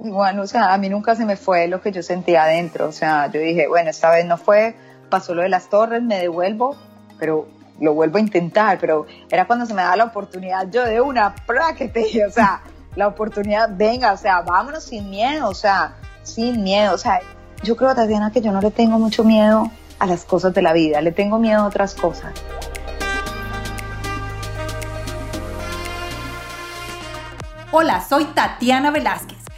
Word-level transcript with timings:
Bueno, 0.00 0.42
o 0.42 0.46
sea, 0.46 0.72
a 0.72 0.78
mí 0.78 0.88
nunca 0.88 1.16
se 1.16 1.24
me 1.24 1.36
fue 1.36 1.66
lo 1.66 1.80
que 1.80 1.90
yo 1.90 2.02
sentía 2.04 2.44
adentro. 2.44 2.86
O 2.86 2.92
sea, 2.92 3.26
yo 3.32 3.40
dije, 3.40 3.66
bueno, 3.66 3.90
esta 3.90 4.10
vez 4.10 4.24
no 4.24 4.36
fue, 4.36 4.76
pasó 5.10 5.34
lo 5.34 5.42
de 5.42 5.48
las 5.48 5.68
torres, 5.68 6.02
me 6.02 6.20
devuelvo, 6.20 6.76
pero 7.18 7.48
lo 7.80 7.94
vuelvo 7.94 8.18
a 8.18 8.20
intentar. 8.20 8.78
Pero 8.78 9.06
era 9.28 9.46
cuando 9.46 9.66
se 9.66 9.74
me 9.74 9.82
da 9.82 9.96
la 9.96 10.04
oportunidad, 10.04 10.70
yo 10.70 10.84
de 10.84 11.00
una 11.00 11.34
práctica, 11.34 11.98
o 12.28 12.30
sea, 12.30 12.62
la 12.94 13.08
oportunidad, 13.08 13.70
venga, 13.72 14.12
o 14.12 14.16
sea, 14.16 14.42
vámonos 14.42 14.84
sin 14.84 15.10
miedo, 15.10 15.48
o 15.48 15.54
sea, 15.54 15.96
sin 16.22 16.62
miedo. 16.62 16.94
O 16.94 16.98
sea, 16.98 17.20
yo 17.64 17.76
creo, 17.76 17.92
Tatiana, 17.92 18.30
que 18.30 18.40
yo 18.40 18.52
no 18.52 18.60
le 18.60 18.70
tengo 18.70 19.00
mucho 19.00 19.24
miedo 19.24 19.68
a 19.98 20.06
las 20.06 20.24
cosas 20.24 20.54
de 20.54 20.62
la 20.62 20.72
vida, 20.72 21.00
le 21.00 21.10
tengo 21.10 21.40
miedo 21.40 21.62
a 21.62 21.66
otras 21.66 21.94
cosas. 21.94 22.32
Hola, 27.72 28.00
soy 28.08 28.24
Tatiana 28.26 28.92
Velázquez. 28.92 29.37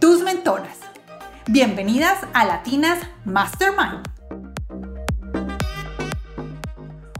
tus 0.00 0.22
mentoras. 0.22 0.78
Bienvenidas 1.46 2.18
a 2.32 2.44
Latinas 2.44 2.98
Mastermind. 3.24 4.08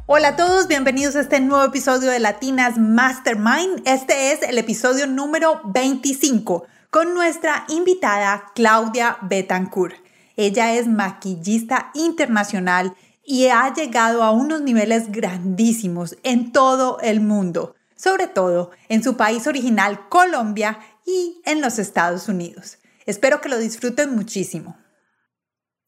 Hola 0.06 0.28
a 0.28 0.36
todos, 0.36 0.68
bienvenidos 0.68 1.16
a 1.16 1.20
este 1.20 1.40
nuevo 1.40 1.64
episodio 1.64 2.10
de 2.10 2.20
Latinas 2.20 2.78
Mastermind. 2.78 3.82
Este 3.86 4.32
es 4.32 4.42
el 4.42 4.58
episodio 4.58 5.06
número 5.06 5.60
25 5.64 6.64
con 6.90 7.14
nuestra 7.14 7.64
invitada 7.68 8.46
Claudia 8.54 9.18
Betancourt. 9.22 9.96
Ella 10.36 10.74
es 10.74 10.86
maquillista 10.86 11.90
internacional 11.94 12.94
y 13.24 13.46
ha 13.46 13.72
llegado 13.72 14.22
a 14.22 14.30
unos 14.32 14.60
niveles 14.60 15.10
grandísimos 15.10 16.16
en 16.22 16.52
todo 16.52 16.98
el 17.00 17.20
mundo, 17.20 17.74
sobre 17.96 18.26
todo 18.26 18.70
en 18.88 19.02
su 19.02 19.16
país 19.16 19.46
original 19.46 20.08
Colombia 20.08 20.78
y 21.04 21.40
en 21.44 21.60
los 21.60 21.78
Estados 21.78 22.28
Unidos. 22.28 22.78
Espero 23.06 23.40
que 23.40 23.48
lo 23.48 23.58
disfruten 23.58 24.14
muchísimo. 24.14 24.78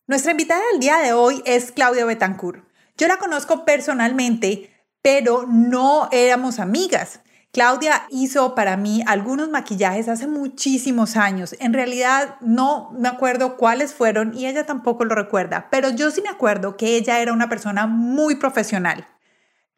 Nuestra 0.07 0.33
invitada 0.33 0.63
del 0.71 0.81
día 0.81 0.99
de 0.99 1.13
hoy 1.13 1.43
es 1.47 1.73
Claudia 1.73 2.05
Betancourt. 2.05 2.65
Yo 2.97 3.09
la 3.09 3.19
conozco 3.19 3.65
personalmente, 3.65 4.71
pero 5.03 5.47
no 5.47 6.09
éramos 6.13 6.59
amigas. 6.59 7.21
Claudia 7.53 8.07
hizo 8.11 8.55
para 8.55 8.77
mí 8.77 9.03
algunos 9.07 9.49
maquillajes 9.49 10.09
hace 10.09 10.27
muchísimos 10.27 11.17
años. 11.17 11.57
En 11.59 11.73
realidad 11.73 12.37
no 12.41 12.93
me 12.99 13.09
acuerdo 13.09 13.57
cuáles 13.57 13.95
fueron 13.95 14.37
y 14.37 14.47
ella 14.47 14.67
tampoco 14.67 15.05
lo 15.07 15.15
recuerda, 15.15 15.69
pero 15.71 15.89
yo 15.89 16.11
sí 16.11 16.21
me 16.21 16.29
acuerdo 16.29 16.77
que 16.77 16.97
ella 16.97 17.19
era 17.21 17.33
una 17.33 17.49
persona 17.49 17.87
muy 17.87 18.37
profesional. 18.37 19.09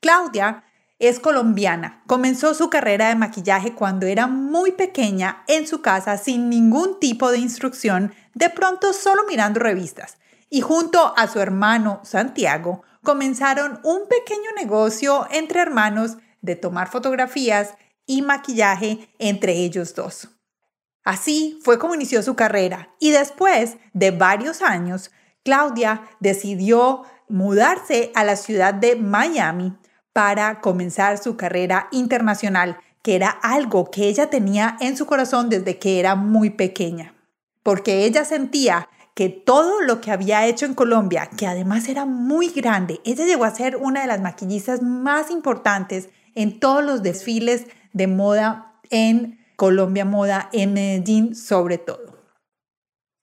Claudia 0.01 0.65
es 0.99 1.21
colombiana. 1.21 2.03
Comenzó 2.07 2.55
su 2.55 2.71
carrera 2.71 3.09
de 3.09 3.15
maquillaje 3.15 3.75
cuando 3.75 4.07
era 4.07 4.27
muy 4.27 4.73
pequeña 4.73 5.45
en 5.47 5.67
su 5.67 5.81
casa 5.81 6.19
sin 6.19 6.49
ningún 6.49 6.99
tipo 6.99 7.31
de 7.31 7.39
instrucción, 7.39 8.13
de 8.35 8.51
pronto 8.51 8.93
solo 8.93 9.23
mirando 9.29 9.61
revistas. 9.61 10.19
Y 10.51 10.61
junto 10.61 11.15
a 11.17 11.29
su 11.29 11.41
hermano 11.41 12.01
Santiago 12.05 12.83
comenzaron 13.03 13.81
un 13.85 14.09
pequeño 14.09 14.51
negocio 14.57 15.27
entre 15.31 15.61
hermanos 15.61 16.17
de 16.41 16.57
tomar 16.57 16.89
fotografías 16.91 17.75
y 18.07 18.23
maquillaje 18.23 19.09
entre 19.19 19.53
ellos 19.53 19.95
dos. 19.95 20.29
Así 21.05 21.59
fue 21.63 21.79
como 21.79 21.95
inició 21.95 22.23
su 22.23 22.35
carrera 22.35 22.95
y 22.99 23.11
después 23.11 23.77
de 23.93 24.11
varios 24.11 24.63
años, 24.63 25.11
Claudia 25.45 26.03
decidió 26.21 27.05
mudarse 27.29 28.11
a 28.15 28.25
la 28.25 28.37
ciudad 28.37 28.75
de 28.75 28.97
Miami 28.97 29.75
para 30.13 30.61
comenzar 30.61 31.19
su 31.19 31.37
carrera 31.37 31.89
internacional, 31.93 32.79
que 33.03 33.15
era 33.15 33.31
algo 33.31 33.91
que 33.91 34.09
ella 34.09 34.31
tenía 34.31 34.77
en 34.81 34.97
su 34.97 35.07
corazón 35.07 35.49
desde 35.49 35.79
que 35.79 36.01
era 36.01 36.15
muy 36.15 36.51
pequeña, 36.51 37.15
porque 37.63 38.05
ella 38.05 38.25
sentía 38.25 38.89
que 39.15 39.29
todo 39.29 39.81
lo 39.81 40.01
que 40.01 40.13
había 40.13 40.47
hecho 40.47 40.65
en 40.65 40.75
Colombia, 40.75 41.29
que 41.37 41.47
además 41.47 41.89
era 41.89 42.05
muy 42.05 42.49
grande, 42.51 43.01
ella 43.05 43.25
llegó 43.25 43.45
a 43.45 43.55
ser 43.55 43.77
una 43.77 44.03
de 44.03 44.07
las 44.07 44.21
maquillistas 44.21 44.83
más 44.83 45.31
importantes 45.31 46.09
en 46.35 46.61
todos 46.61 46.85
los 46.85 47.03
desfiles 47.03 47.67
de 47.93 48.07
moda 48.07 48.81
en 48.91 49.39
Colombia 49.57 50.05
Moda, 50.05 50.49
en 50.53 50.73
Medellín 50.73 51.35
sobre 51.35 51.79
todo. 51.79 52.17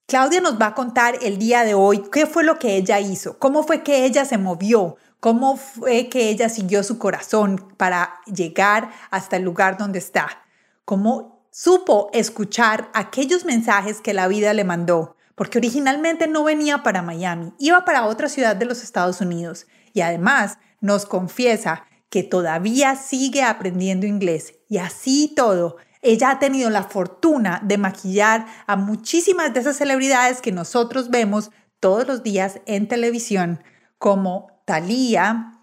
Claudia 0.07 0.41
nos 0.41 0.59
va 0.59 0.67
a 0.67 0.75
contar 0.75 1.16
el 1.22 1.38
día 1.38 1.63
de 1.63 1.73
hoy 1.73 2.03
qué 2.12 2.25
fue 2.25 2.44
lo 2.44 2.59
que 2.59 2.75
ella 2.75 3.00
hizo, 3.00 3.40
cómo 3.40 3.63
fue 3.63 3.81
que 3.81 4.06
ella 4.06 4.25
se 4.25 4.38
movió, 4.38 4.97
cómo 5.25 5.58
fue 5.58 6.08
que 6.08 6.30
ella 6.30 6.50
siguió 6.50 6.84
su 6.84 7.00
corazón 7.00 7.74
para 7.78 8.19
llegar 8.31 8.91
hasta 9.09 9.38
el 9.38 9.41
lugar 9.41 9.75
donde 9.75 9.97
está, 9.97 10.44
cómo 10.86 11.47
supo 11.50 12.12
escuchar 12.13 12.91
aquellos 12.94 13.44
mensajes 13.44 14.02
que 14.02 14.14
la 14.14 14.28
vida 14.28 14.53
le 14.53 14.64
mandó, 14.64 15.16
porque 15.34 15.58
originalmente 15.58 16.28
no 16.28 16.44
venía 16.44 16.84
para 16.84 17.02
Miami, 17.02 17.53
iba 17.58 17.85
para 17.85 18.06
otra 18.06 18.30
ciudad 18.30 18.56
de 18.56 18.66
los 18.66 18.84
Estados 18.84 19.19
Unidos. 19.19 19.66
Y 19.94 20.02
además 20.02 20.59
nos 20.80 21.08
confiesa 21.08 21.88
que 22.12 22.22
todavía 22.22 22.96
sigue 22.96 23.41
aprendiendo 23.41 24.06
inglés. 24.06 24.53
Y 24.69 24.78
así 24.78 25.34
todo. 25.35 25.78
Ella 26.03 26.30
ha 26.30 26.38
tenido 26.38 26.69
la 26.69 26.84
fortuna 26.84 27.62
de 27.64 27.80
maquillar 27.80 28.46
a 28.68 28.75
muchísimas 28.75 29.52
de 29.56 29.62
esas 29.62 29.78
celebridades 29.78 30.40
que 30.40 30.52
nosotros 30.52 31.09
vemos 31.09 31.50
todos 31.80 32.06
los 32.06 32.22
días 32.22 32.59
en 32.68 32.88
televisión, 32.88 33.64
como 33.97 34.55
Thalía, 34.66 35.59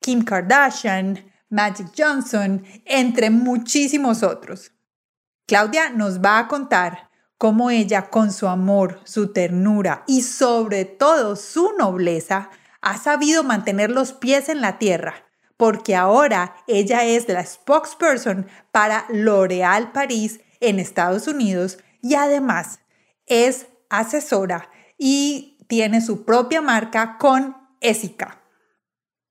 Kim 0.00 0.24
Kardashian, 0.24 1.30
Magic 1.50 1.88
Johnson, 1.96 2.64
entre 2.84 3.30
muchísimos 3.30 4.22
otros. 4.22 4.72
Claudia 5.46 5.90
nos 5.90 6.20
va 6.20 6.38
a 6.38 6.48
contar 6.48 7.10
cómo 7.38 7.70
ella 7.70 8.10
con 8.10 8.32
su 8.32 8.48
amor, 8.48 9.00
su 9.04 9.32
ternura 9.32 10.04
y 10.06 10.22
sobre 10.22 10.84
todo 10.84 11.36
su 11.36 11.72
nobleza 11.78 12.50
ha 12.80 12.98
sabido 12.98 13.44
mantener 13.44 13.90
los 13.90 14.12
pies 14.12 14.48
en 14.48 14.60
la 14.60 14.78
tierra, 14.78 15.26
porque 15.56 15.96
ahora 15.96 16.54
ella 16.66 17.04
es 17.04 17.28
la 17.28 17.44
spokesperson 17.44 18.46
para 18.72 19.06
L'Oréal 19.08 19.92
París 19.92 20.40
en 20.60 20.78
Estados 20.78 21.26
Unidos 21.28 21.78
y 22.02 22.14
además 22.14 22.80
es 23.26 23.68
asesora 23.88 24.70
y 24.96 25.58
tiene 25.68 26.00
su 26.00 26.24
propia 26.24 26.60
marca 26.60 27.16
con 27.18 27.56
Ésica. 27.80 28.40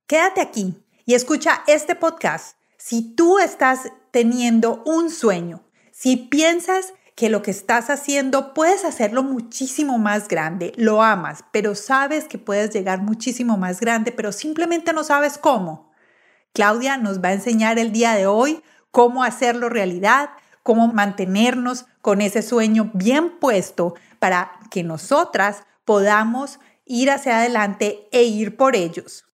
Quédate 0.07 0.41
aquí 0.41 0.83
y 1.05 1.13
escucha 1.13 1.63
este 1.67 1.95
podcast 1.95 2.57
si 2.77 3.15
tú 3.15 3.39
estás 3.39 3.91
teniendo 4.11 4.83
un 4.85 5.09
sueño, 5.09 5.63
si 5.91 6.15
piensas 6.15 6.93
que 7.15 7.29
lo 7.29 7.41
que 7.41 7.51
estás 7.51 7.89
haciendo 7.89 8.53
puedes 8.53 8.85
hacerlo 8.85 9.23
muchísimo 9.23 9.97
más 9.97 10.27
grande, 10.27 10.71
lo 10.77 11.01
amas, 11.01 11.43
pero 11.51 11.73
sabes 11.73 12.25
que 12.25 12.37
puedes 12.37 12.71
llegar 12.71 13.01
muchísimo 13.01 13.57
más 13.57 13.79
grande, 13.79 14.11
pero 14.11 14.31
simplemente 14.31 14.93
no 14.93 15.03
sabes 15.03 15.39
cómo. 15.39 15.91
Claudia 16.53 16.97
nos 16.97 17.21
va 17.21 17.29
a 17.29 17.33
enseñar 17.33 17.79
el 17.79 17.91
día 17.91 18.13
de 18.13 18.27
hoy 18.27 18.61
cómo 18.91 19.23
hacerlo 19.23 19.67
realidad, 19.69 20.29
cómo 20.61 20.87
mantenernos 20.87 21.85
con 22.01 22.21
ese 22.21 22.43
sueño 22.43 22.91
bien 22.93 23.39
puesto 23.39 23.95
para 24.19 24.51
que 24.69 24.83
nosotras 24.83 25.63
podamos 25.85 26.59
ir 26.87 27.11
hacia 27.11 27.39
adelante 27.39 28.07
e 28.11 28.23
ir 28.23 28.55
por 28.55 28.75
ellos. 28.75 29.25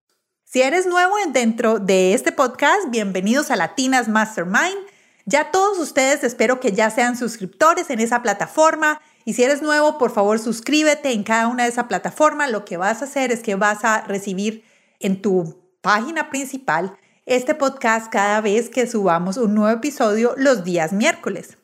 Si 0.44 0.62
eres 0.62 0.86
nuevo 0.86 1.14
dentro 1.30 1.80
de 1.80 2.14
este 2.14 2.32
podcast, 2.32 2.90
bienvenidos 2.90 3.52
a 3.52 3.56
Latinas 3.56 4.08
Mastermind. 4.08 4.78
Ya 5.26 5.52
todos 5.52 5.80
ustedes 5.80 6.24
espero 6.24 6.60
que 6.60 6.74
ya 6.74 6.90
sean 6.90 7.18
suscriptores 7.18 7.90
en 7.90 8.00
esa 8.00 8.22
plataforma. 8.22 9.02
Y 9.26 9.34
si 9.34 9.44
eres 9.44 9.62
nuevo, 9.62 9.98
por 9.98 10.12
favor 10.12 10.40
suscríbete 10.40 11.12
en 11.12 11.24
cada 11.24 11.48
una 11.48 11.64
de 11.64 11.70
esas 11.70 11.86
plataformas. 11.86 12.52
Lo 12.52 12.66
que 12.66 12.78
vas 12.78 13.02
a 13.02 13.06
hacer 13.06 13.32
es 13.32 13.42
que 13.42 13.56
vas 13.56 13.86
a 13.86 14.02
recibir 14.02 14.64
en 15.00 15.22
tu 15.22 15.78
página 15.82 16.30
principal 16.30 16.98
este 17.26 17.56
podcast 17.56 18.12
cada 18.12 18.42
vez 18.42 18.70
que 18.70 18.86
subamos 18.86 19.38
un 19.38 19.56
nuevo 19.56 19.78
episodio 19.78 20.34
los 20.38 20.64
días 20.64 20.92
miércoles. 20.92 21.58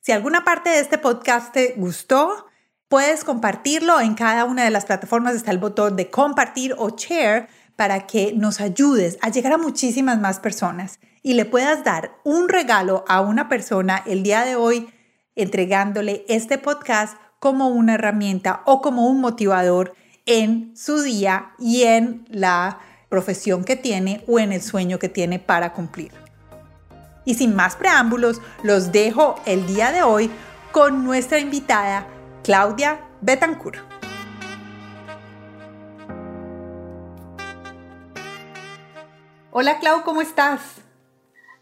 Si 0.00 0.12
alguna 0.12 0.44
parte 0.44 0.70
de 0.70 0.80
este 0.80 0.98
podcast 0.98 1.52
te 1.52 1.74
gustó, 1.76 2.46
puedes 2.88 3.24
compartirlo 3.24 4.00
en 4.00 4.14
cada 4.14 4.44
una 4.44 4.62
de 4.62 4.70
las 4.70 4.84
plataformas. 4.84 5.34
Está 5.34 5.50
el 5.50 5.58
botón 5.58 5.96
de 5.96 6.10
compartir 6.10 6.74
o 6.78 6.90
share 6.90 7.48
para 7.74 8.06
que 8.06 8.32
nos 8.34 8.60
ayudes 8.60 9.18
a 9.22 9.30
llegar 9.30 9.54
a 9.54 9.58
muchísimas 9.58 10.20
más 10.20 10.38
personas 10.38 11.00
y 11.22 11.34
le 11.34 11.46
puedas 11.46 11.82
dar 11.84 12.12
un 12.22 12.48
regalo 12.48 13.04
a 13.08 13.20
una 13.20 13.48
persona 13.48 14.02
el 14.06 14.22
día 14.22 14.44
de 14.44 14.56
hoy 14.56 14.90
entregándole 15.34 16.24
este 16.28 16.58
podcast 16.58 17.16
como 17.40 17.68
una 17.68 17.94
herramienta 17.94 18.62
o 18.66 18.80
como 18.80 19.08
un 19.08 19.20
motivador 19.20 19.94
en 20.26 20.76
su 20.76 21.02
día 21.02 21.52
y 21.58 21.82
en 21.82 22.24
la 22.28 22.78
profesión 23.08 23.64
que 23.64 23.76
tiene 23.76 24.22
o 24.28 24.38
en 24.38 24.52
el 24.52 24.62
sueño 24.62 24.98
que 24.98 25.08
tiene 25.08 25.38
para 25.38 25.72
cumplir. 25.72 26.23
Y 27.24 27.34
sin 27.34 27.54
más 27.56 27.76
preámbulos, 27.76 28.40
los 28.62 28.92
dejo 28.92 29.36
el 29.46 29.66
día 29.66 29.92
de 29.92 30.02
hoy 30.02 30.30
con 30.72 31.04
nuestra 31.04 31.38
invitada 31.38 32.06
Claudia 32.42 33.00
Betancourt. 33.20 33.78
Hola 39.50 39.78
Clau, 39.78 40.02
¿cómo 40.02 40.20
estás? 40.20 40.60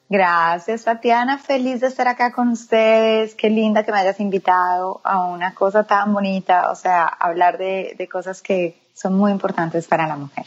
Gracias 0.08 0.84
Tatiana, 0.84 1.38
feliz 1.38 1.80
de 1.80 1.86
estar 1.86 2.08
acá 2.08 2.32
con 2.32 2.48
ustedes. 2.48 3.34
Qué 3.34 3.50
linda 3.50 3.84
que 3.84 3.92
me 3.92 3.98
hayas 3.98 4.18
invitado 4.18 5.00
a 5.04 5.26
una 5.26 5.54
cosa 5.54 5.84
tan 5.84 6.12
bonita, 6.12 6.70
o 6.70 6.74
sea, 6.74 7.04
hablar 7.04 7.58
de, 7.58 7.94
de 7.96 8.08
cosas 8.08 8.42
que 8.42 8.80
son 8.94 9.14
muy 9.14 9.30
importantes 9.30 9.86
para 9.86 10.06
la 10.06 10.16
mujer. 10.16 10.46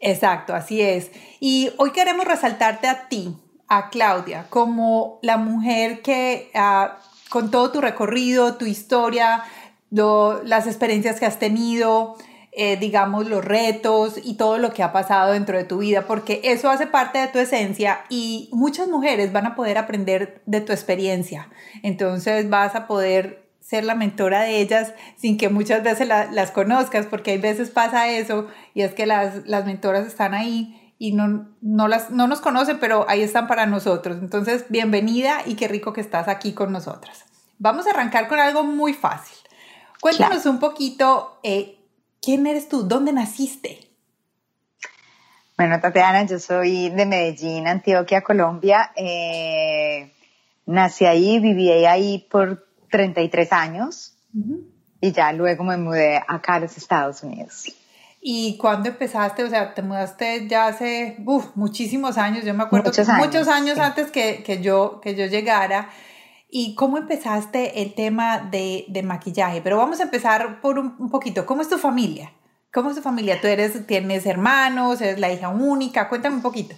Exacto, 0.00 0.54
así 0.54 0.82
es. 0.82 1.10
Y 1.38 1.70
hoy 1.78 1.92
queremos 1.92 2.26
resaltarte 2.26 2.88
a 2.88 3.08
ti, 3.08 3.36
a 3.72 3.88
Claudia 3.88 4.46
como 4.50 5.18
la 5.22 5.38
mujer 5.38 6.02
que 6.02 6.50
ah, 6.54 6.98
con 7.30 7.50
todo 7.50 7.72
tu 7.72 7.80
recorrido, 7.80 8.56
tu 8.56 8.66
historia, 8.66 9.44
las 9.90 10.66
experiencias 10.66 11.18
que 11.18 11.24
has 11.24 11.38
tenido, 11.38 12.16
eh, 12.52 12.76
digamos, 12.76 13.26
los 13.28 13.42
retos 13.42 14.20
y 14.22 14.34
todo 14.34 14.58
lo 14.58 14.74
que 14.74 14.82
ha 14.82 14.92
pasado 14.92 15.32
dentro 15.32 15.56
de 15.56 15.64
tu 15.64 15.78
vida, 15.78 16.06
porque 16.06 16.42
eso 16.44 16.68
hace 16.68 16.86
parte 16.86 17.18
de 17.18 17.28
tu 17.28 17.38
esencia 17.38 18.00
y 18.10 18.50
muchas 18.52 18.88
mujeres 18.88 19.32
van 19.32 19.46
a 19.46 19.54
poder 19.54 19.78
aprender 19.78 20.42
de 20.44 20.60
tu 20.60 20.72
experiencia. 20.72 21.48
Entonces 21.82 22.50
vas 22.50 22.74
a 22.74 22.86
poder 22.86 23.48
ser 23.60 23.84
la 23.84 23.94
mentora 23.94 24.42
de 24.42 24.60
ellas 24.60 24.92
sin 25.16 25.38
que 25.38 25.48
muchas 25.48 25.82
veces 25.82 26.06
las 26.06 26.50
conozcas, 26.50 27.06
porque 27.06 27.30
hay 27.30 27.38
veces 27.38 27.70
pasa 27.70 28.10
eso 28.10 28.48
y 28.74 28.82
es 28.82 28.92
que 28.92 29.06
las, 29.06 29.46
las 29.46 29.64
mentoras 29.64 30.06
están 30.06 30.34
ahí 30.34 30.78
y 31.02 31.10
no, 31.10 31.48
no, 31.60 31.88
las, 31.88 32.10
no 32.10 32.28
nos 32.28 32.40
conocen, 32.40 32.78
pero 32.78 33.04
ahí 33.08 33.22
están 33.22 33.48
para 33.48 33.66
nosotros. 33.66 34.18
Entonces, 34.20 34.66
bienvenida 34.68 35.42
y 35.44 35.56
qué 35.56 35.66
rico 35.66 35.92
que 35.92 36.00
estás 36.00 36.28
aquí 36.28 36.52
con 36.52 36.70
nosotras. 36.70 37.24
Vamos 37.58 37.88
a 37.88 37.90
arrancar 37.90 38.28
con 38.28 38.38
algo 38.38 38.62
muy 38.62 38.94
fácil. 38.94 39.36
Cuéntanos 40.00 40.46
un 40.46 40.60
poquito, 40.60 41.40
eh, 41.42 41.76
¿quién 42.20 42.46
eres 42.46 42.68
tú? 42.68 42.84
¿Dónde 42.84 43.12
naciste? 43.12 43.80
Bueno, 45.56 45.80
Tatiana, 45.80 46.24
yo 46.24 46.38
soy 46.38 46.90
de 46.90 47.04
Medellín, 47.04 47.66
Antioquia, 47.66 48.22
Colombia. 48.22 48.92
Eh, 48.94 50.12
nací 50.66 51.04
ahí, 51.04 51.40
viví 51.40 51.68
ahí 51.84 52.28
por 52.30 52.68
33 52.92 53.52
años 53.52 54.14
y 55.00 55.10
ya 55.10 55.32
luego 55.32 55.64
me 55.64 55.76
mudé 55.78 56.22
acá 56.28 56.54
a 56.54 56.60
los 56.60 56.76
Estados 56.76 57.24
Unidos. 57.24 57.72
¿Y 58.24 58.56
cuándo 58.56 58.88
empezaste? 58.88 59.42
O 59.42 59.50
sea, 59.50 59.74
te 59.74 59.82
mudaste 59.82 60.46
ya 60.46 60.68
hace 60.68 61.16
muchísimos 61.56 62.16
años, 62.18 62.44
yo 62.44 62.54
me 62.54 62.62
acuerdo, 62.62 62.90
muchos 62.90 63.08
años, 63.08 63.26
muchos 63.26 63.48
años 63.48 63.78
antes 63.78 64.12
que, 64.12 64.44
que, 64.44 64.62
yo, 64.62 65.00
que 65.02 65.16
yo 65.16 65.26
llegara. 65.26 65.90
¿Y 66.48 66.76
cómo 66.76 66.98
empezaste 66.98 67.82
el 67.82 67.94
tema 67.94 68.38
de, 68.38 68.84
de 68.86 69.02
maquillaje? 69.02 69.60
Pero 69.60 69.76
vamos 69.76 69.98
a 69.98 70.04
empezar 70.04 70.60
por 70.60 70.78
un, 70.78 70.94
un, 71.00 71.10
poquito. 71.10 71.44
¿Cómo 71.46 71.62
es 71.62 71.68
tu 71.68 71.78
familia? 71.78 72.32
¿Cómo 72.72 72.90
es 72.90 72.96
tu 72.96 73.02
familia? 73.02 73.40
¿Tú 73.40 73.48
eres, 73.48 73.88
tienes 73.88 74.24
hermanos? 74.24 75.00
¿Eres 75.00 75.18
la 75.18 75.32
hija 75.32 75.48
única? 75.48 76.08
Cuéntame 76.08 76.36
un 76.36 76.42
poquito. 76.42 76.76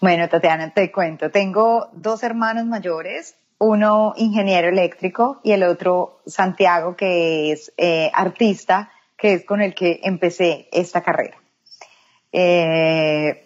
Bueno, 0.00 0.28
Tatiana, 0.28 0.72
te 0.72 0.92
cuento. 0.92 1.32
Tengo 1.32 1.88
dos 1.94 2.22
hermanos 2.22 2.66
mayores, 2.66 3.34
uno 3.58 4.12
ingeniero 4.16 4.68
eléctrico 4.68 5.40
y 5.42 5.50
el 5.50 5.64
otro 5.64 6.20
Santiago, 6.26 6.94
que 6.94 7.50
es 7.50 7.72
eh, 7.76 8.12
artista 8.14 8.92
que 9.16 9.34
es 9.34 9.44
con 9.44 9.60
el 9.60 9.74
que 9.74 10.00
empecé 10.02 10.68
esta 10.72 11.02
carrera. 11.02 11.36
Eh, 12.32 13.44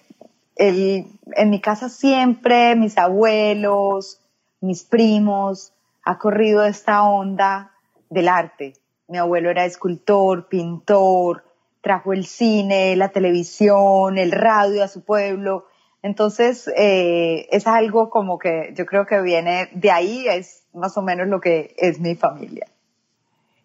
en 0.56 1.50
mi 1.50 1.61
casa 1.61 1.88
siempre, 1.88 2.75
mis 2.75 2.99
abuelos, 2.99 4.20
mis 4.61 4.82
primos, 4.82 5.73
ha 6.05 6.19
corrido 6.19 6.65
esta 6.65 7.03
onda 7.03 7.73
del 8.11 8.29
arte. 8.29 8.75
Mi 9.09 9.19
abuelo 9.19 9.50
era 9.50 9.65
escultor, 9.65 10.49
pintor, 10.49 11.44
trajo 11.81 12.12
el 12.12 12.26
cine, 12.26 12.97
la 12.97 13.11
televisión, 13.11 14.19
el 14.19 14.32
radio 14.32 14.82
a 14.82 14.88
su 14.88 15.05
pueblo. 15.05 15.67
Entonces, 16.03 16.70
eh, 16.76 17.49
es 17.50 17.67
algo 17.67 18.10
como 18.10 18.39
que 18.39 18.72
yo 18.75 18.87
creo 18.87 19.06
que 19.06 19.20
viene 19.20 19.69
de 19.72 19.91
ahí, 19.91 20.27
es 20.29 20.65
más 20.72 20.96
o 20.96 21.03
menos 21.03 21.29
lo 21.29 21.41
que 21.41 21.75
es 21.77 22.01
mi 22.01 22.15
familia. 22.15 22.67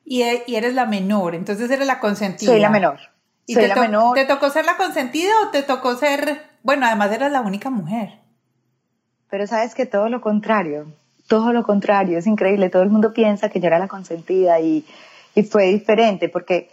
E, 0.05 0.43
y, 0.48 0.55
eres 0.55 0.74
la 0.74 0.86
menor, 0.86 1.36
entonces 1.36 1.69
eres 1.72 1.88
la 1.88 2.00
consentida. 2.00 2.51
Soy 2.51 2.60
la 2.60 2.69
menor. 2.69 3.00
¿Y 3.45 3.55
te, 3.55 3.67
te 3.67 4.25
tocó 4.25 4.50
ser 4.50 4.65
la 4.65 4.77
consentida 4.77 5.31
o 5.45 5.50
te 5.50 5.63
tocó 5.63 5.95
ser, 5.95 6.41
bueno, 6.62 6.86
además 6.86 7.12
eras 7.12 7.31
la 7.31 7.41
única 7.41 7.69
mujer? 7.69 8.19
Pero 9.29 9.48
sabes 9.48 9.75
que 9.75 9.86
todo 9.86 10.07
lo 10.10 10.22
contrario, 10.22 10.88
todo 11.27 11.51
lo 11.51 11.63
contrario, 11.63 12.17
es 12.17 12.27
increíble, 12.27 12.69
todo 12.69 12.83
el 12.83 12.89
mundo 12.89 13.13
piensa 13.13 13.50
que 13.50 13.60
yo 13.60 13.67
era 13.67 13.79
la 13.79 13.88
consentida 13.88 14.60
y, 14.60 14.86
y 15.36 15.43
fue 15.43 15.65
diferente 15.65 16.29
porque 16.29 16.69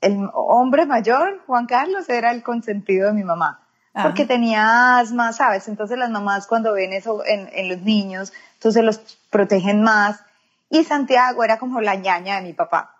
el 0.00 0.28
hombre 0.32 0.86
mayor, 0.86 1.40
Juan 1.46 1.66
Carlos, 1.66 2.08
era 2.08 2.30
el 2.30 2.42
consentido 2.42 3.08
de 3.08 3.14
mi 3.14 3.24
mamá 3.24 3.66
porque 4.02 4.26
tenía 4.26 4.98
asma, 4.98 5.32
¿sabes? 5.32 5.68
Entonces 5.68 5.98
las 5.98 6.10
mamás 6.10 6.46
cuando 6.46 6.72
ven 6.72 6.92
eso 6.92 7.24
en, 7.24 7.48
en, 7.52 7.68
los 7.68 7.80
niños, 7.80 8.32
entonces 8.54 8.84
los 8.84 9.18
protegen 9.30 9.82
más 9.82 10.20
y 10.70 10.84
Santiago 10.84 11.44
era 11.44 11.58
como 11.58 11.80
la 11.80 11.94
ñaña 11.94 12.36
de 12.36 12.42
mi 12.42 12.52
papá. 12.52 12.96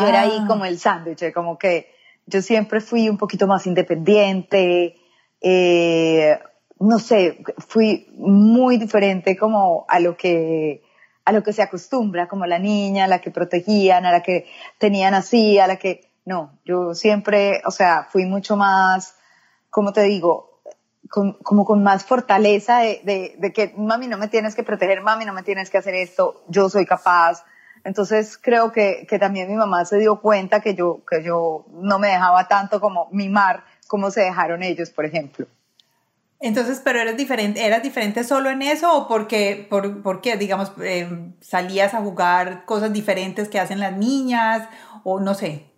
Yo 0.00 0.06
era 0.06 0.22
ahí 0.22 0.38
ah. 0.40 0.44
como 0.46 0.64
el 0.64 0.78
sándwich, 0.78 1.32
como 1.32 1.58
que 1.58 1.94
yo 2.26 2.40
siempre 2.40 2.80
fui 2.80 3.08
un 3.08 3.18
poquito 3.18 3.46
más 3.46 3.66
independiente, 3.66 4.96
eh, 5.40 6.38
no 6.80 6.98
sé, 6.98 7.44
fui 7.58 8.08
muy 8.16 8.78
diferente 8.78 9.36
como 9.36 9.84
a 9.88 10.00
lo 10.00 10.16
que 10.16 10.82
a 11.26 11.32
lo 11.32 11.42
que 11.42 11.54
se 11.54 11.62
acostumbra, 11.62 12.28
como 12.28 12.44
la 12.44 12.58
niña, 12.58 13.04
a 13.04 13.08
la 13.08 13.20
que 13.20 13.30
protegían, 13.30 14.04
a 14.04 14.12
la 14.12 14.22
que 14.22 14.46
tenían 14.78 15.14
así, 15.14 15.58
a 15.58 15.66
la 15.66 15.76
que 15.76 16.12
no, 16.26 16.58
yo 16.64 16.94
siempre, 16.94 17.62
o 17.66 17.70
sea, 17.70 18.06
fui 18.10 18.26
mucho 18.26 18.56
más, 18.56 19.16
como 19.70 19.92
te 19.92 20.02
digo, 20.02 20.53
como 21.14 21.64
con 21.64 21.82
más 21.82 22.04
fortaleza 22.04 22.78
de, 22.78 23.36
de, 23.38 23.52
que, 23.52 23.72
mami, 23.76 24.08
no 24.08 24.18
me 24.18 24.28
tienes 24.28 24.54
que 24.54 24.64
proteger, 24.64 25.00
mami, 25.00 25.24
no 25.24 25.32
me 25.32 25.44
tienes 25.44 25.70
que 25.70 25.78
hacer 25.78 25.94
esto, 25.94 26.42
yo 26.48 26.68
soy 26.68 26.86
capaz. 26.86 27.44
Entonces 27.84 28.36
creo 28.36 28.72
que, 28.72 29.06
que 29.08 29.18
también 29.18 29.48
mi 29.48 29.54
mamá 29.54 29.84
se 29.84 29.98
dio 29.98 30.20
cuenta 30.20 30.60
que 30.60 30.74
yo, 30.74 31.02
que 31.08 31.22
yo 31.22 31.66
no 31.70 31.98
me 31.98 32.08
dejaba 32.08 32.48
tanto 32.48 32.80
como 32.80 33.08
mimar 33.12 33.64
como 33.86 34.10
se 34.10 34.22
dejaron 34.22 34.62
ellos, 34.62 34.90
por 34.90 35.04
ejemplo. 35.04 35.46
Entonces, 36.40 36.80
pero 36.84 37.00
eres 37.00 37.16
diferente, 37.16 37.64
¿eras 37.64 37.82
diferente 37.82 38.24
solo 38.24 38.50
en 38.50 38.62
eso 38.62 38.92
o 38.92 39.06
porque, 39.06 39.66
por, 39.70 40.02
porque 40.02 40.36
digamos, 40.36 40.72
eh, 40.82 41.32
salías 41.40 41.94
a 41.94 42.00
jugar 42.00 42.64
cosas 42.64 42.92
diferentes 42.92 43.48
que 43.48 43.60
hacen 43.60 43.78
las 43.78 43.96
niñas 43.96 44.68
o 45.04 45.20
no 45.20 45.34
sé? 45.34 45.70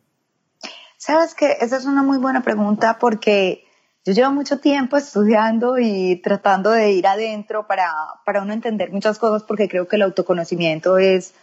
Sabes 0.97 1.35
que 1.35 1.59
esa 1.61 1.77
es 1.77 1.85
una 1.85 2.03
muy 2.03 2.19
buena 2.19 2.43
pregunta 2.43 2.99
porque 2.99 3.66
yo 4.07 4.13
llevo 4.13 4.31
mucho 4.31 4.61
tiempo 4.61 4.97
estudiando 4.97 5.81
y 5.81 6.21
tratando 6.23 6.71
de 6.71 6.93
ir 6.93 7.09
adentro 7.09 7.67
para, 7.67 7.93
para 8.25 8.41
uno 8.41 8.53
entender 8.53 8.93
muchas 8.93 9.19
cosas 9.19 9.43
porque 9.43 9.69
creo 9.69 9.89
que 9.89 9.97
el 9.97 10.03
autoconocimiento 10.03 10.97
es 10.97 11.35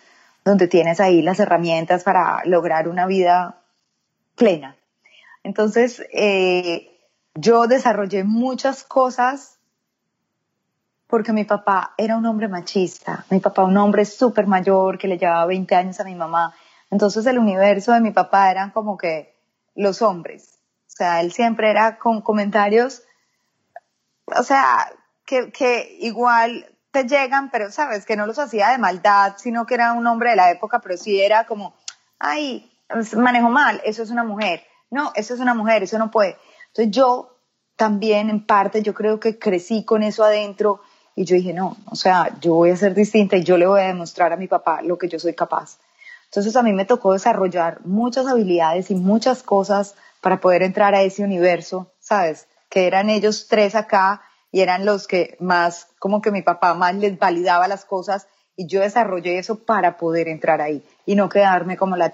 donde 0.45 0.69
tienes 0.69 1.01
ahí 1.01 1.21
las 1.21 1.41
herramientas 1.41 2.05
para 2.05 2.41
lograr 2.45 2.87
una 2.87 3.05
vida 3.05 3.59
plena. 4.37 4.77
Entonces, 5.43 6.01
eh, 6.13 6.97
yo 7.35 7.67
desarrollé 7.67 8.23
muchas 8.23 8.85
cosas 8.85 9.59
porque 11.07 11.33
mi 11.33 11.43
papá 11.43 11.93
era 11.97 12.15
un 12.15 12.25
hombre 12.25 12.47
machista, 12.47 13.25
mi 13.29 13.41
papá 13.41 13.65
un 13.65 13.75
hombre 13.75 14.05
súper 14.05 14.47
mayor 14.47 14.97
que 14.97 15.09
le 15.09 15.17
llevaba 15.17 15.45
20 15.47 15.75
años 15.75 15.99
a 15.99 16.05
mi 16.05 16.15
mamá. 16.15 16.55
Entonces 16.89 17.25
el 17.25 17.39
universo 17.39 17.91
de 17.91 17.99
mi 17.99 18.11
papá 18.11 18.49
eran 18.49 18.71
como 18.71 18.97
que 18.97 19.35
los 19.75 20.01
hombres. 20.01 20.52
O 20.93 20.95
sea, 20.95 21.21
él 21.21 21.33
siempre 21.33 21.71
era 21.71 21.97
con 21.97 22.21
comentarios, 22.21 23.01
o 24.27 24.43
sea, 24.43 24.91
que, 25.25 25.51
que 25.51 25.97
igual 25.99 26.67
te 26.91 27.05
llegan, 27.05 27.49
pero 27.49 27.71
sabes, 27.71 28.05
que 28.05 28.15
no 28.15 28.27
los 28.27 28.37
hacía 28.37 28.69
de 28.69 28.77
maldad, 28.77 29.33
sino 29.37 29.65
que 29.65 29.73
era 29.73 29.93
un 29.93 30.05
hombre 30.05 30.29
de 30.29 30.35
la 30.35 30.51
época, 30.51 30.79
pero 30.79 30.95
sí 30.95 31.19
era 31.19 31.45
como, 31.45 31.73
ay, 32.19 32.71
manejo 33.15 33.49
mal, 33.49 33.81
eso 33.83 34.03
es 34.03 34.11
una 34.11 34.23
mujer. 34.23 34.63
No, 34.91 35.11
eso 35.15 35.33
es 35.33 35.39
una 35.39 35.55
mujer, 35.55 35.81
eso 35.81 35.97
no 35.97 36.11
puede. 36.11 36.37
Entonces 36.67 36.91
yo 36.91 37.39
también 37.75 38.29
en 38.29 38.45
parte 38.45 38.83
yo 38.83 38.93
creo 38.93 39.19
que 39.19 39.39
crecí 39.39 39.83
con 39.83 40.03
eso 40.03 40.23
adentro 40.23 40.81
y 41.15 41.25
yo 41.25 41.35
dije, 41.35 41.53
no, 41.53 41.77
o 41.89 41.95
sea, 41.95 42.29
yo 42.39 42.53
voy 42.53 42.69
a 42.69 42.77
ser 42.77 42.93
distinta 42.93 43.35
y 43.37 43.43
yo 43.43 43.57
le 43.57 43.65
voy 43.65 43.81
a 43.81 43.85
demostrar 43.85 44.31
a 44.31 44.37
mi 44.37 44.47
papá 44.47 44.83
lo 44.83 44.99
que 44.99 45.09
yo 45.09 45.17
soy 45.17 45.33
capaz. 45.33 45.79
Entonces 46.25 46.55
a 46.55 46.61
mí 46.61 46.73
me 46.73 46.85
tocó 46.85 47.13
desarrollar 47.13 47.83
muchas 47.85 48.27
habilidades 48.27 48.91
y 48.91 48.95
muchas 48.95 49.41
cosas 49.41 49.95
para 50.23 50.39
poder 50.39 50.63
entrar 50.63 50.95
a 50.95 51.01
ese 51.01 51.21
universo, 51.21 51.91
¿sabes? 51.99 52.47
Que 52.69 52.87
eran 52.87 53.09
ellos 53.09 53.47
tres 53.49 53.75
acá 53.75 54.21
y 54.51 54.61
eran 54.61 54.85
los 54.85 55.05
que 55.05 55.35
más, 55.41 55.89
como 55.99 56.21
que 56.21 56.31
mi 56.31 56.41
papá 56.41 56.73
más 56.75 56.95
les 56.95 57.19
validaba 57.19 57.67
las 57.67 57.83
cosas 57.83 58.27
y 58.55 58.65
yo 58.65 58.79
desarrollé 58.79 59.37
eso 59.37 59.65
para 59.65 59.97
poder 59.97 60.29
entrar 60.29 60.61
ahí 60.61 60.81
y 61.05 61.15
no 61.15 61.27
quedarme 61.27 61.75
como 61.75 61.97
la 61.97 62.13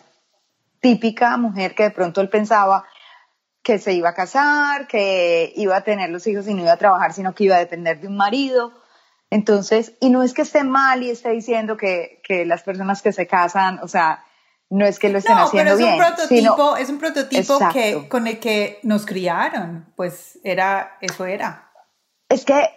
típica 0.79 1.37
mujer 1.37 1.75
que 1.75 1.83
de 1.83 1.91
pronto 1.91 2.19
él 2.21 2.29
pensaba, 2.29 2.83
que 3.61 3.77
se 3.77 3.93
iba 3.93 4.09
a 4.09 4.15
casar, 4.15 4.87
que 4.87 5.53
iba 5.55 5.77
a 5.77 5.83
tener 5.83 6.09
los 6.09 6.25
hijos 6.25 6.47
y 6.47 6.55
no 6.55 6.63
iba 6.63 6.73
a 6.73 6.77
trabajar, 6.77 7.13
sino 7.13 7.35
que 7.35 7.43
iba 7.43 7.57
a 7.57 7.59
depender 7.59 7.99
de 8.01 8.07
un 8.07 8.17
marido. 8.17 8.73
Entonces, 9.29 9.93
y 9.99 10.09
no 10.09 10.23
es 10.23 10.33
que 10.33 10.41
esté 10.41 10.63
mal 10.63 11.03
y 11.03 11.11
esté 11.11 11.29
diciendo 11.29 11.77
que, 11.77 12.21
que 12.23 12.43
las 12.47 12.63
personas 12.63 13.03
que 13.03 13.11
se 13.11 13.27
casan, 13.27 13.79
o 13.83 13.87
sea, 13.87 14.23
no 14.69 14.85
es 14.85 14.99
que 14.99 15.09
lo 15.09 15.17
estén 15.17 15.37
haciendo 15.37 15.75
pero 15.75 15.85
es 15.85 15.93
un 15.93 15.97
prototipo, 15.97 16.77
es 16.77 16.89
un 16.89 16.99
prototipo 16.99 17.59
que, 17.73 18.07
con 18.07 18.27
el 18.27 18.39
que 18.39 18.79
nos 18.83 19.05
criaron, 19.05 19.91
pues 19.95 20.39
era, 20.43 20.97
eso 21.01 21.25
era. 21.25 21.71
Es 22.29 22.45
que 22.45 22.69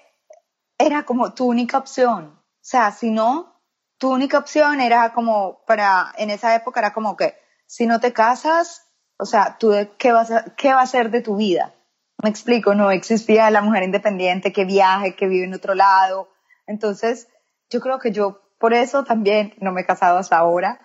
era 0.79 1.05
como 1.05 1.35
tu 1.35 1.47
única 1.47 1.79
opción. 1.79 2.39
O 2.39 2.65
sea, 2.65 2.93
si 2.93 3.11
no, 3.11 3.61
tu 3.99 4.11
única 4.11 4.39
opción 4.39 4.81
era 4.81 5.13
como 5.13 5.65
para, 5.67 6.13
en 6.17 6.31
esa 6.31 6.55
época 6.55 6.81
era 6.81 6.93
como 6.93 7.17
que 7.17 7.37
si 7.67 7.87
no 7.87 8.01
te 8.01 8.13
casas, 8.13 8.87
o 9.19 9.25
sea, 9.27 9.57
¿tú 9.59 9.73
qué, 9.99 10.13
vas 10.13 10.31
a, 10.31 10.45
qué 10.57 10.73
va 10.73 10.81
a 10.81 10.87
ser 10.87 11.11
de 11.11 11.21
tu 11.21 11.37
vida? 11.37 11.75
Me 12.23 12.31
explico, 12.31 12.75
no 12.75 12.91
existía 12.91 13.51
la 13.51 13.63
mujer 13.63 13.83
independiente 13.83 14.53
que 14.53 14.65
viaje, 14.65 15.17
que 15.17 15.27
vive 15.27 15.45
en 15.45 15.55
otro 15.55 15.75
lado. 15.75 16.31
Entonces, 16.67 17.29
yo 17.69 17.81
creo 17.81 17.99
que 17.99 18.13
yo 18.13 18.43
por 18.59 18.75
eso 18.75 19.05
también 19.05 19.55
no 19.59 19.73
me 19.73 19.83
he 19.83 19.87
casado 19.87 20.19
hasta 20.19 20.39
ahora. 20.39 20.81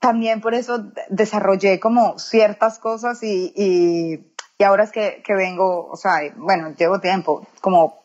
También 0.00 0.40
por 0.40 0.54
eso 0.54 0.92
desarrollé 1.10 1.78
como 1.78 2.18
ciertas 2.18 2.78
cosas 2.78 3.22
y, 3.22 3.52
y, 3.54 4.32
y 4.58 4.64
ahora 4.64 4.84
es 4.84 4.92
que, 4.92 5.22
que, 5.24 5.34
vengo, 5.34 5.88
o 5.88 5.96
sea, 5.96 6.20
bueno, 6.36 6.74
llevo 6.76 7.00
tiempo 7.00 7.46
como 7.60 8.02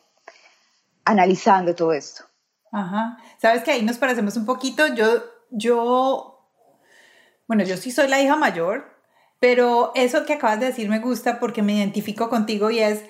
analizando 1.06 1.74
todo 1.74 1.94
esto. 1.94 2.24
Ajá. 2.70 3.18
Sabes 3.38 3.62
que 3.62 3.70
ahí 3.70 3.82
nos 3.82 3.96
parecemos 3.96 4.36
un 4.36 4.44
poquito. 4.44 4.86
Yo, 4.88 5.06
yo, 5.50 6.46
bueno, 7.46 7.64
yo 7.64 7.78
sí 7.78 7.90
soy 7.90 8.08
la 8.08 8.20
hija 8.20 8.36
mayor, 8.36 8.94
pero 9.40 9.92
eso 9.94 10.26
que 10.26 10.34
acabas 10.34 10.60
de 10.60 10.66
decir 10.66 10.90
me 10.90 10.98
gusta 10.98 11.38
porque 11.38 11.62
me 11.62 11.74
identifico 11.74 12.28
contigo 12.28 12.70
y 12.70 12.80
es, 12.80 13.02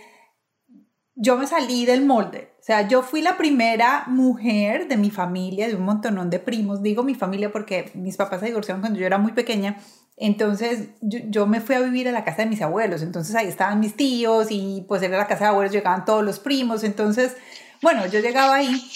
yo 1.16 1.36
me 1.36 1.48
salí 1.48 1.86
del 1.86 2.04
molde. 2.04 2.52
Sea, 2.66 2.88
yo 2.88 3.04
fui 3.04 3.22
la 3.22 3.36
primera 3.36 4.02
mujer 4.08 4.88
de 4.88 4.96
mi 4.96 5.12
familia, 5.12 5.68
de 5.68 5.76
un 5.76 5.84
montonón 5.84 6.30
de 6.30 6.40
primos. 6.40 6.82
Digo 6.82 7.04
mi 7.04 7.14
familia 7.14 7.52
porque 7.52 7.92
mis 7.94 8.16
papás 8.16 8.40
se 8.40 8.46
divorciaron 8.46 8.80
cuando 8.80 8.98
yo 8.98 9.06
era 9.06 9.18
muy 9.18 9.30
pequeña. 9.30 9.78
Entonces 10.16 10.88
yo, 11.00 11.46
me 11.46 11.60
fui 11.60 11.76
a 11.76 11.80
vivir 11.80 12.08
a 12.08 12.10
la 12.10 12.24
casa 12.24 12.42
de 12.42 12.48
mis 12.48 12.60
abuelos. 12.62 13.02
Entonces 13.02 13.36
ahí 13.36 13.46
estaban 13.46 13.78
mis 13.78 13.94
tíos 13.94 14.48
y 14.50 14.84
pues 14.88 15.00
era 15.02 15.16
la 15.16 15.28
casa 15.28 15.44
de 15.44 15.50
abuelos, 15.50 15.72
llegaban 15.72 16.04
todos 16.04 16.24
los 16.24 16.40
primos. 16.40 16.82
Entonces, 16.82 17.36
bueno, 17.82 18.04
yo 18.06 18.18
llegaba 18.18 18.56
ahí 18.56 18.90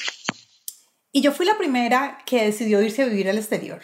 y 1.13 1.21
yo 1.21 1.31
fui 1.31 1.47
la 1.47 1.57
primera 1.57 2.19
que 2.27 2.47
decidió 2.47 2.83
irse 2.83 3.03
a 3.05 3.07
vivir 3.07 3.31
al 3.31 3.39
exterior 3.39 3.83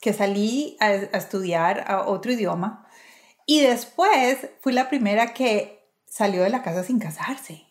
que 0.00 0.12
salí 0.12 0.76
a, 0.80 0.94
estudiar 0.94 1.84
a 1.86 2.08
otro 2.08 2.32
idioma 2.32 2.88
y 3.46 3.60
después 3.60 4.48
fui 4.62 4.72
la 4.72 4.88
primera 4.88 5.32
que 5.32 5.94
salió 6.06 6.42
de 6.42 6.50
la 6.50 6.64
casa 6.64 6.82
sin 6.82 6.98
casarse. 6.98 7.69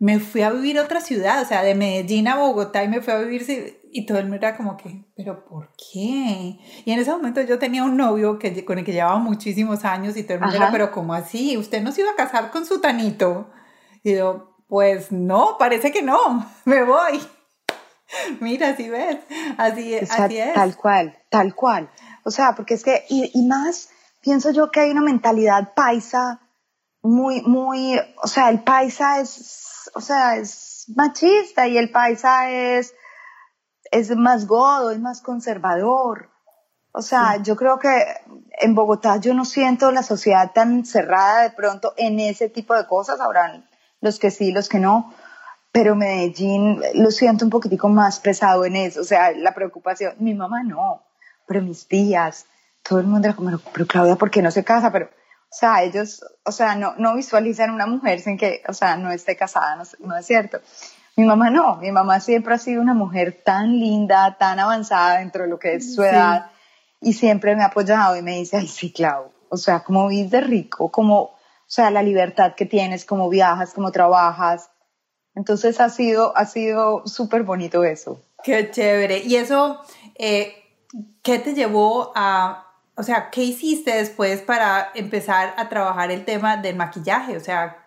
Me 0.00 0.18
fui 0.18 0.42
a 0.42 0.50
vivir 0.50 0.78
a 0.78 0.82
otra 0.82 1.00
ciudad, 1.00 1.40
o 1.40 1.44
sea, 1.44 1.62
de 1.62 1.76
Medellín 1.76 2.26
a 2.26 2.36
Bogotá 2.36 2.82
y 2.82 2.88
me 2.88 3.00
fui 3.00 3.12
a 3.12 3.18
vivir 3.18 3.44
y 3.92 4.06
todo 4.06 4.18
el 4.18 4.24
mundo 4.24 4.46
era 4.46 4.56
como 4.56 4.76
que, 4.76 5.04
pero 5.16 5.44
¿por 5.44 5.72
qué? 5.76 6.58
Y 6.84 6.92
en 6.92 6.98
ese 6.98 7.10
momento 7.10 7.40
yo 7.42 7.58
tenía 7.58 7.84
un 7.84 7.96
novio 7.96 8.38
que, 8.38 8.64
con 8.64 8.78
el 8.78 8.84
que 8.84 8.92
llevaba 8.92 9.18
muchísimos 9.18 9.84
años 9.84 10.16
y 10.16 10.22
todo 10.22 10.34
el 10.34 10.40
mundo 10.40 10.56
era, 10.56 10.70
pero 10.70 10.90
¿cómo 10.92 11.12
así? 11.12 11.56
¿Usted 11.56 11.82
no 11.82 11.92
se 11.92 12.00
iba 12.02 12.10
a 12.10 12.16
casar 12.16 12.50
con 12.50 12.64
su 12.64 12.80
tanito? 12.80 13.50
Y 14.02 14.14
yo, 14.14 14.56
pues 14.68 15.10
no, 15.10 15.56
parece 15.58 15.90
que 15.92 16.02
no, 16.02 16.46
me 16.64 16.82
voy. 16.82 17.20
Mira, 18.40 18.76
si 18.76 18.88
ves, 18.88 19.18
así, 19.58 19.94
es, 19.94 20.10
así 20.10 20.38
es. 20.38 20.54
Tal 20.54 20.76
cual, 20.76 21.18
tal 21.28 21.54
cual. 21.54 21.90
O 22.24 22.30
sea, 22.30 22.54
porque 22.54 22.74
es 22.74 22.84
que, 22.84 23.04
y, 23.08 23.30
y, 23.34 23.46
más, 23.46 23.90
pienso 24.20 24.50
yo 24.50 24.70
que 24.70 24.80
hay 24.80 24.90
una 24.90 25.02
mentalidad 25.02 25.74
paisa 25.74 26.40
muy, 27.02 27.42
muy, 27.42 27.98
o 28.22 28.28
sea, 28.28 28.50
el 28.50 28.62
paisa 28.62 29.20
es, 29.20 29.59
o 29.94 30.00
sea, 30.00 30.36
es 30.36 30.86
machista 30.94 31.66
y 31.66 31.78
el 31.78 31.90
paisa 31.90 32.50
es, 32.50 32.94
es 33.90 34.14
más 34.16 34.46
godo, 34.46 34.90
es 34.90 35.00
más 35.00 35.20
conservador. 35.20 36.30
O 36.92 37.02
sea, 37.02 37.36
yo 37.42 37.54
creo 37.56 37.78
que 37.78 38.04
en 38.58 38.74
Bogotá 38.74 39.18
yo 39.18 39.32
no 39.32 39.44
siento 39.44 39.92
la 39.92 40.02
sociedad 40.02 40.52
tan 40.52 40.84
cerrada 40.84 41.42
de 41.42 41.50
pronto 41.50 41.94
en 41.96 42.18
ese 42.18 42.48
tipo 42.48 42.74
de 42.74 42.86
cosas, 42.86 43.20
habrán 43.20 43.68
los 44.00 44.18
que 44.18 44.30
sí, 44.30 44.50
los 44.50 44.68
que 44.68 44.80
no, 44.80 45.14
pero 45.72 45.94
Medellín 45.94 46.82
lo 46.94 47.10
siento 47.10 47.44
un 47.44 47.50
poquitico 47.50 47.88
más 47.88 48.18
pesado 48.18 48.64
en 48.64 48.74
eso, 48.74 49.02
o 49.02 49.04
sea, 49.04 49.30
la 49.32 49.54
preocupación, 49.54 50.14
mi 50.18 50.34
mamá 50.34 50.64
no, 50.64 51.04
pero 51.46 51.62
mis 51.62 51.86
tías, 51.86 52.46
todo 52.82 52.98
el 52.98 53.06
mundo 53.06 53.28
era 53.28 53.36
como, 53.36 53.56
pero 53.72 53.86
Claudia, 53.86 54.16
¿por 54.16 54.30
qué 54.30 54.42
no 54.42 54.50
se 54.50 54.64
casa? 54.64 54.90
Pero, 54.90 55.10
o 55.52 55.56
sea, 55.56 55.82
ellos, 55.82 56.24
o 56.44 56.52
sea, 56.52 56.76
no, 56.76 56.94
no 56.96 57.16
visualizan 57.16 57.70
una 57.70 57.86
mujer 57.86 58.20
sin 58.20 58.38
que, 58.38 58.62
o 58.68 58.72
sea, 58.72 58.96
no 58.96 59.10
esté 59.10 59.36
casada, 59.36 59.74
no, 59.74 59.82
no 60.06 60.16
es 60.16 60.24
cierto. 60.24 60.60
Mi 61.16 61.24
mamá 61.24 61.50
no, 61.50 61.76
mi 61.76 61.90
mamá 61.90 62.20
siempre 62.20 62.54
ha 62.54 62.58
sido 62.58 62.80
una 62.80 62.94
mujer 62.94 63.42
tan 63.44 63.78
linda, 63.78 64.36
tan 64.38 64.60
avanzada 64.60 65.18
dentro 65.18 65.42
de 65.42 65.50
lo 65.50 65.58
que 65.58 65.74
es 65.74 65.94
su 65.94 66.04
edad 66.04 66.50
y 67.00 67.14
siempre 67.14 67.56
me 67.56 67.62
ha 67.64 67.66
apoyado 67.66 68.16
y 68.16 68.22
me 68.22 68.36
dice, 68.36 68.58
ay, 68.58 68.68
sí, 68.68 68.92
Clau, 68.92 69.32
o 69.48 69.56
sea, 69.56 69.80
como 69.80 70.06
vives 70.06 70.30
de 70.30 70.40
rico, 70.40 70.90
como, 70.90 71.20
o 71.20 71.36
sea, 71.66 71.90
la 71.90 72.02
libertad 72.02 72.54
que 72.54 72.64
tienes, 72.64 73.04
cómo 73.04 73.28
viajas, 73.28 73.74
cómo 73.74 73.90
trabajas, 73.90 74.70
entonces 75.34 75.80
ha 75.80 75.88
sido, 75.88 76.36
ha 76.36 76.46
sido 76.46 77.06
súper 77.06 77.42
bonito 77.42 77.82
eso. 77.82 78.22
Qué 78.44 78.70
chévere. 78.70 79.18
Y 79.18 79.36
eso, 79.36 79.80
eh, 80.16 80.54
¿qué 81.22 81.38
te 81.40 81.54
llevó 81.54 82.12
a, 82.14 82.69
o 82.96 83.02
sea, 83.02 83.30
qué 83.30 83.42
hiciste 83.42 83.94
después 83.94 84.42
para 84.42 84.90
empezar 84.94 85.54
a 85.56 85.68
trabajar 85.68 86.10
el 86.10 86.24
tema 86.24 86.56
del 86.56 86.76
maquillaje? 86.76 87.36
O 87.36 87.40
sea, 87.40 87.86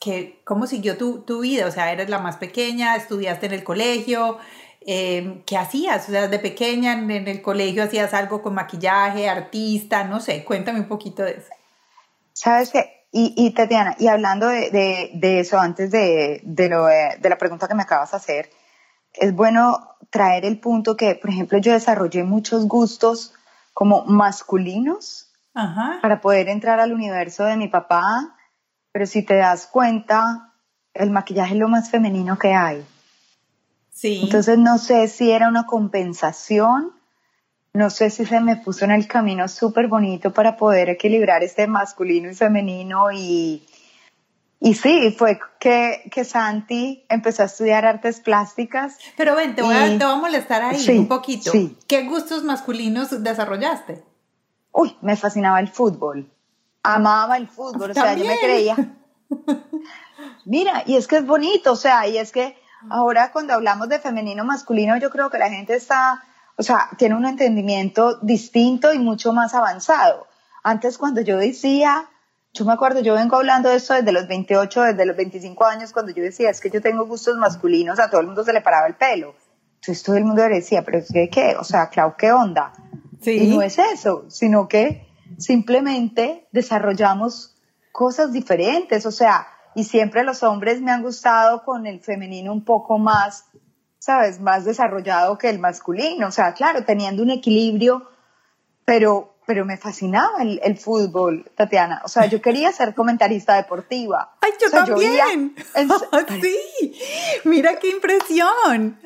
¿qué, 0.00 0.40
¿cómo 0.44 0.66
siguió 0.66 0.96
tu, 0.96 1.22
tu 1.22 1.40
vida? 1.40 1.66
O 1.66 1.70
sea, 1.70 1.92
eres 1.92 2.08
la 2.08 2.18
más 2.18 2.36
pequeña, 2.36 2.96
estudiaste 2.96 3.46
en 3.46 3.52
el 3.52 3.64
colegio. 3.64 4.38
Eh, 4.86 5.42
¿Qué 5.46 5.56
hacías? 5.56 6.08
O 6.08 6.12
sea, 6.12 6.28
de 6.28 6.38
pequeña 6.38 6.92
en, 6.92 7.10
el 7.10 7.42
colegio 7.42 7.82
hacías 7.82 8.14
algo 8.14 8.40
con 8.40 8.54
maquillaje, 8.54 9.28
artista, 9.28 10.04
no 10.04 10.20
sé, 10.20 10.44
cuéntame 10.44 10.80
un 10.80 10.88
poquito 10.88 11.24
de 11.24 11.32
eso. 11.32 11.50
Sabes 12.32 12.70
que 12.70 12.96
y, 13.18 13.32
y 13.34 13.50
Tatiana, 13.52 13.96
y 13.98 14.08
hablando 14.08 14.46
de, 14.46 14.70
de, 14.70 15.10
de 15.14 15.40
eso, 15.40 15.58
antes 15.58 15.90
de, 15.90 16.42
de, 16.44 16.68
lo, 16.68 16.84
de, 16.84 17.18
la 17.22 17.38
pregunta 17.38 17.66
que 17.66 17.74
me 17.74 17.82
acabas 17.82 18.10
de 18.10 18.18
hacer, 18.18 18.50
es 19.14 19.34
bueno 19.34 19.96
traer 20.10 20.44
el 20.44 20.60
punto 20.60 20.96
que, 20.96 21.14
por 21.14 21.30
ejemplo, 21.30 21.56
yo 21.56 21.72
desarrollé 21.72 22.24
muchos 22.24 22.68
gustos 22.68 23.32
como 23.76 24.06
masculinos 24.06 25.30
Ajá. 25.52 25.98
para 26.00 26.22
poder 26.22 26.48
entrar 26.48 26.80
al 26.80 26.94
universo 26.94 27.44
de 27.44 27.58
mi 27.58 27.68
papá, 27.68 28.34
pero 28.90 29.04
si 29.04 29.22
te 29.22 29.36
das 29.36 29.66
cuenta, 29.66 30.54
el 30.94 31.10
maquillaje 31.10 31.52
es 31.52 31.60
lo 31.60 31.68
más 31.68 31.90
femenino 31.90 32.38
que 32.38 32.54
hay. 32.54 32.82
Sí. 33.92 34.20
Entonces 34.22 34.56
no 34.56 34.78
sé 34.78 35.08
si 35.08 35.30
era 35.30 35.48
una 35.48 35.66
compensación 35.66 36.96
no 37.76 37.90
sé 37.90 38.08
si 38.08 38.24
se 38.24 38.40
me 38.40 38.56
puso 38.56 38.86
en 38.86 38.90
el 38.90 39.06
camino 39.06 39.46
súper 39.48 39.86
bonito 39.86 40.32
para 40.32 40.56
poder 40.56 40.88
equilibrar 40.88 41.42
este 41.44 41.66
masculino 41.66 42.30
y 42.30 42.34
femenino 42.34 43.12
y, 43.12 43.66
y 44.58 44.74
sí, 44.74 45.14
fue 45.16 45.38
que, 45.60 46.08
que 46.10 46.24
Santi 46.24 47.04
empezó 47.08 47.42
a 47.42 47.46
estudiar 47.46 47.84
artes 47.84 48.20
plásticas. 48.20 48.96
Pero 49.16 49.36
ven, 49.36 49.54
te 49.54 49.62
voy, 49.62 49.74
a, 49.74 49.98
te 49.98 50.04
voy 50.04 50.14
a, 50.14 50.16
molestar 50.16 50.62
ahí 50.62 50.98
un 50.98 51.08
poquito. 51.08 51.50
Sí. 51.52 51.76
¿Qué 51.86 52.04
gustos 52.04 52.42
masculinos 52.42 53.22
desarrollaste? 53.22 54.02
Uy, 54.72 54.96
me 55.02 55.16
fascinaba 55.16 55.60
el 55.60 55.68
fútbol. 55.68 56.30
Amaba 56.82 57.36
el 57.36 57.48
fútbol, 57.48 57.90
o 57.90 57.94
sea, 57.94 58.14
yo 58.14 58.24
me 58.24 58.38
creía. 58.38 58.76
Mira, 60.44 60.84
y 60.86 60.96
es 60.96 61.06
que 61.06 61.16
es 61.16 61.26
bonito, 61.26 61.72
o 61.72 61.76
sea, 61.76 62.06
y 62.06 62.16
es 62.16 62.32
que 62.32 62.56
ahora 62.88 63.32
cuando 63.32 63.54
hablamos 63.54 63.88
de 63.88 63.98
femenino 63.98 64.44
masculino, 64.44 64.96
yo 64.96 65.10
creo 65.10 65.28
que 65.28 65.38
la 65.38 65.50
gente 65.50 65.74
está, 65.74 66.22
o 66.56 66.62
sea, 66.62 66.88
tiene 66.96 67.14
un 67.14 67.26
entendimiento 67.26 68.18
distinto 68.22 68.94
y 68.94 68.98
mucho 68.98 69.32
más 69.32 69.54
avanzado. 69.54 70.28
Antes 70.62 70.96
cuando 70.96 71.20
yo 71.20 71.36
decía, 71.36 72.08
yo 72.56 72.64
me 72.64 72.72
acuerdo, 72.72 73.00
yo 73.00 73.14
vengo 73.14 73.36
hablando 73.36 73.68
de 73.68 73.76
esto 73.76 73.94
desde 73.94 74.12
los 74.12 74.26
28, 74.26 74.82
desde 74.82 75.06
los 75.06 75.16
25 75.16 75.64
años, 75.64 75.92
cuando 75.92 76.12
yo 76.12 76.22
decía, 76.22 76.50
es 76.50 76.60
que 76.60 76.70
yo 76.70 76.80
tengo 76.80 77.06
gustos 77.06 77.36
masculinos, 77.36 77.98
a 77.98 78.08
todo 78.08 78.20
el 78.20 78.26
mundo 78.26 78.44
se 78.44 78.52
le 78.52 78.62
paraba 78.62 78.86
el 78.86 78.94
pelo. 78.94 79.34
Entonces 79.76 80.02
todo 80.02 80.16
el 80.16 80.24
mundo 80.24 80.42
decía, 80.42 80.82
pero 80.82 80.98
es 80.98 81.12
que, 81.12 81.28
¿qué? 81.28 81.54
O 81.58 81.64
sea, 81.64 81.90
Clau, 81.90 82.16
¿qué 82.16 82.32
onda? 82.32 82.72
Sí. 83.20 83.32
Y 83.32 83.54
no 83.54 83.62
es 83.62 83.78
eso, 83.78 84.24
sino 84.28 84.68
que 84.68 85.06
simplemente 85.38 86.48
desarrollamos 86.50 87.56
cosas 87.92 88.32
diferentes, 88.32 89.04
o 89.06 89.10
sea, 89.10 89.46
y 89.74 89.84
siempre 89.84 90.24
los 90.24 90.42
hombres 90.42 90.80
me 90.80 90.90
han 90.90 91.02
gustado 91.02 91.62
con 91.62 91.86
el 91.86 92.00
femenino 92.00 92.52
un 92.52 92.64
poco 92.64 92.98
más, 92.98 93.44
¿sabes? 93.98 94.40
Más 94.40 94.64
desarrollado 94.64 95.36
que 95.36 95.50
el 95.50 95.58
masculino, 95.58 96.28
o 96.28 96.30
sea, 96.30 96.54
claro, 96.54 96.84
teniendo 96.84 97.22
un 97.22 97.30
equilibrio, 97.30 98.08
pero 98.84 99.35
pero 99.46 99.64
me 99.64 99.76
fascinaba 99.76 100.42
el, 100.42 100.76
fútbol, 100.76 101.50
Tatiana. 101.54 102.02
O 102.04 102.08
sea, 102.08 102.26
yo 102.26 102.42
quería 102.42 102.72
ser 102.72 102.94
comentarista 102.94 103.54
deportiva. 103.54 104.36
¡Ay, 104.40 104.50
yo 104.60 104.70
también! 104.70 105.54
sí, 106.42 106.98
mira 107.44 107.78
qué 107.78 107.90
impresión. 107.90 108.98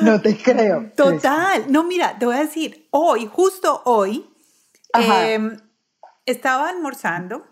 No 0.00 0.20
te 0.22 0.36
creo. 0.36 0.90
Total. 0.96 1.70
No, 1.70 1.84
mira, 1.84 2.18
te 2.18 2.24
voy 2.24 2.36
a 2.36 2.40
decir, 2.40 2.88
hoy, 2.90 3.28
justo 3.30 3.82
hoy, 3.84 4.30
em, 4.94 5.58
estaba 6.24 6.70
almorzando 6.70 7.44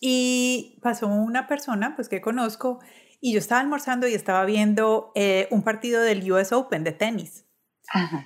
y 0.00 0.78
pasó 0.82 1.06
una 1.06 1.46
persona, 1.46 1.96
pues 1.96 2.10
que 2.10 2.20
conozco, 2.20 2.80
y 3.22 3.32
yo 3.32 3.38
estaba 3.38 3.62
almorzando 3.62 4.06
y 4.06 4.14
estaba 4.14 4.44
viendo 4.44 5.12
eh, 5.14 5.48
un 5.50 5.62
partido 5.62 6.02
del 6.02 6.30
US 6.30 6.52
Open 6.52 6.84
de 6.84 6.92
tenis. 6.92 7.46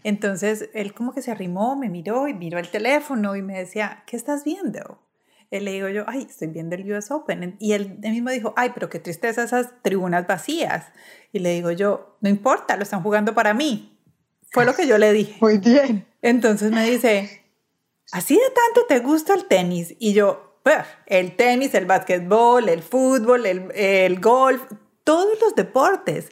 Entonces 0.04 0.68
él 0.74 0.94
como 0.94 1.12
que 1.12 1.22
se 1.22 1.30
arrimó, 1.30 1.76
me 1.76 1.88
miró 1.88 2.28
y 2.28 2.34
miró 2.34 2.58
el 2.58 2.70
teléfono 2.70 3.36
y 3.36 3.42
me 3.42 3.58
decía, 3.58 4.04
¿qué 4.06 4.16
estás 4.16 4.44
viendo? 4.44 5.00
Él 5.50 5.64
le 5.64 5.72
digo 5.72 5.88
yo, 5.88 6.04
ay, 6.08 6.26
estoy 6.28 6.48
viendo 6.48 6.74
el 6.74 6.90
US 6.92 7.10
Open. 7.10 7.56
Y 7.60 7.72
él, 7.72 7.98
mismo 8.00 8.30
dijo, 8.30 8.52
ay, 8.56 8.70
pero 8.74 8.88
qué 8.88 8.98
tristeza 8.98 9.44
esas 9.44 9.70
tribunas 9.82 10.26
vacías. 10.26 10.86
Y 11.32 11.38
le 11.38 11.50
digo 11.50 11.70
yo, 11.70 12.16
no 12.20 12.28
importa, 12.28 12.76
lo 12.76 12.82
están 12.82 13.02
jugando 13.02 13.34
para 13.34 13.54
mí. 13.54 13.98
Fue 14.50 14.64
lo 14.64 14.74
que 14.74 14.86
yo 14.86 14.98
le 14.98 15.12
dije. 15.12 15.36
Muy 15.40 15.58
bien. 15.58 16.06
Entonces 16.22 16.72
me 16.72 16.88
dice, 16.88 17.44
¿así 18.12 18.34
de 18.34 18.50
tanto 18.54 18.86
te 18.88 19.00
gusta 19.00 19.34
el 19.34 19.46
tenis? 19.46 19.94
Y 19.98 20.12
yo, 20.14 20.60
el 21.06 21.36
tenis, 21.36 21.74
el 21.74 21.86
básquetbol, 21.86 22.68
el 22.68 22.82
fútbol, 22.82 23.46
el, 23.46 23.70
el 23.74 24.20
golf, 24.20 24.62
todos 25.04 25.38
los 25.40 25.54
deportes 25.54 26.30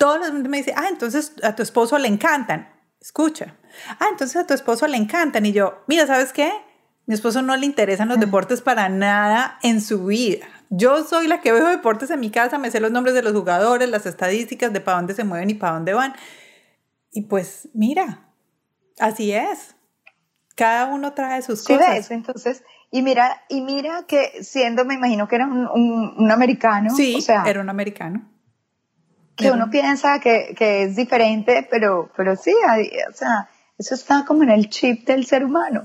todo 0.00 0.24
el 0.24 0.32
mundo 0.32 0.48
me 0.48 0.56
dice, 0.56 0.72
ah, 0.74 0.86
entonces 0.88 1.34
a 1.42 1.54
tu 1.54 1.62
esposo 1.62 1.98
le 1.98 2.08
encantan. 2.08 2.72
Escucha. 3.02 3.54
Ah, 3.98 4.06
entonces 4.10 4.34
a 4.34 4.46
tu 4.46 4.54
esposo 4.54 4.86
le 4.86 4.96
encantan. 4.96 5.44
Y 5.44 5.52
yo, 5.52 5.84
mira, 5.88 6.06
¿sabes 6.06 6.32
qué? 6.32 6.50
Mi 7.04 7.12
esposo 7.12 7.42
no 7.42 7.54
le 7.54 7.66
interesan 7.66 8.08
los 8.08 8.18
deportes 8.18 8.62
para 8.62 8.88
nada 8.88 9.58
en 9.62 9.82
su 9.82 10.06
vida. 10.06 10.46
Yo 10.70 11.04
soy 11.04 11.26
la 11.26 11.42
que 11.42 11.52
veo 11.52 11.68
deportes 11.68 12.10
en 12.10 12.18
mi 12.18 12.30
casa, 12.30 12.56
me 12.56 12.70
sé 12.70 12.80
los 12.80 12.90
nombres 12.90 13.14
de 13.14 13.22
los 13.22 13.34
jugadores, 13.34 13.90
las 13.90 14.06
estadísticas 14.06 14.72
de 14.72 14.80
para 14.80 14.96
dónde 14.96 15.12
se 15.12 15.24
mueven 15.24 15.50
y 15.50 15.54
para 15.54 15.74
dónde 15.74 15.92
van. 15.92 16.14
Y 17.12 17.22
pues 17.22 17.68
mira, 17.74 18.30
así 18.98 19.32
es. 19.32 19.74
Cada 20.56 20.86
uno 20.86 21.12
trae 21.12 21.42
sus 21.42 21.62
sí, 21.62 21.74
cosas. 21.74 21.90
Ves, 21.90 22.10
entonces, 22.10 22.64
y 22.90 23.02
mira, 23.02 23.42
y 23.50 23.60
mira 23.60 24.04
que 24.08 24.42
siendo, 24.42 24.86
me 24.86 24.94
imagino 24.94 25.28
que 25.28 25.36
era 25.36 25.46
un, 25.46 25.68
un, 26.16 26.30
americano. 26.30 26.88
Sí, 26.96 27.16
o 27.18 27.20
sea, 27.20 27.42
era 27.44 27.60
un 27.60 27.68
americano 27.68 28.29
que 29.40 29.50
uno 29.50 29.70
piensa 29.70 30.20
que, 30.20 30.54
que, 30.56 30.84
es 30.84 30.96
diferente, 30.96 31.66
pero, 31.70 32.10
pero 32.16 32.36
sí, 32.36 32.54
o 33.08 33.12
sea, 33.12 33.48
eso 33.78 33.94
está 33.94 34.24
como 34.24 34.42
en 34.42 34.50
el 34.50 34.68
chip 34.68 35.06
del 35.06 35.26
ser 35.26 35.44
humano. 35.44 35.82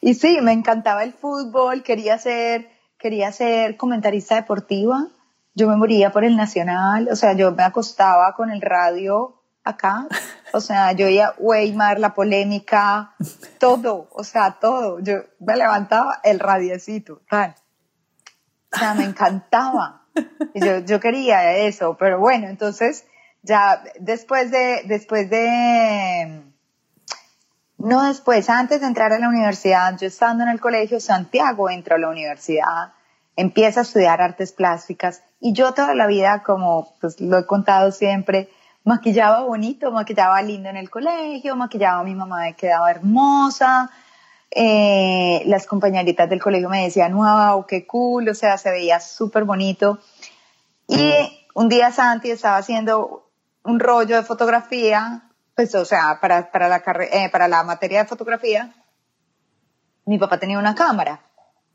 Y 0.00 0.14
sí, 0.14 0.38
me 0.42 0.52
encantaba 0.52 1.04
el 1.04 1.12
fútbol, 1.12 1.82
quería 1.82 2.18
ser, 2.18 2.70
quería 2.98 3.32
ser 3.32 3.76
comentarista 3.76 4.36
deportiva. 4.36 5.08
Yo 5.54 5.68
me 5.68 5.76
moría 5.76 6.12
por 6.12 6.24
el 6.24 6.36
Nacional, 6.36 7.08
o 7.10 7.16
sea, 7.16 7.32
yo 7.32 7.52
me 7.52 7.62
acostaba 7.62 8.34
con 8.34 8.50
el 8.50 8.60
radio 8.60 9.42
acá, 9.64 10.06
o 10.52 10.60
sea, 10.60 10.92
yo 10.92 11.06
oía 11.06 11.34
Weimar, 11.38 11.98
la 11.98 12.14
polémica, 12.14 13.14
todo, 13.58 14.08
o 14.12 14.24
sea, 14.24 14.58
todo. 14.60 15.00
Yo 15.00 15.16
me 15.40 15.56
levantaba 15.56 16.20
el 16.22 16.38
radiecito, 16.38 17.20
tal. 17.28 17.54
O 18.72 18.78
sea, 18.78 18.94
me 18.94 19.04
encantaba. 19.04 20.05
Yo, 20.54 20.78
yo 20.78 21.00
quería 21.00 21.56
eso, 21.56 21.96
pero 21.98 22.18
bueno, 22.18 22.48
entonces 22.48 23.04
ya 23.42 23.82
después 24.00 24.50
de, 24.50 24.82
después 24.86 25.30
de, 25.30 26.42
no 27.78 28.02
después, 28.04 28.50
antes 28.50 28.80
de 28.80 28.86
entrar 28.86 29.12
a 29.12 29.18
la 29.18 29.28
universidad, 29.28 29.96
yo 29.98 30.06
estando 30.06 30.44
en 30.44 30.50
el 30.50 30.60
colegio, 30.60 30.98
Santiago 30.98 31.70
entra 31.70 31.96
a 31.96 31.98
la 31.98 32.08
universidad, 32.08 32.92
empieza 33.36 33.80
a 33.80 33.82
estudiar 33.82 34.20
artes 34.20 34.52
plásticas 34.52 35.22
y 35.40 35.52
yo 35.52 35.72
toda 35.74 35.94
la 35.94 36.06
vida, 36.06 36.42
como 36.42 36.94
pues 37.00 37.20
lo 37.20 37.38
he 37.38 37.46
contado 37.46 37.92
siempre, 37.92 38.48
maquillaba 38.84 39.42
bonito, 39.42 39.92
maquillaba 39.92 40.40
lindo 40.42 40.68
en 40.68 40.76
el 40.76 40.90
colegio, 40.90 41.54
maquillaba 41.54 42.00
a 42.00 42.04
mi 42.04 42.14
mamá, 42.14 42.40
me 42.40 42.54
quedaba 42.54 42.90
hermosa, 42.90 43.90
eh, 44.58 45.42
las 45.44 45.66
compañeritas 45.66 46.30
del 46.30 46.40
colegio 46.40 46.70
me 46.70 46.84
decían, 46.84 47.14
wow, 47.14 47.66
qué 47.66 47.86
cool, 47.86 48.26
o 48.30 48.34
sea, 48.34 48.56
se 48.56 48.70
veía 48.70 49.00
súper 49.00 49.44
bonito. 49.44 49.98
Y 50.88 51.12
un 51.54 51.68
día 51.68 51.92
Santi 51.92 52.30
estaba 52.30 52.56
haciendo 52.56 53.28
un 53.64 53.78
rollo 53.78 54.16
de 54.16 54.22
fotografía, 54.22 55.28
pues, 55.54 55.74
o 55.74 55.84
sea, 55.84 56.20
para, 56.22 56.50
para, 56.50 56.68
la, 56.68 56.82
eh, 57.12 57.28
para 57.30 57.48
la 57.48 57.64
materia 57.64 58.02
de 58.02 58.08
fotografía, 58.08 58.72
mi 60.06 60.16
papá 60.16 60.38
tenía 60.38 60.58
una 60.58 60.74
cámara 60.74 61.20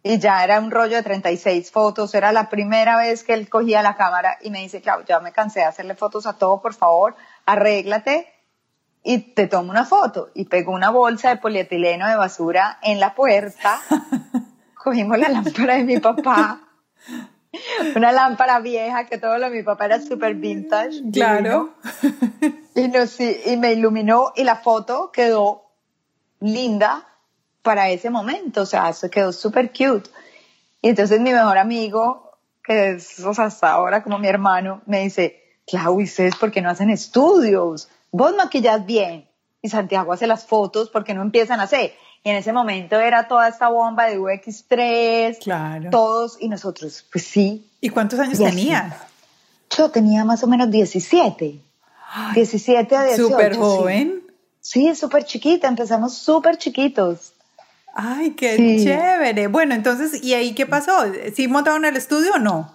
y 0.02 0.17
ya 0.17 0.44
era 0.44 0.60
un 0.60 0.72
rollo 0.72 0.96
de 0.96 1.04
36 1.04 1.70
fotos, 1.70 2.15
era 2.15 2.32
la 2.32 2.50
primera 2.50 2.98
vez 2.98 3.24
que 3.24 3.36
él 3.36 3.48
cogía 3.48 3.84
la 3.84 3.96
cámara 3.96 4.39
y 4.41 4.50
me 4.50 4.62
dice, 4.62 4.82
claro, 4.82 5.06
ya 5.06 5.20
me 5.20 5.32
cansé 5.32 5.60
de 5.60 5.65
hacerle 5.65 5.94
fotos 5.94 6.26
a 6.26 6.34
todo, 6.34 6.60
por 6.63 6.74
favor, 6.74 7.15
arréglate 7.46 8.28
y 9.04 9.20
te 9.34 9.48
tomo 9.48 9.72
una 9.72 9.86
foto. 9.86 10.30
Y 10.34 10.46
pegó 10.46 10.74
una 10.74 10.90
bolsa 10.90 11.30
de 11.30 11.38
polietileno 11.38 12.08
de 12.08 12.16
basura 12.16 12.80
en 12.82 13.00
la 13.00 13.16
puerta. 13.16 13.80
Cogimos 14.76 15.18
la 15.18 15.30
lámpara 15.30 15.76
de 15.76 15.84
mi 15.84 16.00
papá. 16.00 16.62
Una 17.96 18.12
lámpara 18.12 18.60
vieja 18.60 19.06
que 19.06 19.18
todo 19.18 19.38
lo 19.38 19.50
de 19.50 19.58
mi 19.58 19.64
papá 19.64 19.86
era 19.86 20.02
súper 20.02 20.36
vintage. 20.36 21.02
Claro. 21.12 21.74
Y, 22.76 22.88
nos, 22.88 23.20
y 23.20 23.58
me 23.58 23.74
iluminó 23.74 24.32
y 24.36 24.44
la 24.44 24.56
foto 24.56 25.12
quedó 25.12 25.64
linda 26.40 27.06
para 27.62 27.90
ese 27.90 28.10
momento. 28.10 28.62
O 28.62 28.66
sea, 28.66 28.94
se 28.94 29.10
quedó 29.10 29.34
súper 29.34 29.72
cute. 29.72 30.10
Y 30.82 30.90
entonces 30.90 31.20
mi 31.20 31.32
mejor 31.32 31.58
amigo, 31.58 32.38
que 32.64 32.92
es 32.92 33.20
o 33.20 33.34
sea, 33.34 33.46
hasta 33.46 33.72
ahora 33.72 34.04
como 34.04 34.18
mi 34.18 34.28
hermano, 34.28 34.82
me 34.86 35.02
dice, 35.02 35.42
Clau, 35.68 36.00
¿y 36.00 36.06
ustedes 36.06 36.36
por 36.36 36.52
qué 36.52 36.62
no 36.62 36.70
hacen 36.70 36.90
estudios? 36.90 37.90
Vos 38.12 38.36
maquillas 38.36 38.86
bien 38.86 39.28
y 39.62 39.69
Santiago 39.69 40.13
hace 40.13 40.28
las 40.28 40.45
fotos 40.45 40.89
porque 40.89 41.13
no 41.13 41.21
empiezan 41.21 41.60
a 41.60 41.63
hacer. 41.63 41.93
Y 42.24 42.30
en 42.30 42.36
ese 42.36 42.54
momento 42.54 43.00
era 43.00 43.28
toda 43.28 43.47
esta 43.47 43.69
bomba 43.69 44.06
de 44.06 44.19
UX3, 44.19 45.39
claro. 45.39 45.89
todos, 45.89 46.38
y 46.39 46.50
nosotros, 46.50 47.06
pues 47.12 47.26
sí. 47.26 47.67
¿Y 47.80 47.89
cuántos 47.89 48.19
años 48.19 48.38
tenías? 48.38 48.93
Yo 49.76 49.89
tenía 49.89 50.24
más 50.24 50.43
o 50.43 50.47
menos 50.47 50.69
17. 50.69 51.60
17 52.36 52.95
a 52.95 53.04
18. 53.04 53.28
¿Súper 53.28 53.56
joven? 53.58 54.24
Sí, 54.60 54.93
súper 54.95 55.26
chiquita, 55.26 55.67
empezamos 55.67 56.13
súper 56.15 56.58
chiquitos. 56.58 57.34
Ay, 57.93 58.32
qué 58.32 58.56
chévere. 58.84 59.47
Bueno, 59.47 59.74
entonces, 59.74 60.24
¿y 60.24 60.34
ahí 60.34 60.54
qué 60.54 60.65
pasó? 60.65 60.93
¿Sí 61.34 61.47
montaron 61.47 61.86
el 61.86 61.97
estudio 61.97 62.34
o 62.36 62.39
no? 62.39 62.71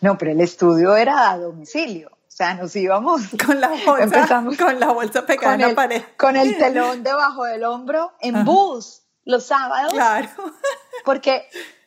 No, 0.00 0.18
pero 0.18 0.32
el 0.32 0.40
estudio 0.40 0.94
era 0.96 1.30
a 1.30 1.38
domicilio. 1.38 2.10
Sea, 2.40 2.54
nos 2.54 2.74
íbamos. 2.74 3.20
Con 3.44 3.60
la 3.60 3.68
bolsa, 3.68 4.02
empezamos 4.02 4.56
con 4.56 4.80
la 4.80 4.92
bolsa 4.92 5.26
pegada 5.26 5.56
en 5.56 5.60
la 5.60 5.74
pared. 5.74 6.02
Con 6.16 6.36
el 6.36 6.56
telón 6.58 7.02
debajo 7.02 7.44
del 7.44 7.64
hombro 7.64 8.14
en 8.18 8.46
bus 8.46 9.02
los 9.26 9.44
sábados. 9.44 9.92
Claro. 9.92 10.26
Porque 11.04 11.46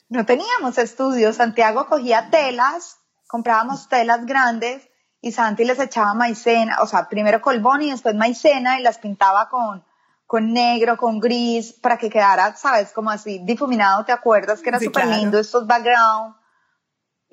no 0.10 0.28
teníamos 0.28 0.78
estudios. 0.78 1.38
Santiago 1.38 1.88
cogía 1.88 2.30
telas, 2.30 3.00
comprábamos 3.26 3.90
telas 3.90 4.28
grandes 4.28 4.88
y 5.22 5.32
Santi 5.32 5.66
les 5.66 5.80
echaba 5.80 6.14
maicena, 6.14 6.78
o 6.84 6.86
sea, 6.86 7.10
primero 7.10 7.42
colbón 7.42 7.82
y 7.82 7.90
después 7.90 8.14
maicena 8.14 8.80
y 8.80 8.84
las 8.84 9.00
pintaba 9.00 9.50
con, 9.50 9.84
con 10.28 10.54
negro, 10.54 10.98
con 10.98 11.20
gris, 11.20 11.74
para 11.74 11.98
que 11.98 12.12
quedara, 12.12 12.56
sabes, 12.56 12.92
como 12.92 13.10
así 13.10 13.40
difuminado, 13.40 14.06
¿te 14.06 14.12
acuerdas? 14.12 14.62
Que 14.62 14.70
era 14.70 14.80
súper 14.80 15.08
lindo 15.08 15.40
estos 15.40 15.66
background 15.66 16.36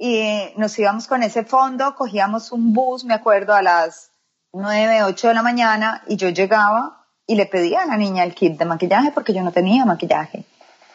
y 0.02 0.54
nos 0.56 0.78
íbamos 0.78 1.06
con 1.06 1.22
ese 1.22 1.44
fondo, 1.44 1.94
cogíamos 1.94 2.52
un 2.52 2.72
bus, 2.72 3.04
me 3.04 3.12
acuerdo, 3.12 3.54
a 3.54 3.60
las 3.60 4.12
9, 4.54 5.02
8 5.02 5.28
de 5.28 5.34
la 5.34 5.42
mañana 5.42 6.02
y 6.08 6.16
yo 6.16 6.30
llegaba 6.30 7.06
y 7.26 7.34
le 7.34 7.44
pedía 7.44 7.82
a 7.82 7.86
la 7.86 7.98
niña 7.98 8.24
el 8.24 8.34
kit 8.34 8.58
de 8.58 8.64
maquillaje 8.64 9.12
porque 9.12 9.34
yo 9.34 9.42
no 9.42 9.52
tenía 9.52 9.84
maquillaje. 9.84 10.46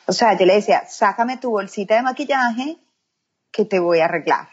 O 0.08 0.12
sea, 0.12 0.36
yo 0.36 0.48
le 0.48 0.56
decía, 0.56 0.86
sácame 0.88 1.38
tu 1.38 1.52
bolsita 1.52 1.94
de 1.94 2.02
maquillaje 2.02 2.78
que 3.52 3.64
te 3.64 3.78
voy 3.78 4.00
a 4.00 4.06
arreglar. 4.06 4.50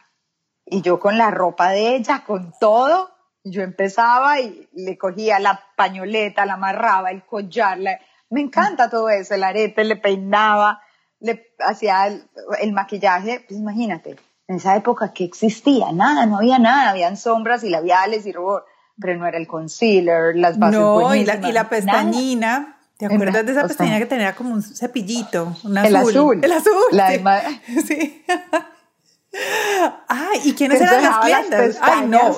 Y 0.67 0.83
yo 0.83 1.01
con 1.01 1.17
la 1.17 1.31
ropa 1.31 1.71
de 1.71 1.97
ella, 1.97 2.23
con 2.27 2.53
todo, 2.61 3.11
yo 3.45 3.63
empezaba 3.63 4.39
y 4.39 4.69
le 4.75 4.99
cogía 4.99 5.39
la 5.39 5.63
pañoleta, 5.77 6.45
la 6.45 6.55
amarraba, 6.55 7.11
el 7.11 7.25
collar, 7.25 7.79
me 8.29 8.43
encanta 8.43 8.91
todo 8.91 9.09
eso, 9.09 9.35
el 9.35 9.45
arete, 9.45 9.83
le 9.85 9.97
peinaba, 9.97 10.83
le 11.21 11.55
hacía 11.59 12.07
el, 12.07 12.73
maquillaje, 12.73 13.45
pues 13.49 13.59
imagínate, 13.59 14.17
en 14.49 14.57
esa 14.57 14.77
época 14.77 15.13
que 15.13 15.25
existía, 15.25 15.93
nada, 15.93 16.27
no 16.27 16.39
había 16.39 16.59
nada, 16.59 16.91
habían 16.91 17.17
sombras 17.17 17.65
y 17.65 17.71
labiales 17.71 18.27
y 18.27 18.33
rubor, 18.33 18.65
pero 19.01 19.19
no 19.19 19.27
era 19.27 19.39
el 19.39 19.47
concealer, 19.47 20.37
las 20.37 20.59
bases 20.59 20.79
No, 20.79 21.15
y 21.15 21.25
la, 21.25 21.37
y 21.37 21.53
la 21.53 21.69
pestañina. 21.69 22.79
¿Te 22.99 23.07
acuerdas 23.07 23.45
de 23.45 23.53
esa 23.53 23.67
pestañina 23.67 23.99
que 23.99 24.07
tenía 24.07 24.35
como 24.35 24.53
un 24.53 24.63
cepillito? 24.63 25.57
Un 25.65 25.79
azul. 25.79 25.89
El 25.89 25.97
azul. 25.97 26.41
El 26.45 26.53
azul. 26.53 26.73
La 26.93 27.11
sí. 27.11 27.83
sí. 27.87 28.25
Ay, 30.09 30.41
¿y 30.45 30.53
quiénes 30.53 30.81
eran 30.81 31.03
las 31.03 31.19
clientas? 31.19 31.79
Ay, 31.81 32.07
no. 32.07 32.37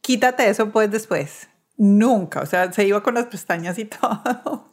Quítate 0.00 0.48
eso 0.48 0.70
pues 0.70 0.90
después. 0.90 1.48
Nunca. 1.76 2.40
O 2.40 2.46
sea, 2.46 2.72
se 2.72 2.84
iba 2.84 3.02
con 3.02 3.14
las 3.14 3.26
pestañas 3.26 3.78
y 3.78 3.84
todo. 3.84 4.70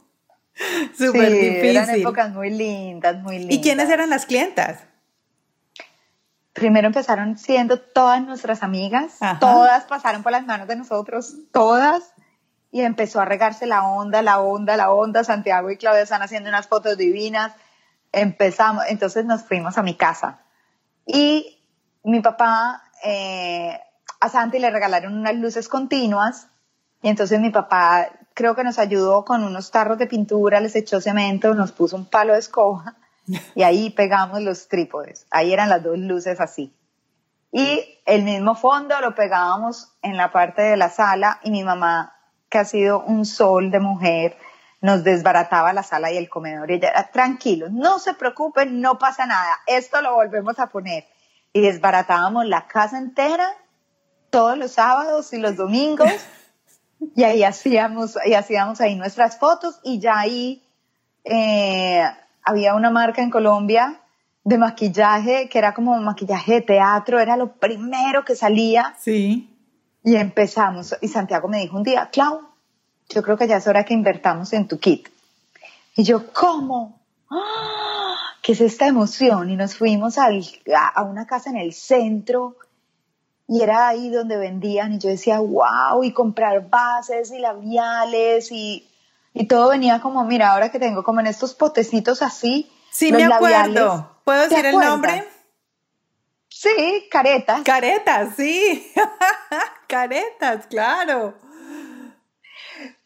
Súper 0.97 1.31
sí, 1.31 1.37
difícil. 1.39 1.77
Eran 1.77 1.89
épocas 1.89 2.31
muy 2.31 2.49
lindas, 2.51 3.21
muy 3.21 3.39
lindas. 3.39 3.57
¿Y 3.57 3.61
quiénes 3.61 3.89
eran 3.89 4.09
las 4.09 4.25
clientas? 4.25 4.85
Primero 6.53 6.85
empezaron 6.85 7.37
siendo 7.37 7.79
todas 7.79 8.21
nuestras 8.21 8.61
amigas, 8.61 9.17
todas 9.39 9.85
pasaron 9.85 10.21
por 10.21 10.31
las 10.31 10.45
manos 10.45 10.67
de 10.67 10.75
nosotros, 10.75 11.35
todas, 11.51 12.13
y 12.71 12.81
empezó 12.81 13.21
a 13.21 13.25
regarse 13.25 13.65
la 13.65 13.83
onda, 13.83 14.21
la 14.21 14.39
onda, 14.39 14.77
la 14.77 14.91
onda. 14.91 15.23
Santiago 15.23 15.71
y 15.71 15.77
Claudia 15.77 16.03
están 16.03 16.21
haciendo 16.21 16.49
unas 16.49 16.67
fotos 16.67 16.95
divinas. 16.95 17.53
Empezamos, 18.11 18.83
entonces 18.87 19.25
nos 19.25 19.43
fuimos 19.43 19.79
a 19.79 19.83
mi 19.83 19.95
casa. 19.95 20.41
Y 21.07 21.59
mi 22.03 22.21
papá, 22.21 22.83
eh, 23.03 23.79
a 24.19 24.29
Santi 24.29 24.59
le 24.59 24.69
regalaron 24.69 25.17
unas 25.17 25.35
luces 25.35 25.67
continuas, 25.67 26.47
y 27.01 27.09
entonces 27.09 27.39
mi 27.39 27.49
papá 27.49 28.09
creo 28.35 28.55
que 28.55 28.63
nos 28.63 28.77
ayudó 28.77 29.25
con 29.25 29.43
unos 29.43 29.71
tarros 29.71 29.97
de 29.97 30.05
pintura, 30.05 30.59
les 30.59 30.75
echó 30.75 31.01
cemento, 31.01 31.55
nos 31.55 31.71
puso 31.71 31.95
un 31.95 32.05
palo 32.05 32.33
de 32.33 32.39
escoba 32.39 32.95
y 33.55 33.63
ahí 33.63 33.89
pegamos 33.89 34.41
los 34.41 34.67
trípodes. 34.67 35.25
Ahí 35.31 35.53
eran 35.53 35.69
las 35.69 35.83
dos 35.83 35.97
luces 35.97 36.39
así. 36.39 36.75
Y 37.51 37.99
el 38.05 38.23
mismo 38.23 38.55
fondo 38.55 38.99
lo 38.99 39.13
pegábamos 39.13 39.93
en 40.01 40.17
la 40.17 40.31
parte 40.31 40.61
de 40.63 40.75
la 40.75 40.89
sala 40.89 41.39
y 41.43 41.51
mi 41.51 41.63
mamá, 41.63 42.15
que 42.49 42.57
ha 42.57 42.65
sido 42.65 43.01
un 43.01 43.25
sol 43.25 43.69
de 43.69 43.79
mujer, 43.79 44.37
nos 44.81 45.03
desbarataba 45.03 45.71
la 45.71 45.83
sala 45.83 46.11
y 46.11 46.17
el 46.17 46.29
comedor 46.29 46.69
y 46.69 46.75
ella 46.75 46.89
era 46.89 47.11
tranquilo, 47.11 47.67
no 47.69 47.99
se 47.99 48.15
preocupen, 48.15 48.81
no 48.81 48.97
pasa 48.97 49.25
nada, 49.25 49.59
esto 49.67 50.01
lo 50.01 50.13
volvemos 50.13 50.59
a 50.59 50.67
poner. 50.67 51.05
Y 51.53 51.61
desbaratábamos 51.61 52.47
la 52.47 52.67
casa 52.67 52.97
entera 52.97 53.47
todos 54.31 54.57
los 54.57 54.71
sábados 54.71 55.31
y 55.31 55.37
los 55.37 55.55
domingos 55.55 56.11
y 57.15 57.23
ahí 57.23 57.43
hacíamos, 57.43 58.17
y 58.25 58.33
hacíamos 58.33 58.81
ahí 58.81 58.95
nuestras 58.95 59.37
fotos 59.37 59.79
y 59.83 59.99
ya 59.99 60.17
ahí 60.17 60.67
eh, 61.23 62.03
había 62.43 62.75
una 62.75 62.89
marca 62.89 63.21
en 63.21 63.29
Colombia 63.29 64.01
de 64.43 64.57
maquillaje 64.57 65.47
que 65.49 65.57
era 65.57 65.73
como 65.73 65.97
maquillaje 65.99 66.55
de 66.55 66.61
teatro, 66.61 67.19
era 67.19 67.37
lo 67.37 67.53
primero 67.53 68.25
que 68.25 68.35
salía. 68.35 68.95
Sí. 68.99 69.49
Y 70.03 70.15
empezamos. 70.15 70.95
Y 71.01 71.07
Santiago 71.07 71.47
me 71.47 71.59
dijo 71.59 71.77
un 71.77 71.83
día, 71.83 72.09
Clau, 72.11 72.41
yo 73.09 73.23
creo 73.23 73.37
que 73.37 73.47
ya 73.47 73.57
es 73.57 73.67
hora 73.67 73.85
que 73.85 73.93
invertamos 73.93 74.51
en 74.53 74.67
tu 74.67 74.79
kit. 74.79 75.07
Y 75.95 76.03
yo, 76.03 76.31
¿cómo? 76.33 76.99
¡Ah! 77.29 78.15
¿Qué 78.41 78.51
es 78.51 78.61
esta 78.61 78.87
emoción? 78.87 79.49
Y 79.49 79.55
nos 79.55 79.75
fuimos 79.75 80.17
a, 80.17 80.27
a 80.95 81.03
una 81.03 81.25
casa 81.25 81.49
en 81.49 81.57
el 81.57 81.73
centro 81.73 82.57
y 83.47 83.61
era 83.61 83.87
ahí 83.87 84.09
donde 84.09 84.37
vendían 84.37 84.93
y 84.93 84.99
yo 84.99 85.09
decía, 85.09 85.39
wow, 85.39 86.03
y 86.03 86.11
comprar 86.11 86.69
bases 86.69 87.31
y 87.31 87.39
labiales 87.39 88.51
y, 88.51 88.89
y 89.33 89.47
todo 89.47 89.69
venía 89.69 90.01
como, 90.01 90.23
mira, 90.23 90.51
ahora 90.51 90.71
que 90.71 90.79
tengo 90.79 91.03
como 91.03 91.19
en 91.19 91.27
estos 91.27 91.53
potecitos 91.53 92.21
así. 92.21 92.71
Sí, 92.91 93.11
me 93.11 93.23
acuerdo. 93.23 94.17
¿Puedo 94.23 94.47
decir 94.47 94.65
el 94.65 94.77
nombre? 94.77 95.27
Sí, 96.49 97.07
caretas. 97.09 97.61
Caretas, 97.63 98.35
sí. 98.35 98.93
caretas, 99.87 100.67
claro. 100.67 101.33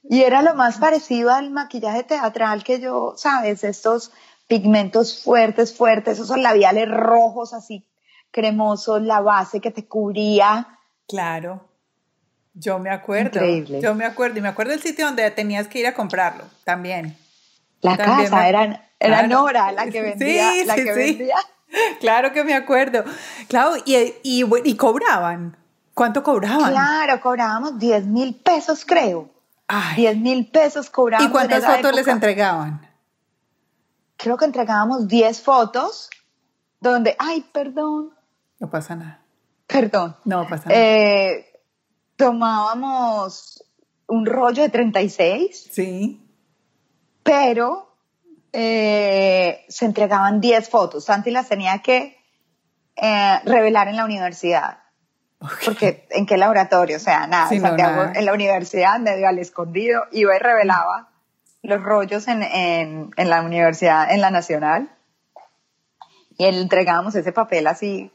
Y 0.04 0.24
era 0.24 0.42
lo 0.42 0.54
más 0.54 0.78
parecido 0.78 1.32
al 1.32 1.50
maquillaje 1.50 2.04
teatral 2.04 2.64
que 2.64 2.80
yo, 2.80 3.14
sabes, 3.18 3.64
estos 3.64 4.12
pigmentos 4.48 5.24
fuertes, 5.24 5.76
fuertes, 5.76 6.20
esos 6.20 6.38
labiales 6.38 6.90
rojos 6.90 7.54
así 7.54 7.86
cremoso, 8.32 9.00
la 9.00 9.22
base 9.22 9.60
que 9.60 9.72
te 9.72 9.88
cubría. 9.88 10.80
Claro. 11.08 11.68
Yo 12.60 12.80
me 12.80 12.90
acuerdo. 12.90 13.40
Increíble. 13.40 13.82
Yo 13.82 13.94
me 13.94 14.06
acuerdo. 14.06 14.40
Y 14.40 14.42
me 14.42 14.50
acuerdo 14.50 14.72
del 14.72 14.82
sitio 14.82 15.06
donde 15.06 15.30
tenías 15.32 15.68
que 15.68 15.80
ir 15.80 15.88
a 15.88 15.94
comprarlo 15.94 16.46
también. 16.64 17.16
La 17.82 17.96
casa, 17.96 18.50
era, 18.50 18.90
era 19.00 19.28
Nora 19.28 19.72
la 19.72 19.86
que 19.88 20.02
vendía. 20.02 20.52
Sí, 20.52 20.66
la 20.66 20.76
que 20.76 20.94
vendía. 20.94 21.36
Claro 22.00 22.32
que 22.32 22.46
me 22.46 22.54
acuerdo. 22.54 23.04
Claro, 23.50 23.74
y, 23.86 24.14
y, 24.24 24.76
cobraban. 24.78 25.58
¿Cuánto 25.94 26.24
cobraban? 26.24 26.72
Claro, 26.72 27.20
cobrábamos 27.20 27.78
10 27.78 28.06
mil 28.06 28.36
pesos, 28.36 28.86
creo. 28.86 29.30
Ay. 29.68 29.98
10 29.98 30.18
mil 30.20 30.48
pesos 30.50 30.90
cobraban. 30.90 31.28
¿Y 31.28 31.30
cuántas 31.30 31.66
fotos 31.66 31.94
les 31.94 32.08
entregaban? 32.08 32.90
Creo 34.16 34.38
que 34.38 34.46
entregábamos 34.46 35.10
10 35.10 35.42
fotos, 35.42 36.10
donde, 36.80 37.18
ay, 37.20 37.46
perdón, 37.52 38.14
no 38.60 38.70
pasa 38.70 38.96
nada. 38.96 39.22
Perdón. 39.68 40.16
No 40.24 40.48
pasa 40.48 40.70
nada. 40.70 40.82
Eh, 40.82 41.47
tomábamos 42.18 43.64
un 44.08 44.26
rollo 44.26 44.64
de 44.64 44.70
36. 44.70 45.70
Sí. 45.72 46.22
Pero 47.24 47.96
eh, 48.52 49.66
se 49.70 49.86
entregaban 49.86 50.42
10 50.42 50.70
fotos. 50.70 51.06
Santi 51.06 51.32
las 51.32 51.48
tenía 51.48 51.80
que 51.80 52.18
eh, 52.96 53.40
revelar 53.46 53.88
en 53.88 53.96
la 53.96 54.06
universidad. 54.06 54.80
Porque 55.64 56.08
en 56.10 56.26
qué 56.26 56.36
laboratorio, 56.36 56.98
o 56.98 57.00
sea, 57.00 57.28
nada, 57.28 57.50
Santiago 57.50 58.12
en 58.16 58.26
la 58.26 58.34
universidad, 58.34 59.00
medio 59.00 59.28
al 59.28 59.38
escondido, 59.38 60.02
iba 60.12 60.36
y 60.36 60.40
revelaba 60.40 61.10
los 61.62 61.84
rollos 61.84 62.28
en, 62.28 62.42
en, 62.42 63.12
en 63.16 63.30
la 63.30 63.44
universidad, 63.44 64.12
en 64.12 64.22
la 64.22 64.32
nacional. 64.32 64.90
Y 66.40 66.46
entregábamos 66.46 67.14
ese 67.14 67.32
papel 67.32 67.68
así 67.68 68.12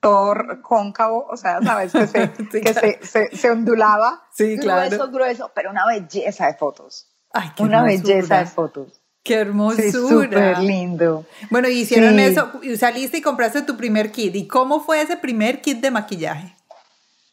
todo 0.00 0.34
cóncavo, 0.62 1.26
o 1.30 1.36
sea, 1.36 1.60
sabes 1.62 1.92
que 1.92 2.06
se, 2.06 2.32
que 2.60 2.98
se, 3.02 3.36
se, 3.36 3.50
ondulaba. 3.50 4.22
Sí, 4.32 4.58
claro. 4.58 4.88
Grueso, 4.88 5.10
grueso, 5.10 5.52
pero 5.54 5.70
una 5.70 5.86
belleza 5.86 6.46
de 6.46 6.54
fotos. 6.54 7.08
Ay, 7.32 7.50
qué 7.54 7.62
una 7.62 7.82
belleza 7.82 8.38
de 8.38 8.46
fotos. 8.46 9.00
Qué 9.22 9.34
hermosura. 9.34 9.82
Sí, 9.82 9.92
súper 9.92 10.58
lindo. 10.60 11.26
Bueno, 11.50 11.68
hicieron 11.68 12.18
eso, 12.18 12.50
y 12.62 12.76
saliste 12.76 13.18
y 13.18 13.22
compraste 13.22 13.62
tu 13.62 13.76
primer 13.76 14.10
kit. 14.10 14.34
¿Y 14.34 14.48
cómo 14.48 14.80
fue 14.80 15.02
ese 15.02 15.18
primer 15.18 15.60
kit 15.60 15.80
de 15.80 15.90
maquillaje? 15.90 16.56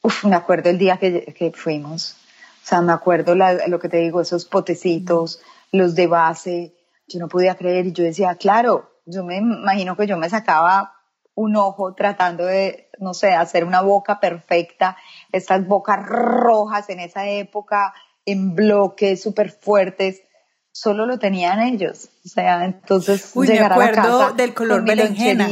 Uf, 0.02 0.26
me 0.26 0.36
acuerdo 0.36 0.70
el 0.70 0.78
día 0.78 0.98
que, 0.98 1.34
que 1.34 1.52
fuimos. 1.54 2.18
O 2.64 2.68
sea, 2.68 2.82
me 2.82 2.92
acuerdo 2.92 3.34
lo 3.36 3.80
que 3.80 3.88
te 3.88 3.98
digo, 3.98 4.20
esos 4.20 4.44
potecitos, 4.44 5.40
los 5.72 5.96
de 5.96 6.08
base. 6.08 6.76
Yo 7.08 7.20
no 7.20 7.30
podía 7.30 7.56
creer 7.56 7.88
y 7.88 7.94
yo 7.94 8.04
decía, 8.04 8.36
claro, 8.36 8.92
yo 9.06 9.24
me 9.24 9.38
imagino 9.38 9.96
que 9.96 10.06
yo 10.06 10.18
me 10.18 10.30
sacaba 10.30 10.97
un 11.38 11.56
ojo 11.56 11.94
tratando 11.94 12.46
de, 12.46 12.90
no 12.98 13.14
sé, 13.14 13.32
hacer 13.32 13.64
una 13.64 13.82
boca 13.82 14.20
perfecta, 14.20 14.98
estas 15.32 15.68
bocas 15.68 16.04
rojas 16.04 16.90
en 16.90 17.00
esa 17.00 17.28
época, 17.28 17.94
en 18.26 18.56
bloques 18.56 19.22
súper 19.22 19.52
fuertes, 19.52 20.24
solo 20.72 21.06
lo 21.06 21.20
tenían 21.20 21.60
ellos. 21.60 22.10
O 22.26 22.28
sea, 22.28 22.66
entonces 22.66 23.32
Uy, 23.36 23.50
me 23.50 23.60
acuerdo 23.60 24.34
del 24.34 24.56
color 24.56 24.84
berenjena, 24.84 25.48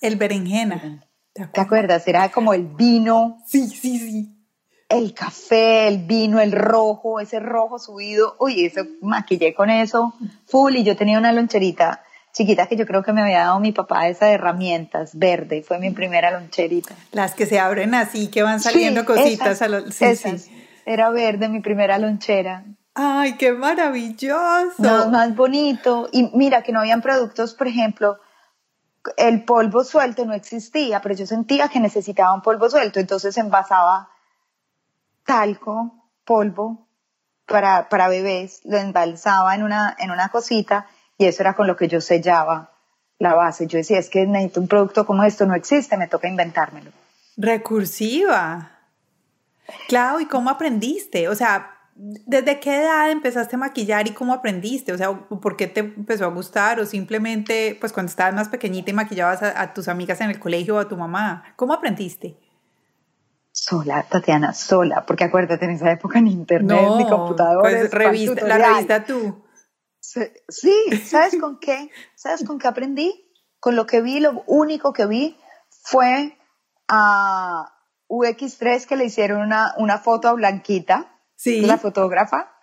el 0.00 0.14
berenjena. 0.14 1.04
¿Te 1.32 1.60
acuerdas? 1.60 2.06
Era 2.06 2.30
como 2.30 2.54
el 2.54 2.68
vino. 2.68 3.38
Sí, 3.44 3.66
sí, 3.66 3.98
sí. 3.98 4.30
El 4.88 5.14
café, 5.14 5.88
el 5.88 6.06
vino, 6.06 6.38
el 6.40 6.52
rojo, 6.52 7.18
ese 7.18 7.40
rojo 7.40 7.80
subido. 7.80 8.36
Uy, 8.38 8.66
eso 8.66 8.82
maquillé 9.00 9.52
con 9.52 9.68
eso, 9.68 10.14
full, 10.46 10.76
y 10.76 10.84
yo 10.84 10.96
tenía 10.96 11.18
una 11.18 11.32
loncherita 11.32 12.04
chiquita 12.34 12.66
que 12.66 12.76
yo 12.76 12.84
creo 12.84 13.02
que 13.02 13.12
me 13.12 13.22
había 13.22 13.44
dado 13.44 13.60
mi 13.60 13.72
papá 13.72 14.08
esa 14.08 14.26
de 14.26 14.32
herramientas 14.32 15.16
verde, 15.16 15.62
fue 15.62 15.78
mi 15.78 15.90
primera 15.90 16.32
loncherita. 16.32 16.94
Las 17.12 17.34
que 17.34 17.46
se 17.46 17.60
abren 17.60 17.94
así, 17.94 18.28
que 18.28 18.42
van 18.42 18.60
saliendo 18.60 19.04
cositas 19.04 19.62
a 19.62 19.68
los... 19.68 19.94
Sí, 19.94 20.16
sí. 20.16 20.34
Era 20.84 21.10
verde 21.10 21.48
mi 21.48 21.60
primera 21.60 21.96
lonchera. 21.98 22.64
¡Ay, 22.94 23.36
qué 23.36 23.52
maravilloso! 23.52 24.74
No, 24.78 25.08
más 25.10 25.34
bonito. 25.34 26.08
Y 26.12 26.30
mira 26.34 26.62
que 26.62 26.72
no 26.72 26.80
habían 26.80 27.00
productos, 27.00 27.54
por 27.54 27.68
ejemplo, 27.68 28.18
el 29.16 29.44
polvo 29.44 29.84
suelto 29.84 30.24
no 30.24 30.34
existía, 30.34 31.00
pero 31.00 31.14
yo 31.14 31.26
sentía 31.26 31.68
que 31.68 31.80
necesitaba 31.80 32.34
un 32.34 32.42
polvo 32.42 32.68
suelto, 32.68 32.98
entonces 32.98 33.36
envasaba 33.38 34.10
talco, 35.24 36.10
polvo 36.24 36.88
para, 37.46 37.88
para 37.88 38.08
bebés, 38.08 38.60
lo 38.64 38.76
embalsaba 38.78 39.54
en 39.54 39.62
una, 39.62 39.94
en 39.98 40.10
una 40.10 40.30
cosita 40.30 40.86
y 41.18 41.26
eso 41.26 41.42
era 41.42 41.54
con 41.54 41.66
lo 41.66 41.76
que 41.76 41.88
yo 41.88 42.00
sellaba 42.00 42.72
la 43.18 43.34
base. 43.34 43.66
Yo 43.66 43.78
decía, 43.78 43.98
es 43.98 44.08
que 44.08 44.26
necesito 44.26 44.60
un 44.60 44.68
producto 44.68 45.06
como 45.06 45.24
esto, 45.24 45.46
no 45.46 45.54
existe, 45.54 45.96
me 45.96 46.08
toca 46.08 46.28
inventármelo. 46.28 46.90
Recursiva. 47.36 48.70
Claro, 49.88 50.20
¿y 50.20 50.26
cómo 50.26 50.50
aprendiste? 50.50 51.28
O 51.28 51.34
sea, 51.34 51.74
¿desde 51.94 52.60
qué 52.60 52.82
edad 52.82 53.10
empezaste 53.10 53.56
a 53.56 53.58
maquillar 53.58 54.06
y 54.06 54.12
cómo 54.12 54.34
aprendiste? 54.34 54.92
O 54.92 54.98
sea, 54.98 55.12
¿por 55.12 55.56
qué 55.56 55.66
te 55.66 55.80
empezó 55.80 56.24
a 56.24 56.28
gustar? 56.28 56.80
O 56.80 56.86
simplemente, 56.86 57.76
pues 57.80 57.92
cuando 57.92 58.10
estabas 58.10 58.34
más 58.34 58.48
pequeñita 58.48 58.90
y 58.90 58.94
maquillabas 58.94 59.42
a, 59.42 59.72
tus 59.72 59.88
amigas 59.88 60.20
en 60.20 60.30
el 60.30 60.38
colegio 60.38 60.76
o 60.76 60.78
a 60.78 60.88
tu 60.88 60.96
mamá. 60.96 61.44
¿Cómo 61.56 61.72
aprendiste? 61.72 62.36
Sola, 63.52 64.04
Tatiana, 64.08 64.52
sola, 64.52 65.04
porque 65.06 65.24
acuérdate, 65.24 65.64
en 65.64 65.70
esa 65.72 65.90
época 65.92 66.20
ni 66.20 66.32
internet, 66.32 66.88
ni 66.98 67.06
computadores. 67.06 67.88
Pues 67.88 67.90
revista, 67.92 68.46
la 68.46 68.58
revista 68.58 69.04
tú. 69.04 69.43
Sí, 70.48 70.74
¿sabes 71.06 71.36
con 71.40 71.58
qué? 71.58 71.90
¿Sabes 72.14 72.44
con 72.44 72.58
qué 72.58 72.68
aprendí? 72.68 73.30
Con 73.60 73.76
lo 73.76 73.86
que 73.86 74.00
vi, 74.00 74.20
lo 74.20 74.44
único 74.46 74.92
que 74.92 75.06
vi 75.06 75.38
fue 75.68 76.36
a 76.88 77.72
UX3 78.08 78.86
que 78.86 78.96
le 78.96 79.06
hicieron 79.06 79.40
una, 79.40 79.74
una 79.78 79.98
foto 79.98 80.28
a 80.28 80.32
Blanquita, 80.32 81.18
la 81.44 81.78
fotógrafa, 81.78 82.54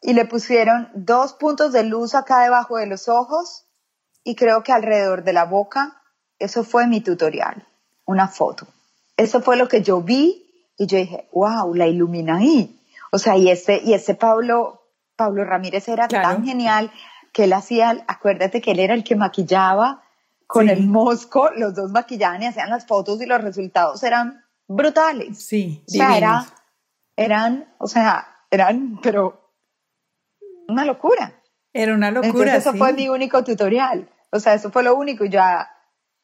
y 0.00 0.12
le 0.12 0.24
pusieron 0.26 0.90
dos 0.94 1.34
puntos 1.34 1.72
de 1.72 1.84
luz 1.84 2.14
acá 2.14 2.42
debajo 2.42 2.76
de 2.76 2.86
los 2.86 3.08
ojos 3.08 3.64
y 4.22 4.36
creo 4.36 4.62
que 4.62 4.72
alrededor 4.72 5.24
de 5.24 5.32
la 5.32 5.44
boca. 5.44 6.02
Eso 6.38 6.64
fue 6.64 6.86
mi 6.86 7.00
tutorial, 7.00 7.66
una 8.04 8.28
foto. 8.28 8.66
Eso 9.16 9.40
fue 9.40 9.56
lo 9.56 9.68
que 9.68 9.82
yo 9.82 10.00
vi 10.00 10.72
y 10.76 10.86
yo 10.86 10.98
dije, 10.98 11.28
wow, 11.32 11.74
la 11.74 11.86
ilumina 11.86 12.38
ahí. 12.38 12.80
O 13.12 13.18
sea, 13.18 13.36
y 13.36 13.48
ese, 13.48 13.80
y 13.84 13.94
ese 13.94 14.14
Pablo, 14.14 14.83
Pablo 15.16 15.44
Ramírez 15.44 15.88
era 15.88 16.08
tan 16.08 16.44
genial 16.44 16.90
que 17.32 17.44
él 17.44 17.52
hacía, 17.52 18.04
acuérdate 18.06 18.60
que 18.60 18.72
él 18.72 18.80
era 18.80 18.94
el 18.94 19.04
que 19.04 19.16
maquillaba 19.16 20.02
con 20.46 20.68
el 20.68 20.86
mosco, 20.86 21.50
los 21.56 21.74
dos 21.74 21.90
maquillaban 21.90 22.42
y 22.42 22.46
hacían 22.46 22.70
las 22.70 22.86
fotos 22.86 23.20
y 23.20 23.26
los 23.26 23.42
resultados 23.42 24.02
eran 24.02 24.44
brutales. 24.68 25.44
Sí, 25.44 25.82
o 25.86 25.90
sea, 25.90 26.46
eran, 27.16 27.74
o 27.78 27.86
sea, 27.86 28.26
eran, 28.50 29.00
pero 29.02 29.52
una 30.68 30.84
locura. 30.84 31.32
Era 31.72 31.94
una 31.94 32.10
locura. 32.10 32.56
eso 32.56 32.72
fue 32.74 32.92
mi 32.92 33.08
único 33.08 33.42
tutorial. 33.42 34.08
O 34.30 34.38
sea, 34.38 34.54
eso 34.54 34.70
fue 34.70 34.82
lo 34.82 34.94
único 34.94 35.24
y 35.24 35.30
ya, 35.30 35.68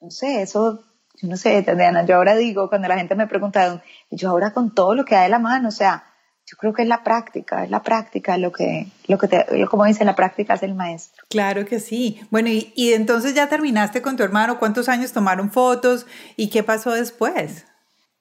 no 0.01 0.11
sé, 0.11 0.43
eso, 0.43 0.85
yo 1.15 1.29
no 1.29 1.37
sé, 1.37 1.63
Tatiana, 1.63 2.05
yo 2.05 2.17
ahora 2.17 2.37
digo, 2.37 2.69
cuando 2.69 2.89
la 2.89 2.99
gente 2.99 3.15
me 3.15 3.27
pregunta, 3.27 3.83
yo 4.11 4.31
ahora 4.31 4.53
con 4.53 4.75
todo 4.75 4.95
lo 4.95 5.05
que 5.05 5.15
da 5.15 5.23
de 5.23 5.29
la 5.29 5.39
mano, 5.39 5.69
o 5.69 5.73
sea, 5.73 6.05
yo 6.47 6.57
creo 6.57 6.73
que 6.73 6.83
es 6.83 6.89
la 6.89 7.05
práctica, 7.05 7.65
es 7.65 7.71
la 7.71 7.83
práctica 7.83 8.37
lo 8.37 8.51
que, 8.51 8.89
lo 9.07 9.19
que 9.19 9.29
te, 9.29 9.67
como 9.71 9.85
dice, 9.85 10.05
la 10.05 10.17
práctica 10.17 10.55
es 10.55 10.63
el 10.63 10.75
maestro. 10.75 11.25
Claro 11.29 11.65
que 11.65 11.81
sí. 11.81 12.21
Bueno, 12.31 12.49
y, 12.49 12.73
y 12.75 12.93
entonces 12.93 13.35
ya 13.35 13.49
terminaste 13.49 14.03
con 14.03 14.17
tu 14.17 14.23
hermano, 14.23 14.59
¿cuántos 14.59 14.89
años 14.89 15.13
tomaron 15.13 15.51
fotos 15.53 16.07
y 16.37 16.51
qué 16.51 16.63
pasó 16.63 16.93
después? 16.93 17.67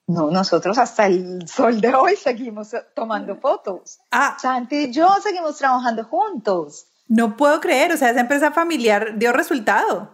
No, 0.09 0.31
nosotros 0.31 0.79
hasta 0.79 1.05
el 1.05 1.47
sol 1.47 1.81
de 1.81 1.93
hoy 1.93 2.15
seguimos 2.15 2.75
tomando 2.95 3.35
fotos. 3.35 3.99
Ah. 4.09 4.35
Santi 4.41 4.85
y 4.85 4.91
yo 4.91 5.07
seguimos 5.21 5.57
trabajando 5.57 6.03
juntos. 6.03 6.87
No 7.07 7.37
puedo 7.37 7.61
creer, 7.61 7.91
o 7.91 7.97
sea, 7.97 8.09
esa 8.09 8.21
empresa 8.21 8.51
familiar 8.51 9.19
dio 9.19 9.31
resultado. 9.31 10.09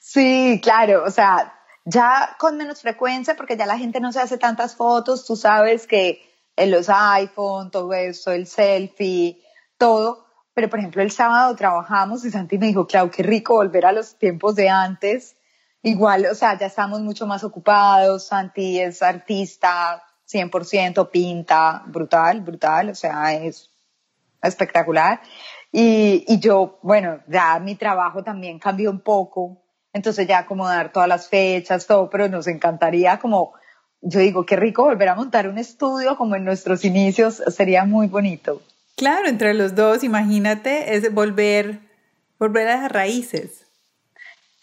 Sí, 0.00 0.60
claro, 0.60 1.04
o 1.04 1.10
sea, 1.12 1.54
ya 1.84 2.36
con 2.40 2.56
menos 2.56 2.82
frecuencia 2.82 3.36
porque 3.36 3.56
ya 3.56 3.66
la 3.66 3.78
gente 3.78 4.00
no 4.00 4.10
se 4.10 4.20
hace 4.20 4.36
tantas 4.36 4.74
fotos, 4.74 5.24
tú 5.24 5.36
sabes 5.36 5.86
que 5.86 6.29
en 6.60 6.70
los 6.70 6.88
iPhone, 6.88 7.70
todo 7.70 7.92
eso, 7.94 8.32
el 8.32 8.46
selfie, 8.46 9.42
todo. 9.78 10.26
Pero, 10.54 10.68
por 10.68 10.78
ejemplo, 10.78 11.02
el 11.02 11.10
sábado 11.10 11.54
trabajamos 11.56 12.24
y 12.24 12.30
Santi 12.30 12.58
me 12.58 12.66
dijo, 12.66 12.86
Clau, 12.86 13.10
qué 13.10 13.22
rico 13.22 13.54
volver 13.54 13.86
a 13.86 13.92
los 13.92 14.16
tiempos 14.16 14.54
de 14.56 14.68
antes. 14.68 15.36
Igual, 15.82 16.26
o 16.26 16.34
sea, 16.34 16.58
ya 16.58 16.66
estamos 16.66 17.00
mucho 17.00 17.26
más 17.26 17.44
ocupados. 17.44 18.26
Santi 18.26 18.78
es 18.78 19.02
artista 19.02 20.02
100%, 20.30 21.10
pinta, 21.10 21.82
brutal, 21.86 22.42
brutal, 22.42 22.90
o 22.90 22.94
sea, 22.94 23.34
es 23.34 23.70
espectacular. 24.42 25.20
Y, 25.72 26.24
y 26.28 26.40
yo, 26.40 26.78
bueno, 26.82 27.20
ya 27.26 27.58
mi 27.58 27.74
trabajo 27.74 28.22
también 28.22 28.58
cambió 28.58 28.90
un 28.90 29.00
poco. 29.00 29.62
Entonces 29.92 30.26
ya 30.26 30.38
acomodar 30.38 30.92
todas 30.92 31.08
las 31.08 31.28
fechas, 31.28 31.86
todo, 31.86 32.10
pero 32.10 32.28
nos 32.28 32.46
encantaría 32.46 33.18
como 33.18 33.54
yo 34.02 34.20
digo, 34.20 34.46
qué 34.46 34.56
rico 34.56 34.84
volver 34.84 35.08
a 35.08 35.14
montar 35.14 35.48
un 35.48 35.58
estudio 35.58 36.16
como 36.16 36.36
en 36.36 36.44
nuestros 36.44 36.84
inicios, 36.84 37.42
sería 37.48 37.84
muy 37.84 38.06
bonito. 38.06 38.62
Claro, 38.96 39.28
entre 39.28 39.54
los 39.54 39.74
dos, 39.74 40.04
imagínate, 40.04 40.94
es 40.94 41.12
volver, 41.12 41.80
volver 42.38 42.68
a 42.68 42.82
las 42.82 42.92
raíces. 42.92 43.66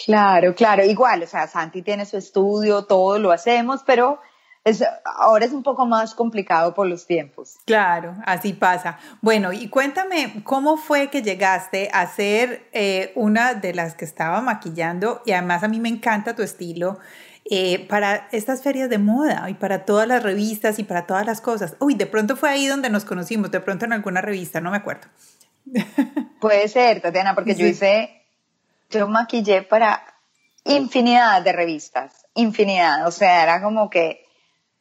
Claro, 0.05 0.53
claro, 0.53 0.83
igual, 0.85 1.23
o 1.23 1.27
sea, 1.27 1.47
Santi 1.47 1.81
tiene 1.81 2.05
su 2.05 2.17
estudio, 2.17 2.85
todo 2.85 3.17
lo 3.17 3.31
hacemos, 3.31 3.81
pero 3.83 4.19
es, 4.63 4.83
ahora 5.05 5.45
es 5.45 5.53
un 5.53 5.63
poco 5.63 5.85
más 5.85 6.13
complicado 6.13 6.73
por 6.73 6.87
los 6.87 7.07
tiempos. 7.07 7.55
Claro, 7.65 8.15
así 8.25 8.53
pasa. 8.53 8.99
Bueno, 9.21 9.53
y 9.53 9.69
cuéntame, 9.69 10.41
¿cómo 10.43 10.77
fue 10.77 11.09
que 11.09 11.23
llegaste 11.23 11.89
a 11.93 12.05
ser 12.05 12.67
eh, 12.73 13.11
una 13.15 13.55
de 13.55 13.73
las 13.73 13.95
que 13.95 14.05
estaba 14.05 14.41
maquillando? 14.41 15.21
Y 15.25 15.31
además 15.31 15.63
a 15.63 15.67
mí 15.67 15.79
me 15.79 15.89
encanta 15.89 16.35
tu 16.35 16.43
estilo. 16.43 16.99
Eh, 17.49 17.87
para 17.87 18.27
estas 18.33 18.61
ferias 18.61 18.89
de 18.89 18.97
moda 18.97 19.49
y 19.49 19.53
para 19.53 19.85
todas 19.85 20.05
las 20.05 20.21
revistas 20.21 20.79
y 20.79 20.83
para 20.83 21.07
todas 21.07 21.25
las 21.25 21.39
cosas. 21.39 21.77
Uy, 21.79 21.95
de 21.95 22.05
pronto 22.05 22.35
fue 22.35 22.49
ahí 22.49 22.67
donde 22.67 22.89
nos 22.89 23.05
conocimos, 23.05 23.51
de 23.51 23.61
pronto 23.61 23.85
en 23.85 23.93
alguna 23.93 24.19
revista, 24.19 24.59
no 24.59 24.71
me 24.71 24.77
acuerdo. 24.77 25.07
Puede 26.41 26.67
ser, 26.67 26.99
Tatiana, 26.99 27.35
porque 27.35 27.55
yo 27.55 27.65
hice, 27.65 28.25
yo 28.89 29.07
maquillé 29.07 29.61
para 29.61 30.03
infinidad 30.65 31.41
de 31.41 31.53
revistas, 31.53 32.25
infinidad, 32.33 33.07
o 33.07 33.11
sea, 33.11 33.43
era 33.43 33.61
como 33.61 33.89
que 33.89 34.25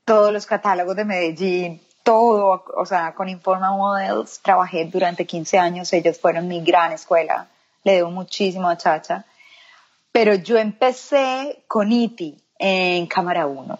todos 0.04 0.32
los 0.32 0.44
catálogos 0.46 0.96
de 0.96 1.04
Medellín, 1.04 1.80
todo, 2.02 2.64
o 2.76 2.84
sea, 2.84 3.14
con 3.14 3.28
Informa 3.28 3.76
Models 3.76 4.40
trabajé 4.42 4.86
durante 4.86 5.24
15 5.24 5.58
años, 5.58 5.92
ellos 5.92 6.18
fueron 6.18 6.48
mi 6.48 6.62
gran 6.62 6.90
escuela, 6.90 7.46
le 7.84 7.94
debo 7.94 8.10
muchísimo 8.10 8.68
a 8.68 8.76
Chacha, 8.76 9.24
pero 10.10 10.34
yo 10.34 10.58
empecé 10.58 11.62
con 11.68 11.92
Iti, 11.92 12.42
en 12.58 13.06
Cámara 13.06 13.46
1. 13.46 13.78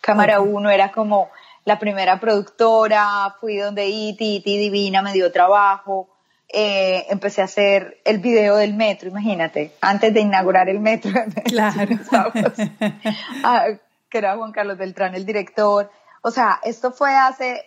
Cámara 0.00 0.40
1 0.40 0.70
era 0.70 0.92
como 0.92 1.30
la 1.64 1.78
primera 1.78 2.20
productora, 2.20 3.34
fui 3.40 3.56
donde 3.56 3.88
Iti, 3.88 4.36
Iti 4.36 4.56
Divina 4.56 5.02
me 5.02 5.12
dio 5.12 5.32
trabajo, 5.32 6.08
eh, 6.48 7.06
empecé 7.10 7.42
a 7.42 7.46
hacer 7.46 8.00
el 8.04 8.18
video 8.18 8.56
del 8.56 8.74
metro, 8.74 9.08
imagínate, 9.08 9.72
antes 9.80 10.14
de 10.14 10.20
inaugurar 10.20 10.68
el 10.68 10.78
metro. 10.80 11.10
Claro. 11.44 11.82
Ah, 13.42 13.66
que 14.08 14.18
era 14.18 14.36
Juan 14.36 14.52
Carlos 14.52 14.78
Beltrán, 14.78 15.14
el 15.14 15.26
director. 15.26 15.90
O 16.22 16.30
sea, 16.30 16.60
esto 16.62 16.92
fue 16.92 17.14
hace, 17.16 17.64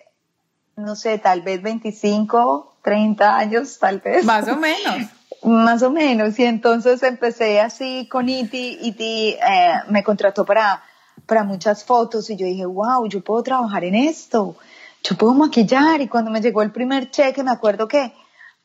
no 0.78 0.96
sé, 0.96 1.18
tal 1.18 1.42
vez 1.42 1.62
25, 1.62 2.78
30 2.82 3.38
años, 3.38 3.80
tal 3.80 4.00
vez. 4.00 4.24
Más 4.24 4.48
o 4.48 4.56
menos. 4.56 5.10
Más 5.44 5.84
o 5.84 5.90
menos, 5.90 6.38
y 6.38 6.44
entonces 6.44 7.02
empecé 7.02 7.62
así 7.62 8.08
con 8.10 8.28
Iti, 8.28 8.78
Iti 8.82 9.30
eh, 9.30 9.74
me 9.88 10.04
contrató 10.04 10.46
para, 10.46 10.84
para 11.26 11.44
muchas 11.44 11.86
fotos 11.86 12.30
y 12.30 12.36
yo 12.36 12.46
dije, 12.46 12.66
wow, 12.66 13.08
yo 13.08 13.24
puedo 13.24 13.42
trabajar 13.42 13.86
en 13.86 13.96
esto, 13.96 14.58
yo 15.02 15.18
puedo 15.18 15.34
maquillar 15.34 16.02
y 16.02 16.10
cuando 16.10 16.30
me 16.30 16.42
llegó 16.42 16.62
el 16.62 16.72
primer 16.72 17.10
cheque 17.10 17.42
me 17.42 17.52
acuerdo 17.52 17.88
que 17.88 18.14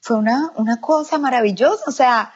fue 0.01 0.17
una, 0.17 0.51
una 0.57 0.81
cosa 0.81 1.17
maravillosa, 1.19 1.85
o 1.87 1.93
sea, 1.93 2.35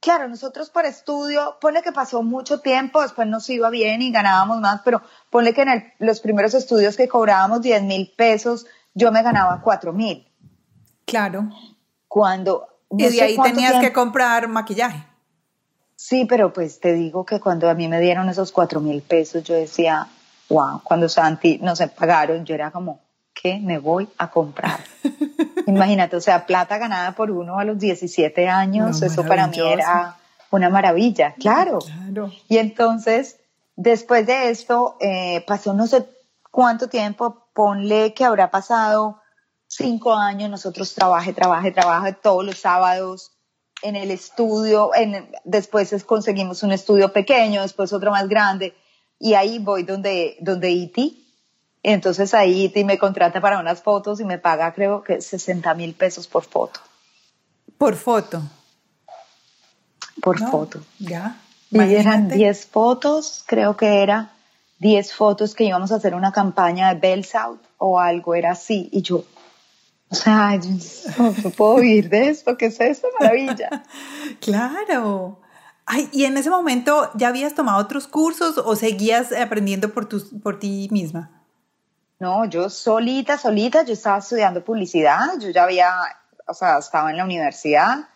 claro, 0.00 0.28
nosotros 0.28 0.70
por 0.70 0.84
estudio, 0.84 1.56
ponle 1.60 1.82
que 1.82 1.92
pasó 1.92 2.22
mucho 2.22 2.60
tiempo, 2.60 3.00
después 3.02 3.28
nos 3.28 3.48
iba 3.48 3.70
bien 3.70 4.02
y 4.02 4.10
ganábamos 4.10 4.60
más, 4.60 4.80
pero 4.84 5.02
ponle 5.30 5.54
que 5.54 5.62
en 5.62 5.92
los 6.00 6.20
primeros 6.20 6.54
estudios 6.54 6.96
que 6.96 7.08
cobrábamos 7.08 7.62
10 7.62 7.84
mil 7.84 8.12
pesos, 8.16 8.66
yo 8.94 9.12
me 9.12 9.22
ganaba 9.22 9.60
4 9.62 9.92
mil. 9.92 10.26
Claro. 11.06 11.48
Cuando 12.08 12.77
y 12.90 13.08
de 13.08 13.22
ahí 13.22 13.36
tenías 13.42 13.80
que 13.80 13.92
comprar 13.92 14.48
maquillaje. 14.48 15.04
Sí, 15.96 16.26
pero 16.26 16.52
pues 16.52 16.78
te 16.80 16.92
digo 16.92 17.24
que 17.26 17.40
cuando 17.40 17.68
a 17.68 17.74
mí 17.74 17.88
me 17.88 18.00
dieron 18.00 18.28
esos 18.28 18.52
cuatro 18.52 18.80
mil 18.80 19.02
pesos, 19.02 19.42
yo 19.42 19.54
decía, 19.54 20.06
wow, 20.48 20.80
cuando 20.82 21.08
Santi 21.08 21.58
nos 21.58 21.80
pagaron, 21.98 22.44
yo 22.44 22.54
era 22.54 22.70
como, 22.70 23.00
¿qué 23.34 23.58
me 23.58 23.78
voy 23.78 24.08
a 24.16 24.30
comprar? 24.30 24.78
Imagínate, 25.66 26.16
o 26.16 26.20
sea, 26.20 26.46
plata 26.46 26.78
ganada 26.78 27.12
por 27.12 27.30
uno 27.30 27.58
a 27.58 27.64
los 27.64 27.78
17 27.78 28.48
años, 28.48 29.02
eso 29.02 29.24
para 29.24 29.48
mí 29.48 29.58
era 29.60 30.16
una 30.50 30.70
maravilla, 30.70 31.34
claro. 31.34 31.78
Y 32.48 32.58
entonces, 32.58 33.38
después 33.76 34.26
de 34.26 34.50
esto, 34.50 34.96
eh, 35.00 35.44
pasó 35.46 35.74
no 35.74 35.86
sé 35.86 36.06
cuánto 36.50 36.88
tiempo, 36.88 37.48
ponle 37.52 38.14
que 38.14 38.24
habrá 38.24 38.50
pasado 38.50 39.20
cinco 39.68 40.14
años 40.14 40.50
nosotros 40.50 40.94
trabaje, 40.94 41.32
trabaje, 41.32 41.70
trabaje 41.70 42.12
todos 42.12 42.44
los 42.44 42.58
sábados, 42.58 43.32
en 43.82 43.94
el 43.94 44.10
estudio, 44.10 44.94
en, 44.94 45.30
después 45.44 45.94
conseguimos 46.04 46.62
un 46.62 46.72
estudio 46.72 47.12
pequeño, 47.12 47.62
después 47.62 47.92
otro 47.92 48.10
más 48.10 48.28
grande, 48.28 48.74
y 49.20 49.34
ahí 49.34 49.58
voy 49.58 49.84
donde, 49.84 50.36
donde 50.40 50.70
Iti. 50.70 51.24
Entonces 51.84 52.34
ahí 52.34 52.64
Iti 52.64 52.82
me 52.82 52.98
contrata 52.98 53.40
para 53.40 53.60
unas 53.60 53.82
fotos 53.82 54.20
y 54.20 54.24
me 54.24 54.38
paga 54.38 54.72
creo 54.72 55.04
que 55.04 55.20
60 55.20 55.72
mil 55.74 55.94
pesos 55.94 56.26
por 56.26 56.44
foto. 56.44 56.80
Por 57.76 57.94
foto. 57.94 58.42
Por 60.20 60.38
foto. 60.38 60.80
Ya. 60.98 61.40
Y 61.70 61.78
eran 61.94 62.28
10 62.28 62.66
fotos, 62.66 63.44
creo 63.46 63.76
que 63.76 64.02
era 64.02 64.32
10 64.78 65.14
fotos 65.14 65.54
que 65.54 65.64
íbamos 65.64 65.92
a 65.92 65.96
hacer 65.96 66.14
una 66.14 66.32
campaña 66.32 66.92
de 66.92 67.00
Bell 67.00 67.24
South 67.24 67.60
o 67.76 68.00
algo, 68.00 68.34
era 68.34 68.52
así. 68.52 68.88
Y 68.90 69.02
yo, 69.02 69.24
o 70.10 70.14
sea, 70.14 70.58
no, 71.18 71.32
puedo 71.50 71.76
vivir 71.76 72.08
de 72.08 72.30
esto, 72.30 72.56
¿qué 72.56 72.66
es 72.66 72.80
esta 72.80 73.08
maravilla? 73.18 73.84
claro. 74.40 75.40
Ay, 75.84 76.08
¿y 76.12 76.24
en 76.24 76.36
ese 76.36 76.50
momento 76.50 77.10
ya 77.14 77.28
habías 77.28 77.54
tomado 77.54 77.78
otros 77.78 78.08
cursos 78.08 78.58
o 78.58 78.76
seguías 78.76 79.32
aprendiendo 79.32 79.92
por, 79.92 80.08
por 80.42 80.58
ti 80.58 80.88
misma? 80.90 81.30
No, 82.18 82.44
yo 82.46 82.68
solita, 82.68 83.38
solita, 83.38 83.84
yo 83.84 83.92
estaba 83.92 84.18
estudiando 84.18 84.64
publicidad, 84.64 85.38
yo 85.38 85.50
ya 85.50 85.64
había, 85.64 85.92
o 86.46 86.54
sea, 86.54 86.78
estaba 86.78 87.10
en 87.10 87.16
la 87.18 87.24
universidad, 87.24 88.08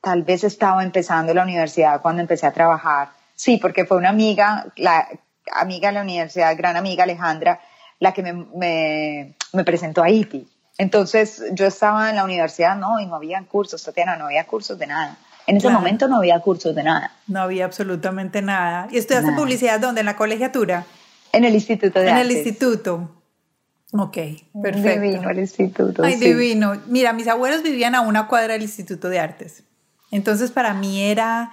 tal 0.00 0.22
vez 0.22 0.44
estaba 0.44 0.84
empezando 0.84 1.34
la 1.34 1.42
universidad 1.42 2.00
cuando 2.00 2.22
empecé 2.22 2.46
a 2.46 2.52
trabajar. 2.52 3.10
Sí, 3.34 3.56
porque 3.56 3.84
fue 3.84 3.96
una 3.96 4.10
amiga, 4.10 4.66
la 4.76 5.08
amiga 5.52 5.88
de 5.88 5.94
la 5.94 6.02
universidad, 6.02 6.56
gran 6.56 6.76
amiga 6.76 7.04
Alejandra, 7.04 7.60
la 7.98 8.12
que 8.12 8.22
me, 8.22 8.32
me, 8.32 9.36
me 9.52 9.64
presentó 9.64 10.02
a 10.02 10.10
ITI. 10.10 10.48
Entonces 10.78 11.42
yo 11.52 11.66
estaba 11.66 12.08
en 12.08 12.16
la 12.16 12.24
universidad, 12.24 12.76
no, 12.76 13.00
y 13.00 13.06
no 13.06 13.16
había 13.16 13.42
cursos, 13.42 13.82
Tatiana, 13.82 14.16
no 14.16 14.26
había 14.26 14.46
cursos 14.46 14.78
de 14.78 14.86
nada. 14.86 15.18
En 15.46 15.56
ese 15.56 15.70
momento 15.70 16.08
no 16.08 16.18
había 16.18 16.38
cursos 16.40 16.74
de 16.74 16.82
nada. 16.82 17.12
No 17.26 17.40
había 17.40 17.64
absolutamente 17.64 18.42
nada. 18.42 18.86
¿Y 18.90 18.98
estudiaste 18.98 19.32
publicidad 19.32 19.80
dónde? 19.80 20.00
¿En 20.00 20.06
la 20.06 20.14
colegiatura? 20.14 20.84
En 21.32 21.44
el 21.44 21.54
Instituto 21.54 21.98
de 21.98 22.08
En 22.08 22.16
el 22.18 22.30
instituto. 22.30 23.10
Ok, 23.92 24.18
perfecto. 24.62 25.00
Divino 25.00 25.30
el 25.30 25.38
instituto. 25.38 26.04
Ay, 26.04 26.16
divino. 26.16 26.74
Mira, 26.86 27.14
mis 27.14 27.26
abuelos 27.26 27.62
vivían 27.62 27.94
a 27.94 28.02
una 28.02 28.28
cuadra 28.28 28.52
del 28.52 28.62
Instituto 28.62 29.08
de 29.08 29.18
Artes. 29.18 29.64
Entonces 30.10 30.50
para 30.50 30.74
mí 30.74 31.02
era, 31.02 31.50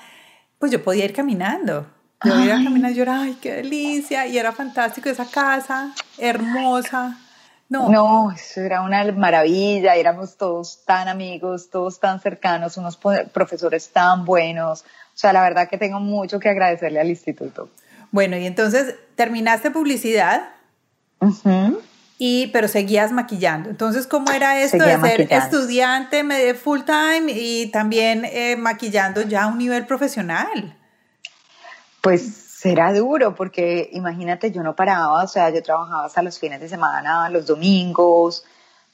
pues 0.60 0.72
yo 0.72 0.84
podía 0.84 1.06
ir 1.06 1.14
caminando. 1.14 1.88
Yo 2.24 2.38
iba 2.44 2.56
caminando 2.56 2.90
y 2.90 2.96
yo 2.96 3.04
era, 3.04 3.22
ay, 3.22 3.38
qué 3.42 3.54
delicia. 3.54 4.28
Y 4.28 4.38
era 4.38 4.52
fantástico 4.52 5.10
esa 5.10 5.26
casa, 5.26 5.94
hermosa. 6.18 7.18
No. 7.68 7.90
no, 7.90 8.32
eso 8.32 8.62
era 8.62 8.82
una 8.82 9.04
maravilla, 9.12 9.96
éramos 9.96 10.38
todos 10.38 10.86
tan 10.86 11.08
amigos, 11.08 11.70
todos 11.72 12.00
tan 12.00 12.20
cercanos, 12.20 12.78
unos 12.78 12.98
profesores 12.98 13.90
tan 13.90 14.24
buenos. 14.24 14.82
O 14.82 15.18
sea, 15.18 15.34
la 15.34 15.42
verdad 15.42 15.68
que 15.68 15.78
tengo 15.78 16.00
mucho 16.00 16.40
que 16.40 16.50
agradecerle 16.50 17.00
al 17.00 17.10
instituto. 17.10 17.70
Bueno, 18.12 18.38
y 18.38 18.46
entonces 18.46 18.96
terminaste 19.16 19.72
publicidad, 19.72 20.50
y, 22.18 22.48
pero 22.48 22.68
seguías 22.68 23.12
maquillando. 23.12 23.70
Entonces, 23.70 24.08
¿cómo 24.08 24.32
era 24.32 24.62
esto 24.62 24.78
de 24.78 25.00
ser 25.00 25.28
estudiante 25.32 26.24
full 26.54 26.82
time 26.82 27.32
y 27.32 27.72
también 27.72 28.26
eh, 28.26 28.56
maquillando 28.58 29.22
ya 29.24 29.44
a 29.44 29.48
un 29.48 29.58
nivel 29.58 29.86
profesional? 29.86 30.78
Pues 32.02 32.45
era 32.66 32.94
duro 32.94 33.36
porque 33.36 33.90
imagínate, 33.94 34.52
yo 34.52 34.64
no 34.64 34.76
paraba, 34.76 35.24
o 35.24 35.28
sea, 35.28 35.50
yo 35.50 35.62
trabajaba 35.64 36.06
hasta 36.06 36.22
los 36.22 36.40
fines 36.40 36.60
de 36.60 36.70
semana, 36.70 37.30
los 37.30 37.46
domingos, 37.46 38.44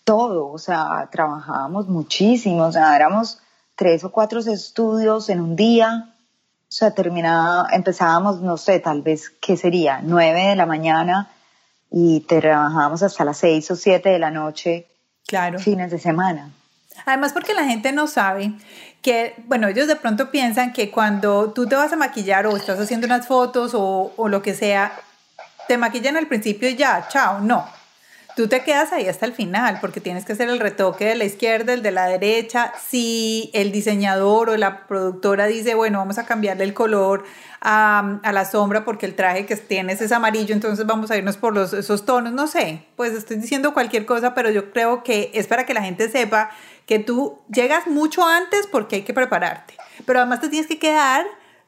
todo, 0.03 0.49
o 0.49 0.57
sea, 0.57 1.10
trabajábamos 1.12 1.88
muchísimo, 1.88 2.63
o 2.63 2.71
sea, 2.71 2.95
éramos 2.95 3.39
tres 3.75 4.03
o 4.03 4.12
cuatro 4.12 4.39
estudios 4.39 5.29
en 5.29 5.41
un 5.41 5.55
día, 5.55 6.13
o 6.13 6.71
sea, 6.73 6.91
terminaba, 6.91 7.67
empezábamos, 7.71 8.41
no 8.41 8.57
sé, 8.57 8.79
tal 8.79 9.01
vez, 9.01 9.29
¿qué 9.29 9.57
sería? 9.57 10.01
Nueve 10.03 10.47
de 10.47 10.55
la 10.55 10.65
mañana 10.65 11.29
y 11.89 12.21
trabajábamos 12.21 13.03
hasta 13.03 13.25
las 13.25 13.38
seis 13.38 13.69
o 13.71 13.75
siete 13.75 14.10
de 14.10 14.19
la 14.19 14.31
noche, 14.31 14.88
claro. 15.27 15.60
fines 15.60 15.91
de 15.91 15.99
semana. 15.99 16.51
Además 17.05 17.34
porque 17.34 17.53
la 17.53 17.65
gente 17.65 17.91
no 17.91 18.07
sabe 18.07 18.53
que, 19.01 19.35
bueno, 19.47 19.67
ellos 19.67 19.87
de 19.87 19.95
pronto 19.95 20.29
piensan 20.31 20.73
que 20.73 20.91
cuando 20.91 21.51
tú 21.51 21.67
te 21.67 21.75
vas 21.75 21.91
a 21.91 21.95
maquillar 21.95 22.45
o 22.47 22.55
estás 22.55 22.79
haciendo 22.79 23.07
unas 23.07 23.27
fotos 23.27 23.71
o, 23.73 24.13
lo 24.27 24.41
que 24.41 24.53
sea, 24.53 24.93
te 25.67 25.77
maquillan 25.77 26.17
al 26.17 26.27
principio 26.27 26.69
y 26.69 26.75
ya, 26.75 27.07
chao, 27.09 27.39
no. 27.39 27.65
Tú 28.35 28.47
te 28.47 28.63
quedas 28.63 28.93
ahí 28.93 29.07
hasta 29.07 29.25
el 29.25 29.33
final 29.33 29.79
porque 29.81 29.99
tienes 29.99 30.23
que 30.23 30.33
hacer 30.33 30.49
el 30.49 30.59
retoque 30.59 31.05
de 31.05 31.15
la 31.15 31.25
izquierda, 31.25 31.73
el 31.73 31.81
de 31.81 31.91
la 31.91 32.05
derecha. 32.05 32.71
Si 32.87 33.49
el 33.53 33.73
diseñador 33.73 34.49
o 34.49 34.57
la 34.57 34.87
productora 34.87 35.47
dice, 35.47 35.75
bueno, 35.75 35.97
vamos 35.97 36.17
a 36.17 36.25
cambiarle 36.25 36.63
el 36.63 36.73
color 36.73 37.25
a, 37.59 38.19
a, 38.23 38.31
la 38.31 38.45
sombra 38.45 38.85
porque 38.85 39.05
el 39.05 39.15
traje 39.15 39.45
que 39.45 39.57
tienes 39.57 40.01
es 40.01 40.13
amarillo, 40.13 40.53
entonces 40.55 40.85
vamos 40.85 41.11
a 41.11 41.17
irnos 41.17 41.35
por 41.35 41.53
los, 41.53 41.73
esos 41.73 42.05
tonos, 42.05 42.31
no 42.31 42.47
sé, 42.47 42.85
pues 42.95 43.13
estoy 43.13 43.37
diciendo 43.37 43.73
cualquier 43.73 44.05
cosa, 44.05 44.33
pero 44.33 44.49
yo 44.49 44.71
creo 44.71 45.03
que 45.03 45.29
es 45.33 45.47
para 45.47 45.65
que 45.65 45.73
la 45.73 45.83
gente 45.83 46.09
sepa 46.09 46.51
que 46.86 47.00
tú 47.00 47.39
llegas 47.50 47.88
mucho 47.88 48.26
antes 48.26 48.67
porque 48.67 48.98
hay 48.98 49.02
que 49.04 49.13
prepararte, 49.13 49.76
pero 50.06 50.20
además 50.20 50.41
te 50.41 50.50
tienes 50.50 50.67
que 50.67 50.80
quedar 50.80 51.26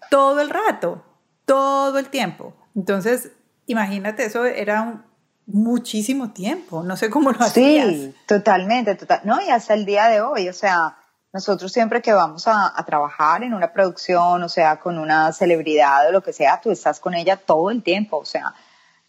todo 0.10 0.42
el 0.42 0.50
rato, 0.50 1.04
todo 1.46 1.98
el 2.00 2.10
tiempo. 2.10 2.54
Entonces, 2.76 3.32
imagínate, 3.66 4.26
eso 4.26 4.46
era 4.46 5.06
muchísimo 5.46 6.32
tiempo, 6.32 6.84
no 6.84 6.96
sé 6.96 7.10
cómo 7.10 7.32
lo 7.32 7.42
hacías. 7.42 7.90
Sí, 7.90 8.16
totalmente, 8.28 8.96
total. 8.96 9.22
No, 9.24 9.42
y 9.42 9.50
hasta 9.50 9.74
el 9.74 9.86
día 9.86 10.08
de 10.08 10.22
hoy, 10.22 10.50
o 10.50 10.54
sea, 10.54 10.98
nosotros 11.32 11.72
siempre 11.72 12.02
que 12.02 12.14
vamos 12.14 12.48
a, 12.48 12.72
a, 12.76 12.86
trabajar 12.86 13.44
en 13.44 13.54
una 13.54 13.74
producción, 13.74 14.44
o 14.44 14.50
sea, 14.50 14.80
con 14.80 15.00
una 15.00 15.32
celebridad 15.34 16.08
o 16.08 16.12
lo 16.12 16.22
que 16.22 16.32
sea, 16.32 16.62
tú 16.62 16.72
estás 16.72 17.00
con 17.00 17.14
ella 17.14 17.38
todo 17.38 17.72
el 17.72 17.82
tiempo, 17.82 18.18
o 18.18 18.26
sea, 18.26 18.54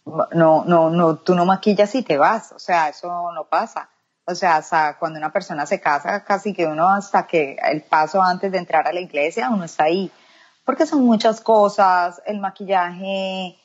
no, 0.05 0.63
no, 0.65 0.89
no, 0.89 1.15
tú 1.17 1.35
no 1.35 1.45
maquillas 1.45 1.95
y 1.95 2.03
te 2.03 2.17
vas, 2.17 2.51
o 2.51 2.59
sea, 2.59 2.89
eso 2.89 3.31
no 3.31 3.45
pasa. 3.45 3.89
O 4.27 4.33
sea, 4.33 4.57
hasta 4.57 4.97
cuando 4.97 5.19
una 5.19 5.31
persona 5.31 5.65
se 5.65 5.79
casa, 5.79 6.23
casi 6.23 6.53
que 6.53 6.65
uno 6.65 6.89
hasta 6.89 7.27
que 7.27 7.57
el 7.71 7.83
paso 7.83 8.21
antes 8.21 8.51
de 8.51 8.57
entrar 8.57 8.87
a 8.87 8.93
la 8.93 8.99
iglesia, 8.99 9.49
uno 9.51 9.65
está 9.65 9.83
ahí. 9.85 10.11
Porque 10.63 10.87
son 10.87 11.05
muchas 11.05 11.41
cosas, 11.41 12.21
el 12.25 12.39
maquillaje, 12.39 13.55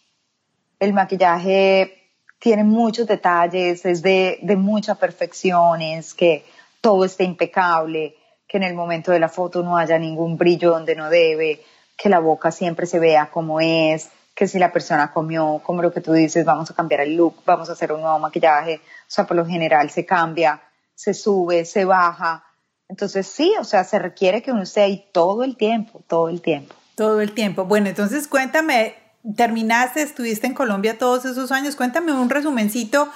el 0.78 0.92
maquillaje 0.92 2.10
tiene 2.38 2.64
muchos 2.64 3.06
detalles, 3.06 3.86
es 3.86 4.02
de, 4.02 4.38
de 4.42 4.56
mucha 4.56 4.96
perfección, 4.96 5.80
es 5.80 6.12
que 6.12 6.44
todo 6.80 7.04
esté 7.04 7.24
impecable, 7.24 8.16
que 8.46 8.56
en 8.58 8.64
el 8.64 8.74
momento 8.74 9.12
de 9.12 9.20
la 9.20 9.28
foto 9.28 9.62
no 9.62 9.76
haya 9.76 9.98
ningún 9.98 10.36
brillo 10.36 10.70
donde 10.70 10.94
no 10.94 11.08
debe, 11.08 11.62
que 11.96 12.08
la 12.08 12.18
boca 12.18 12.50
siempre 12.50 12.86
se 12.86 12.98
vea 12.98 13.30
como 13.30 13.60
es, 13.60 14.10
que 14.40 14.48
si 14.48 14.58
la 14.58 14.72
persona 14.72 15.12
comió, 15.12 15.60
como 15.62 15.82
lo 15.82 15.92
que 15.92 16.00
tú 16.00 16.14
dices, 16.14 16.46
vamos 16.46 16.70
a 16.70 16.74
cambiar 16.74 17.02
el 17.02 17.14
look, 17.14 17.42
vamos 17.44 17.68
a 17.68 17.74
hacer 17.74 17.92
un 17.92 18.00
nuevo 18.00 18.18
maquillaje, 18.18 18.76
o 18.76 19.04
sea, 19.06 19.26
por 19.26 19.36
lo 19.36 19.44
general 19.44 19.90
se 19.90 20.06
cambia, 20.06 20.62
se 20.94 21.12
sube, 21.12 21.66
se 21.66 21.84
baja. 21.84 22.42
Entonces 22.88 23.26
sí, 23.26 23.52
o 23.60 23.64
sea, 23.64 23.84
se 23.84 23.98
requiere 23.98 24.40
que 24.40 24.50
uno 24.50 24.62
esté 24.62 24.80
ahí 24.80 25.04
todo 25.12 25.44
el 25.44 25.58
tiempo, 25.58 26.02
todo 26.08 26.30
el 26.30 26.40
tiempo. 26.40 26.74
Todo 26.94 27.20
el 27.20 27.32
tiempo. 27.32 27.66
Bueno, 27.66 27.90
entonces 27.90 28.26
cuéntame, 28.28 28.94
terminaste, 29.36 30.00
estuviste 30.00 30.46
en 30.46 30.54
Colombia 30.54 30.96
todos 30.96 31.26
esos 31.26 31.52
años, 31.52 31.76
cuéntame 31.76 32.10
un 32.14 32.30
resumencito. 32.30 33.10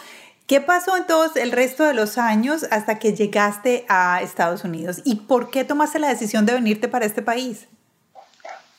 ¿Qué 0.47 0.61
pasó 0.61 0.95
en 0.99 1.07
todos 1.07 1.37
el 1.37 1.53
resto 1.53 1.85
de 1.85 1.95
los 1.95 2.19
años 2.19 2.67
hasta 2.71 2.99
que 2.99 3.15
llegaste 3.15 3.87
a 3.89 4.21
Estados 4.21 4.63
Unidos? 4.63 5.01
¿Y 5.05 5.15
por 5.21 5.51
qué 5.51 5.65
tomaste 5.65 5.99
la 6.01 6.09
decisión 6.09 6.45
de 6.45 6.53
venirte 6.53 6.87
para 6.87 7.07
este 7.07 7.23
país? 7.23 7.67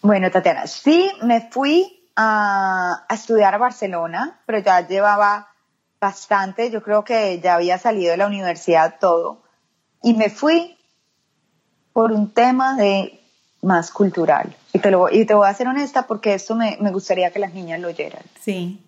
Bueno, 0.04 0.30
Tatiana, 0.30 0.68
sí 0.68 1.10
me 1.24 1.50
fui 1.50 1.95
a, 2.16 3.06
estudiar 3.10 3.54
a 3.54 3.58
Barcelona, 3.58 4.40
pero 4.46 4.60
ya 4.60 4.88
llevaba 4.88 5.50
bastante, 6.00 6.72
yo 6.72 6.84
creo 6.84 7.04
que 7.04 7.40
ya 7.40 7.56
había 7.56 7.78
salido 7.78 8.12
de 8.12 8.18
la 8.18 8.28
universidad 8.28 8.96
todo, 9.00 9.44
y 10.04 10.14
me 10.14 10.30
fui 10.30 10.78
por 11.94 12.12
un 12.12 12.34
tema 12.34 12.76
de 12.76 13.20
más 13.62 13.92
cultural. 13.92 14.56
Y 14.74 14.80
te, 14.80 14.92
lo, 14.92 15.10
y 15.10 15.26
te 15.26 15.34
voy 15.34 15.48
a 15.48 15.54
ser 15.54 15.68
honesta 15.68 16.06
porque 16.06 16.34
esto 16.34 16.56
me, 16.56 16.78
me 16.80 16.92
gustaría 16.92 17.32
que 17.32 17.40
las 17.40 17.54
niñas 17.54 17.80
lo 17.80 17.88
oyeran. 17.88 18.22
Sí. 18.40 18.86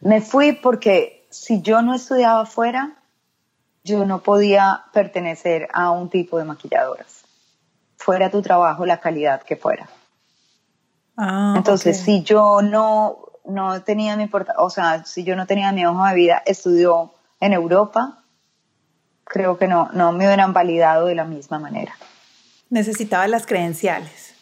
Me 0.00 0.20
fui 0.20 0.52
porque 0.52 1.26
si 1.30 1.62
yo 1.62 1.82
no 1.82 1.94
estudiaba 1.94 2.42
afuera, 2.42 2.94
yo 3.82 4.04
no 4.04 4.22
podía 4.22 4.84
pertenecer 4.92 5.68
a 5.72 5.90
un 5.90 6.08
tipo 6.08 6.38
de 6.38 6.44
maquilladoras. 6.44 7.24
Fuera 7.96 8.30
tu 8.30 8.42
trabajo, 8.42 8.86
la 8.86 9.00
calidad 9.00 9.42
que 9.42 9.56
fuera. 9.56 9.88
Ah, 11.16 11.54
Entonces, 11.56 12.00
si 12.00 12.22
yo 12.22 12.62
no, 12.62 13.18
no 13.44 13.82
tenía 13.82 14.16
mi 14.16 14.28
o 14.58 14.70
sea, 14.70 15.04
si 15.04 15.24
yo 15.24 15.36
no 15.36 15.46
tenía 15.46 15.72
mi 15.72 15.86
hoja 15.86 16.10
de 16.10 16.14
vida, 16.14 16.42
estudió 16.46 17.12
en 17.40 17.52
Europa, 17.52 18.24
creo 19.24 19.58
que 19.58 19.68
no, 19.68 19.90
no 19.92 20.12
me 20.12 20.26
hubieran 20.26 20.52
validado 20.52 21.06
de 21.06 21.14
la 21.14 21.24
misma 21.24 21.58
manera. 21.58 21.94
Necesitaba 22.70 23.28
las 23.28 23.46
credenciales. 23.46 24.34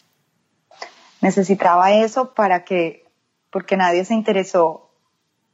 Necesitaba 1.21 1.91
eso 1.93 2.33
para 2.33 2.63
que, 2.63 3.05
porque 3.51 3.77
nadie 3.77 4.03
se 4.05 4.13
interesó 4.13 4.89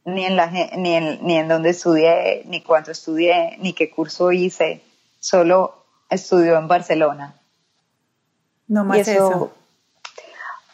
ni 0.04 0.24
en, 0.24 0.36
la, 0.36 0.46
ni 0.50 0.98
ni 1.00 1.36
en 1.36 1.48
dónde 1.48 1.70
estudié, 1.70 2.42
ni 2.46 2.62
cuánto 2.62 2.90
estudié, 2.90 3.56
ni 3.58 3.74
qué 3.74 3.90
curso 3.90 4.32
hice. 4.32 4.82
Solo 5.20 5.84
estudió 6.08 6.58
en 6.58 6.66
Barcelona. 6.66 7.40
No 8.66 8.84
más 8.84 9.06
eso, 9.06 9.52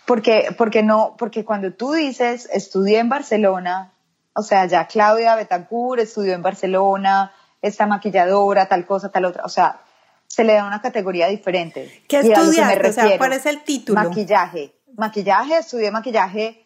Porque, 0.06 0.54
porque 0.56 0.82
no, 0.82 1.16
porque 1.18 1.44
cuando 1.44 1.72
tú 1.72 1.92
dices 1.92 2.48
estudié 2.52 3.00
en 3.00 3.08
Barcelona, 3.08 3.92
o 4.34 4.42
sea, 4.42 4.66
ya 4.66 4.86
Claudia 4.86 5.34
Betancourt 5.34 6.00
estudió 6.00 6.34
en 6.34 6.42
Barcelona, 6.42 7.32
esta 7.62 7.86
maquilladora, 7.86 8.68
tal 8.68 8.86
cosa, 8.86 9.10
tal 9.10 9.24
otra, 9.24 9.44
o 9.44 9.48
sea, 9.48 9.80
se 10.26 10.44
le 10.44 10.54
da 10.54 10.66
una 10.66 10.82
categoría 10.82 11.28
diferente. 11.28 12.04
¿Qué 12.08 12.18
estudiaste? 12.20 12.88
o 12.88 12.92
sea, 12.92 13.18
¿cuál 13.18 13.32
es 13.32 13.46
el 13.46 13.62
título? 13.62 14.00
Maquillaje. 14.00 14.74
Maquillaje, 14.96 15.58
estudié 15.58 15.90
maquillaje, 15.90 16.64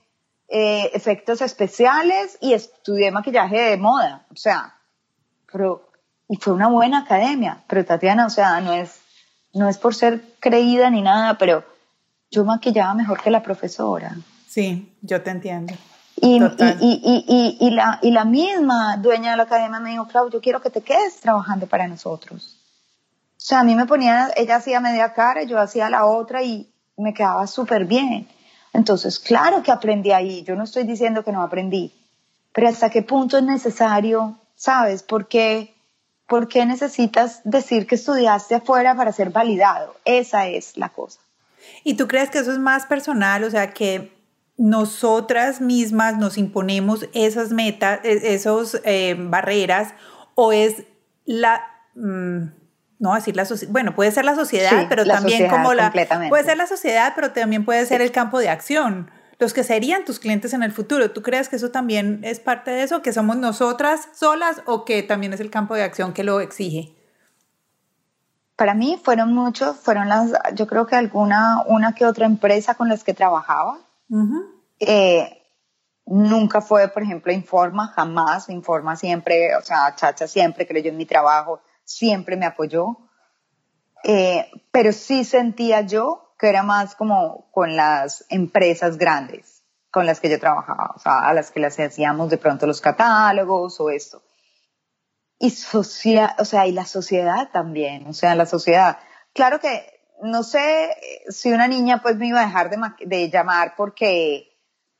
eh, 0.48 0.90
efectos 0.94 1.40
especiales 1.42 2.38
y 2.40 2.54
estudié 2.54 3.10
maquillaje 3.10 3.60
de 3.60 3.76
moda. 3.76 4.26
O 4.32 4.36
sea, 4.36 4.74
pero, 5.50 5.90
y 6.28 6.36
fue 6.36 6.52
una 6.52 6.68
buena 6.68 7.00
academia, 7.00 7.62
pero 7.68 7.84
Tatiana, 7.84 8.26
o 8.26 8.30
sea, 8.30 8.60
no 8.60 8.72
es, 8.72 9.00
no 9.52 9.68
es 9.68 9.78
por 9.78 9.94
ser 9.94 10.20
creída 10.40 10.90
ni 10.90 11.02
nada, 11.02 11.38
pero 11.38 11.64
yo 12.30 12.44
maquillaba 12.44 12.94
mejor 12.94 13.20
que 13.20 13.30
la 13.30 13.42
profesora. 13.42 14.16
Sí, 14.46 14.96
yo 15.02 15.22
te 15.22 15.30
entiendo. 15.30 15.74
Y, 16.16 16.36
y, 16.36 17.26
y, 17.28 17.56
y, 17.60 17.70
la, 17.70 17.98
y 18.02 18.10
la 18.10 18.24
misma 18.24 18.96
dueña 18.98 19.30
de 19.30 19.36
la 19.38 19.44
academia 19.44 19.80
me 19.80 19.90
dijo, 19.90 20.06
Claudio, 20.06 20.32
yo 20.32 20.40
quiero 20.40 20.60
que 20.60 20.70
te 20.70 20.82
quedes 20.82 21.20
trabajando 21.20 21.66
para 21.66 21.88
nosotros. 21.88 22.58
O 23.30 23.42
sea, 23.42 23.60
a 23.60 23.64
mí 23.64 23.74
me 23.74 23.86
ponía, 23.86 24.30
ella 24.36 24.56
hacía 24.56 24.80
media 24.80 25.14
cara, 25.14 25.44
yo 25.44 25.58
hacía 25.58 25.88
la 25.88 26.04
otra 26.04 26.42
y 26.42 26.70
me 26.98 27.14
quedaba 27.14 27.46
súper 27.46 27.86
bien. 27.86 28.28
Entonces, 28.74 29.18
claro 29.18 29.62
que 29.62 29.72
aprendí 29.72 30.12
ahí, 30.12 30.42
yo 30.42 30.54
no 30.56 30.64
estoy 30.64 30.84
diciendo 30.84 31.24
que 31.24 31.32
no 31.32 31.42
aprendí, 31.42 31.92
pero 32.52 32.68
hasta 32.68 32.90
qué 32.90 33.02
punto 33.02 33.38
es 33.38 33.44
necesario, 33.44 34.38
¿sabes? 34.54 35.02
¿Por 35.02 35.26
qué, 35.26 35.74
¿Por 36.26 36.48
qué 36.48 36.66
necesitas 36.66 37.40
decir 37.44 37.86
que 37.86 37.94
estudiaste 37.94 38.56
afuera 38.56 38.94
para 38.94 39.10
ser 39.10 39.30
validado? 39.30 39.96
Esa 40.04 40.46
es 40.46 40.76
la 40.76 40.90
cosa. 40.90 41.18
¿Y 41.84 41.94
tú 41.94 42.08
crees 42.08 42.30
que 42.30 42.38
eso 42.38 42.52
es 42.52 42.58
más 42.58 42.86
personal? 42.86 43.44
O 43.44 43.50
sea, 43.50 43.70
que 43.72 44.12
nosotras 44.56 45.62
mismas 45.62 46.18
nos 46.18 46.36
imponemos 46.36 47.08
esas 47.14 47.50
metas, 47.50 48.00
e, 48.04 48.34
esas 48.34 48.80
eh, 48.84 49.16
barreras, 49.18 49.94
o 50.34 50.52
es 50.52 50.84
la... 51.24 51.64
Mm, 51.94 52.60
no 52.98 53.14
decir 53.14 53.34
la 53.34 53.46
sociedad, 53.46 53.72
bueno, 53.72 53.94
puede 53.94 54.10
ser 54.12 54.26
la 54.26 54.34
sociedad, 54.34 54.84
pero 54.90 55.06
también 55.06 55.48
como 55.48 55.72
la... 55.72 55.90
Puede 56.28 56.44
ser 56.44 56.58
la 56.58 56.66
sociedad, 56.66 57.14
pero 57.14 57.32
también 57.32 57.64
puede 57.64 57.86
ser 57.86 58.02
el 58.02 58.12
campo 58.12 58.38
de 58.38 58.50
acción, 58.50 59.10
los 59.38 59.54
que 59.54 59.64
serían 59.64 60.04
tus 60.04 60.18
clientes 60.18 60.52
en 60.52 60.62
el 60.62 60.70
futuro. 60.70 61.10
¿Tú 61.10 61.22
crees 61.22 61.48
que 61.48 61.56
eso 61.56 61.70
también 61.70 62.20
es 62.22 62.40
parte 62.40 62.70
de 62.70 62.82
eso, 62.82 63.00
que 63.00 63.14
somos 63.14 63.38
nosotras 63.38 64.08
solas 64.14 64.60
o 64.66 64.84
que 64.84 65.02
también 65.02 65.32
es 65.32 65.40
el 65.40 65.48
campo 65.48 65.74
de 65.74 65.82
acción 65.82 66.12
que 66.12 66.24
lo 66.24 66.42
exige? 66.42 66.94
Para 68.60 68.74
mí 68.74 69.00
fueron 69.02 69.32
muchos, 69.32 69.78
fueron 69.78 70.10
las, 70.10 70.32
yo 70.52 70.66
creo 70.66 70.86
que 70.86 70.94
alguna, 70.94 71.64
una 71.66 71.94
que 71.94 72.04
otra 72.04 72.26
empresa 72.26 72.74
con 72.74 72.90
las 72.90 73.04
que 73.04 73.14
trabajaba. 73.14 73.78
Eh, 74.78 75.46
nunca 76.04 76.60
fue, 76.60 76.88
por 76.88 77.02
ejemplo, 77.02 77.32
Informa, 77.32 77.88
jamás. 77.88 78.50
Informa 78.50 78.96
siempre, 78.96 79.56
o 79.56 79.62
sea, 79.62 79.94
Chacha 79.96 80.26
siempre 80.26 80.66
creyó 80.66 80.90
en 80.90 80.98
mi 80.98 81.06
trabajo 81.06 81.62
siempre 81.90 82.36
me 82.36 82.46
apoyó, 82.46 82.98
eh, 84.04 84.48
pero 84.70 84.92
sí 84.92 85.24
sentía 85.24 85.80
yo 85.80 86.34
que 86.38 86.48
era 86.48 86.62
más 86.62 86.94
como 86.94 87.50
con 87.50 87.76
las 87.76 88.24
empresas 88.28 88.96
grandes 88.96 89.62
con 89.90 90.06
las 90.06 90.20
que 90.20 90.30
yo 90.30 90.38
trabajaba, 90.38 90.92
o 90.94 91.00
sea, 91.00 91.18
a 91.18 91.34
las 91.34 91.50
que 91.50 91.58
les 91.58 91.78
hacíamos 91.80 92.30
de 92.30 92.38
pronto 92.38 92.64
los 92.64 92.80
catálogos 92.80 93.80
o 93.80 93.90
esto. 93.90 94.22
Y 95.40 95.50
social, 95.50 96.34
o 96.38 96.44
sea, 96.44 96.68
y 96.68 96.72
la 96.72 96.86
sociedad 96.86 97.48
también, 97.52 98.06
o 98.06 98.12
sea, 98.12 98.36
la 98.36 98.46
sociedad. 98.46 98.98
Claro 99.32 99.58
que 99.58 100.00
no 100.22 100.44
sé 100.44 100.94
si 101.28 101.50
una 101.50 101.66
niña 101.66 102.02
pues 102.02 102.16
me 102.16 102.28
iba 102.28 102.40
a 102.40 102.46
dejar 102.46 102.70
de, 102.70 102.78
de 103.06 103.30
llamar 103.30 103.74
porque, 103.76 104.56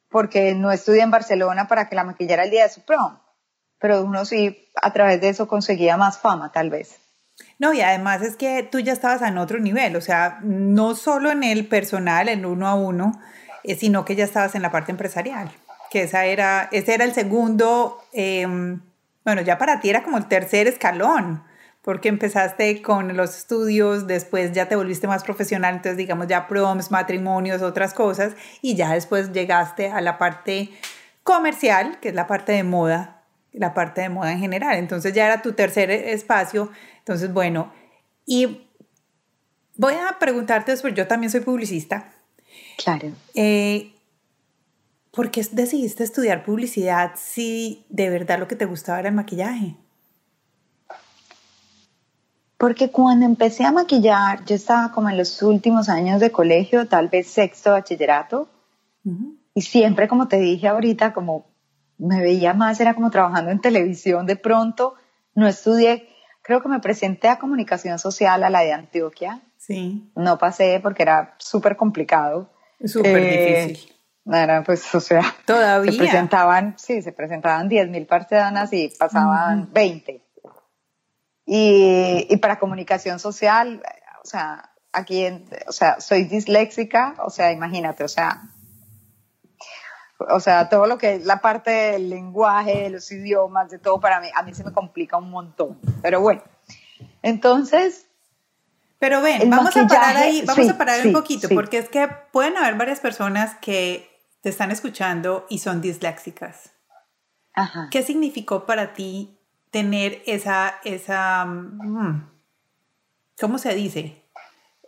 porque 0.09 0.55
no 0.55 0.73
estudié 0.73 1.03
en 1.03 1.13
Barcelona 1.13 1.69
para 1.69 1.89
que 1.89 1.95
la 1.95 2.05
maquillara 2.05 2.43
el 2.45 2.51
día 2.51 2.65
de 2.65 2.71
su 2.71 2.81
prom 2.83 3.19
pero 3.81 4.05
uno 4.05 4.25
sí 4.25 4.71
a 4.81 4.93
través 4.93 5.21
de 5.21 5.31
eso 5.31 5.49
conseguía 5.49 5.97
más 5.97 6.19
fama 6.19 6.53
tal 6.53 6.71
vez. 6.71 7.01
No, 7.59 7.73
y 7.73 7.81
además 7.81 8.23
es 8.23 8.37
que 8.37 8.63
tú 8.63 8.79
ya 8.79 8.93
estabas 8.93 9.23
en 9.23 9.39
otro 9.39 9.59
nivel, 9.59 9.97
o 9.97 10.01
sea, 10.01 10.39
no 10.43 10.95
solo 10.95 11.31
en 11.31 11.43
el 11.43 11.67
personal, 11.67 12.29
en 12.29 12.45
uno 12.45 12.69
a 12.69 12.75
uno, 12.75 13.19
eh, 13.65 13.75
sino 13.75 14.05
que 14.05 14.15
ya 14.15 14.25
estabas 14.25 14.55
en 14.55 14.63
la 14.63 14.71
parte 14.71 14.93
empresarial, 14.93 15.51
que 15.91 16.03
esa 16.03 16.27
era, 16.27 16.69
ese 16.71 16.95
era 16.95 17.05
el 17.05 17.15
segundo, 17.15 18.03
em, 18.13 18.83
bueno, 19.31 19.43
ya 19.43 19.59
para 19.59 19.81
ti 19.81 19.89
era 19.89 20.03
como 20.03 20.19
el 20.19 20.27
tercer 20.27 20.67
escalón, 20.67 21.45
porque 21.83 22.09
empezaste 22.09 22.83
con 22.83 23.17
los 23.17 23.37
estudios, 23.37 24.07
después 24.07 24.53
ya 24.53 24.69
te 24.69 24.77
volviste 24.77 25.07
más 25.07 25.25
profesional, 25.25 25.77
entonces 25.77 25.97
digamos 25.97 26.27
ya 26.27 26.47
proms, 26.49 26.91
matrimonios, 26.91 27.63
otras 27.63 27.95
cosas, 27.95 28.35
y 28.61 28.75
ya 28.75 28.93
después 28.93 29.33
llegaste 29.33 29.91
a 29.91 30.01
la 30.01 30.19
parte 30.19 30.71
comercial, 31.23 32.01
que 32.01 32.09
es 32.09 32.15
la 32.15 32.27
parte 32.27 32.53
de 32.53 32.65
moda, 32.65 33.23
la 33.53 33.73
parte 33.73 34.01
de 34.01 34.09
moda 34.09 34.33
en 34.33 34.41
general. 34.41 34.77
Entonces 34.77 35.13
ya 35.13 35.27
era 35.27 35.43
tu 35.43 35.53
tercer 35.53 35.91
espacio. 35.91 36.71
Entonces, 36.99 37.33
bueno, 37.33 37.73
y 38.27 38.69
voy 39.77 39.95
a 39.95 40.19
preguntarte 40.19 40.73
después, 40.73 40.93
yo 40.95 41.07
también 41.07 41.31
soy 41.31 41.41
publicista. 41.41 42.13
Claro. 42.83 43.13
Eh, 43.35 43.93
¿Por 45.11 45.31
qué 45.31 45.45
decidiste 45.51 46.05
estudiar 46.05 46.45
publicidad 46.45 47.13
si 47.17 47.85
de 47.89 48.11
verdad 48.11 48.39
lo 48.39 48.47
que 48.47 48.57
te 48.57 48.65
gustaba 48.65 49.01
era 49.01 49.09
el 49.09 49.15
maquillaje? 49.15 49.77
Porque 52.57 52.91
cuando 52.91 53.27
empecé 53.27 53.65
a 53.65 53.73
maquillar, 53.73 54.45
yo 54.45 54.55
estaba 54.55 54.93
como 54.93 55.09
en 55.09 55.17
los 55.17 55.43
últimos 55.43 55.89
años 55.89 56.21
de 56.21 56.31
colegio, 56.31 56.87
tal 56.87 57.09
vez 57.09 57.27
sexto 57.27 57.73
bachillerato, 57.73 58.49
y 59.55 59.63
siempre, 59.63 60.07
como 60.09 60.29
te 60.29 60.39
dije 60.39 60.69
ahorita, 60.69 61.15
como 61.15 61.47
me 61.97 62.21
veía 62.21 62.53
más, 62.53 62.79
era 62.79 62.95
como 62.95 63.11
trabajando 63.11 63.51
en 63.51 63.61
televisión 63.61 64.27
de 64.27 64.37
pronto, 64.37 64.95
no 65.35 65.49
estudié, 65.49 66.09
creo 66.43 66.63
que 66.63 66.69
me 66.69 66.81
presenté 66.81 67.29
a 67.29 67.39
comunicación 67.39 67.99
social 67.99 68.45
a 68.45 68.51
la 68.51 68.61
de 68.61 68.73
Antioquia. 68.73 69.41
Sí. 69.57 70.11
No 70.15 70.39
pasé 70.39 70.81
porque 70.83 71.03
era 71.03 71.35
súper 71.39 71.77
complicado. 71.77 72.51
Súper 72.85 73.17
eh, 73.17 73.67
difícil. 73.67 73.95
Era 74.33 74.63
pues, 74.63 74.95
o 74.95 75.01
sea, 75.01 75.23
todavía. 75.45 75.93
Se 75.93 75.99
presentaban, 75.99 76.75
sí, 76.79 77.03
se 77.03 77.13
presentaban 77.13 77.69
10.000 77.69 78.07
personas 78.07 78.73
y 78.73 78.93
pasaban 78.99 79.73
20. 79.73 80.23
Y, 81.47 82.27
y, 82.31 82.37
para 82.37 82.59
comunicación 82.59 83.19
social, 83.19 83.83
o 84.23 84.27
sea, 84.27 84.71
aquí, 84.93 85.27
o 85.67 85.73
sea, 85.73 86.01
soy 86.01 86.25
disléxica, 86.25 87.15
o 87.19 87.31
sea, 87.31 87.51
imagínate, 87.51 88.05
o 88.05 88.09
sea, 88.09 88.43
o 90.29 90.41
sea, 90.41 90.69
todo 90.69 90.87
lo 90.87 90.99
que 90.99 91.15
es 91.15 91.25
la 91.25 91.41
parte 91.41 91.71
del 91.71 92.11
lenguaje, 92.11 92.83
de 92.83 92.91
los 92.91 93.11
idiomas, 93.11 93.71
de 93.71 93.79
todo 93.79 94.01
para 94.01 94.21
mí, 94.21 94.29
a 94.35 94.43
mí 94.43 94.55
se 94.55 94.65
me 94.65 94.73
complica 94.73 95.17
un 95.17 95.31
montón. 95.31 95.79
Pero 96.03 96.21
bueno, 96.21 96.43
entonces... 97.23 98.07
Pero 98.99 99.23
ven, 99.23 99.49
vamos 99.49 99.75
a 99.75 99.87
parar 99.87 100.17
ahí, 100.19 100.43
vamos 100.45 100.69
a 100.69 100.77
parar 100.77 101.07
un 101.07 101.15
poquito, 101.15 101.49
porque 101.49 101.79
es 101.79 101.89
que 101.89 102.07
pueden 102.33 102.59
haber 102.59 102.75
varias 102.75 103.01
personas 103.01 103.55
que 103.55 104.10
te 104.41 104.49
están 104.49 104.71
escuchando 104.71 105.47
y 105.49 105.59
son 105.59 105.81
disléxicas. 105.81 106.73
Ajá. 107.53 107.89
¿Qué 107.91 108.03
significó 108.03 108.65
para 108.67 108.95
ti 108.95 109.39
tener 109.71 110.23
esa, 110.27 110.81
esa, 110.85 111.45
mm, 111.45 112.31
¿cómo 113.41 113.59
se 113.59 113.75
dice? 113.75 114.25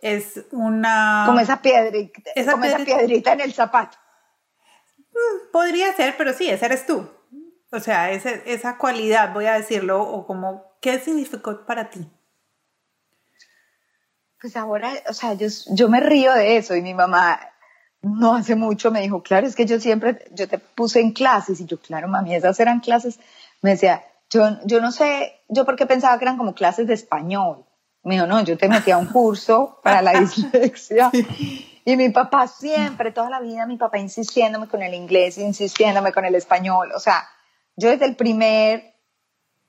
Es 0.01 0.45
una... 0.51 1.23
Como 1.25 1.39
esa 1.39 1.61
piedrita, 1.61 2.21
como 2.51 2.65
esa 2.65 2.79
piedrita 2.79 3.33
en 3.33 3.41
el 3.41 3.53
zapato. 3.53 3.97
Mm, 4.97 5.51
podría 5.51 5.93
ser, 5.93 6.15
pero 6.17 6.33
sí, 6.33 6.49
ese 6.49 6.65
eres 6.65 6.85
tú. 6.85 7.09
O 7.71 7.79
sea, 7.79 8.11
esa, 8.11 8.31
esa 8.31 8.77
cualidad, 8.77 9.33
voy 9.33 9.45
a 9.45 9.53
decirlo, 9.53 10.01
o 10.01 10.27
como, 10.27 10.77
¿qué 10.81 10.99
significó 10.99 11.65
para 11.65 11.89
ti? 11.89 12.07
Pues 14.41 14.57
ahora, 14.57 14.91
o 15.07 15.13
sea, 15.13 15.33
yo, 15.35 15.47
yo 15.71 15.87
me 15.87 16.01
río 16.01 16.33
de 16.33 16.57
eso 16.57 16.75
y 16.75 16.81
mi 16.81 16.93
mamá 16.93 17.52
no 18.03 18.35
hace 18.35 18.55
mucho 18.55 18.91
me 18.91 19.01
dijo, 19.01 19.23
claro, 19.23 19.47
es 19.47 19.55
que 19.55 19.65
yo 19.65 19.79
siempre, 19.79 20.25
yo 20.33 20.47
te 20.47 20.59
puse 20.59 20.99
en 20.99 21.11
clases 21.11 21.59
y 21.61 21.65
yo, 21.65 21.79
claro, 21.79 22.07
mami, 22.07 22.35
esas 22.35 22.59
eran 22.59 22.81
clases. 22.81 23.19
Me 23.61 23.71
decía, 23.71 24.03
yo, 24.29 24.43
yo 24.65 24.81
no 24.81 24.91
sé, 24.91 25.41
yo 25.47 25.65
porque 25.65 25.85
pensaba 25.85 26.17
que 26.19 26.25
eran 26.25 26.37
como 26.37 26.53
clases 26.53 26.85
de 26.85 26.93
español. 26.93 27.65
Me 28.03 28.15
dijo, 28.15 28.27
no, 28.27 28.43
yo 28.43 28.57
te 28.57 28.67
metí 28.67 28.91
a 28.91 28.97
un 28.97 29.05
curso 29.05 29.79
para 29.81 30.01
la 30.01 30.11
dislexia. 30.19 31.11
Y 31.85 31.95
mi 31.95 32.09
papá 32.09 32.47
siempre, 32.47 33.11
toda 33.11 33.29
la 33.29 33.39
vida, 33.39 33.65
mi 33.65 33.77
papá 33.77 33.97
insistiéndome 33.97 34.67
con 34.67 34.83
el 34.83 34.93
inglés, 34.93 35.37
insistiéndome 35.37 36.11
con 36.11 36.25
el 36.25 36.35
español. 36.35 36.91
O 36.93 36.99
sea, 36.99 37.25
yo 37.77 37.89
desde 37.89 38.05
el 38.05 38.17
primer, 38.17 38.95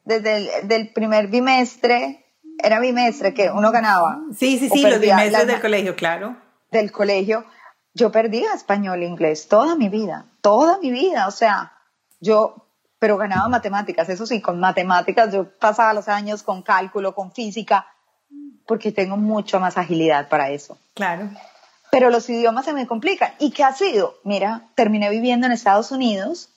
desde 0.03 0.37
el 0.37 0.68
del 0.68 0.93
primer 0.93 1.28
bimestre, 1.28 2.24
era 2.59 2.80
bimestre 2.80 3.32
que 3.32 3.51
uno 3.51 3.70
ganaba. 3.70 4.20
Sí, 4.37 4.59
sí, 4.59 4.68
sí, 4.68 4.82
los 4.82 4.99
bimestres 4.99 5.47
del 5.47 5.61
colegio, 5.61 5.95
claro. 5.95 6.37
Del 6.72 6.91
colegio, 6.91 7.45
yo 7.95 8.11
perdía 8.11 8.53
español 8.53 9.03
e 9.03 9.07
inglés 9.07 9.49
toda 9.49 9.76
mi 9.76 9.88
vida, 9.88 10.26
toda 10.40 10.78
mi 10.78 10.90
vida. 10.90 11.28
O 11.28 11.30
sea, 11.30 11.72
yo, 12.20 12.66
pero 12.99 13.16
ganaba 13.16 13.49
matemáticas, 13.49 14.09
eso 14.09 14.26
sí, 14.26 14.40
con 14.40 14.61
matemáticas 14.61 15.32
yo 15.32 15.49
pasaba 15.59 15.95
los 15.95 16.09
años 16.09 16.42
con 16.42 16.62
cálculo, 16.62 17.14
con 17.14 17.32
física, 17.32 17.86
porque 18.66 18.92
tengo 18.92 19.16
mucha 19.16 19.59
más 19.59 19.78
agilidad 19.78 20.28
para 20.28 20.51
eso. 20.51 20.76
Claro. 20.95 21.30
Pero 21.90 22.11
los 22.11 22.28
idiomas 22.28 22.64
se 22.64 22.72
me 22.72 22.88
complican. 22.88 23.32
¿Y 23.38 23.53
qué 23.53 23.62
ha 23.62 23.72
sido? 23.72 24.16
Mira, 24.24 24.68
terminé 24.74 25.09
viviendo 25.11 25.47
en 25.47 25.53
Estados 25.53 25.92
Unidos. 25.92 26.51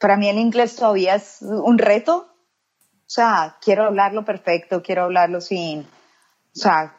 Para 0.00 0.16
mí 0.16 0.28
el 0.28 0.38
inglés 0.38 0.74
todavía 0.74 1.14
es 1.14 1.38
un 1.42 1.78
reto. 1.78 2.28
O 3.06 3.14
sea, 3.14 3.58
quiero 3.60 3.84
hablarlo 3.84 4.24
perfecto, 4.24 4.82
quiero 4.82 5.04
hablarlo 5.04 5.40
sin, 5.40 5.82
o 5.82 5.86
sea, 6.54 6.96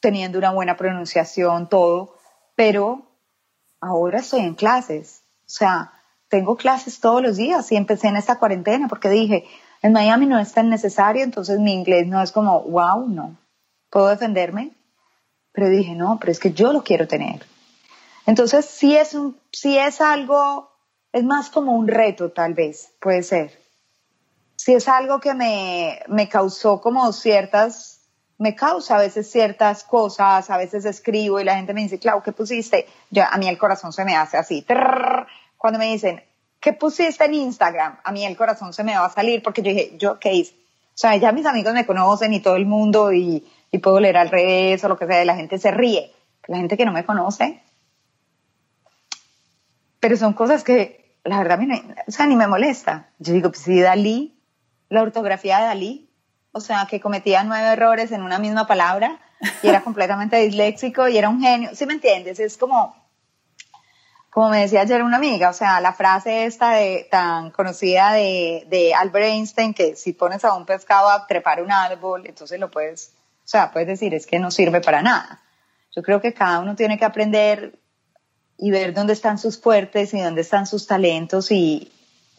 teniendo 0.00 0.38
una 0.38 0.52
buena 0.52 0.76
pronunciación, 0.76 1.68
todo. 1.68 2.16
Pero 2.54 3.02
ahora 3.80 4.20
estoy 4.20 4.40
en 4.40 4.54
clases. 4.54 5.22
O 5.40 5.50
sea, 5.50 5.92
tengo 6.28 6.56
clases 6.56 7.00
todos 7.00 7.22
los 7.22 7.36
días 7.36 7.70
y 7.72 7.76
empecé 7.76 8.08
en 8.08 8.16
esta 8.16 8.38
cuarentena 8.38 8.88
porque 8.88 9.10
dije, 9.10 9.44
en 9.82 9.92
Miami 9.92 10.26
no 10.26 10.38
es 10.38 10.52
tan 10.52 10.70
necesario, 10.70 11.24
entonces 11.24 11.58
mi 11.58 11.72
inglés 11.72 12.06
no 12.06 12.22
es 12.22 12.32
como, 12.32 12.62
wow, 12.62 13.06
no, 13.08 13.36
puedo 13.90 14.08
defenderme. 14.08 14.70
Pero 15.52 15.68
dije, 15.68 15.94
no, 15.94 16.18
pero 16.18 16.32
es 16.32 16.38
que 16.38 16.52
yo 16.52 16.72
lo 16.72 16.82
quiero 16.82 17.06
tener. 17.06 17.44
Entonces, 18.24 18.64
si 18.64 18.96
es, 18.96 19.12
un, 19.12 19.36
si 19.50 19.76
es 19.76 20.00
algo, 20.00 20.70
es 21.12 21.24
más 21.24 21.50
como 21.50 21.72
un 21.72 21.88
reto 21.88 22.30
tal 22.30 22.54
vez, 22.54 22.92
puede 23.00 23.22
ser. 23.22 23.60
Si 24.56 24.72
es 24.72 24.88
algo 24.88 25.20
que 25.20 25.34
me, 25.34 26.00
me 26.08 26.28
causó 26.28 26.80
como 26.80 27.12
ciertas, 27.12 27.91
me 28.42 28.56
causa 28.56 28.96
a 28.96 28.98
veces 28.98 29.30
ciertas 29.30 29.84
cosas, 29.84 30.50
a 30.50 30.56
veces 30.56 30.84
escribo 30.84 31.38
y 31.38 31.44
la 31.44 31.54
gente 31.54 31.72
me 31.72 31.82
dice, 31.82 32.00
Clau, 32.00 32.22
¿qué 32.22 32.32
pusiste? 32.32 32.86
Yo, 33.08 33.22
a 33.22 33.38
mí 33.38 33.48
el 33.48 33.56
corazón 33.56 33.92
se 33.92 34.04
me 34.04 34.16
hace 34.16 34.36
así. 34.36 34.66
cuando 35.56 35.78
me 35.78 35.86
dicen, 35.86 36.20
¿qué 36.58 36.72
pusiste 36.72 37.24
en 37.24 37.34
Instagram? 37.34 38.00
A 38.02 38.10
mí 38.10 38.24
el 38.26 38.36
corazón 38.36 38.72
se 38.72 38.82
me 38.82 38.98
va 38.98 39.06
a 39.06 39.10
salir 39.10 39.44
porque 39.44 39.62
yo 39.62 39.70
dije, 39.70 39.96
¿yo 39.96 40.18
qué 40.18 40.34
hice? 40.34 40.54
O 40.54 40.98
sea, 40.98 41.14
ya 41.16 41.30
mis 41.30 41.46
amigos 41.46 41.72
me 41.72 41.86
conocen 41.86 42.34
y 42.34 42.40
todo 42.40 42.56
el 42.56 42.66
mundo 42.66 43.12
y, 43.12 43.46
puedo 43.80 44.00
leer 44.00 44.16
al 44.16 44.28
revés 44.28 44.82
o 44.82 44.88
lo 44.88 44.98
que 44.98 45.06
sea, 45.06 45.24
la 45.24 45.36
gente 45.36 45.58
se 45.58 45.70
ríe. 45.70 46.12
La 46.48 46.56
gente 46.58 46.76
que 46.76 46.84
no 46.84 46.92
me 46.92 47.06
conoce. 47.06 47.62
Pero 50.00 50.16
son 50.16 50.32
cosas 50.32 50.64
que, 50.64 51.16
la 51.24 51.38
verdad, 51.38 51.60
o 52.06 52.10
sea, 52.10 52.26
ni 52.26 52.34
me 52.34 52.48
molesta. 52.48 53.08
Yo 53.20 53.32
digo, 53.32 53.50
pues 53.50 53.64
Dalí, 53.66 54.36
la 54.88 55.02
ortografía 55.02 55.58
de 55.60 55.66
Dalí, 55.66 56.11
o 56.52 56.60
sea, 56.60 56.86
que 56.88 57.00
cometía 57.00 57.42
nueve 57.44 57.68
errores 57.68 58.12
en 58.12 58.22
una 58.22 58.38
misma 58.38 58.66
palabra 58.66 59.18
y 59.62 59.68
era 59.68 59.80
completamente 59.84 60.36
disléxico 60.36 61.08
y 61.08 61.18
era 61.18 61.28
un 61.28 61.40
genio. 61.40 61.70
¿Sí 61.74 61.86
me 61.86 61.94
entiendes? 61.94 62.38
Es 62.38 62.58
como, 62.58 62.94
como 64.30 64.50
me 64.50 64.60
decía 64.60 64.82
ayer 64.82 65.02
una 65.02 65.16
amiga, 65.16 65.48
o 65.48 65.54
sea, 65.54 65.80
la 65.80 65.94
frase 65.94 66.44
esta 66.44 66.72
de, 66.72 67.08
tan 67.10 67.50
conocida 67.50 68.12
de, 68.12 68.66
de 68.68 68.94
Albert 68.94 69.26
Einstein, 69.26 69.74
que 69.74 69.96
si 69.96 70.12
pones 70.12 70.44
a 70.44 70.54
un 70.54 70.66
pescado 70.66 71.08
a 71.08 71.26
trepar 71.26 71.62
un 71.62 71.72
árbol, 71.72 72.26
entonces 72.26 72.60
lo 72.60 72.70
puedes, 72.70 73.12
o 73.44 73.48
sea, 73.48 73.72
puedes 73.72 73.88
decir, 73.88 74.14
es 74.14 74.26
que 74.26 74.38
no 74.38 74.50
sirve 74.50 74.80
para 74.80 75.02
nada. 75.02 75.40
Yo 75.94 76.02
creo 76.02 76.20
que 76.20 76.32
cada 76.32 76.60
uno 76.60 76.76
tiene 76.76 76.98
que 76.98 77.04
aprender 77.04 77.78
y 78.56 78.70
ver 78.70 78.94
dónde 78.94 79.12
están 79.14 79.38
sus 79.38 79.60
fuertes 79.60 80.14
y 80.14 80.20
dónde 80.20 80.42
están 80.42 80.66
sus 80.66 80.86
talentos 80.86 81.50
y, 81.50 81.92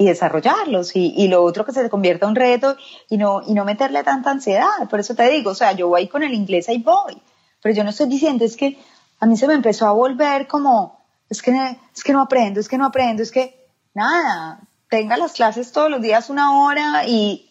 y 0.03 0.07
desarrollarlos. 0.07 0.95
Y, 0.95 1.13
y, 1.17 1.27
lo 1.27 1.43
otro 1.43 1.65
que 1.65 1.71
se 1.71 1.89
convierta 1.89 2.25
en 2.25 2.31
un 2.31 2.35
reto 2.35 2.75
y 3.09 3.17
no, 3.17 3.41
y 3.47 3.53
no 3.53 3.65
meterle 3.65 4.03
tanta 4.03 4.31
ansiedad. 4.31 4.87
Por 4.89 4.99
eso 4.99 5.15
te 5.15 5.29
digo, 5.29 5.51
o 5.51 5.55
sea, 5.55 5.71
yo 5.71 5.87
voy 5.87 6.07
con 6.07 6.23
el 6.23 6.33
inglés, 6.33 6.69
ahí 6.69 6.79
voy. 6.79 7.21
Pero 7.61 7.75
yo 7.75 7.83
no 7.83 7.89
estoy 7.91 8.07
diciendo, 8.07 8.45
es 8.45 8.57
que 8.57 8.77
a 9.19 9.25
mí 9.25 9.37
se 9.37 9.47
me 9.47 9.53
empezó 9.53 9.87
a 9.87 9.91
volver 9.91 10.47
como 10.47 11.03
es 11.29 11.41
que, 11.41 11.77
es 11.95 12.03
que 12.03 12.13
no 12.13 12.21
aprendo, 12.21 12.59
es 12.59 12.69
que 12.69 12.77
no 12.77 12.85
aprendo, 12.85 13.23
es 13.23 13.31
que 13.31 13.67
nada, 13.93 14.59
tenga 14.89 15.17
las 15.17 15.33
clases 15.33 15.71
todos 15.71 15.89
los 15.89 16.01
días 16.01 16.29
una 16.29 16.59
hora 16.59 17.05
y, 17.07 17.49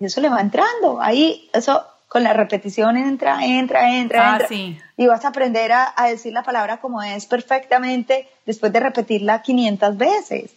eso 0.00 0.20
le 0.20 0.28
va 0.28 0.40
entrando. 0.40 1.00
Ahí, 1.00 1.48
eso 1.52 1.86
con 2.08 2.22
la 2.22 2.32
repetición 2.32 2.96
entra, 2.96 3.44
entra, 3.44 3.94
entra, 3.94 4.34
ah, 4.34 4.38
entra. 4.40 4.82
Y 4.96 5.06
vas 5.06 5.24
a 5.24 5.28
aprender 5.28 5.72
a, 5.72 5.94
a, 5.96 6.08
decir 6.08 6.32
la 6.32 6.42
palabra 6.42 6.80
como 6.80 7.02
es 7.02 7.26
perfectamente 7.26 8.28
después 8.44 8.72
de 8.72 8.80
repetirla 8.80 9.42
500 9.42 9.96
veces. 9.96 10.55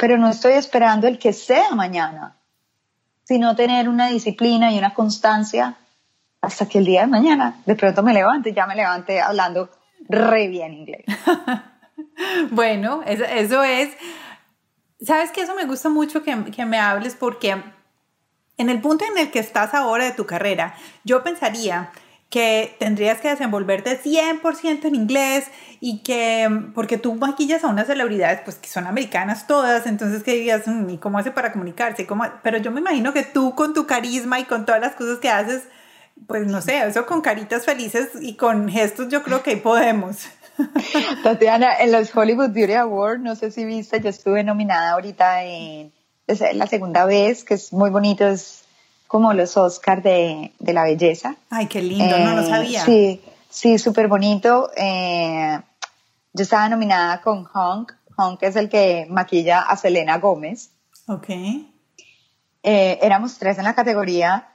Pero 0.00 0.16
no 0.16 0.30
estoy 0.30 0.54
esperando 0.54 1.06
el 1.06 1.18
que 1.18 1.34
sea 1.34 1.72
mañana, 1.72 2.34
sino 3.24 3.54
tener 3.54 3.86
una 3.86 4.08
disciplina 4.08 4.72
y 4.72 4.78
una 4.78 4.94
constancia 4.94 5.76
hasta 6.40 6.66
que 6.66 6.78
el 6.78 6.86
día 6.86 7.02
de 7.02 7.06
mañana 7.06 7.60
de 7.66 7.76
pronto 7.76 8.02
me 8.02 8.14
levante, 8.14 8.54
ya 8.54 8.66
me 8.66 8.74
levante 8.74 9.20
hablando 9.20 9.68
re 10.08 10.48
bien 10.48 10.72
inglés. 10.72 11.04
bueno, 12.50 13.02
eso, 13.04 13.62
es, 13.62 13.90
sabes 15.02 15.32
que 15.32 15.42
eso 15.42 15.54
me 15.54 15.66
gusta 15.66 15.90
mucho 15.90 16.22
que, 16.22 16.44
que 16.44 16.64
me 16.64 16.78
hables 16.78 17.14
porque 17.14 17.62
en 18.56 18.70
el 18.70 18.80
punto 18.80 19.04
en 19.04 19.18
el 19.18 19.30
que 19.30 19.40
estás 19.40 19.74
ahora 19.74 20.06
de 20.06 20.12
tu 20.12 20.24
carrera, 20.24 20.74
yo 21.04 21.22
pensaría 21.22 21.90
que 22.30 22.76
tendrías 22.78 23.20
que 23.20 23.28
desenvolverte 23.28 24.00
100% 24.00 24.84
en 24.84 24.94
inglés 24.94 25.46
y 25.80 25.98
que, 25.98 26.48
porque 26.74 26.96
tú 26.96 27.14
maquillas 27.16 27.64
a 27.64 27.66
unas 27.66 27.88
celebridades, 27.88 28.40
pues 28.44 28.56
que 28.56 28.68
son 28.68 28.86
americanas 28.86 29.48
todas, 29.48 29.86
entonces 29.86 30.22
que 30.22 30.36
digas, 30.36 30.62
mm, 30.66 30.90
¿y 30.90 30.98
cómo 30.98 31.18
hace 31.18 31.32
para 31.32 31.52
comunicarse? 31.52 32.06
¿Cómo? 32.06 32.24
Pero 32.44 32.58
yo 32.58 32.70
me 32.70 32.80
imagino 32.80 33.12
que 33.12 33.24
tú 33.24 33.56
con 33.56 33.74
tu 33.74 33.86
carisma 33.86 34.38
y 34.38 34.44
con 34.44 34.64
todas 34.64 34.80
las 34.80 34.94
cosas 34.94 35.18
que 35.18 35.28
haces, 35.28 35.64
pues 36.28 36.46
no 36.46 36.62
sé, 36.62 36.86
eso 36.86 37.04
con 37.04 37.20
caritas 37.20 37.64
felices 37.64 38.10
y 38.20 38.36
con 38.36 38.68
gestos 38.68 39.08
yo 39.08 39.24
creo 39.24 39.42
que 39.42 39.50
ahí 39.50 39.56
podemos. 39.56 40.28
Tatiana, 41.24 41.78
en 41.80 41.90
los 41.90 42.14
Hollywood 42.14 42.50
Beauty 42.50 42.74
Awards, 42.74 43.22
no 43.22 43.34
sé 43.34 43.50
si 43.50 43.64
viste, 43.64 44.00
yo 44.00 44.08
estuve 44.08 44.44
nominada 44.44 44.92
ahorita 44.92 45.42
en, 45.42 45.92
es 46.28 46.40
la 46.54 46.68
segunda 46.68 47.06
vez, 47.06 47.42
que 47.42 47.54
es 47.54 47.72
muy 47.72 47.90
bonito, 47.90 48.28
es 48.28 48.62
como 49.10 49.32
los 49.32 49.56
Oscars 49.56 50.04
de, 50.04 50.52
de 50.60 50.72
la 50.72 50.84
belleza. 50.84 51.34
Ay, 51.50 51.66
qué 51.66 51.82
lindo, 51.82 52.16
no 52.16 52.36
lo 52.36 52.42
eh, 52.42 52.48
sabía. 52.48 52.84
Sí, 52.84 53.20
sí, 53.48 53.76
súper 53.76 54.06
bonito. 54.06 54.70
Eh, 54.76 55.58
yo 56.32 56.42
estaba 56.44 56.68
nominada 56.68 57.20
con 57.20 57.44
Honk, 57.52 57.92
Honk 58.16 58.40
es 58.44 58.54
el 58.54 58.68
que 58.68 59.08
maquilla 59.10 59.62
a 59.62 59.76
Selena 59.76 60.18
Gómez. 60.18 60.70
Ok. 61.08 61.28
Eh, 61.28 62.98
éramos 63.02 63.36
tres 63.36 63.58
en 63.58 63.64
la 63.64 63.74
categoría 63.74 64.54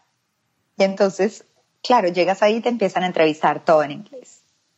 y 0.77 0.85
entonces, 0.85 1.43
claro, 1.83 2.07
llegas 2.07 2.41
ahí 2.41 2.55
y 2.55 2.61
te 2.61 2.69
empiezan 2.69 3.03
a 3.03 3.07
entrevistar 3.07 3.59
todo 3.59 3.83
en 3.83 3.91
inglés 3.91 4.35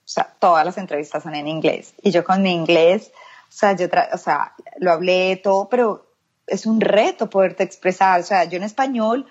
o 0.07 0.09
sea, 0.09 0.33
todas 0.39 0.65
las 0.65 0.77
entrevistas 0.77 1.21
son 1.21 1.35
en 1.35 1.49
inglés. 1.49 1.93
Y 2.01 2.11
yo 2.11 2.23
con 2.23 2.41
mi 2.41 2.53
inglés, 2.53 3.11
o 3.49 3.51
sea, 3.51 3.75
yo, 3.75 3.87
o 4.13 4.17
sea, 4.17 4.53
lo 4.79 4.93
hablé 4.93 5.35
todo, 5.35 5.67
pero 5.67 6.07
es 6.47 6.65
un 6.65 6.79
reto 6.79 7.29
poderte 7.29 7.63
expresar. 7.63 8.21
O 8.21 8.23
sea, 8.23 8.45
yo 8.45 8.55
en 8.55 8.63
español 8.63 9.27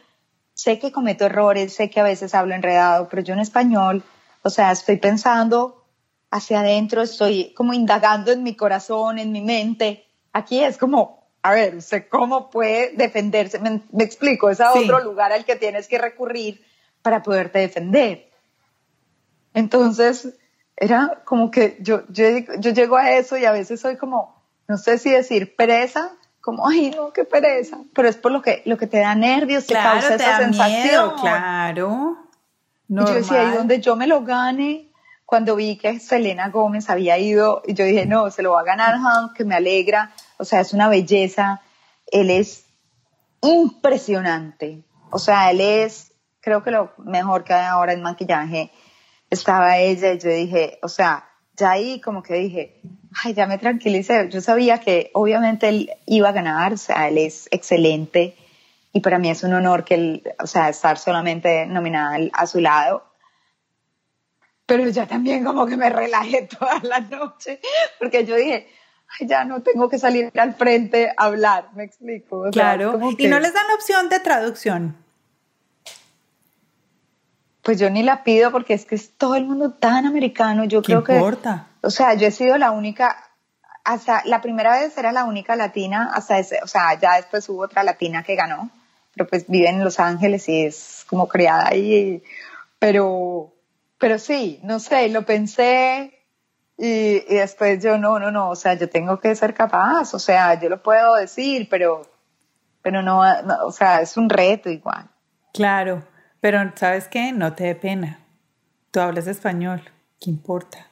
sé 0.56 0.78
que 0.78 0.90
cometo 0.90 1.26
errores, 1.26 1.74
sé 1.74 1.90
que 1.90 2.00
a 2.00 2.02
veces 2.02 2.34
hablo 2.34 2.54
enredado, 2.54 3.08
pero 3.10 3.22
yo 3.22 3.34
en 3.34 3.40
español, 3.40 4.02
o 4.42 4.48
sea, 4.48 4.72
estoy 4.72 4.96
pensando 4.96 5.84
hacia 6.30 6.60
adentro, 6.60 7.02
estoy 7.02 7.52
como 7.52 7.74
indagando 7.74 8.32
en 8.32 8.42
mi 8.42 8.56
corazón, 8.56 9.18
en 9.18 9.32
mi 9.32 9.42
mente. 9.42 10.06
Aquí 10.32 10.64
es 10.64 10.78
como, 10.78 11.28
a 11.42 11.52
ver, 11.52 11.82
sé 11.82 12.08
cómo 12.08 12.48
puede 12.48 12.92
defenderse. 12.96 13.58
Me, 13.58 13.82
explico, 14.02 14.48
es 14.48 14.60
a 14.62 14.72
otro 14.72 15.00
lugar 15.00 15.30
al 15.30 15.44
que 15.44 15.56
tienes 15.56 15.88
que 15.88 15.98
recurrir 15.98 16.64
para 17.02 17.22
poderte 17.22 17.58
defender. 17.58 18.30
Entonces, 19.52 20.38
era 20.74 21.22
como 21.26 21.50
que 21.50 21.76
yo, 21.80 22.04
yo, 22.08 22.24
yo 22.58 22.70
llego 22.70 22.96
a 22.96 23.12
eso 23.12 23.36
y 23.36 23.44
a 23.44 23.52
veces 23.52 23.78
soy 23.78 23.96
como, 23.96 24.42
no 24.68 24.78
sé 24.78 24.96
si 24.96 25.10
decir 25.10 25.54
pereza, 25.54 26.15
como, 26.46 26.68
ay, 26.68 26.92
no, 26.94 27.12
qué 27.12 27.24
pereza, 27.24 27.80
pero 27.92 28.06
es 28.06 28.16
por 28.16 28.30
lo 28.30 28.40
que, 28.40 28.62
lo 28.66 28.78
que 28.78 28.86
te 28.86 29.00
da 29.00 29.16
nervios, 29.16 29.66
te 29.66 29.74
causa 29.74 30.14
esa 30.14 30.38
sensación. 30.38 31.14
claro. 31.20 32.18
Y 32.88 32.94
yo 32.94 33.14
decía, 33.14 33.40
ahí 33.40 33.56
donde 33.56 33.80
yo 33.80 33.96
me 33.96 34.06
lo 34.06 34.22
gane, 34.22 34.92
cuando 35.24 35.56
vi 35.56 35.76
que 35.76 35.98
Selena 35.98 36.50
Gómez 36.50 36.88
había 36.88 37.18
ido, 37.18 37.62
y 37.66 37.74
yo 37.74 37.84
dije, 37.84 38.06
no, 38.06 38.30
se 38.30 38.44
lo 38.44 38.52
va 38.52 38.60
a 38.60 38.64
ganar 38.64 38.96
Hank, 38.96 39.32
que 39.32 39.44
me 39.44 39.56
alegra, 39.56 40.12
o 40.36 40.44
sea, 40.44 40.60
es 40.60 40.72
una 40.72 40.88
belleza, 40.88 41.62
él 42.12 42.30
es 42.30 42.64
impresionante, 43.42 44.84
o 45.10 45.18
sea, 45.18 45.50
él 45.50 45.60
es, 45.60 46.12
creo 46.40 46.62
que 46.62 46.70
lo 46.70 46.92
mejor 46.98 47.42
que 47.42 47.54
hay 47.54 47.66
ahora 47.66 47.92
en 47.92 48.02
maquillaje, 48.02 48.70
estaba 49.30 49.78
ella 49.78 50.12
y 50.12 50.18
yo 50.20 50.30
dije, 50.30 50.78
o 50.80 50.88
sea, 50.88 51.28
ya 51.56 51.72
ahí 51.72 52.00
como 52.00 52.22
que 52.22 52.34
dije, 52.34 52.80
ay, 53.22 53.34
ya 53.34 53.46
me 53.46 53.58
tranquilicé. 53.58 54.28
Yo 54.30 54.40
sabía 54.40 54.78
que 54.78 55.10
obviamente 55.14 55.68
él 55.68 55.90
iba 56.06 56.28
a 56.28 56.32
ganar, 56.32 56.74
o 56.74 56.76
sea, 56.76 57.08
él 57.08 57.18
es 57.18 57.48
excelente 57.50 58.36
y 58.92 59.00
para 59.00 59.18
mí 59.18 59.30
es 59.30 59.42
un 59.42 59.54
honor 59.54 59.84
que 59.84 59.94
él, 59.94 60.34
o 60.38 60.46
sea, 60.46 60.68
estar 60.68 60.98
solamente 60.98 61.66
nominada 61.66 62.18
a 62.32 62.46
su 62.46 62.60
lado. 62.60 63.04
Pero 64.66 64.88
ya 64.88 65.06
también 65.06 65.44
como 65.44 65.66
que 65.66 65.76
me 65.76 65.90
relajé 65.90 66.48
toda 66.58 66.80
la 66.82 67.00
noche 67.00 67.60
porque 67.98 68.24
yo 68.24 68.36
dije, 68.36 68.68
ay, 69.18 69.28
ya 69.28 69.44
no 69.44 69.62
tengo 69.62 69.88
que 69.88 69.98
salir 69.98 70.32
al 70.38 70.54
frente 70.54 71.12
a 71.16 71.24
hablar, 71.24 71.70
me 71.74 71.84
explico. 71.84 72.44
claro, 72.52 72.98
y 73.16 73.26
no 73.28 73.38
les 73.40 73.54
dan 73.54 73.66
opción 73.74 74.08
de 74.08 74.20
traducción 74.20 75.06
pues 77.66 77.80
yo 77.80 77.90
ni 77.90 78.04
la 78.04 78.22
pido 78.22 78.52
porque 78.52 78.74
es 78.74 78.86
que 78.86 78.94
es 78.94 79.10
todo 79.18 79.34
el 79.34 79.44
mundo 79.44 79.72
tan 79.72 80.06
americano. 80.06 80.62
Yo 80.66 80.82
creo 80.82 81.02
que. 81.02 81.16
importa? 81.16 81.66
O 81.86 81.90
sea, 81.90 82.14
yo 82.14 82.26
he 82.26 82.32
sido 82.32 82.58
la 82.58 82.72
única, 82.72 83.16
hasta 83.84 84.22
la 84.24 84.42
primera 84.42 84.72
vez 84.72 84.98
era 84.98 85.12
la 85.12 85.24
única 85.24 85.54
latina, 85.54 86.10
hasta 86.12 86.36
ese, 86.36 86.58
o 86.64 86.66
sea, 86.66 86.98
ya 86.98 87.14
después 87.14 87.48
hubo 87.48 87.62
otra 87.62 87.84
latina 87.84 88.24
que 88.24 88.34
ganó, 88.34 88.70
pero 89.14 89.28
pues 89.28 89.46
vive 89.46 89.68
en 89.68 89.84
Los 89.84 90.00
Ángeles 90.00 90.48
y 90.48 90.66
es 90.66 91.06
como 91.08 91.28
criada 91.28 91.68
ahí. 91.68 92.24
Pero, 92.80 93.52
pero 93.98 94.18
sí, 94.18 94.58
no 94.64 94.80
sé, 94.80 95.08
lo 95.10 95.22
pensé 95.22 96.24
y, 96.76 97.22
y, 97.32 97.36
después 97.36 97.80
yo, 97.80 97.98
no, 97.98 98.18
no, 98.18 98.32
no, 98.32 98.50
o 98.50 98.56
sea, 98.56 98.74
yo 98.74 98.90
tengo 98.90 99.20
que 99.20 99.36
ser 99.36 99.54
capaz, 99.54 100.12
o 100.12 100.18
sea, 100.18 100.60
yo 100.60 100.68
lo 100.68 100.82
puedo 100.82 101.14
decir, 101.14 101.68
pero, 101.70 102.02
pero 102.82 103.00
no, 103.00 103.22
o 103.64 103.70
sea, 103.70 104.00
es 104.00 104.16
un 104.16 104.28
reto 104.28 104.70
igual. 104.70 105.08
Claro, 105.54 106.02
pero 106.40 106.72
¿sabes 106.74 107.06
qué? 107.06 107.30
No 107.30 107.54
te 107.54 107.62
dé 107.62 107.74
pena. 107.76 108.18
Tú 108.90 108.98
hablas 108.98 109.28
español, 109.28 109.82
¿qué 110.20 110.30
importa? 110.30 110.88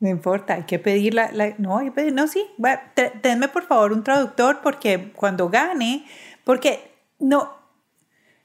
No 0.00 0.08
importa, 0.08 0.54
hay 0.54 0.62
que 0.62 0.78
pedir 0.78 1.14
la, 1.14 1.30
no, 1.58 1.78
hay 1.78 1.86
que 1.86 1.92
pedir, 1.92 2.12
no, 2.12 2.28
sí, 2.28 2.46
denme 3.22 3.48
por 3.48 3.66
favor 3.66 3.92
un 3.92 4.04
traductor 4.04 4.60
porque 4.62 5.12
cuando 5.14 5.48
gane, 5.48 6.06
porque 6.44 6.92
no, 7.18 7.52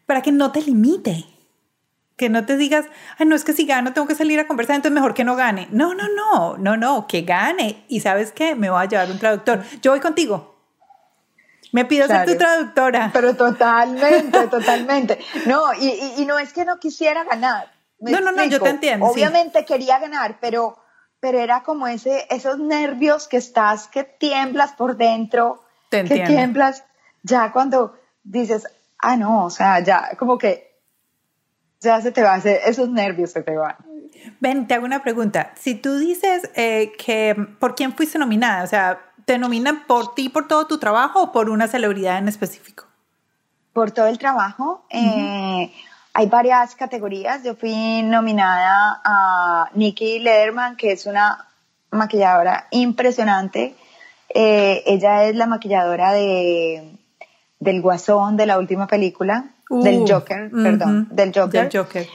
para 0.07 0.21
que 0.21 0.31
no 0.31 0.51
te 0.51 0.61
limite, 0.61 1.25
que 2.15 2.29
no 2.29 2.45
te 2.45 2.57
digas, 2.57 2.85
ay, 3.17 3.25
no 3.25 3.35
es 3.35 3.43
que 3.43 3.53
si 3.53 3.65
gano 3.65 3.93
tengo 3.93 4.07
que 4.07 4.15
salir 4.15 4.39
a 4.39 4.47
conversar, 4.47 4.75
entonces 4.75 4.93
mejor 4.93 5.13
que 5.13 5.23
no 5.23 5.35
gane. 5.35 5.67
No, 5.71 5.93
no, 5.93 6.07
no, 6.09 6.57
no, 6.57 6.77
no, 6.77 7.07
que 7.07 7.21
gane. 7.21 7.85
Y 7.87 8.01
sabes 8.01 8.31
qué, 8.31 8.55
me 8.55 8.69
voy 8.69 8.81
a 8.81 8.87
llevar 8.87 9.09
un 9.09 9.19
traductor. 9.19 9.63
Yo 9.81 9.91
voy 9.91 9.99
contigo. 9.99 10.55
Me 11.71 11.85
pido 11.85 12.07
ser 12.07 12.25
tu 12.27 12.37
traductora. 12.37 13.09
Pero 13.11 13.35
totalmente, 13.35 14.47
totalmente. 14.51 15.19
No, 15.47 15.73
y, 15.73 16.13
y, 16.17 16.25
no 16.25 16.37
es 16.37 16.53
que 16.53 16.65
no 16.65 16.79
quisiera 16.79 17.23
ganar. 17.23 17.71
No, 17.99 18.21
no, 18.21 18.31
no, 18.31 18.43
yo 18.45 18.61
te 18.61 18.69
entiendo. 18.69 19.07
Obviamente 19.07 19.65
quería 19.65 19.97
ganar, 19.97 20.37
pero, 20.39 20.77
pero 21.23 21.39
era 21.39 21.63
como 21.63 21.87
ese, 21.87 22.27
esos 22.29 22.59
nervios 22.59 23.29
que 23.29 23.37
estás, 23.37 23.87
que 23.87 24.03
tiemblas 24.03 24.73
por 24.73 24.97
dentro, 24.97 25.63
que 25.89 26.03
tiemblas 26.03 26.83
ya 27.21 27.53
cuando 27.53 27.97
dices, 28.25 28.67
ah, 28.99 29.15
no, 29.15 29.45
o 29.45 29.49
sea, 29.49 29.79
ya 29.79 30.17
como 30.19 30.37
que 30.37 30.75
ya 31.79 32.01
se 32.01 32.11
te 32.11 32.21
va 32.21 32.31
a 32.31 32.35
hacer, 32.35 32.59
esos 32.65 32.89
nervios 32.89 33.31
se 33.31 33.41
te 33.41 33.55
van. 33.55 33.77
Ven, 34.41 34.67
te 34.67 34.73
hago 34.73 34.83
una 34.83 35.01
pregunta. 35.01 35.53
Si 35.55 35.75
tú 35.75 35.97
dices 35.97 36.51
eh, 36.55 36.91
que 36.97 37.37
por 37.57 37.75
quién 37.75 37.93
fuiste 37.93 38.19
nominada, 38.19 38.61
o 38.65 38.67
sea, 38.67 38.99
¿te 39.23 39.37
nominan 39.37 39.85
por 39.87 40.15
ti, 40.15 40.27
por 40.27 40.49
todo 40.49 40.67
tu 40.67 40.77
trabajo 40.77 41.21
o 41.23 41.31
por 41.31 41.49
una 41.49 41.69
celebridad 41.69 42.17
en 42.17 42.27
específico? 42.27 42.83
Por 43.71 43.91
todo 43.91 44.07
el 44.07 44.17
trabajo. 44.17 44.85
Eh, 44.89 45.71
hay 46.13 46.27
varias 46.27 46.75
categorías. 46.75 47.43
Yo 47.43 47.55
fui 47.55 48.03
nominada 48.03 49.01
a 49.03 49.69
Nikki 49.73 50.19
Lederman, 50.19 50.75
que 50.75 50.91
es 50.91 51.05
una 51.05 51.47
maquilladora 51.91 52.67
impresionante. 52.71 53.75
Eh, 54.29 54.83
ella 54.85 55.25
es 55.25 55.35
la 55.35 55.47
maquilladora 55.47 56.13
de, 56.13 56.97
del 57.59 57.81
Guasón 57.81 58.37
de 58.37 58.45
la 58.45 58.59
última 58.59 58.87
película 58.87 59.49
del 59.69 60.01
uh, 60.01 60.07
Joker, 60.07 60.51
perdón, 60.51 61.07
del 61.11 61.31
Joker. 61.33 61.69
Del 61.69 61.81
Joker. 61.81 62.07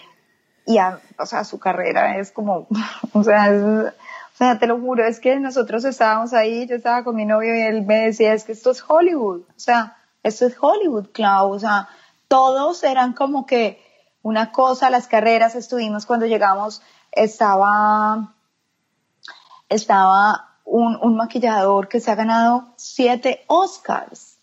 Y, 0.67 0.79
o 1.19 1.27
sea, 1.27 1.45
su 1.45 1.59
carrera 1.59 2.19
es 2.19 2.31
como, 2.31 2.69
o 3.13 3.25
sea, 3.25 3.51
o 3.51 4.37
sea, 4.37 4.59
te 4.59 4.67
lo 4.67 4.79
juro, 4.79 5.05
es 5.05 5.19
que 5.19 5.41
nosotros 5.41 5.85
estábamos 5.85 6.33
ahí, 6.35 6.67
yo 6.67 6.77
estaba 6.77 7.03
con 7.03 7.17
mi 7.17 7.25
novio 7.25 7.57
y 7.57 7.61
él 7.63 7.83
me 7.85 8.07
decía, 8.07 8.35
es 8.35 8.45
que 8.45 8.53
esto 8.53 8.71
es 8.71 8.85
Hollywood, 8.87 9.41
o 9.41 9.59
sea, 9.61 9.97
esto 10.23 10.47
es 10.47 10.57
Hollywood, 10.61 11.09
Clau, 11.13 11.51
o 11.51 11.59
sea, 11.59 11.89
todos 12.29 12.85
eran 12.85 13.15
como 13.15 13.47
que 13.47 13.88
una 14.23 14.53
cosa, 14.53 14.91
las 14.91 15.07
carreras 15.07 15.55
estuvimos 15.55 16.07
cuando 16.07 16.27
llegamos, 16.27 16.83
estaba, 17.13 18.35
estaba 19.69 20.57
un, 20.65 20.99
un 21.01 21.17
maquillador 21.17 21.89
que 21.89 22.01
se 22.01 22.11
ha 22.11 22.15
ganado 22.15 22.69
siete 22.77 23.45
Oscars. 23.47 24.39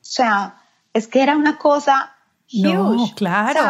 O 0.00 0.12
sea, 0.12 0.62
es 0.92 1.06
que 1.06 1.22
era 1.22 1.36
una 1.36 1.58
cosa 1.58 2.14
no, 2.52 3.08
claro. 3.14 3.60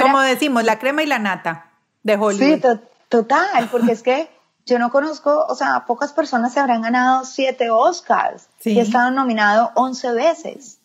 Como 0.00 0.20
decimos, 0.20 0.64
la 0.64 0.78
crema 0.78 1.02
y 1.02 1.06
la 1.06 1.18
nata 1.18 1.70
de 2.02 2.16
Hollywood. 2.16 2.60
Sí, 2.62 2.80
total, 3.08 3.68
porque 3.70 3.92
es 3.92 4.02
que 4.02 4.30
yo 4.66 4.78
no 4.78 4.90
conozco, 4.90 5.46
o 5.48 5.54
sea, 5.54 5.86
pocas 5.86 6.12
personas 6.12 6.52
se 6.52 6.60
habrán 6.60 6.82
ganado 6.82 7.24
siete 7.24 7.70
Oscars 7.70 8.48
y 8.64 8.78
estaban 8.78 9.14
nominados 9.14 9.70
once 9.74 10.12
veces. 10.12 10.80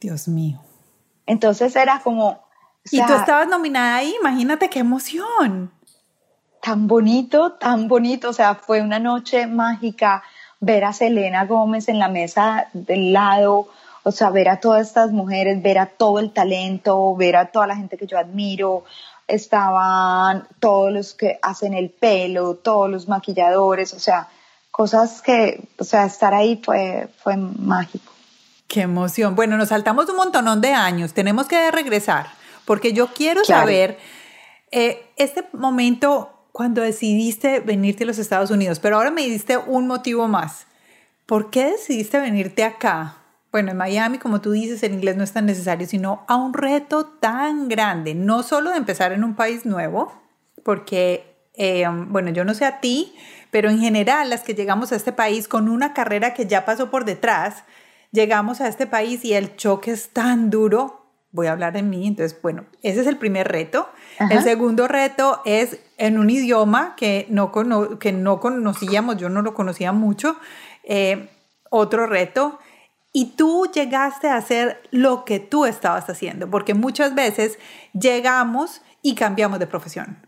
Dios 0.00 0.28
mío. 0.28 0.60
Entonces 1.26 1.74
era 1.74 2.00
como... 2.00 2.46
y 2.90 3.04
tú 3.04 3.12
estabas 3.12 3.48
nominada 3.48 3.96
ahí, 3.96 4.14
imagínate 4.20 4.68
qué 4.70 4.80
emoción. 4.80 5.70
Tan 6.62 6.86
bonito, 6.86 7.52
tan 7.52 7.88
bonito, 7.88 8.30
o 8.30 8.32
sea, 8.32 8.54
fue 8.54 8.82
una 8.82 8.98
noche 8.98 9.46
mágica 9.46 10.22
ver 10.60 10.84
a 10.84 10.92
Selena 10.92 11.44
Gómez 11.44 11.88
en 11.88 11.98
la 11.98 12.08
mesa 12.08 12.68
del 12.72 13.12
lado, 13.12 13.68
o 14.02 14.12
sea, 14.12 14.30
ver 14.30 14.48
a 14.48 14.60
todas 14.60 14.86
estas 14.86 15.12
mujeres, 15.12 15.62
ver 15.62 15.78
a 15.78 15.86
todo 15.86 16.18
el 16.18 16.32
talento, 16.32 17.14
ver 17.16 17.36
a 17.36 17.46
toda 17.46 17.66
la 17.66 17.76
gente 17.76 17.96
que 17.96 18.06
yo 18.06 18.18
admiro, 18.18 18.84
estaban 19.28 20.48
todos 20.58 20.92
los 20.92 21.14
que 21.14 21.38
hacen 21.42 21.74
el 21.74 21.90
pelo, 21.90 22.54
todos 22.54 22.90
los 22.90 23.06
maquilladores, 23.08 23.92
o 23.92 24.00
sea, 24.00 24.28
cosas 24.70 25.22
que, 25.22 25.68
o 25.78 25.84
sea, 25.84 26.06
estar 26.06 26.34
ahí 26.34 26.60
fue, 26.64 27.08
fue 27.22 27.36
mágico. 27.36 28.12
Qué 28.66 28.82
emoción. 28.82 29.34
Bueno, 29.34 29.56
nos 29.56 29.68
saltamos 29.68 30.08
un 30.08 30.16
montonón 30.16 30.60
de 30.60 30.72
años, 30.72 31.12
tenemos 31.12 31.46
que 31.46 31.70
regresar, 31.70 32.26
porque 32.68 32.92
yo 32.92 33.14
quiero 33.14 33.46
saber 33.46 33.96
eh, 34.70 35.02
este 35.16 35.42
momento 35.54 36.48
cuando 36.52 36.82
decidiste 36.82 37.60
venirte 37.60 38.04
a 38.04 38.06
los 38.06 38.18
Estados 38.18 38.50
Unidos, 38.50 38.78
pero 38.78 38.96
ahora 38.96 39.10
me 39.10 39.22
diste 39.22 39.56
un 39.56 39.86
motivo 39.86 40.28
más. 40.28 40.66
¿Por 41.24 41.48
qué 41.48 41.70
decidiste 41.70 42.20
venirte 42.20 42.64
acá? 42.64 43.16
bueno, 43.50 43.70
en 43.70 43.78
Miami, 43.78 44.18
como 44.18 44.42
tú 44.42 44.50
dices, 44.52 44.82
en 44.82 44.92
inglés 44.92 45.16
no 45.16 45.24
es 45.24 45.32
tan 45.32 45.46
necesario, 45.46 45.86
sino 45.86 46.26
a 46.28 46.36
un 46.36 46.52
reto 46.52 47.06
tan 47.06 47.68
grande, 47.68 48.14
no 48.14 48.42
solo 48.42 48.70
de 48.70 48.76
empezar 48.76 49.12
en 49.12 49.24
un 49.24 49.34
país 49.34 49.64
nuevo, 49.64 50.12
porque, 50.62 51.24
eh, 51.54 51.86
bueno, 52.08 52.30
yo 52.30 52.44
no 52.44 52.52
sé 52.52 52.66
a 52.66 52.80
ti, 52.80 53.14
pero 53.50 53.70
en 53.70 53.80
general 53.80 54.28
las 54.28 54.42
que 54.42 54.54
llegamos 54.54 54.92
a 54.92 54.96
este 54.96 55.12
país 55.12 55.48
con 55.48 55.70
una 55.70 55.94
carrera 55.94 56.34
que 56.34 56.46
ya 56.46 56.66
pasó 56.66 56.90
por 56.90 57.06
detrás, 57.06 57.64
llegamos 58.12 58.60
a 58.60 58.68
este 58.68 58.86
país 58.86 59.24
y 59.24 59.32
el 59.32 59.56
choque 59.56 59.92
es 59.92 60.10
tan 60.10 60.50
duro, 60.50 60.97
voy 61.30 61.46
a 61.46 61.52
hablar 61.52 61.72
de 61.72 61.82
mí, 61.82 62.06
entonces, 62.06 62.40
bueno, 62.40 62.66
ese 62.82 63.00
es 63.00 63.06
el 63.06 63.18
primer 63.18 63.48
reto. 63.48 63.88
El 64.30 64.42
segundo 64.42 64.88
reto 64.88 65.42
es 65.44 65.78
en 65.96 66.18
un 66.18 66.30
idioma 66.30 66.94
que 66.96 67.26
no, 67.28 67.52
que 67.98 68.12
no 68.12 68.40
conocíamos, 68.40 69.16
yo 69.18 69.28
no 69.28 69.42
lo 69.42 69.54
conocía 69.54 69.92
mucho. 69.92 70.36
Eh, 70.84 71.28
otro 71.70 72.06
reto 72.06 72.58
y 73.12 73.36
tú 73.36 73.70
llegaste 73.72 74.28
a 74.28 74.36
hacer 74.36 74.80
lo 74.90 75.24
que 75.24 75.40
tú 75.40 75.64
estabas 75.64 76.08
haciendo, 76.08 76.50
porque 76.50 76.74
muchas 76.74 77.14
veces 77.14 77.58
llegamos 77.92 78.82
y 79.02 79.14
cambiamos 79.14 79.58
de 79.58 79.66
profesión. 79.66 80.26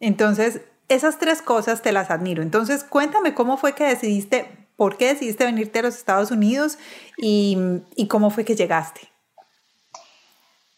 Entonces, 0.00 0.60
esas 0.88 1.18
tres 1.18 1.42
cosas 1.42 1.82
te 1.82 1.92
las 1.92 2.10
admiro. 2.10 2.42
Entonces, 2.42 2.84
cuéntame 2.84 3.34
cómo 3.34 3.56
fue 3.56 3.74
que 3.74 3.84
decidiste, 3.84 4.68
por 4.76 4.96
qué 4.96 5.08
decidiste 5.08 5.44
venirte 5.44 5.80
a 5.80 5.82
los 5.82 5.96
Estados 5.96 6.30
Unidos 6.30 6.78
y, 7.18 7.58
y 7.96 8.06
cómo 8.06 8.30
fue 8.30 8.44
que 8.44 8.54
llegaste. 8.54 9.00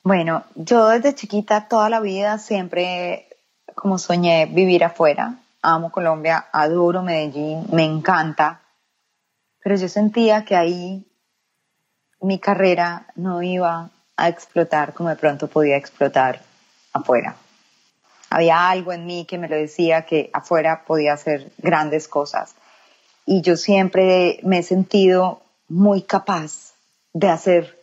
Bueno, 0.09 0.45
yo 0.55 0.89
desde 0.89 1.15
chiquita 1.15 1.69
toda 1.69 1.91
la 1.91 2.01
vida 2.01 2.39
siempre 2.39 3.29
como 3.75 3.99
soñé 3.99 4.47
vivir 4.47 4.83
afuera. 4.83 5.35
Amo 5.61 5.93
Colombia, 5.93 6.47
adoro 6.51 7.03
Medellín, 7.03 7.67
me 7.73 7.85
encanta. 7.85 8.63
Pero 9.63 9.77
yo 9.77 9.87
sentía 9.87 10.47
que 10.47 10.57
ahí 10.57 11.07
mi 12.23 12.39
carrera 12.39 13.09
no 13.17 13.43
iba 13.43 13.91
a 14.17 14.29
explotar 14.31 14.95
como 14.95 15.11
de 15.11 15.17
pronto 15.17 15.47
podía 15.47 15.77
explotar 15.77 16.41
afuera. 16.95 17.37
Había 18.31 18.71
algo 18.71 18.95
en 18.95 19.05
mí 19.05 19.27
que 19.27 19.37
me 19.37 19.47
lo 19.47 19.57
decía 19.57 20.07
que 20.07 20.31
afuera 20.33 20.85
podía 20.87 21.13
hacer 21.13 21.53
grandes 21.59 22.09
cosas. 22.09 22.55
Y 23.27 23.43
yo 23.43 23.59
siempre 23.59 24.41
me 24.43 24.61
he 24.61 24.63
sentido 24.63 25.43
muy 25.69 26.01
capaz 26.01 26.73
de 27.13 27.29
hacer 27.29 27.79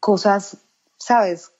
cosas, 0.00 0.56
¿sabes? 1.00 1.50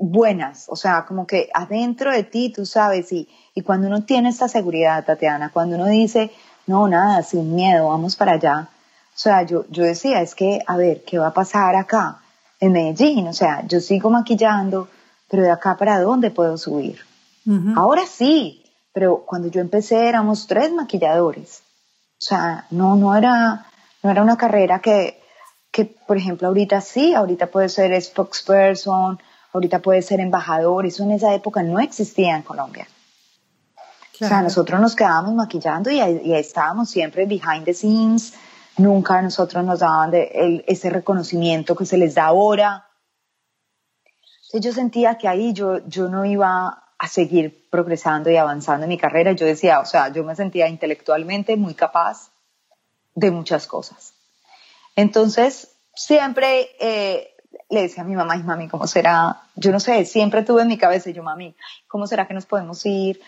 Buenas, 0.00 0.66
o 0.68 0.76
sea, 0.76 1.04
como 1.04 1.26
que 1.26 1.50
adentro 1.52 2.10
de 2.10 2.24
ti 2.24 2.50
tú 2.50 2.64
sabes, 2.64 3.12
y, 3.12 3.28
y 3.54 3.60
cuando 3.62 3.86
uno 3.86 4.04
tiene 4.04 4.30
esta 4.30 4.48
seguridad, 4.48 5.04
Tatiana, 5.04 5.50
cuando 5.52 5.76
uno 5.76 5.86
dice, 5.86 6.32
no, 6.66 6.88
nada, 6.88 7.22
sin 7.22 7.54
miedo, 7.54 7.88
vamos 7.88 8.16
para 8.16 8.32
allá, 8.32 8.70
o 9.14 9.18
sea, 9.22 9.42
yo, 9.42 9.66
yo 9.68 9.84
decía, 9.84 10.22
es 10.22 10.34
que, 10.34 10.60
a 10.66 10.76
ver, 10.78 11.04
¿qué 11.04 11.18
va 11.18 11.28
a 11.28 11.34
pasar 11.34 11.76
acá 11.76 12.22
en 12.58 12.72
Medellín? 12.72 13.28
O 13.28 13.34
sea, 13.34 13.66
yo 13.66 13.80
sigo 13.80 14.08
maquillando, 14.08 14.88
pero 15.28 15.42
de 15.42 15.50
acá 15.50 15.76
para 15.76 16.00
dónde 16.00 16.30
puedo 16.30 16.56
subir. 16.56 17.00
Ahora 17.76 18.06
sí, 18.06 18.64
pero 18.92 19.24
cuando 19.26 19.48
yo 19.48 19.60
empecé 19.60 20.08
éramos 20.08 20.46
tres 20.46 20.72
maquilladores. 20.72 21.62
O 22.12 22.22
sea, 22.24 22.66
no, 22.70 22.96
no 22.96 23.14
era, 23.14 23.66
no 24.02 24.10
era 24.10 24.22
una 24.22 24.36
carrera 24.36 24.78
que, 24.78 25.19
que, 25.70 25.84
por 25.84 26.16
ejemplo, 26.16 26.48
ahorita 26.48 26.80
sí, 26.80 27.14
ahorita 27.14 27.46
puede 27.46 27.68
ser 27.68 28.00
spokesperson, 28.00 29.20
ahorita 29.52 29.78
puede 29.80 30.02
ser 30.02 30.20
embajador, 30.20 30.86
eso 30.86 31.02
en 31.04 31.12
esa 31.12 31.34
época 31.34 31.62
no 31.62 31.78
existía 31.80 32.36
en 32.36 32.42
Colombia. 32.42 32.88
O 34.14 34.26
sea, 34.26 34.42
nosotros 34.42 34.78
nos 34.80 34.94
quedábamos 34.94 35.34
maquillando 35.34 35.90
y 35.90 35.96
y 35.96 36.00
ahí 36.00 36.32
estábamos 36.34 36.90
siempre 36.90 37.24
behind 37.24 37.64
the 37.64 37.72
scenes, 37.72 38.34
Nunca 38.80 39.18
a 39.18 39.22
nosotros 39.22 39.62
nos 39.62 39.80
daban 39.80 40.10
de 40.10 40.64
ese 40.66 40.88
reconocimiento 40.88 41.76
que 41.76 41.84
se 41.84 41.98
les 41.98 42.14
da 42.14 42.26
ahora. 42.26 42.88
Entonces 44.46 44.60
yo 44.62 44.72
sentía 44.72 45.18
que 45.18 45.28
ahí 45.28 45.52
yo, 45.52 45.86
yo 45.86 46.08
no 46.08 46.24
iba 46.24 46.84
a 46.98 47.08
seguir 47.08 47.68
progresando 47.70 48.30
y 48.30 48.36
avanzando 48.36 48.84
en 48.84 48.88
mi 48.88 48.96
carrera. 48.96 49.32
Yo 49.32 49.44
decía, 49.44 49.80
o 49.80 49.84
sea, 49.84 50.08
yo 50.08 50.24
me 50.24 50.34
sentía 50.34 50.66
intelectualmente 50.66 51.56
muy 51.56 51.74
capaz 51.74 52.30
de 53.14 53.30
muchas 53.30 53.66
cosas. 53.66 54.14
Entonces, 54.96 55.76
siempre 55.94 56.70
eh, 56.80 57.30
le 57.68 57.82
decía 57.82 58.02
a 58.02 58.06
mi 58.06 58.14
mamá, 58.14 58.36
y 58.36 58.42
mami, 58.42 58.68
¿cómo 58.68 58.86
será? 58.86 59.42
Yo 59.54 59.70
no 59.70 59.80
sé, 59.80 60.04
siempre 60.04 60.42
tuve 60.42 60.62
en 60.62 60.68
mi 60.68 60.78
cabeza, 60.78 61.10
yo, 61.10 61.22
mami, 61.22 61.54
¿cómo 61.86 62.06
será 62.06 62.26
que 62.26 62.34
nos 62.34 62.46
podemos 62.46 62.84
ir? 62.84 63.20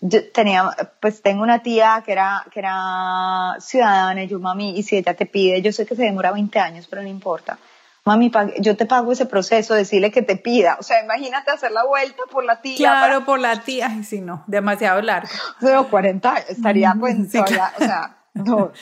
Yo 0.00 0.30
tenía, 0.32 0.68
pues 1.00 1.22
tengo 1.22 1.42
una 1.42 1.62
tía 1.62 2.02
que 2.04 2.12
era, 2.12 2.44
que 2.52 2.60
era 2.60 3.56
ciudadana, 3.60 4.24
y 4.24 4.28
yo, 4.28 4.38
mami, 4.38 4.78
y 4.78 4.82
si 4.82 4.96
ella 4.96 5.14
te 5.14 5.26
pide, 5.26 5.62
yo 5.62 5.72
sé 5.72 5.86
que 5.86 5.96
se 5.96 6.02
demora 6.02 6.32
20 6.32 6.58
años, 6.58 6.86
pero 6.88 7.02
no 7.02 7.08
importa. 7.08 7.58
Mami, 8.04 8.30
yo 8.60 8.76
te 8.76 8.86
pago 8.86 9.10
ese 9.10 9.26
proceso, 9.26 9.74
decirle 9.74 10.12
que 10.12 10.22
te 10.22 10.36
pida. 10.36 10.76
O 10.78 10.84
sea, 10.84 11.02
imagínate 11.02 11.50
hacer 11.50 11.72
la 11.72 11.84
vuelta 11.84 12.22
por 12.30 12.44
la 12.44 12.60
tía. 12.60 12.76
Claro, 12.76 13.24
por 13.24 13.40
la 13.40 13.62
tía. 13.62 13.88
Ay, 13.90 14.04
sí, 14.04 14.20
no, 14.20 14.44
demasiado 14.46 15.02
largo. 15.02 15.28
Pero 15.60 15.88
40 15.88 16.32
años, 16.32 16.50
estaría 16.50 16.94
pues 16.98 17.16
o 17.18 17.46
sea, 17.48 18.16
no. 18.36 18.72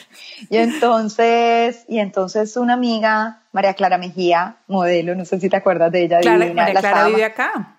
Y 0.49 0.57
entonces, 0.57 1.85
y 1.87 1.99
entonces 1.99 2.55
una 2.57 2.73
amiga, 2.73 3.43
María 3.51 3.73
Clara 3.73 3.97
Mejía, 3.97 4.57
modelo, 4.67 5.15
no 5.15 5.25
sé 5.25 5.39
si 5.39 5.49
te 5.49 5.57
acuerdas 5.57 5.91
de 5.91 6.03
ella. 6.03 6.19
María 6.53 6.79
Clara 6.79 7.07
vive 7.07 7.25
acá. 7.25 7.77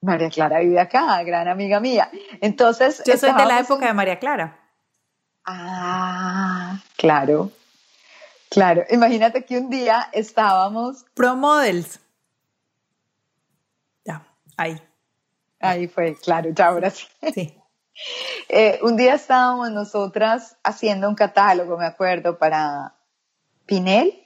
María 0.00 0.28
Clara 0.30 0.58
vive 0.60 0.80
acá, 0.80 1.22
gran 1.22 1.48
amiga 1.48 1.80
mía. 1.80 2.10
Entonces. 2.40 3.02
Yo 3.06 3.16
soy 3.16 3.32
de 3.32 3.46
la 3.46 3.60
época 3.60 3.86
de 3.86 3.94
María 3.94 4.18
Clara. 4.18 4.58
Ah, 5.44 6.78
claro. 6.96 7.50
Claro, 8.50 8.84
imagínate 8.90 9.44
que 9.44 9.58
un 9.58 9.70
día 9.70 10.08
estábamos. 10.12 11.06
Pro 11.14 11.36
Models. 11.36 12.00
Ya, 14.04 14.22
ahí. 14.56 14.80
Ahí 15.58 15.88
fue, 15.88 16.16
claro, 16.16 16.50
ya 16.50 16.66
ahora 16.66 16.90
sí. 16.90 17.06
Sí. 17.32 17.56
Eh, 18.48 18.78
un 18.82 18.96
día 18.96 19.14
estábamos 19.14 19.70
nosotras 19.70 20.56
haciendo 20.62 21.08
un 21.08 21.14
catálogo, 21.14 21.76
me 21.78 21.86
acuerdo, 21.86 22.38
para 22.38 22.96
Pinel. 23.66 24.18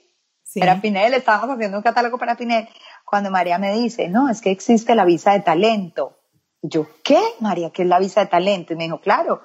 Sí. 0.43 0.61
Era 0.61 0.81
Pinel, 0.81 1.13
estábamos 1.13 1.55
haciendo 1.55 1.77
un 1.77 1.83
catálogo 1.83 2.17
para 2.17 2.35
Pinel. 2.35 2.67
Cuando 3.05 3.31
María 3.31 3.57
me 3.57 3.73
dice, 3.73 4.07
no, 4.09 4.29
es 4.29 4.41
que 4.41 4.51
existe 4.51 4.95
la 4.95 5.05
visa 5.05 5.33
de 5.33 5.41
talento. 5.41 6.17
Y 6.61 6.69
yo, 6.69 6.87
¿qué, 7.03 7.21
María? 7.39 7.69
¿Qué 7.71 7.83
es 7.83 7.87
la 7.87 7.99
visa 7.99 8.21
de 8.21 8.27
talento? 8.27 8.73
Y 8.73 8.75
me 8.75 8.85
dijo, 8.85 8.99
claro, 9.01 9.41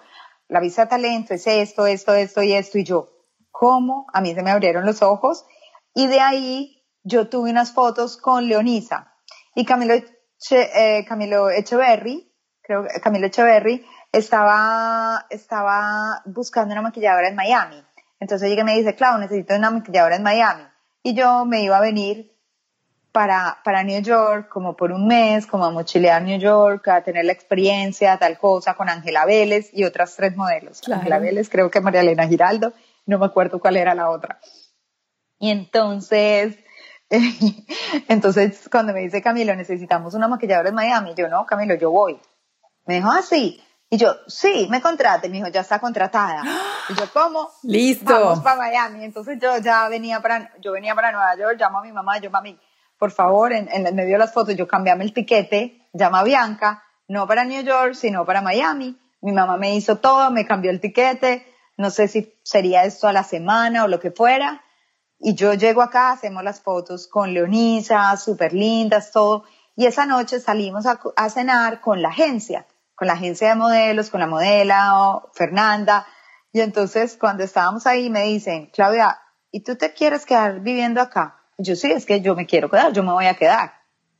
la 0.48 0.60
visa 0.60 0.82
de 0.82 0.90
talento 0.90 1.34
es 1.34 1.46
esto, 1.46 1.86
esto, 1.86 2.14
esto 2.14 2.42
y 2.42 2.52
esto. 2.52 2.78
Y 2.78 2.84
yo, 2.84 3.10
¿cómo? 3.50 4.06
A 4.12 4.20
mí 4.20 4.34
se 4.34 4.42
me 4.42 4.50
abrieron 4.50 4.86
los 4.86 5.02
ojos. 5.02 5.44
Y 5.94 6.06
de 6.06 6.20
ahí 6.20 6.82
yo 7.04 7.28
tuve 7.28 7.50
unas 7.50 7.72
fotos 7.72 8.16
con 8.16 8.46
Leonisa. 8.48 9.12
Y 9.54 9.64
Camilo, 9.64 9.94
eh, 9.94 11.04
Camilo 11.06 11.50
Echeverry, 11.50 12.32
creo 12.62 12.84
que 12.84 13.00
Camilo 13.00 13.26
Echeverry, 13.26 13.84
estaba, 14.12 15.26
estaba 15.30 16.22
buscando 16.26 16.72
una 16.72 16.82
maquilladora 16.82 17.28
en 17.28 17.34
Miami. 17.34 17.82
Entonces 18.20 18.56
y 18.56 18.62
me 18.62 18.76
dice, 18.76 18.94
Clau, 18.94 19.18
necesito 19.18 19.54
una 19.54 19.70
maquilladora 19.70 20.16
en 20.16 20.22
Miami. 20.22 20.64
Y 21.02 21.14
yo 21.14 21.44
me 21.44 21.62
iba 21.62 21.78
a 21.78 21.80
venir 21.80 22.32
para, 23.10 23.58
para 23.64 23.82
New 23.82 24.00
York 24.00 24.48
como 24.48 24.76
por 24.76 24.92
un 24.92 25.06
mes, 25.06 25.46
como 25.46 25.64
a 25.64 25.70
mochilear 25.70 26.22
New 26.22 26.38
York, 26.38 26.86
a 26.88 27.02
tener 27.02 27.24
la 27.24 27.32
experiencia, 27.32 28.16
tal 28.18 28.38
cosa, 28.38 28.74
con 28.74 28.88
Ángela 28.88 29.26
Vélez 29.26 29.70
y 29.72 29.84
otras 29.84 30.14
tres 30.14 30.36
modelos. 30.36 30.80
Ángela 30.88 31.18
Vélez, 31.18 31.48
creo 31.50 31.70
que 31.70 31.80
María 31.80 32.00
Elena 32.02 32.28
Giraldo, 32.28 32.72
no 33.06 33.18
me 33.18 33.26
acuerdo 33.26 33.58
cuál 33.60 33.76
era 33.76 33.94
la 33.94 34.08
otra. 34.10 34.38
Y 35.38 35.50
entonces, 35.50 36.56
entonces 38.08 38.68
cuando 38.70 38.92
me 38.92 39.00
dice 39.00 39.20
Camilo, 39.20 39.56
necesitamos 39.56 40.14
una 40.14 40.28
maquilladora 40.28 40.68
en 40.68 40.74
Miami, 40.74 41.14
yo 41.16 41.28
no, 41.28 41.44
Camilo, 41.44 41.74
yo 41.74 41.90
voy. 41.90 42.20
Me 42.86 42.94
dijo, 42.94 43.10
ah, 43.10 43.22
sí. 43.22 43.62
Y 43.92 43.98
yo, 43.98 44.16
sí, 44.26 44.68
me 44.70 44.80
contrate. 44.80 45.28
Me 45.28 45.36
dijo, 45.36 45.48
ya 45.48 45.60
está 45.60 45.78
contratada. 45.78 46.42
Y 46.88 46.94
yo, 46.94 47.04
¿cómo? 47.12 47.50
Listo. 47.62 48.10
Vamos 48.10 48.40
para 48.40 48.56
Miami. 48.56 49.04
Entonces 49.04 49.38
yo 49.38 49.58
ya 49.58 49.86
venía 49.90 50.20
para, 50.20 50.50
yo 50.60 50.72
venía 50.72 50.94
para 50.94 51.12
Nueva 51.12 51.36
York, 51.36 51.58
llamo 51.60 51.80
a 51.80 51.82
mi 51.82 51.92
mamá, 51.92 52.18
yo, 52.18 52.30
mami, 52.30 52.58
por 52.96 53.10
favor, 53.10 53.52
en, 53.52 53.68
en 53.70 53.94
medio 53.94 54.12
de 54.12 54.18
las 54.18 54.32
fotos, 54.32 54.56
yo 54.56 54.66
cambiame 54.66 55.04
el 55.04 55.12
tiquete, 55.12 55.90
llama 55.92 56.20
a 56.20 56.24
Bianca, 56.24 56.82
no 57.06 57.26
para 57.26 57.44
New 57.44 57.62
York, 57.62 57.92
sino 57.92 58.24
para 58.24 58.40
Miami. 58.40 58.98
Mi 59.20 59.32
mamá 59.32 59.58
me 59.58 59.76
hizo 59.76 59.98
todo, 59.98 60.30
me 60.30 60.46
cambió 60.46 60.70
el 60.70 60.80
tiquete. 60.80 61.46
No 61.76 61.90
sé 61.90 62.08
si 62.08 62.34
sería 62.44 62.84
esto 62.84 63.08
a 63.08 63.12
la 63.12 63.24
semana 63.24 63.84
o 63.84 63.88
lo 63.88 64.00
que 64.00 64.10
fuera. 64.10 64.62
Y 65.18 65.34
yo 65.34 65.52
llego 65.52 65.82
acá, 65.82 66.12
hacemos 66.12 66.42
las 66.42 66.62
fotos 66.62 67.08
con 67.08 67.34
Leonisa, 67.34 68.16
súper 68.16 68.54
lindas, 68.54 69.12
todo. 69.12 69.44
Y 69.76 69.84
esa 69.84 70.06
noche 70.06 70.40
salimos 70.40 70.86
a, 70.86 70.98
a 71.14 71.28
cenar 71.28 71.82
con 71.82 72.00
la 72.00 72.08
agencia 72.08 72.66
con 73.02 73.08
la 73.08 73.14
agencia 73.14 73.48
de 73.48 73.56
modelos, 73.56 74.10
con 74.10 74.20
la 74.20 74.28
modela 74.28 75.20
Fernanda. 75.34 76.06
Y 76.52 76.60
entonces 76.60 77.16
cuando 77.18 77.42
estábamos 77.42 77.84
ahí 77.84 78.08
me 78.10 78.22
dicen, 78.22 78.70
Claudia, 78.72 79.18
¿y 79.50 79.64
tú 79.64 79.74
te 79.74 79.92
quieres 79.92 80.24
quedar 80.24 80.60
viviendo 80.60 81.00
acá? 81.00 81.40
yo 81.58 81.74
sí, 81.74 81.90
es 81.90 82.06
que 82.06 82.20
yo 82.20 82.36
me 82.36 82.46
quiero 82.46 82.70
quedar, 82.70 82.92
yo 82.92 83.02
me 83.02 83.10
voy 83.10 83.26
a 83.26 83.34
quedar. 83.34 83.72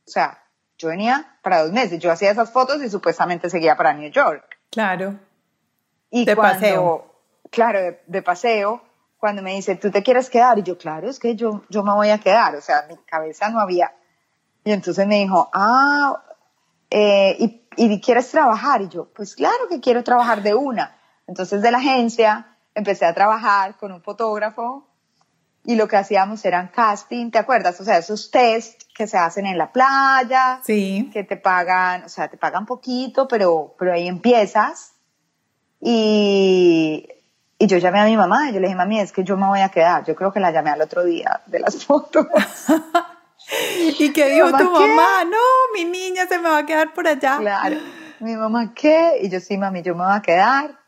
O 0.05 0.09
sea, 0.11 0.43
yo 0.77 0.89
venía 0.89 1.37
para 1.41 1.63
dos 1.63 1.71
meses, 1.71 1.97
yo 1.99 2.11
hacía 2.11 2.31
esas 2.31 2.51
fotos 2.51 2.83
y 2.83 2.89
supuestamente 2.89 3.49
seguía 3.49 3.77
para 3.77 3.93
New 3.93 4.11
York. 4.11 4.43
Claro. 4.69 5.17
Y 6.09 6.25
de 6.25 6.35
paseo. 6.35 7.09
Claro, 7.51 7.79
de, 8.05 8.21
paseo, 8.21 8.83
cuando 9.17 9.41
me 9.41 9.53
dice, 9.53 9.77
¿tú 9.77 9.91
te 9.91 10.03
quieres 10.03 10.29
quedar? 10.29 10.59
Y 10.59 10.63
yo, 10.63 10.77
claro, 10.77 11.09
es 11.09 11.19
que 11.19 11.37
yo, 11.37 11.63
yo 11.69 11.83
me 11.83 11.93
voy 11.93 12.09
a 12.09 12.17
quedar. 12.17 12.53
O 12.57 12.61
sea, 12.61 12.85
mi 12.89 12.97
cabeza 13.05 13.47
no 13.47 13.61
había. 13.61 13.93
Y 14.65 14.73
entonces 14.73 15.07
me 15.07 15.19
dijo, 15.19 15.49
ah, 15.53 16.21
eh, 16.95 17.37
y 17.39 17.47
¿y 17.77 18.01
quieres 18.01 18.29
trabajar? 18.31 18.81
Y 18.81 18.89
yo, 18.89 19.09
pues 19.13 19.35
claro 19.35 19.67
que 19.69 19.79
quiero 19.79 20.03
trabajar 20.03 20.41
de 20.41 20.53
una. 20.53 20.97
Entonces 21.27 21.61
de 21.61 21.71
la 21.71 21.77
agencia 21.77 22.57
empecé 22.75 23.05
a 23.05 23.13
trabajar 23.13 23.77
con 23.77 23.91
un 23.91 24.01
fotógrafo 24.01 24.87
y 25.65 25.75
lo 25.75 25.87
que 25.87 25.95
hacíamos 25.95 26.43
eran 26.43 26.67
casting, 26.67 27.31
¿te 27.31 27.37
acuerdas? 27.37 27.79
O 27.79 27.85
sea, 27.85 27.97
esos 27.97 28.31
test 28.31 28.83
que 28.93 29.07
se 29.07 29.17
hacen 29.17 29.45
en 29.45 29.57
la 29.57 29.71
playa, 29.71 30.59
sí. 30.63 31.09
que 31.13 31.23
te 31.23 31.37
pagan, 31.37 32.03
o 32.03 32.09
sea, 32.09 32.27
te 32.27 32.37
pagan 32.37 32.65
poquito, 32.65 33.27
pero, 33.27 33.73
pero 33.79 33.93
ahí 33.93 34.07
empiezas. 34.07 34.93
Y, 35.79 37.07
y 37.57 37.67
yo 37.67 37.77
llamé 37.77 38.01
a 38.01 38.05
mi 38.05 38.17
mamá 38.17 38.49
y 38.49 38.53
yo 38.53 38.59
le 38.59 38.67
dije, 38.67 38.75
mami, 38.75 38.99
es 38.99 39.13
que 39.13 39.23
yo 39.23 39.37
me 39.37 39.47
voy 39.47 39.61
a 39.61 39.69
quedar. 39.69 40.03
Yo 40.03 40.15
creo 40.15 40.33
que 40.33 40.41
la 40.41 40.51
llamé 40.51 40.71
al 40.71 40.81
otro 40.81 41.03
día 41.03 41.41
de 41.45 41.59
las 41.59 41.85
fotos. 41.85 42.27
¿Y 43.99 44.11
qué 44.13 44.29
dijo 44.29 44.47
tu 44.51 44.71
mamá? 44.71 45.23
No, 45.25 45.37
mi 45.73 45.85
niña 45.85 46.27
se 46.27 46.39
me 46.39 46.49
va 46.49 46.59
a 46.59 46.65
quedar 46.65 46.93
por 46.93 47.07
allá. 47.07 47.37
Claro. 47.37 47.77
Mi 48.19 48.35
mamá, 48.35 48.73
¿qué? 48.73 49.19
Y 49.21 49.29
yo, 49.29 49.39
sí, 49.39 49.57
mami, 49.57 49.81
yo 49.81 49.95
me 49.95 50.05
voy 50.05 50.15
a 50.15 50.21
quedar. 50.21 50.79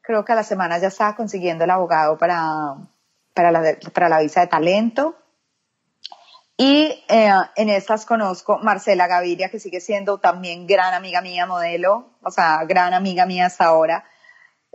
Creo 0.00 0.24
que 0.24 0.32
a 0.32 0.36
la 0.36 0.42
semana 0.42 0.78
ya 0.78 0.88
estaba 0.88 1.14
consiguiendo 1.14 1.64
el 1.64 1.70
abogado 1.70 2.18
para, 2.18 2.74
para, 3.34 3.52
la, 3.52 3.76
para 3.92 4.08
la 4.08 4.20
visa 4.20 4.40
de 4.40 4.48
talento. 4.48 5.16
Y 6.56 7.04
eh, 7.08 7.30
en 7.56 7.68
estas 7.68 8.04
conozco 8.04 8.58
Marcela 8.58 9.06
Gaviria, 9.06 9.48
que 9.48 9.58
sigue 9.58 9.80
siendo 9.80 10.18
también 10.18 10.66
gran 10.66 10.94
amiga 10.94 11.20
mía, 11.20 11.46
modelo, 11.46 12.10
o 12.22 12.30
sea, 12.30 12.64
gran 12.64 12.94
amiga 12.94 13.26
mía 13.26 13.46
hasta 13.46 13.64
ahora. 13.66 14.04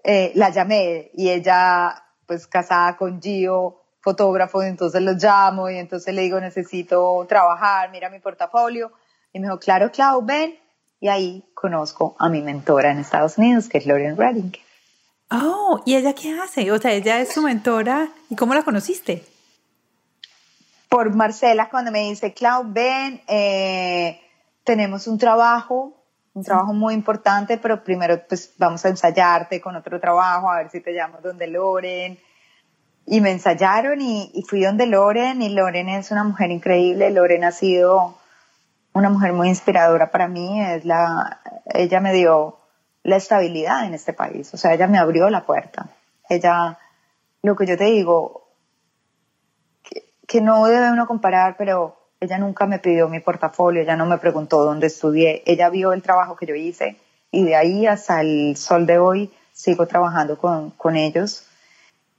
Eh, 0.03 0.31
la 0.35 0.49
llamé 0.49 1.11
y 1.13 1.29
ella, 1.29 2.03
pues 2.25 2.47
casada 2.47 2.97
con 2.97 3.21
Gio, 3.21 3.76
fotógrafo, 4.01 4.63
entonces 4.63 5.01
los 5.01 5.21
llamo 5.21 5.69
y 5.69 5.77
entonces 5.77 6.13
le 6.13 6.21
digo, 6.21 6.39
necesito 6.39 7.25
trabajar, 7.27 7.91
mira 7.91 8.09
mi 8.09 8.19
portafolio. 8.19 8.91
Y 9.33 9.39
me 9.39 9.47
dijo, 9.47 9.59
claro, 9.59 9.91
Clau, 9.91 10.23
ven. 10.23 10.57
Y 10.99 11.09
ahí 11.09 11.43
conozco 11.53 12.15
a 12.17 12.29
mi 12.29 12.41
mentora 12.41 12.91
en 12.91 12.99
Estados 12.99 13.37
Unidos, 13.37 13.69
que 13.69 13.77
es 13.77 13.85
Lauren 13.85 14.17
Redding. 14.17 14.53
Oh, 15.29 15.81
¿y 15.85 15.95
ella 15.95 16.13
qué 16.13 16.39
hace? 16.39 16.71
O 16.71 16.79
sea, 16.79 16.91
ella 16.91 17.19
es 17.19 17.33
su 17.33 17.41
mentora. 17.41 18.09
¿Y 18.29 18.35
cómo 18.35 18.55
la 18.55 18.63
conociste? 18.63 19.23
Por 20.89 21.13
Marcela, 21.13 21.69
cuando 21.69 21.91
me 21.91 22.09
dice, 22.09 22.33
Clau, 22.33 22.63
ven, 22.65 23.21
eh, 23.27 24.21
tenemos 24.63 25.05
un 25.07 25.17
trabajo, 25.17 25.93
un 26.33 26.43
trabajo 26.43 26.73
muy 26.73 26.93
importante, 26.93 27.57
pero 27.57 27.83
primero 27.83 28.21
pues 28.27 28.53
vamos 28.57 28.85
a 28.85 28.89
ensayarte 28.89 29.59
con 29.59 29.75
otro 29.75 29.99
trabajo, 29.99 30.49
a 30.49 30.57
ver 30.57 30.69
si 30.69 30.79
te 30.79 30.93
llamo 30.93 31.19
donde 31.21 31.47
Loren 31.47 32.17
y 33.09 33.21
me 33.21 33.31
ensayaron 33.31 34.01
y, 34.01 34.43
fui 34.49 34.61
donde 34.61 34.85
Loren 34.85 35.41
y 35.41 35.47
Loren 35.47 35.87
es 35.87 36.11
una 36.11 36.25
mujer 36.25 36.51
increíble. 36.51 37.09
Loren 37.09 37.45
ha 37.45 37.53
sido 37.53 38.17
una 38.91 39.09
mujer 39.09 39.31
muy 39.31 39.47
inspiradora 39.47 40.11
para 40.11 40.27
mí. 40.27 40.61
Es 40.61 40.83
la, 40.83 41.39
ella 41.73 42.01
me 42.01 42.11
dio 42.11 42.57
la 43.03 43.15
estabilidad 43.15 43.85
en 43.85 43.93
este 43.93 44.11
país. 44.11 44.53
O 44.53 44.57
sea, 44.57 44.73
ella 44.73 44.87
me 44.87 44.97
abrió 44.97 45.29
la 45.29 45.45
puerta. 45.45 45.87
Ella, 46.27 46.77
lo 47.43 47.55
que 47.55 47.65
yo 47.65 47.77
te 47.77 47.85
digo, 47.85 48.49
que, 49.83 50.11
que 50.27 50.41
no 50.41 50.65
debe 50.65 50.91
uno 50.91 51.07
comparar, 51.07 51.55
pero 51.57 51.95
ella 52.19 52.37
nunca 52.37 52.65
me 52.65 52.79
pidió 52.79 53.07
mi 53.07 53.21
portafolio, 53.21 53.83
ella 53.83 53.95
no 53.95 54.05
me 54.05 54.17
preguntó 54.17 54.65
dónde 54.65 54.87
estudié. 54.87 55.43
Ella 55.45 55.69
vio 55.69 55.93
el 55.93 56.01
trabajo 56.01 56.35
que 56.35 56.45
yo 56.45 56.55
hice 56.55 56.97
y 57.31 57.45
de 57.45 57.55
ahí 57.55 57.87
hasta 57.87 58.19
el 58.19 58.57
sol 58.57 58.85
de 58.85 58.97
hoy 58.97 59.31
sigo 59.53 59.87
trabajando 59.87 60.37
con, 60.37 60.71
con 60.71 60.97
ellos 60.97 61.46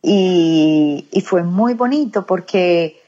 y, 0.02 1.22
fue 1.26 1.42
muy 1.42 1.74
bonito 1.74 2.24
porque, 2.26 3.02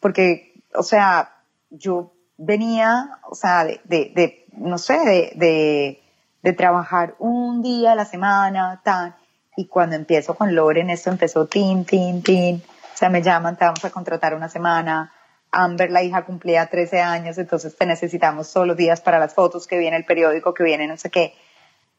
porque, 0.00 0.54
o 0.74 0.82
sea, 0.82 1.36
yo 1.70 2.12
venía, 2.36 3.18
o 3.28 3.34
sea, 3.34 3.64
de, 3.64 3.80
de, 3.84 4.46
no 4.52 4.78
sé, 4.78 4.98
de, 5.36 6.00
de, 6.42 6.52
trabajar 6.54 7.14
un 7.18 7.62
día 7.62 7.92
a 7.92 7.94
la 7.94 8.04
semana, 8.04 8.80
tan, 8.82 9.14
y 9.56 9.66
cuando 9.66 9.96
empiezo 9.96 10.34
con 10.34 10.54
Loren, 10.54 10.90
esto 10.90 11.10
empezó 11.10 11.46
tin, 11.46 11.84
tin, 11.84 12.22
tin, 12.22 12.56
o 12.56 12.96
sea, 12.96 13.10
me 13.10 13.22
llaman, 13.22 13.56
te 13.56 13.64
vamos 13.64 13.84
a 13.84 13.90
contratar 13.90 14.34
una 14.34 14.48
semana, 14.48 15.12
Amber, 15.52 15.90
la 15.90 16.02
hija, 16.02 16.24
cumplía 16.24 16.66
13 16.66 17.00
años, 17.00 17.36
entonces 17.38 17.76
te 17.76 17.84
necesitamos 17.84 18.52
todos 18.52 18.66
los 18.66 18.76
días 18.76 19.00
para 19.00 19.18
las 19.18 19.34
fotos 19.34 19.66
que 19.66 19.78
viene 19.78 19.96
el 19.96 20.04
periódico, 20.04 20.54
que 20.54 20.62
viene 20.62 20.86
no 20.86 20.96
sé 20.96 21.10
qué, 21.10 21.34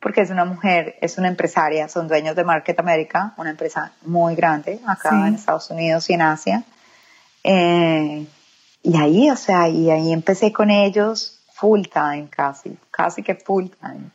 porque 0.01 0.21
es 0.21 0.31
una 0.31 0.45
mujer, 0.45 0.97
es 0.99 1.17
una 1.17 1.27
empresaria, 1.27 1.87
son 1.87 2.07
dueños 2.07 2.35
de 2.35 2.43
Market 2.43 2.77
America, 2.79 3.33
una 3.37 3.51
empresa 3.51 3.93
muy 4.01 4.35
grande 4.35 4.79
acá 4.87 5.27
en 5.27 5.35
Estados 5.35 5.69
Unidos 5.69 6.09
y 6.09 6.13
en 6.13 6.21
Asia. 6.21 6.63
Eh, 7.43 8.25
y 8.83 8.97
ahí, 8.97 9.29
o 9.29 9.35
sea, 9.35 9.69
y 9.69 9.91
ahí 9.91 10.11
empecé 10.11 10.51
con 10.51 10.71
ellos 10.71 11.39
full 11.53 11.83
time 11.83 12.27
casi, 12.29 12.75
casi 12.89 13.21
que 13.21 13.35
full 13.35 13.67
time. 13.79 14.09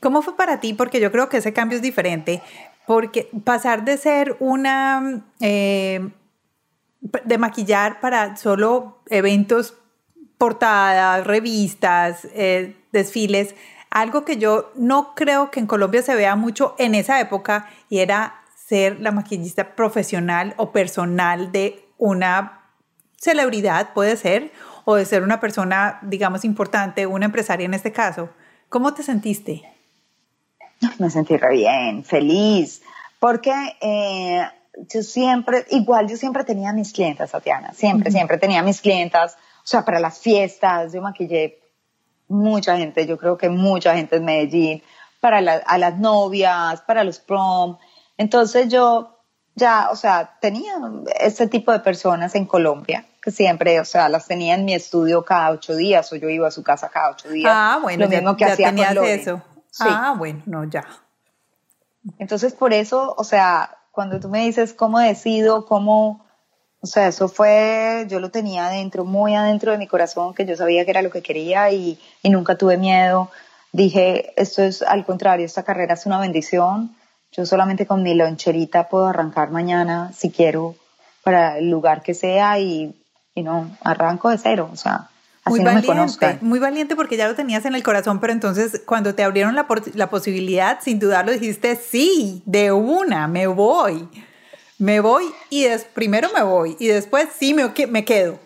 ¿Cómo 0.00 0.22
fue 0.22 0.36
para 0.36 0.60
ti? 0.60 0.72
Porque 0.72 1.00
yo 1.00 1.10
creo 1.10 1.28
que 1.28 1.38
ese 1.38 1.52
cambio 1.52 1.76
es 1.76 1.82
diferente, 1.82 2.40
porque 2.86 3.28
pasar 3.44 3.84
de 3.84 3.96
ser 3.96 4.36
una, 4.38 5.24
eh, 5.40 6.08
de 7.00 7.38
maquillar 7.38 7.98
para 7.98 8.36
solo 8.36 9.00
eventos, 9.10 9.74
portadas, 10.38 11.26
revistas, 11.26 12.24
eh, 12.32 12.76
desfiles, 12.92 13.56
algo 13.90 14.24
que 14.24 14.36
yo 14.36 14.70
no 14.74 15.14
creo 15.14 15.50
que 15.50 15.60
en 15.60 15.66
Colombia 15.66 16.02
se 16.02 16.14
vea 16.14 16.36
mucho 16.36 16.74
en 16.78 16.94
esa 16.94 17.20
época 17.20 17.68
y 17.88 17.98
era 17.98 18.42
ser 18.54 19.00
la 19.00 19.12
maquillista 19.12 19.74
profesional 19.74 20.54
o 20.56 20.72
personal 20.72 21.52
de 21.52 21.84
una 21.96 22.60
celebridad, 23.16 23.92
puede 23.94 24.16
ser, 24.16 24.52
o 24.84 24.94
de 24.94 25.04
ser 25.04 25.22
una 25.22 25.40
persona, 25.40 25.98
digamos, 26.02 26.44
importante, 26.44 27.06
una 27.06 27.26
empresaria 27.26 27.66
en 27.66 27.74
este 27.74 27.92
caso. 27.92 28.30
¿Cómo 28.68 28.94
te 28.94 29.02
sentiste? 29.02 29.62
Me 30.98 31.10
sentí 31.10 31.36
re 31.36 31.52
bien, 31.54 32.04
feliz, 32.04 32.82
porque 33.18 33.52
eh, 33.80 34.42
yo 34.88 35.02
siempre, 35.02 35.66
igual 35.70 36.08
yo 36.08 36.16
siempre 36.16 36.44
tenía 36.44 36.72
mis 36.72 36.92
clientas, 36.92 37.32
Tatiana, 37.32 37.72
siempre, 37.72 38.10
siempre 38.10 38.38
tenía 38.38 38.62
mis 38.62 38.80
clientas, 38.80 39.34
o 39.34 39.66
sea, 39.66 39.84
para 39.84 39.98
las 39.98 40.20
fiestas, 40.20 40.92
yo 40.92 41.02
maquillé 41.02 41.58
mucha 42.28 42.76
gente, 42.76 43.06
yo 43.06 43.18
creo 43.18 43.36
que 43.36 43.48
mucha 43.48 43.94
gente 43.94 44.16
en 44.16 44.24
Medellín, 44.24 44.82
para 45.20 45.38
a 45.38 45.78
las 45.78 45.98
novias, 45.98 46.80
para 46.82 47.04
los 47.04 47.18
prom. 47.18 47.76
Entonces 48.16 48.68
yo 48.68 49.18
ya, 49.58 49.88
o 49.90 49.96
sea, 49.96 50.38
tenía 50.40 50.74
ese 51.20 51.48
tipo 51.48 51.72
de 51.72 51.80
personas 51.80 52.34
en 52.34 52.46
Colombia, 52.46 53.04
que 53.20 53.30
siempre, 53.30 53.80
o 53.80 53.84
sea, 53.84 54.08
las 54.08 54.26
tenía 54.26 54.54
en 54.54 54.64
mi 54.64 54.74
estudio 54.74 55.24
cada 55.24 55.50
ocho 55.50 55.74
días, 55.74 56.12
o 56.12 56.16
yo 56.16 56.28
iba 56.28 56.48
a 56.48 56.52
su 56.52 56.62
casa 56.62 56.88
cada 56.88 57.10
ocho 57.10 57.28
días. 57.28 57.52
Ah, 57.54 57.78
bueno, 57.82 58.04
lo 58.04 58.10
mismo 58.10 58.36
que 58.36 58.44
hacía 58.44 58.74
con 58.74 59.04
eso. 59.04 59.42
Ah, 59.80 60.14
bueno, 60.16 60.42
no, 60.46 60.64
ya. 60.64 60.86
Entonces, 62.18 62.54
por 62.54 62.72
eso, 62.72 63.14
o 63.16 63.24
sea, 63.24 63.76
cuando 63.90 64.20
tú 64.20 64.28
me 64.28 64.44
dices 64.44 64.72
cómo 64.72 64.98
decido, 65.00 65.66
cómo, 65.66 66.24
o 66.80 66.86
sea, 66.86 67.08
eso 67.08 67.28
fue, 67.28 68.06
yo 68.08 68.20
lo 68.20 68.30
tenía 68.30 68.66
adentro, 68.66 69.04
muy 69.04 69.34
adentro 69.34 69.72
de 69.72 69.78
mi 69.78 69.88
corazón, 69.88 70.32
que 70.34 70.46
yo 70.46 70.56
sabía 70.56 70.84
que 70.84 70.92
era 70.92 71.02
lo 71.02 71.10
que 71.10 71.22
quería 71.22 71.70
y, 71.72 71.98
y 72.22 72.30
nunca 72.30 72.56
tuve 72.56 72.76
miedo. 72.76 73.30
Dije, 73.72 74.32
esto 74.36 74.62
es 74.62 74.82
al 74.82 75.04
contrario, 75.04 75.44
esta 75.44 75.64
carrera 75.64 75.94
es 75.94 76.06
una 76.06 76.20
bendición. 76.20 76.94
Yo 77.32 77.44
solamente 77.46 77.84
con 77.84 78.02
mi 78.02 78.14
loncherita 78.14 78.88
puedo 78.88 79.06
arrancar 79.06 79.50
mañana, 79.50 80.12
si 80.16 80.30
quiero, 80.30 80.76
para 81.24 81.58
el 81.58 81.68
lugar 81.68 82.02
que 82.02 82.14
sea 82.14 82.60
y, 82.60 82.94
y 83.34 83.42
no, 83.42 83.76
arranco 83.82 84.30
de 84.30 84.38
cero, 84.38 84.70
o 84.72 84.76
sea, 84.76 85.08
muy 85.46 85.60
valiente, 85.60 86.38
muy 86.42 86.58
valiente 86.58 86.94
porque 86.94 87.16
ya 87.16 87.26
lo 87.26 87.34
tenías 87.34 87.64
en 87.64 87.74
el 87.74 87.82
corazón, 87.82 88.20
pero 88.20 88.32
entonces 88.32 88.82
cuando 88.86 89.14
te 89.14 89.24
abrieron 89.24 89.54
la, 89.54 89.66
la 89.94 90.10
posibilidad, 90.10 90.78
sin 90.80 90.98
dudarlo 90.98 91.32
dijiste, 91.32 91.76
sí, 91.76 92.42
de 92.44 92.70
una, 92.70 93.28
me 93.28 93.46
voy 93.46 94.08
me 94.78 95.00
voy 95.00 95.24
y 95.50 95.64
des, 95.64 95.84
primero 95.84 96.28
me 96.34 96.42
voy 96.42 96.76
y 96.78 96.88
después 96.88 97.28
sí 97.36 97.54
me, 97.54 97.72
me 97.88 98.04
quedo. 98.04 98.38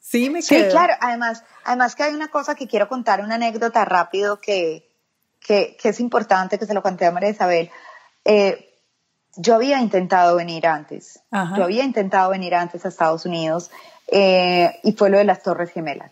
Sí, 0.00 0.28
me 0.28 0.42
quedo. 0.42 0.64
Sí, 0.64 0.70
claro. 0.70 0.94
Además, 1.00 1.44
además 1.64 1.94
que 1.94 2.02
hay 2.02 2.14
una 2.14 2.28
cosa 2.28 2.54
que 2.54 2.66
quiero 2.66 2.88
contar, 2.88 3.20
una 3.20 3.36
anécdota 3.36 3.84
rápido 3.84 4.40
que, 4.40 4.88
que, 5.40 5.76
que 5.80 5.90
es 5.90 6.00
importante, 6.00 6.58
que 6.58 6.66
se 6.66 6.74
lo 6.74 6.82
conté 6.82 7.06
a 7.06 7.12
María 7.12 7.30
Isabel. 7.30 7.70
Eh, 8.24 8.66
yo 9.36 9.54
había 9.54 9.80
intentado 9.80 10.36
venir 10.36 10.66
antes. 10.66 11.20
Yo 11.56 11.64
había 11.64 11.84
intentado 11.84 12.30
venir 12.30 12.54
antes 12.54 12.84
a 12.84 12.88
Estados 12.88 13.24
Unidos 13.24 13.70
eh, 14.08 14.80
y 14.82 14.92
fue 14.92 15.08
lo 15.10 15.18
de 15.18 15.24
las 15.24 15.42
Torres 15.42 15.70
Gemelas. 15.70 16.10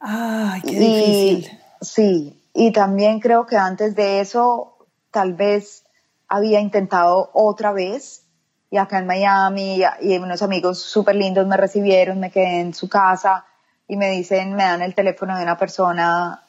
Ay, 0.00 0.62
qué 0.62 0.78
difícil. 0.78 1.58
Sí, 1.82 2.42
y 2.54 2.72
también 2.72 3.20
creo 3.20 3.46
que 3.46 3.56
antes 3.56 3.94
de 3.94 4.20
eso 4.20 4.78
tal 5.10 5.34
vez 5.34 5.84
había 6.28 6.60
intentado 6.60 7.30
otra 7.34 7.72
vez 7.72 8.22
y 8.70 8.76
acá 8.76 8.98
en 8.98 9.06
Miami 9.06 9.82
y, 10.00 10.16
unos 10.18 10.42
amigos 10.42 10.78
súper 10.78 11.16
lindos 11.16 11.46
me 11.46 11.56
recibieron, 11.56 12.20
me 12.20 12.30
quedé 12.30 12.60
en 12.60 12.72
su 12.72 12.88
casa 12.88 13.44
y 13.88 13.96
me 13.96 14.10
dicen, 14.10 14.54
me 14.54 14.62
dan 14.62 14.82
el 14.82 14.94
teléfono 14.94 15.36
de 15.36 15.42
una 15.42 15.58
persona, 15.58 16.44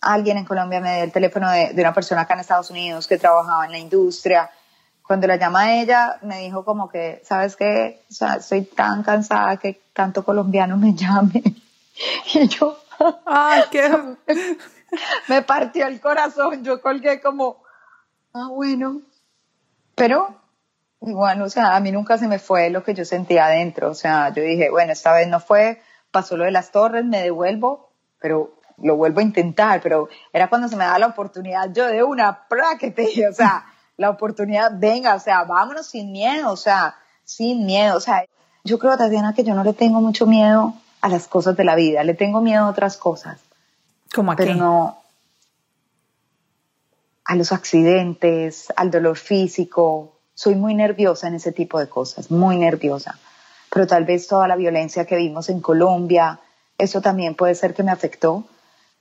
alguien 0.00 0.38
en 0.38 0.44
Colombia 0.44 0.80
me 0.80 0.96
dio 0.96 1.04
el 1.04 1.12
teléfono 1.12 1.48
de, 1.50 1.72
una 1.74 1.94
persona 1.94 2.22
acá 2.22 2.34
en 2.34 2.40
Estados 2.40 2.70
Unidos 2.70 3.06
que 3.06 3.18
trabajaba 3.18 3.66
en 3.66 3.72
la 3.72 3.78
industria. 3.78 4.50
Cuando 5.06 5.28
la 5.28 5.36
llama 5.36 5.60
a 5.62 5.80
ella, 5.80 6.18
me 6.22 6.38
dijo 6.40 6.64
como 6.64 6.88
que, 6.88 7.22
¿sabes 7.24 7.54
qué? 7.54 8.02
O 8.10 8.12
sea, 8.12 8.34
estoy 8.34 8.62
tan 8.62 9.04
cansada 9.04 9.56
que 9.56 9.80
tanto 9.92 10.24
colombiano 10.24 10.76
me 10.76 10.94
llame. 10.96 11.42
Y 12.34 12.48
yo, 12.48 12.78
¡ay, 13.26 13.62
qué! 13.70 14.16
me 15.28 15.42
partió 15.42 15.86
el 15.86 16.00
corazón, 16.00 16.64
yo 16.64 16.80
colgué 16.80 17.20
como, 17.20 17.62
ah, 18.34 18.48
bueno. 18.50 19.02
Pero 19.94 20.39
Igual, 21.02 21.40
o 21.40 21.48
sea, 21.48 21.76
a 21.76 21.80
mí 21.80 21.92
nunca 21.92 22.18
se 22.18 22.28
me 22.28 22.38
fue 22.38 22.68
lo 22.68 22.82
que 22.84 22.94
yo 22.94 23.04
sentía 23.04 23.46
adentro. 23.46 23.90
O 23.90 23.94
sea, 23.94 24.32
yo 24.32 24.42
dije, 24.42 24.70
bueno, 24.70 24.92
esta 24.92 25.12
vez 25.12 25.28
no 25.28 25.40
fue, 25.40 25.80
pasó 26.10 26.36
lo 26.36 26.44
de 26.44 26.50
las 26.50 26.72
torres, 26.72 27.04
me 27.04 27.22
devuelvo, 27.22 27.90
pero 28.20 28.54
lo 28.78 28.96
vuelvo 28.96 29.20
a 29.20 29.22
intentar. 29.22 29.80
Pero 29.80 30.08
era 30.32 30.48
cuando 30.48 30.68
se 30.68 30.76
me 30.76 30.84
da 30.84 30.98
la 30.98 31.06
oportunidad, 31.06 31.72
yo 31.72 31.86
de 31.86 32.02
una 32.02 32.46
práctica, 32.48 33.02
o 33.30 33.32
sea, 33.32 33.64
la 33.96 34.10
oportunidad, 34.10 34.72
venga, 34.74 35.14
o 35.14 35.20
sea, 35.20 35.44
vámonos 35.44 35.86
sin 35.86 36.12
miedo, 36.12 36.50
o 36.50 36.56
sea, 36.56 36.96
sin 37.24 37.64
miedo. 37.64 37.96
O 37.96 38.00
sea, 38.00 38.24
yo 38.62 38.78
creo, 38.78 38.96
Tatiana, 38.98 39.34
que 39.34 39.44
yo 39.44 39.54
no 39.54 39.64
le 39.64 39.72
tengo 39.72 40.00
mucho 40.00 40.26
miedo 40.26 40.74
a 41.00 41.08
las 41.08 41.26
cosas 41.26 41.56
de 41.56 41.64
la 41.64 41.76
vida, 41.76 42.04
le 42.04 42.14
tengo 42.14 42.42
miedo 42.42 42.64
a 42.64 42.68
otras 42.68 42.98
cosas. 42.98 43.40
¿Cómo 44.14 44.32
a 44.32 44.36
pero 44.36 44.54
no 44.54 45.00
a 47.24 47.36
los 47.36 47.52
accidentes, 47.52 48.72
al 48.74 48.90
dolor 48.90 49.16
físico, 49.16 50.19
soy 50.40 50.54
muy 50.54 50.72
nerviosa 50.72 51.28
en 51.28 51.34
ese 51.34 51.52
tipo 51.52 51.78
de 51.78 51.90
cosas, 51.90 52.30
muy 52.30 52.56
nerviosa. 52.56 53.18
Pero 53.70 53.86
tal 53.86 54.06
vez 54.06 54.26
toda 54.26 54.48
la 54.48 54.56
violencia 54.56 55.04
que 55.04 55.16
vimos 55.16 55.50
en 55.50 55.60
Colombia, 55.60 56.40
eso 56.78 57.02
también 57.02 57.34
puede 57.34 57.54
ser 57.54 57.74
que 57.74 57.82
me 57.82 57.90
afectó. 57.90 58.44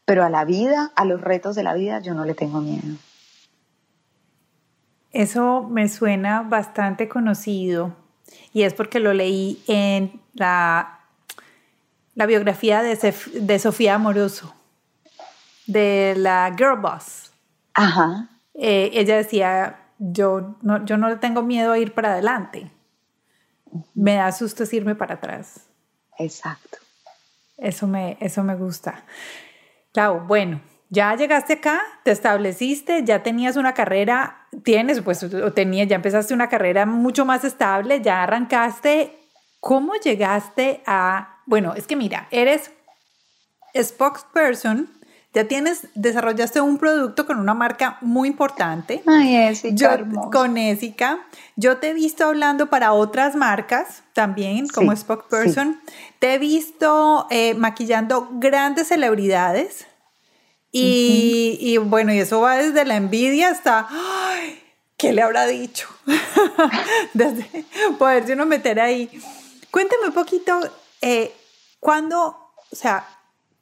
Pero 0.03 0.25
a 0.25 0.29
la 0.29 0.43
vida, 0.43 0.91
a 0.97 1.05
los 1.05 1.21
retos 1.21 1.55
de 1.55 1.63
la 1.63 1.75
vida, 1.75 2.01
yo 2.01 2.13
no 2.13 2.25
le 2.25 2.33
tengo 2.33 2.59
miedo. 2.59 2.97
Eso 5.13 5.63
me 5.63 5.87
suena 5.87 6.41
bastante 6.41 7.07
conocido 7.07 7.95
y 8.51 8.63
es 8.63 8.73
porque 8.73 8.99
lo 8.99 9.13
leí 9.13 9.63
en 9.67 10.19
la, 10.33 10.99
la 12.15 12.25
biografía 12.25 12.81
de, 12.81 13.15
de 13.35 13.59
Sofía 13.59 13.95
Amoroso, 13.95 14.53
de 15.67 16.15
la 16.17 16.53
Girl 16.57 16.81
Boss. 16.81 17.31
Ajá. 17.75 18.27
Eh, 18.55 18.89
ella 18.93 19.15
decía, 19.15 19.78
yo 19.99 20.55
no, 20.61 20.83
yo 20.85 20.97
no 20.97 21.09
le 21.09 21.17
tengo 21.17 21.43
miedo 21.43 21.73
a 21.73 21.77
ir 21.77 21.93
para 21.93 22.13
adelante. 22.13 22.71
Me 23.93 24.15
da 24.15 24.31
susto 24.31 24.63
irme 24.71 24.95
para 24.95 25.15
atrás. 25.15 25.67
Exacto. 26.17 26.77
Eso 27.57 27.85
me, 27.85 28.17
eso 28.19 28.43
me 28.43 28.55
gusta. 28.55 29.03
Clau, 29.91 30.21
bueno, 30.21 30.61
ya 30.89 31.15
llegaste 31.15 31.53
acá, 31.53 31.81
te 32.03 32.11
estableciste, 32.11 33.03
ya 33.03 33.21
tenías 33.21 33.57
una 33.57 33.73
carrera, 33.73 34.47
tienes, 34.63 35.01
pues, 35.01 35.23
o 35.23 35.53
tenías, 35.53 35.87
ya 35.87 35.97
empezaste 35.97 36.33
una 36.33 36.49
carrera 36.49 36.85
mucho 36.85 37.25
más 37.25 37.43
estable, 37.43 38.01
ya 38.01 38.23
arrancaste. 38.23 39.19
¿Cómo 39.59 39.93
llegaste 39.95 40.81
a, 40.87 41.41
bueno, 41.45 41.73
es 41.75 41.85
que 41.85 41.97
mira, 41.97 42.27
eres 42.31 42.71
spokesperson 43.77 44.89
ya 45.33 45.47
tienes, 45.47 45.87
desarrollaste 45.93 46.59
un 46.59 46.79
producto 46.79 47.27
con 47.27 47.39
una 47.39 47.53
marca 47.53 47.99
muy 48.01 48.27
importante. 48.27 49.03
Ay, 49.05 49.35
Con 50.31 50.57
Ésica. 50.57 51.19
Yo 51.55 51.77
te 51.77 51.89
he 51.89 51.93
visto 51.93 52.25
hablando 52.25 52.67
para 52.67 52.93
otras 52.93 53.35
marcas 53.35 54.01
también, 54.13 54.67
como 54.67 54.95
spokesperson. 54.95 55.79
Te 56.17 56.33
he 56.33 56.37
visto 56.39 57.27
eh, 57.29 57.53
maquillando 57.53 58.27
grandes 58.33 58.87
celebridades. 58.87 59.85
Y, 60.71 61.77
bueno, 61.77 62.13
y 62.13 62.19
eso 62.19 62.41
va 62.41 62.57
desde 62.57 62.85
la 62.85 62.95
envidia 62.95 63.49
hasta, 63.49 63.87
ay, 63.89 64.61
¿qué 64.97 65.13
le 65.13 65.21
habrá 65.23 65.47
dicho? 65.47 65.87
desde 67.13 67.65
poderse 67.97 68.33
uno 68.33 68.45
meter 68.45 68.79
ahí. 68.79 69.09
Cuéntame 69.71 70.07
un 70.07 70.13
poquito, 70.13 70.59
eh, 71.01 71.33
¿cuándo, 71.79 72.51
o 72.71 72.75
sea, 72.75 73.07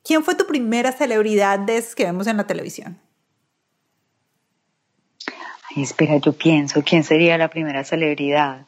¿Quién 0.08 0.24
fue 0.24 0.36
tu 0.36 0.47
primera 0.47 0.93
celebridad 0.93 1.60
de 1.60 1.84
que 1.93 2.05
vemos 2.05 2.28
en 2.28 2.38
la 2.38 2.47
televisión? 2.47 2.97
Ay, 5.70 5.84
espera, 5.84 6.16
yo 6.16 6.32
pienso, 6.32 6.82
¿quién 6.82 7.03
sería 7.03 7.38
la 7.38 7.49
primera 7.49 7.84
celebridad? 7.84 8.68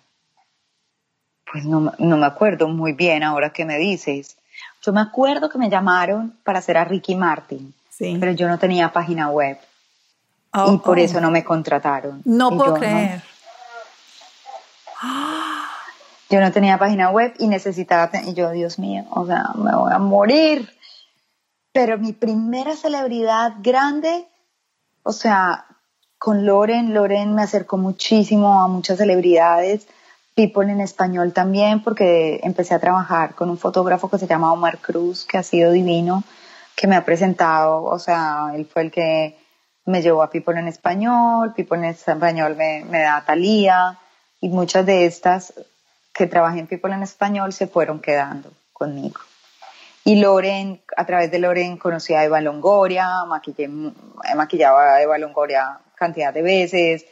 Pues 1.49 1.63
no, 1.63 1.93
no 1.97 2.17
me 2.17 2.25
acuerdo 2.25 2.67
muy 2.67 2.91
bien 2.91 3.23
ahora 3.23 3.51
que 3.51 3.63
me 3.63 3.77
dices. 3.77 4.35
Yo 4.81 4.91
me 4.91 4.99
acuerdo 4.99 5.49
que 5.49 5.57
me 5.57 5.69
llamaron 5.69 6.37
para 6.43 6.59
hacer 6.59 6.75
a 6.75 6.83
Ricky 6.83 7.15
Martin, 7.15 7.73
sí. 7.89 8.17
pero 8.19 8.33
yo 8.33 8.49
no 8.49 8.59
tenía 8.59 8.91
página 8.91 9.29
web. 9.29 9.57
y 10.53 10.77
por 10.79 10.97
oh. 10.97 11.01
eso 11.01 11.21
no 11.21 11.31
me 11.31 11.45
contrataron. 11.45 12.21
No 12.25 12.49
puedo 12.57 12.73
creer. 12.73 13.23
Yo 16.29 16.41
no 16.41 16.51
tenía 16.51 16.77
página 16.77 17.09
web 17.11 17.33
y 17.39 17.47
necesitaba, 17.47 18.11
y 18.25 18.33
yo, 18.33 18.51
Dios 18.51 18.77
mío, 18.77 19.05
o 19.11 19.25
sea, 19.25 19.45
me 19.55 19.73
voy 19.73 19.93
a 19.93 19.99
morir. 19.99 20.69
Pero 21.71 21.97
mi 21.97 22.13
primera 22.13 22.75
celebridad 22.75 23.53
grande, 23.61 24.27
o 25.03 25.11
sea, 25.11 25.65
con 26.17 26.45
Loren, 26.45 26.93
Loren 26.93 27.33
me 27.33 27.43
acercó 27.43 27.77
muchísimo 27.77 28.61
a 28.61 28.67
muchas 28.67 28.97
celebridades, 28.97 29.87
people 30.35 30.71
en 30.71 30.81
español 30.81 31.33
también, 31.33 31.83
porque 31.83 32.39
empecé 32.43 32.73
a 32.73 32.79
trabajar 32.79 33.35
con 33.35 33.49
un 33.49 33.57
fotógrafo 33.57 34.09
que 34.09 34.17
se 34.17 34.27
llama 34.27 34.51
Omar 34.53 34.79
Cruz, 34.79 35.25
que 35.25 35.37
ha 35.37 35.43
sido 35.43 35.71
divino, 35.71 36.23
que 36.75 36.87
me 36.87 36.95
ha 36.95 37.05
presentado, 37.05 37.83
o 37.83 37.99
sea, 37.99 38.51
él 38.55 38.65
fue 38.65 38.83
el 38.83 38.91
que 38.91 39.37
me 39.85 40.01
llevó 40.01 40.23
a 40.23 40.29
People 40.29 40.57
en 40.59 40.67
español, 40.67 41.53
People 41.53 41.77
en 41.77 41.85
español 41.85 42.55
me, 42.55 43.01
da 43.01 43.23
Talía, 43.25 43.97
y 44.39 44.49
muchas 44.49 44.85
de 44.85 45.05
estas 45.05 45.53
que 46.13 46.27
trabajé 46.27 46.59
en 46.59 46.67
People 46.67 46.93
en 46.93 47.03
Español 47.03 47.51
se 47.51 47.67
fueron 47.67 47.99
quedando 47.99 48.51
conmigo. 48.71 49.19
Y 50.09 50.15
Loren, 50.15 50.81
a 50.97 51.05
través 51.05 51.29
de 51.29 51.37
Loren 51.37 51.77
conocí 51.77 52.15
a 52.15 52.23
Eva 52.23 52.41
Longoria, 52.41 53.25
maquillé, 53.27 53.69
maquillaba 54.35 54.95
a 54.95 55.01
Eva 55.03 55.19
Longoria 55.19 55.81
cantidad 55.93 56.33
de 56.33 56.41
veces, 56.41 57.05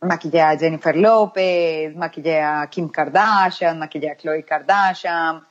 maquillé 0.00 0.40
a 0.40 0.58
Jennifer 0.58 0.96
López, 0.96 1.94
maquillé 1.94 2.40
a 2.40 2.66
Kim 2.68 2.88
Kardashian, 2.88 3.78
maquillé 3.78 4.10
a 4.10 4.16
Chloe 4.16 4.44
Kardashian, 4.44 5.46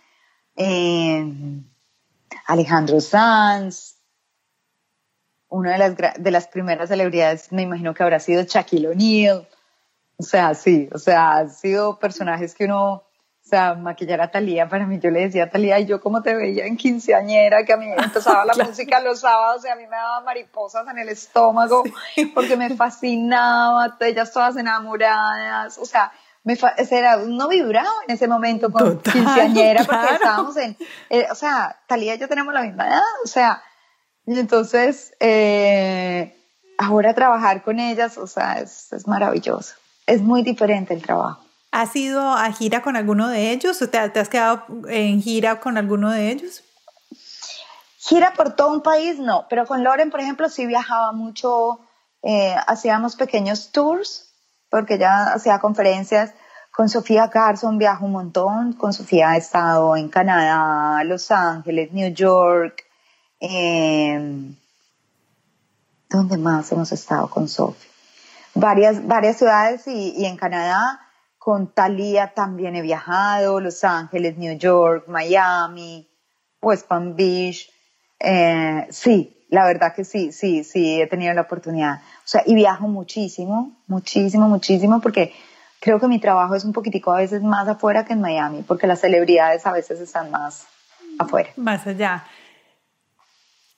eh, 0.57 1.23
Alejandro 2.47 2.99
Sanz, 2.99 3.95
una 5.47 5.71
de 5.71 5.77
las, 5.77 5.95
de 6.21 6.31
las 6.31 6.45
primeras 6.49 6.89
celebridades 6.89 7.53
me 7.53 7.61
imagino 7.61 7.93
que 7.93 8.03
habrá 8.03 8.19
sido 8.19 8.43
Shaquille 8.43 8.89
O'Neal, 8.89 9.47
o 10.17 10.23
sea, 10.23 10.55
sí, 10.55 10.89
o 10.91 10.97
sea, 10.97 11.37
han 11.37 11.49
sido 11.49 11.99
personajes 11.99 12.53
que 12.53 12.65
uno, 12.65 13.05
sea, 13.51 13.75
maquillar 13.75 14.21
a 14.21 14.31
Talía, 14.31 14.67
para 14.67 14.85
mí 14.85 14.99
yo 14.99 15.09
le 15.11 15.21
decía 15.21 15.43
a 15.43 15.49
Talía, 15.49 15.79
y 15.79 15.85
yo 15.85 16.01
como 16.01 16.21
te 16.21 16.33
veía 16.33 16.65
en 16.65 16.77
quinceañera, 16.77 17.63
que 17.63 17.73
a 17.73 17.77
mí 17.77 17.85
empezaba 17.95 18.45
la 18.45 18.53
música 18.65 18.99
los 18.99 19.19
sábados 19.19 19.63
y 19.65 19.69
a 19.69 19.75
mí 19.75 19.83
me 19.83 19.95
daba 19.95 20.21
mariposas 20.21 20.87
en 20.87 20.97
el 20.97 21.09
estómago, 21.09 21.83
porque 22.33 22.57
me 22.57 22.75
fascinaba, 22.75 23.97
ellas 23.99 24.31
todas 24.31 24.57
enamoradas, 24.57 25.77
o 25.77 25.85
sea, 25.85 26.11
me 26.43 26.57
era, 26.89 27.17
uno 27.17 27.47
vibraba 27.47 27.91
en 28.07 28.15
ese 28.15 28.27
momento 28.27 28.71
con 28.71 28.99
quinceañera, 28.99 29.83
porque 29.83 30.13
estábamos 30.13 30.57
en, 30.57 30.75
eh, 31.09 31.27
o 31.31 31.35
sea, 31.35 31.77
Talía 31.87 32.15
y 32.15 32.17
yo 32.17 32.27
tenemos 32.27 32.53
la 32.53 32.63
misma 32.63 32.87
edad, 32.87 33.01
o 33.23 33.27
sea, 33.27 33.61
y 34.25 34.39
entonces, 34.39 35.13
eh, 35.19 36.35
ahora 36.77 37.13
trabajar 37.13 37.61
con 37.63 37.79
ellas, 37.79 38.17
o 38.17 38.27
sea, 38.27 38.59
es, 38.59 38.91
es 38.91 39.07
maravilloso 39.07 39.75
es 40.11 40.21
muy 40.21 40.43
diferente 40.43 40.93
el 40.93 41.01
trabajo. 41.01 41.45
¿Has 41.71 41.95
ido 41.95 42.21
a 42.21 42.51
gira 42.51 42.81
con 42.81 42.95
alguno 42.95 43.29
de 43.29 43.51
ellos 43.51 43.81
o 43.81 43.89
te, 43.89 43.97
has 43.97 44.29
quedado 44.29 44.65
en 44.87 45.21
gira 45.21 45.59
con 45.59 45.77
alguno 45.77 46.11
de 46.11 46.31
ellos? 46.31 46.63
Gira 47.97 48.33
por 48.33 48.55
todo 48.55 48.73
un 48.73 48.81
país, 48.81 49.19
no, 49.19 49.45
pero 49.49 49.65
con 49.65 49.83
Loren, 49.83 50.11
por 50.11 50.19
ejemplo, 50.19 50.49
sí 50.49 50.65
viajaba 50.65 51.13
mucho, 51.13 51.79
eh, 52.23 52.55
hacíamos 52.67 53.15
pequeños 53.15 53.71
tours, 53.71 54.33
porque 54.69 54.97
ya 54.97 55.33
hacía 55.33 55.59
conferencias. 55.59 56.33
Con 56.71 56.87
Sofía 56.87 57.29
Carson 57.29 57.77
viajo 57.77 58.05
un 58.05 58.13
montón, 58.13 58.73
con 58.73 58.93
Sofía 58.93 59.35
he 59.35 59.37
estado 59.37 59.95
en 59.97 60.09
Canadá, 60.09 61.03
Los 61.03 61.29
Ángeles, 61.31 61.91
New 61.91 62.13
York. 62.13 62.85
Eh, 63.39 64.55
¿Dónde 66.09 66.37
más 66.37 66.71
hemos 66.71 66.91
estado 66.91 67.29
con 67.29 67.47
Sofía? 67.47 67.91
varias, 68.53 69.07
varias 69.07 69.37
ciudades 69.37 69.87
y, 69.87 70.25
en 70.25 70.37
Canadá. 70.37 71.00
Con 71.41 71.73
Thalía 71.73 72.35
también 72.35 72.75
he 72.75 72.83
viajado, 72.83 73.59
Los 73.59 73.83
Ángeles, 73.83 74.37
New 74.37 74.55
York, 74.59 75.05
Miami, 75.07 76.07
West 76.61 76.87
Palm 76.87 77.15
Beach. 77.15 77.67
Eh, 78.19 78.85
sí, 78.91 79.47
la 79.49 79.65
verdad 79.65 79.95
que 79.95 80.03
sí, 80.05 80.31
sí, 80.31 80.63
sí, 80.63 81.01
he 81.01 81.07
tenido 81.07 81.33
la 81.33 81.41
oportunidad. 81.41 81.95
O 81.95 82.27
sea, 82.27 82.43
y 82.45 82.53
viajo 82.53 82.87
muchísimo, 82.87 83.81
muchísimo, 83.87 84.47
muchísimo, 84.47 85.01
porque 85.01 85.33
creo 85.79 85.99
que 85.99 86.07
mi 86.07 86.19
trabajo 86.19 86.53
es 86.53 86.63
un 86.63 86.73
poquitico 86.73 87.11
a 87.11 87.17
veces 87.17 87.41
más 87.41 87.67
afuera 87.67 88.05
que 88.05 88.13
en 88.13 88.21
Miami, 88.21 88.61
porque 88.61 88.85
las 88.85 88.99
celebridades 88.99 89.65
a 89.65 89.71
veces 89.71 89.99
están 89.99 90.29
más 90.29 90.67
afuera. 91.17 91.49
Más 91.55 91.87
allá. 91.87 92.23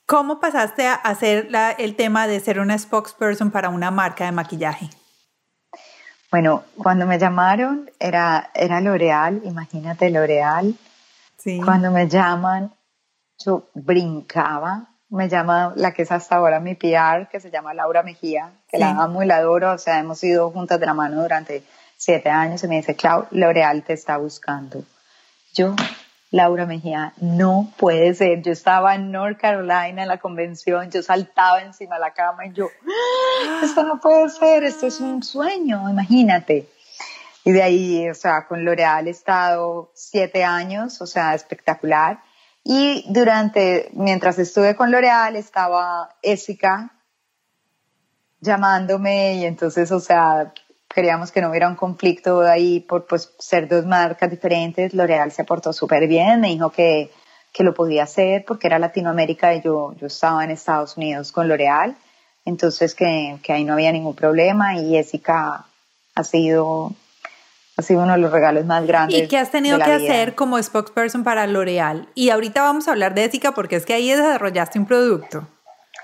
¿Cómo 0.05 0.41
pasaste 0.41 0.85
a 0.85 0.95
hacer 0.95 1.47
el 1.77 1.95
tema 1.95 2.27
de 2.27 2.41
ser 2.41 2.59
una 2.59 2.77
spokesperson 2.77 3.51
para 3.51 3.69
una 3.69 3.89
marca 3.89 4.25
de 4.25 4.33
maquillaje? 4.33 4.89
Bueno, 6.33 6.63
cuando 6.79 7.05
me 7.05 7.19
llamaron 7.19 7.91
era, 7.99 8.49
era 8.55 8.81
L'Oreal, 8.81 9.41
imagínate 9.43 10.09
L'Oreal. 10.09 10.73
Sí. 11.37 11.61
Cuando 11.63 11.91
me 11.91 12.07
llaman, 12.07 12.73
yo 13.37 13.69
brincaba. 13.75 14.87
Me 15.09 15.29
llama 15.29 15.73
la 15.75 15.93
que 15.93 16.01
es 16.01 16.11
hasta 16.11 16.37
ahora 16.37 16.59
mi 16.59 16.73
PR, 16.73 17.27
que 17.29 17.39
se 17.39 17.51
llama 17.51 17.75
Laura 17.75 18.01
Mejía, 18.01 18.49
que 18.67 18.79
la 18.79 18.89
amo 18.89 19.21
y 19.21 19.27
la 19.27 19.35
adoro. 19.35 19.73
O 19.73 19.77
sea, 19.77 19.99
hemos 19.99 20.23
ido 20.23 20.49
juntas 20.49 20.79
de 20.79 20.87
la 20.87 20.95
mano 20.95 21.21
durante 21.21 21.61
siete 21.97 22.31
años 22.31 22.63
y 22.63 22.67
me 22.67 22.77
dice, 22.77 22.95
Clau, 22.95 23.27
L'Oreal 23.29 23.83
te 23.83 23.93
está 23.93 24.17
buscando. 24.17 24.83
Yo 25.53 25.75
Laura 26.33 26.65
Mejía, 26.65 27.13
no 27.21 27.71
puede 27.77 28.15
ser. 28.15 28.41
Yo 28.41 28.51
estaba 28.51 28.95
en 28.95 29.11
North 29.11 29.39
Carolina 29.39 30.01
en 30.01 30.07
la 30.07 30.17
convención, 30.17 30.89
yo 30.89 31.03
saltaba 31.03 31.61
encima 31.61 31.95
de 31.97 32.01
la 32.01 32.13
cama 32.15 32.47
y 32.47 32.53
yo, 32.53 32.69
ah, 32.87 33.61
esto 33.63 33.83
no 33.83 34.01
puede 34.01 34.29
ser, 34.29 34.63
esto 34.63 34.87
es 34.87 34.99
un 34.99 35.21
sueño, 35.21 35.87
imagínate. 35.87 36.67
Y 37.43 37.51
de 37.51 37.61
ahí, 37.61 38.09
o 38.09 38.15
sea, 38.15 38.47
con 38.47 38.65
L'Oreal 38.65 39.07
he 39.07 39.11
estado 39.11 39.91
siete 39.93 40.43
años, 40.43 40.99
o 41.01 41.05
sea, 41.05 41.35
espectacular. 41.35 42.23
Y 42.63 43.05
durante, 43.09 43.91
mientras 43.93 44.39
estuve 44.39 44.75
con 44.75 44.89
L'Oreal, 44.89 45.35
estaba 45.35 46.15
Ésica 46.23 46.93
llamándome 48.41 49.35
y 49.35 49.45
entonces, 49.45 49.91
o 49.91 49.99
sea, 49.99 50.51
queríamos 50.93 51.31
que 51.31 51.41
no 51.41 51.49
hubiera 51.49 51.67
un 51.67 51.75
conflicto 51.75 52.41
ahí 52.41 52.79
por 52.79 53.05
pues, 53.05 53.33
ser 53.39 53.67
dos 53.67 53.85
marcas 53.85 54.29
diferentes. 54.29 54.93
L'Oreal 54.93 55.31
se 55.31 55.41
aportó 55.41 55.73
súper 55.73 56.07
bien, 56.07 56.39
me 56.39 56.49
dijo 56.49 56.69
que, 56.69 57.11
que, 57.51 57.63
lo 57.63 57.73
podía 57.73 58.03
hacer 58.03 58.45
porque 58.45 58.67
era 58.67 58.79
Latinoamérica 58.79 59.53
y 59.53 59.61
yo, 59.61 59.93
yo 59.99 60.07
estaba 60.07 60.43
en 60.43 60.51
Estados 60.51 60.97
Unidos 60.97 61.31
con 61.31 61.47
L'Oreal, 61.47 61.95
entonces 62.45 62.95
que, 62.95 63.37
que, 63.41 63.53
ahí 63.53 63.63
no 63.63 63.73
había 63.73 63.91
ningún 63.91 64.15
problema 64.15 64.75
y 64.77 64.91
Jessica 64.91 65.65
ha 66.15 66.23
sido, 66.23 66.93
ha 67.75 67.81
sido 67.81 68.03
uno 68.03 68.13
de 68.13 68.19
los 68.19 68.31
regalos 68.31 68.65
más 68.65 68.85
grandes. 68.85 69.19
¿Y 69.19 69.27
qué 69.27 69.37
has 69.37 69.51
tenido 69.51 69.79
que 69.79 69.91
hacer 69.91 70.35
como 70.35 70.61
spokesperson 70.61 71.23
para 71.23 71.47
L'Oreal? 71.47 72.07
Y 72.13 72.29
ahorita 72.29 72.61
vamos 72.61 72.87
a 72.87 72.91
hablar 72.91 73.15
de 73.15 73.23
Jessica 73.23 73.53
porque 73.53 73.77
es 73.77 73.85
que 73.85 73.93
ahí 73.93 74.11
desarrollaste 74.11 74.77
un 74.77 74.85
producto. 74.85 75.47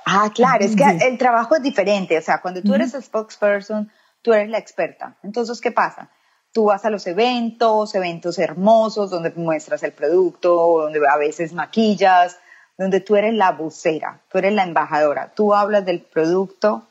Ah, 0.05 0.31
claro, 0.33 0.65
es 0.65 0.75
que 0.75 0.83
el 1.07 1.19
trabajo 1.19 1.55
es 1.55 1.61
diferente, 1.61 2.17
o 2.17 2.21
sea, 2.21 2.41
cuando 2.41 2.63
tú 2.63 2.73
eres 2.73 2.93
spokesperson, 2.99 3.91
tú 4.21 4.33
eres 4.33 4.49
la 4.49 4.57
experta. 4.57 5.17
Entonces, 5.23 5.61
¿qué 5.61 5.71
pasa? 5.71 6.09
Tú 6.51 6.65
vas 6.65 6.85
a 6.85 6.89
los 6.89 7.05
eventos, 7.07 7.93
eventos 7.95 8.39
hermosos, 8.39 9.11
donde 9.11 9.31
muestras 9.31 9.83
el 9.83 9.91
producto, 9.91 10.79
donde 10.81 10.99
a 11.07 11.17
veces 11.17 11.53
maquillas, 11.53 12.37
donde 12.77 13.01
tú 13.01 13.15
eres 13.15 13.33
la 13.33 13.51
vocera, 13.51 14.21
tú 14.29 14.37
eres 14.37 14.53
la 14.53 14.63
embajadora, 14.63 15.33
tú 15.35 15.53
hablas 15.53 15.85
del 15.85 16.01
producto 16.01 16.87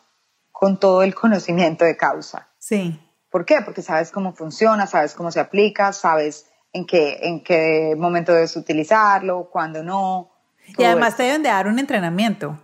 con 0.53 0.79
todo 0.79 1.03
el 1.03 1.15
conocimiento 1.15 1.85
de 1.85 1.97
causa. 1.97 2.49
Sí. 2.59 3.01
¿Por 3.31 3.45
qué? 3.45 3.63
Porque 3.65 3.83
sabes 3.83 4.11
cómo 4.11 4.33
funciona, 4.33 4.87
sabes 4.87 5.15
cómo 5.15 5.31
se 5.31 5.41
aplica, 5.41 5.93
sabes 5.93 6.47
en 6.73 6.87
qué, 6.87 7.19
en 7.23 7.43
qué 7.43 7.95
momento 7.97 8.33
debes 8.33 8.57
utilizarlo, 8.57 9.49
cuándo 9.51 9.83
no. 9.83 10.31
Y 10.77 10.85
además 10.85 11.17
te 11.17 11.25
deben 11.25 11.43
de 11.43 11.49
dar 11.49 11.67
un 11.67 11.79
entrenamiento. 11.79 12.59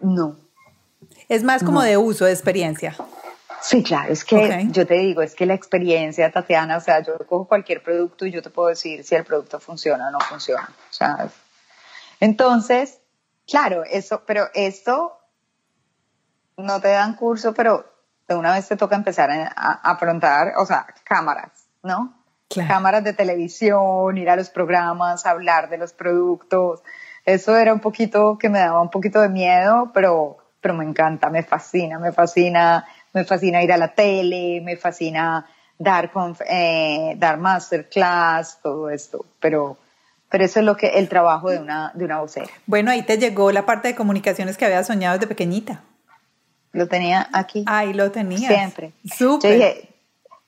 No. 0.00 0.36
Es 1.28 1.42
más 1.42 1.62
como 1.62 1.82
de 1.82 1.96
uso, 1.96 2.26
de 2.26 2.32
experiencia. 2.32 2.94
Sí, 3.64 3.82
claro, 3.82 4.12
es 4.12 4.26
que 4.26 4.66
yo 4.72 4.86
te 4.86 4.92
digo, 4.92 5.22
es 5.22 5.34
que 5.34 5.46
la 5.46 5.54
experiencia, 5.54 6.30
Tatiana, 6.30 6.76
o 6.76 6.80
sea, 6.80 7.02
yo 7.02 7.16
cojo 7.26 7.48
cualquier 7.48 7.82
producto 7.82 8.26
y 8.26 8.30
yo 8.30 8.42
te 8.42 8.50
puedo 8.50 8.68
decir 8.68 9.02
si 9.04 9.14
el 9.14 9.24
producto 9.24 9.58
funciona 9.58 10.08
o 10.08 10.10
no 10.10 10.20
funciona. 10.20 10.68
Sea, 10.90 11.30
entonces, 12.20 13.00
claro, 13.48 13.82
eso, 13.84 14.22
pero 14.26 14.48
esto 14.52 15.18
no 16.58 16.78
te 16.82 16.88
dan 16.88 17.14
curso, 17.14 17.54
pero 17.54 17.90
de 18.28 18.34
una 18.34 18.52
vez 18.52 18.68
te 18.68 18.76
toca 18.76 18.96
empezar 18.96 19.30
a, 19.30 19.72
afrontar, 19.82 20.52
o 20.58 20.66
sea, 20.66 20.86
cámaras, 21.02 21.66
¿no? 21.82 22.12
cámaras 22.68 23.02
de 23.02 23.14
televisión, 23.14 24.18
ir 24.18 24.28
a 24.28 24.36
los 24.36 24.50
programas, 24.50 25.24
hablar 25.24 25.70
de 25.70 25.78
los 25.78 25.94
productos. 25.94 26.82
Eso 27.24 27.56
era 27.56 27.72
un 27.72 27.80
poquito 27.80 28.36
que 28.36 28.50
me 28.50 28.58
daba 28.58 28.82
un 28.82 28.90
poquito 28.90 29.22
de 29.22 29.30
miedo, 29.30 29.90
pero, 29.94 30.36
pero 30.60 30.74
me 30.74 30.84
encanta, 30.84 31.30
me 31.30 31.42
fascina, 31.42 31.98
me 31.98 32.12
fascina, 32.12 32.84
me 33.14 33.24
fascina 33.24 33.62
ir 33.62 33.72
a 33.72 33.78
la 33.78 33.94
tele, 33.94 34.60
me 34.60 34.76
fascina 34.76 35.46
dar, 35.78 36.10
eh, 36.48 37.14
dar 37.16 37.38
masterclass, 37.38 38.58
todo 38.60 38.90
esto, 38.90 39.24
pero, 39.40 39.78
pero 40.28 40.44
eso 40.44 40.58
es 40.58 40.66
lo 40.66 40.76
que 40.76 40.88
el 40.98 41.08
trabajo 41.08 41.48
de 41.48 41.58
una, 41.58 41.92
de 41.94 42.04
una 42.04 42.20
vocera. 42.20 42.48
Bueno, 42.66 42.90
ahí 42.90 43.02
te 43.02 43.16
llegó 43.16 43.52
la 43.52 43.64
parte 43.64 43.88
de 43.88 43.94
comunicaciones 43.94 44.56
que 44.56 44.66
había 44.66 44.82
soñado 44.84 45.14
desde 45.14 45.28
pequeñita. 45.28 45.82
Lo 46.72 46.88
tenía 46.88 47.28
aquí. 47.32 47.64
Ahí 47.66 47.94
lo 47.94 48.10
tenía. 48.10 48.48
Siempre. 48.48 48.92
Súper. 49.04 49.88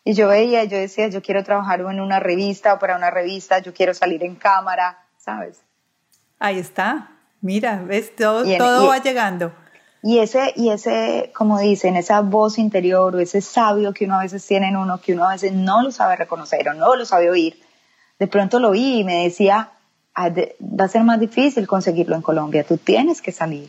y 0.05 0.15
yo 0.15 0.27
veía, 0.27 0.65
yo 0.65 0.77
decía, 0.77 1.07
yo 1.07 1.23
quiero 1.23 1.45
trabajar 1.45 1.81
en 1.81 2.01
una 2.01 2.19
revista 2.19 2.75
o 2.75 2.79
para 2.81 2.97
una 2.97 3.11
revista, 3.11 3.61
yo 3.61 3.73
quiero 3.73 3.95
salir 3.95 4.25
en 4.25 4.35
cámara, 4.35 4.99
¿sabes? 5.19 5.61
Ahí 6.41 6.59
está. 6.59 7.11
Mira, 7.41 7.81
ves, 7.85 8.17
todo, 8.17 8.45
todo 8.59 8.89
va 8.89 8.99
llegando. 8.99 9.53
Y 10.07 10.21
ese, 10.21 10.53
y 10.55 10.69
ese, 10.69 11.33
como 11.35 11.59
dicen, 11.59 11.97
esa 11.97 12.21
voz 12.21 12.59
interior 12.59 13.17
o 13.17 13.19
ese 13.19 13.41
sabio 13.41 13.93
que 13.93 14.05
uno 14.05 14.21
a 14.21 14.23
veces 14.23 14.47
tiene 14.47 14.69
en 14.69 14.77
uno, 14.77 15.01
que 15.01 15.15
uno 15.15 15.25
a 15.25 15.33
veces 15.33 15.53
no 15.53 15.83
lo 15.83 15.91
sabe 15.91 16.15
reconocer 16.15 16.69
o 16.69 16.75
no 16.75 16.95
lo 16.95 17.05
sabe 17.05 17.29
oír, 17.29 17.61
de 18.17 18.29
pronto 18.29 18.61
lo 18.61 18.69
oí 18.71 19.01
y 19.01 19.05
me 19.05 19.25
decía, 19.25 19.71
ah, 20.15 20.31
va 20.31 20.85
a 20.85 20.89
ser 20.89 21.03
más 21.03 21.19
difícil 21.19 21.67
conseguirlo 21.67 22.15
en 22.15 22.23
Colombia, 22.23 22.63
tú 22.63 22.77
tienes 22.77 23.21
que 23.21 23.33
salir. 23.33 23.69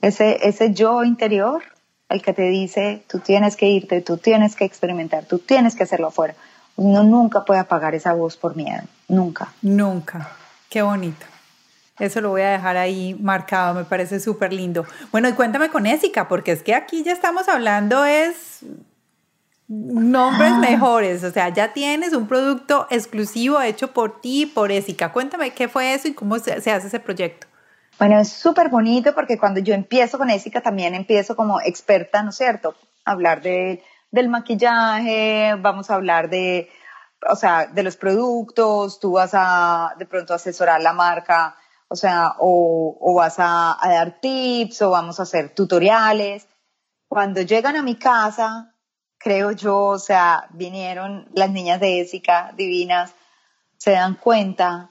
Ese, 0.00 0.48
ese 0.48 0.74
yo 0.74 1.04
interior, 1.04 1.62
el 2.08 2.22
que 2.22 2.32
te 2.32 2.48
dice, 2.48 3.04
tú 3.06 3.20
tienes 3.20 3.54
que 3.54 3.68
irte, 3.68 4.00
tú 4.00 4.16
tienes 4.16 4.56
que 4.56 4.64
experimentar, 4.64 5.26
tú 5.26 5.38
tienes 5.38 5.76
que 5.76 5.84
hacerlo 5.84 6.08
afuera. 6.08 6.34
Uno 6.74 7.04
nunca 7.04 7.44
puede 7.44 7.60
apagar 7.60 7.94
esa 7.94 8.14
voz 8.14 8.36
por 8.36 8.56
miedo, 8.56 8.82
nunca. 9.06 9.52
Nunca. 9.62 10.28
Qué 10.68 10.82
bonito. 10.82 11.24
Eso 11.98 12.20
lo 12.20 12.30
voy 12.30 12.42
a 12.42 12.50
dejar 12.50 12.76
ahí 12.76 13.16
marcado, 13.20 13.74
me 13.74 13.84
parece 13.84 14.20
súper 14.20 14.52
lindo. 14.52 14.84
Bueno, 15.12 15.28
y 15.28 15.32
cuéntame 15.32 15.70
con 15.70 15.86
Ésica, 15.86 16.28
porque 16.28 16.52
es 16.52 16.62
que 16.62 16.74
aquí 16.74 17.02
ya 17.02 17.12
estamos 17.12 17.48
hablando 17.48 18.04
es 18.04 18.64
nombres 19.68 20.52
ah. 20.52 20.58
mejores, 20.58 21.24
o 21.24 21.30
sea, 21.30 21.48
ya 21.48 21.72
tienes 21.72 22.12
un 22.12 22.28
producto 22.28 22.86
exclusivo 22.90 23.60
hecho 23.60 23.92
por 23.92 24.20
ti, 24.20 24.46
por 24.46 24.70
Ésica. 24.70 25.10
Cuéntame 25.10 25.50
qué 25.50 25.68
fue 25.68 25.94
eso 25.94 26.08
y 26.08 26.14
cómo 26.14 26.38
se, 26.38 26.52
hace 26.52 26.86
ese 26.86 27.00
proyecto. 27.00 27.46
Bueno, 27.98 28.20
es 28.20 28.28
súper 28.28 28.68
bonito 28.68 29.14
porque 29.14 29.38
cuando 29.38 29.60
yo 29.60 29.74
empiezo 29.74 30.18
con 30.18 30.28
Ésica 30.28 30.60
también 30.60 30.94
empiezo 30.94 31.34
como 31.34 31.60
experta, 31.60 32.22
¿no 32.22 32.28
es 32.28 32.36
cierto? 32.36 32.74
Hablar 33.06 33.40
de, 33.40 33.82
del 34.10 34.28
maquillaje, 34.28 35.54
vamos 35.58 35.90
a 35.90 35.94
hablar 35.94 36.28
de, 36.28 36.68
o 37.28 37.36
sea, 37.36 37.66
de 37.66 37.82
los 37.82 37.96
productos, 37.96 39.00
tú 39.00 39.12
vas 39.12 39.30
a 39.32 39.94
de 39.98 40.04
pronto 40.04 40.34
asesorar 40.34 40.82
la 40.82 40.92
marca 40.92 41.56
o 41.88 41.96
sea, 41.96 42.34
o, 42.38 43.14
vas 43.14 43.36
a, 43.38 43.78
dar 43.82 44.20
tips 44.20 44.82
o 44.82 44.90
vamos 44.90 45.20
a 45.20 45.22
hacer 45.22 45.54
tutoriales. 45.54 46.46
Cuando 47.08 47.42
llegan 47.42 47.76
a 47.76 47.82
mi 47.82 47.96
casa, 47.96 48.74
creo 49.18 49.52
yo, 49.52 49.78
o 49.78 49.98
sea, 49.98 50.48
vinieron 50.50 51.28
las 51.34 51.50
niñas 51.50 51.80
de 51.80 52.00
Ésica, 52.00 52.52
divinas, 52.56 53.14
se 53.76 53.92
dan 53.92 54.14
cuenta 54.14 54.90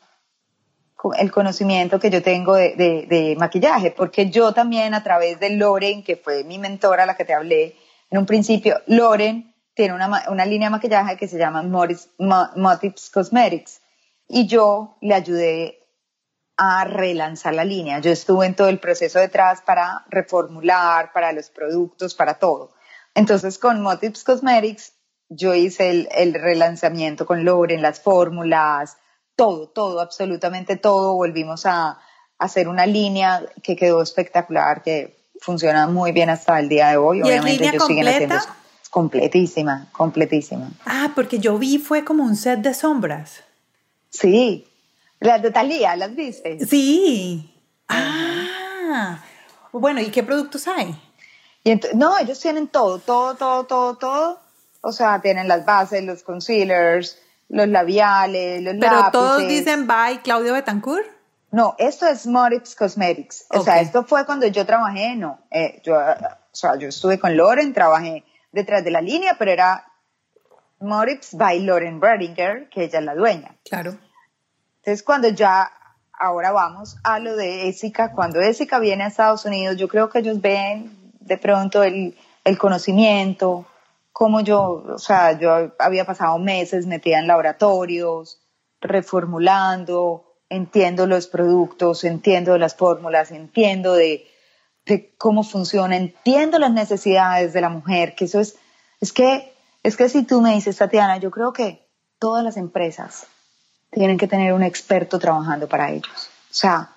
el 1.17 1.31
conocimiento 1.31 1.99
que 1.99 2.09
yo 2.09 2.23
tengo 2.23 2.55
de, 2.55 3.35
maquillaje, 3.37 3.91
porque 3.91 4.29
yo 4.29 4.53
también 4.53 4.93
a 4.93 5.03
través 5.03 5.39
de 5.39 5.51
Loren, 5.51 6.03
que 6.03 6.15
fue 6.15 6.43
mi 6.43 6.57
mentora, 6.57 7.05
la 7.05 7.15
que 7.15 7.25
te 7.25 7.33
hablé 7.33 7.75
en 8.09 8.17
un 8.17 8.25
principio, 8.25 8.81
Loren 8.87 9.53
tiene 9.75 9.93
una, 9.93 10.23
una 10.29 10.45
línea 10.45 10.69
de 10.69 10.71
maquillaje 10.71 11.17
que 11.17 11.27
se 11.27 11.37
llama 11.37 11.61
Motives 11.61 13.09
Cosmetics 13.11 13.81
y 14.27 14.47
yo 14.47 14.97
le 15.01 15.13
ayudé 15.13 15.84
a 16.57 16.85
relanzar 16.85 17.53
la 17.53 17.65
línea. 17.65 17.99
Yo 17.99 18.11
estuve 18.11 18.45
en 18.45 18.55
todo 18.55 18.69
el 18.69 18.79
proceso 18.79 19.19
detrás 19.19 19.61
para 19.61 20.05
reformular, 20.09 21.11
para 21.11 21.31
los 21.31 21.49
productos, 21.49 22.15
para 22.15 22.35
todo. 22.35 22.71
Entonces 23.13 23.57
con 23.57 23.81
Motives 23.81 24.23
Cosmetics 24.23 24.93
yo 25.29 25.53
hice 25.53 25.89
el, 25.89 26.09
el 26.11 26.33
relanzamiento 26.33 27.25
con 27.25 27.43
Loren, 27.43 27.81
las 27.81 27.99
fórmulas, 28.01 28.97
todo, 29.35 29.67
todo, 29.67 29.99
absolutamente 29.99 30.77
todo. 30.77 31.15
Volvimos 31.15 31.65
a, 31.65 31.99
hacer 32.37 32.67
una 32.67 32.85
línea 32.85 33.43
que 33.63 33.75
quedó 33.75 34.01
espectacular, 34.01 34.83
que 34.83 35.17
funciona 35.39 35.87
muy 35.87 36.11
bien 36.11 36.29
hasta 36.29 36.59
el 36.59 36.69
día 36.69 36.89
de 36.89 36.97
hoy. 36.97 37.19
¿Y 37.19 37.21
Obviamente 37.23 37.67
ellos 37.67 37.85
siguen 37.85 38.07
haciendo 38.07 38.35
completísima, 38.89 39.87
completísima. 39.91 40.71
Ah, 40.85 41.11
porque 41.15 41.39
yo 41.39 41.57
vi 41.57 41.77
fue 41.77 42.03
como 42.05 42.23
un 42.23 42.35
set 42.35 42.59
de 42.59 42.73
sombras. 42.73 43.43
Sí, 44.09 44.67
las 45.25 45.41
de 45.41 45.51
Talía, 45.51 45.95
¿las 45.95 46.15
viste? 46.15 46.65
Sí. 46.65 47.53
Ah. 47.87 49.19
Bueno, 49.71 49.99
¿y 50.01 50.09
qué 50.09 50.23
productos 50.23 50.67
hay? 50.67 50.95
Y 51.63 51.79
no, 51.95 52.17
ellos 52.17 52.39
tienen 52.39 52.67
todo, 52.67 52.99
todo, 52.99 53.35
todo, 53.35 53.65
todo, 53.65 53.95
todo. 53.97 54.39
O 54.81 54.91
sea, 54.91 55.19
tienen 55.19 55.47
las 55.47 55.65
bases, 55.65 56.03
los 56.03 56.23
concealers, 56.23 57.19
los 57.49 57.67
labiales, 57.67 58.61
los 58.61 58.75
Pero 58.79 59.09
todos 59.11 59.47
dicen 59.47 59.87
by 59.87 60.21
Claudio 60.21 60.53
Betancourt. 60.53 61.07
No, 61.51 61.75
esto 61.77 62.05
es 62.05 62.27
Moritz 62.27 62.75
Cosmetics. 62.75 63.45
O 63.49 63.63
sea, 63.63 63.79
esto 63.79 64.03
fue 64.03 64.25
cuando 64.25 64.45
yo 64.47 64.65
trabajé, 64.65 65.15
no. 65.15 65.39
Eh, 65.49 65.81
yo, 65.83 65.95
o 65.95 66.55
sea, 66.55 66.75
yo 66.77 66.89
estuve 66.89 67.17
con 67.17 67.35
Loren, 67.35 67.73
trabajé 67.73 68.23
detrás 68.51 68.83
de 68.83 68.91
la 68.91 69.01
línea, 69.01 69.35
pero 69.39 69.51
era 69.51 69.85
Moritz 70.79 71.33
by 71.33 71.61
Loren 71.61 71.99
Bredinger, 71.99 72.69
que 72.69 72.83
ella 72.83 72.99
es 72.99 73.05
la 73.05 73.15
dueña. 73.15 73.55
Claro. 73.63 73.97
Entonces, 74.85 75.01
cuando 75.01 75.29
ya, 75.29 75.71
ahora 76.13 76.51
vamos 76.51 76.97
a 77.03 77.17
lo 77.17 77.35
de 77.35 77.69
Ésica, 77.69 78.11
cuando 78.11 78.39
Ésica 78.39 78.77
viene 78.77 79.03
a 79.03 79.07
Estados 79.07 79.43
Unidos, 79.43 79.77
yo 79.77 79.87
creo 79.87 80.11
que 80.11 80.19
ellos 80.19 80.39
ven 80.39 81.11
de 81.21 81.39
pronto 81.39 81.81
el, 81.81 82.15
el 82.43 82.57
conocimiento, 82.59 83.65
como 84.11 84.41
yo, 84.41 84.83
o 84.93 84.99
sea, 84.99 85.39
yo 85.39 85.71
había 85.79 86.05
pasado 86.05 86.37
meses 86.37 86.85
metida 86.85 87.17
en 87.17 87.25
laboratorios, 87.25 88.39
reformulando, 88.79 90.35
entiendo 90.49 91.07
los 91.07 91.25
productos, 91.25 92.03
entiendo 92.03 92.55
las 92.59 92.75
fórmulas, 92.75 93.31
entiendo 93.31 93.95
de, 93.95 94.27
de, 94.85 95.15
cómo 95.17 95.41
funciona, 95.41 95.97
entiendo 95.97 96.59
las 96.59 96.71
necesidades 96.71 97.53
de 97.53 97.61
la 97.61 97.69
mujer, 97.69 98.13
que 98.13 98.25
eso 98.25 98.39
es, 98.39 98.55
es 99.01 99.11
que, 99.11 99.51
es 99.81 99.97
que 99.97 100.09
si 100.09 100.21
tú 100.21 100.41
me 100.41 100.53
dices, 100.53 100.77
Tatiana, 100.77 101.17
yo 101.17 101.31
creo 101.31 101.53
que 101.53 101.89
todas 102.19 102.43
las 102.43 102.55
empresas 102.55 103.25
tienen 103.95 104.17
que 104.17 104.27
tener 104.27 104.53
un 104.53 104.61
experto 104.61 105.17
trabajando 105.17 105.67
para 105.67 105.89
ellos. 105.89 106.29
O 106.51 106.53
sea, 106.53 106.89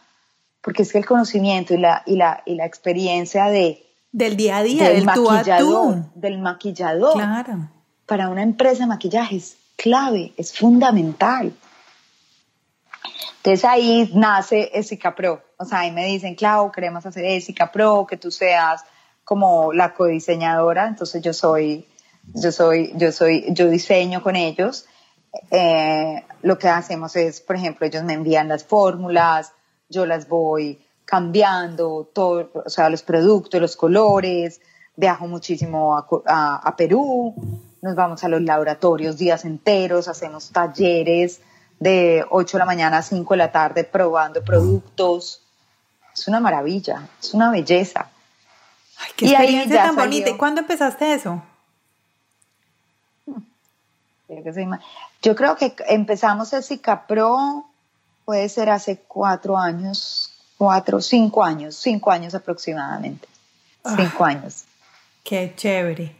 porque 0.60 0.82
es 0.82 0.92
que 0.92 0.98
el 0.98 1.06
conocimiento 1.06 1.72
y 1.72 1.78
la, 1.78 2.02
y 2.04 2.16
la, 2.16 2.42
y 2.44 2.56
la 2.56 2.66
experiencia 2.66 3.46
de... 3.46 3.86
Del 4.10 4.36
día 4.36 4.58
a 4.58 4.62
día, 4.62 4.88
del, 4.88 5.04
maquillador, 5.04 6.12
del 6.14 6.38
maquillador. 6.38 7.12
Claro. 7.12 7.68
Para 8.06 8.28
una 8.30 8.42
empresa 8.42 8.80
de 8.80 8.86
maquillaje 8.88 9.36
es 9.36 9.56
clave, 9.76 10.32
es 10.36 10.56
fundamental. 10.56 11.52
Entonces 13.36 13.64
ahí 13.64 14.10
nace 14.14 14.70
Esica 14.72 15.14
Pro. 15.14 15.42
O 15.56 15.64
sea, 15.64 15.80
ahí 15.80 15.92
me 15.92 16.06
dicen, 16.06 16.34
Clau, 16.34 16.72
queremos 16.72 17.06
hacer 17.06 17.24
Esica 17.24 17.70
Pro, 17.70 18.06
que 18.08 18.16
tú 18.16 18.30
seas 18.30 18.82
como 19.24 19.72
la 19.72 19.94
codiseñadora. 19.94 20.88
Entonces 20.88 21.22
yo 21.22 21.32
soy, 21.32 21.86
yo 22.34 22.50
soy, 22.50 22.92
yo 22.96 23.12
soy, 23.12 23.46
yo 23.50 23.68
diseño 23.68 24.22
con 24.22 24.34
ellos 24.36 24.86
eh, 25.50 26.24
lo 26.42 26.58
que 26.58 26.68
hacemos 26.68 27.16
es, 27.16 27.40
por 27.40 27.56
ejemplo, 27.56 27.86
ellos 27.86 28.04
me 28.04 28.14
envían 28.14 28.48
las 28.48 28.64
fórmulas, 28.64 29.52
yo 29.88 30.06
las 30.06 30.28
voy 30.28 30.84
cambiando, 31.04 32.08
todo, 32.12 32.50
o 32.52 32.68
sea, 32.68 32.90
los 32.90 33.02
productos, 33.02 33.60
los 33.60 33.76
colores, 33.76 34.60
viajo 34.94 35.26
muchísimo 35.26 35.96
a, 35.96 36.74
Perú, 36.76 37.34
nos 37.80 37.94
vamos 37.94 38.24
a 38.24 38.28
los 38.28 38.42
laboratorios 38.42 39.16
días 39.16 39.44
enteros, 39.44 40.08
hacemos 40.08 40.50
talleres 40.50 41.40
de 41.78 42.24
8 42.28 42.56
de 42.56 42.58
la 42.58 42.66
mañana 42.66 42.98
a 42.98 43.02
5 43.02 43.34
de 43.34 43.38
la 43.38 43.52
tarde 43.52 43.84
probando 43.84 44.42
productos. 44.42 45.42
Es 46.12 46.26
una 46.26 46.40
maravilla, 46.40 47.08
es 47.22 47.32
una 47.32 47.50
belleza. 47.50 48.10
Ay, 48.98 49.12
qué 49.16 49.26
experiencia 49.26 49.84
tan 49.84 49.96
bonita. 49.96 50.28
¿Y 50.30 50.36
cuándo 50.36 50.60
empezaste 50.60 51.14
eso? 51.14 51.40
Yo 55.22 55.34
creo 55.34 55.56
que 55.56 55.74
empezamos 55.88 56.52
el 56.52 56.62
Pro 57.06 57.64
puede 58.24 58.48
ser 58.48 58.68
hace 58.68 58.98
cuatro 58.98 59.56
años, 59.56 60.34
cuatro, 60.58 61.00
cinco 61.00 61.42
años, 61.42 61.76
cinco 61.76 62.10
años 62.10 62.34
aproximadamente. 62.34 63.26
Ah. 63.84 63.94
cinco 63.96 64.24
años. 64.24 64.64
Qué 65.24 65.54
chévere. 65.56 66.14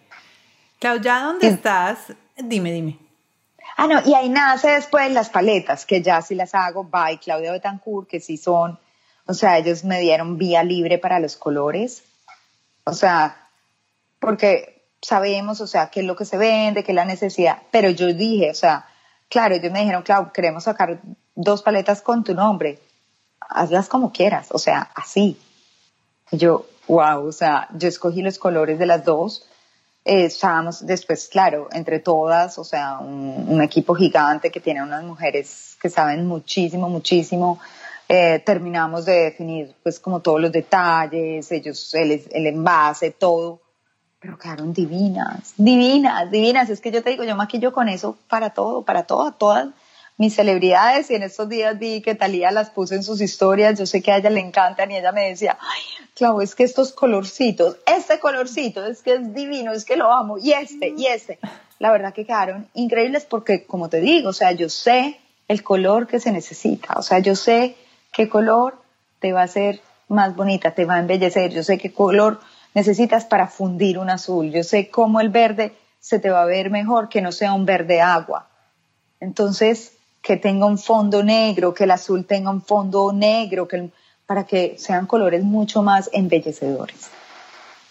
Claudia, 0.79 1.21
¿dónde 1.21 1.49
estás? 1.49 1.99
Dime, 2.37 2.73
dime. 2.73 2.99
Ah, 3.77 3.87
no, 3.87 4.01
y 4.05 4.15
ahí 4.15 4.29
nace 4.29 4.69
después 4.71 5.11
las 5.13 5.29
paletas, 5.29 5.85
que 5.85 6.03
ya 6.03 6.23
sí 6.23 6.35
las 6.35 6.55
hago 6.55 6.85
by 6.85 7.19
Claudia 7.19 7.53
Betancourt, 7.53 8.09
que 8.09 8.21
sí 8.21 8.37
son, 8.37 8.79
o 9.27 9.35
sea, 9.35 9.59
ellos 9.59 9.85
me 9.85 10.01
dieron 10.01 10.39
vía 10.39 10.65
libre 10.65 10.99
para 10.99 11.21
los 11.21 11.37
colores. 11.37 12.03
O 12.85 12.95
sea, 12.95 13.49
porque 14.19 14.78
sabemos, 15.01 15.61
o 15.61 15.67
sea, 15.67 15.91
qué 15.91 16.01
es 16.01 16.07
lo 16.07 16.17
que 16.17 16.25
se 16.25 16.37
vende, 16.37 16.85
qué 16.85 16.93
es 16.93 16.97
la 16.97 17.05
necesidad, 17.05 17.59
pero 17.71 17.91
yo 17.91 18.13
dije, 18.13 18.51
o 18.51 18.55
sea, 18.55 18.87
claro, 19.29 19.55
ellos 19.55 19.73
me 19.73 19.81
dijeron, 19.81 20.03
claro, 20.03 20.33
queremos 20.33 20.65
sacar 20.65 21.01
dos 21.35 21.63
paletas 21.63 22.03
con 22.03 22.25
tu 22.25 22.35
nombre, 22.35 22.79
hazlas 23.41 23.89
como 23.89 24.13
quieras, 24.13 24.49
o 24.51 24.59
sea, 24.59 24.91
así. 24.95 25.39
yo, 26.33 26.67
wow, 26.87 27.27
o 27.27 27.33
sea, 27.33 27.69
yo 27.75 27.89
escogí 27.89 28.23
los 28.23 28.39
colores 28.39 28.79
de 28.79 28.87
las 28.87 29.05
dos. 29.05 29.47
Eh, 30.05 30.25
estábamos 30.25 30.87
después, 30.87 31.29
claro, 31.29 31.69
entre 31.73 31.99
todas, 31.99 32.59
o 32.59 32.65
sea, 32.65 32.99
un, 32.99 33.61
equipo 33.61 33.95
gigante 33.95 34.51
que 34.51 34.61
tiene 34.61 34.83
unas 34.83 35.05
mujeres 35.05 35.77
que 35.81 35.91
saben 35.91 36.27
muchísimo, 36.27 36.89
muchísimo. 36.89 37.61
Eh, 38.09 38.43
terminamos 38.45 39.05
de 39.05 39.25
definir, 39.25 39.75
pues, 39.83 40.01
como 40.01 40.21
todos 40.21 40.41
los 40.41 40.51
detalles, 40.51 41.53
ellos, 41.53 41.93
el, 41.95 42.23
el 42.31 42.47
envase, 42.47 43.11
todo 43.11 43.61
pero 44.21 44.39
quedaron 44.39 44.73
divinas, 44.73 45.55
divinas, 45.57 46.31
divinas. 46.31 46.69
Es 46.71 46.81
que 46.81 46.91
yo 46.91 47.03
te 47.03 47.11
digo, 47.11 47.25
yo 47.25 47.37
maquillo 47.37 47.73
con 47.73 47.89
eso 47.89 48.17
para 48.29 48.51
todo, 48.51 48.83
para 48.83 49.05
todo, 49.05 49.33
todas 49.33 49.69
mis 50.17 50.35
celebridades. 50.35 51.11
Y 51.11 51.15
en 51.15 51.23
estos 51.23 51.49
días 51.49 51.79
vi 51.79 52.03
que 52.03 52.15
Talía 52.15 52.51
las 52.51 52.71
puso 52.71 52.95
en 52.95 53.03
sus 53.03 53.21
historias, 53.21 53.79
yo 53.79 53.87
sé 53.87 54.03
que 54.03 54.11
a 54.11 54.19
ella 54.19 54.31
le 54.31 54.41
encantan 54.41 54.91
y 54.91 54.97
ella 54.97 55.13
me 55.13 55.29
decía, 55.29 55.57
ay, 55.61 55.83
Clau, 56.15 56.41
es 56.41 56.55
que 56.55 56.65
estos 56.65 56.93
colorcitos, 56.93 57.77
este 57.87 58.19
colorcito, 58.19 58.85
es 58.85 59.03
que 59.03 59.15
es 59.15 59.35
divino, 59.35 59.73
es 59.73 59.85
que 59.85 59.97
lo 59.97 60.13
amo, 60.13 60.37
y 60.39 60.53
este, 60.53 60.93
y 60.97 61.07
este. 61.07 61.39
La 61.79 61.93
verdad 61.93 62.13
que 62.13 62.27
quedaron 62.27 62.67
increíbles 62.75 63.25
porque, 63.25 63.65
como 63.65 63.89
te 63.89 64.01
digo, 64.01 64.31
o 64.31 64.33
sea, 64.33 64.51
yo 64.51 64.69
sé 64.69 65.21
el 65.47 65.63
color 65.63 66.09
que 66.09 66.19
se 66.19 66.33
necesita, 66.33 66.95
o 66.97 67.03
sea, 67.03 67.21
yo 67.21 67.37
sé 67.37 67.77
qué 68.13 68.29
color 68.29 68.77
te 69.21 69.33
va 69.33 69.43
a 69.43 69.45
hacer 69.45 69.81
más 70.09 70.35
bonita, 70.35 70.75
te 70.75 70.85
va 70.85 70.95
a 70.95 70.99
embellecer, 70.99 71.53
yo 71.53 71.63
sé 71.63 71.79
qué 71.79 71.93
color 71.93 72.41
necesitas 72.79 73.25
para 73.25 73.49
fundir 73.49 73.99
un 73.99 74.09
azul, 74.09 74.53
yo 74.53 74.63
sé 74.63 74.89
cómo 74.89 75.21
el 75.21 75.31
verde 75.31 75.77
se 75.99 76.21
te 76.21 76.31
va 76.31 76.43
a 76.43 76.47
ver 76.47 76.71
mejor 76.71 77.09
que 77.09 77.21
no 77.21 77.33
sea 77.33 77.53
un 77.53 77.67
verde 77.67 78.01
agua. 78.01 78.49
Entonces, 79.19 79.95
que 80.23 80.37
tenga 80.37 80.65
un 80.67 80.79
fondo 80.79 81.25
negro, 81.25 81.75
que 81.75 81.85
el 81.85 81.91
azul 81.91 82.25
tenga 82.25 82.51
un 82.51 82.63
fondo 82.63 83.13
negro, 83.13 83.67
que 83.67 83.91
para 84.27 84.45
que 84.45 84.77
sean 84.79 85.07
colores 85.07 85.43
mucho 85.43 85.83
más 85.83 86.09
embellecedores. 86.13 87.11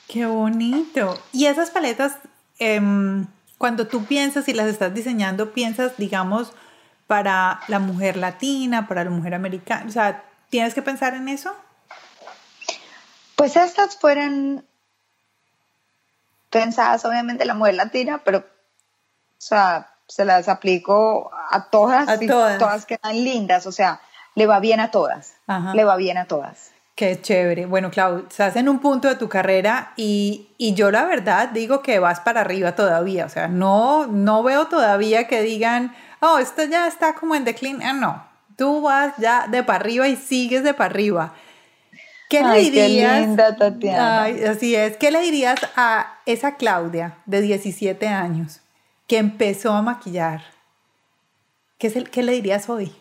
Qué 0.07 0.25
bonito. 0.25 1.19
Y 1.33 1.47
esas 1.47 1.69
paletas, 1.69 2.13
em, 2.57 3.27
cuando 3.57 3.87
tú 3.87 4.05
piensas 4.05 4.47
y 4.47 4.53
las 4.53 4.67
estás 4.67 4.93
diseñando, 4.93 5.51
piensas, 5.51 5.97
digamos, 5.97 6.53
para 7.07 7.59
la 7.67 7.79
mujer 7.79 8.15
latina, 8.15 8.87
para 8.87 9.03
la 9.03 9.09
mujer 9.09 9.33
americana, 9.33 9.85
o 9.85 9.91
sea, 9.91 10.23
¿tienes 10.49 10.73
que 10.73 10.81
pensar 10.81 11.13
en 11.13 11.27
eso? 11.27 11.51
Pues 13.37 13.55
estas 13.55 13.97
fueran 13.97 14.63
pensadas 16.49 17.05
obviamente 17.05 17.45
la 17.45 17.53
mujer 17.53 17.75
latina, 17.75 18.21
pero, 18.23 18.39
o 18.39 18.43
sea, 19.37 19.93
se 20.07 20.25
las 20.25 20.47
aplico 20.47 21.31
a 21.51 21.69
todas 21.69 22.21
y 22.21 22.27
todas. 22.27 22.85
quedan 22.85 23.23
lindas, 23.23 23.67
o 23.67 23.71
sea, 23.71 24.01
le 24.35 24.45
va 24.45 24.59
bien 24.59 24.79
a 24.79 24.91
todas, 24.91 25.35
le 25.73 25.83
va 25.83 25.95
bien 25.95 26.17
a 26.17 26.25
todas. 26.25 26.71
Qué 26.95 27.21
chévere. 27.21 27.67
Bueno, 27.67 27.91
Clau, 27.91 28.25
estás 28.27 28.55
en 28.55 28.67
un 28.67 28.79
punto 28.79 29.07
de 29.07 29.15
tu 29.15 29.29
carrera 29.29 29.93
y, 29.97 30.49
y, 30.57 30.73
yo 30.73 30.89
la 30.89 31.05
verdad 31.05 31.49
digo 31.49 31.83
que 31.83 31.99
vas 31.99 32.21
para 32.21 32.41
arriba 32.41 32.73
todavía, 32.73 33.25
o 33.25 33.29
sea, 33.29 33.47
no, 33.47 34.07
no 34.07 34.41
veo 34.41 34.65
todavía 34.65 35.27
que 35.27 35.43
digan, 35.43 35.95
oh, 36.21 36.39
esto 36.39 36.63
ya 36.63 36.87
está 36.87 37.13
como 37.13 37.35
en 37.35 37.45
decline, 37.45 37.83
ah, 37.83 37.93
no, 37.93 38.25
tú 38.55 38.81
vas 38.81 39.13
ya 39.17 39.47
de 39.47 39.63
para 39.63 39.79
arriba 39.79 40.07
y 40.07 40.15
sigues 40.15 40.63
de 40.63 40.73
para 40.73 40.89
arriba. 40.89 41.33
¿Qué 42.29 42.43
le 42.43 42.59
dirías? 42.59 42.87
Qué 42.87 43.27
linda, 43.27 43.55
Tatiana. 43.55 44.23
así 44.49 44.75
es. 44.75 44.97
¿Qué 44.97 45.11
le 45.11 45.21
dirías 45.21 45.59
a 45.75 46.19
esa 46.25 46.55
Claudia 46.55 47.17
de 47.25 47.41
17 47.41 48.07
años 48.07 48.59
que 49.07 49.17
empezó 49.17 49.71
a 49.71 49.81
maquillar? 49.81 50.41
¿Qué, 51.77 51.87
es 51.87 51.95
el, 51.95 52.09
qué 52.09 52.23
le 52.23 52.33
dirías 52.33 52.69
hoy? 52.69 52.93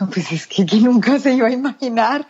No, 0.00 0.08
pues 0.08 0.30
es 0.30 0.46
que, 0.46 0.64
nunca 0.80 1.18
se 1.18 1.32
iba 1.32 1.48
a 1.48 1.50
imaginar, 1.50 2.26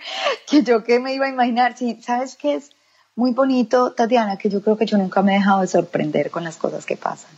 que 0.48 0.62
yo 0.62 0.82
qué 0.84 0.98
me 0.98 1.14
iba 1.14 1.26
a 1.26 1.28
imaginar. 1.28 1.76
Sí, 1.76 2.00
¿sabes 2.02 2.34
qué 2.36 2.54
es 2.54 2.70
muy 3.14 3.32
bonito, 3.32 3.92
Tatiana? 3.92 4.38
Que 4.38 4.48
yo 4.48 4.62
creo 4.62 4.76
que 4.76 4.86
yo 4.86 4.96
nunca 4.96 5.22
me 5.22 5.34
he 5.34 5.38
dejado 5.38 5.60
de 5.60 5.66
sorprender 5.66 6.30
con 6.30 6.44
las 6.44 6.56
cosas 6.56 6.86
que 6.86 6.96
pasan. 6.96 7.30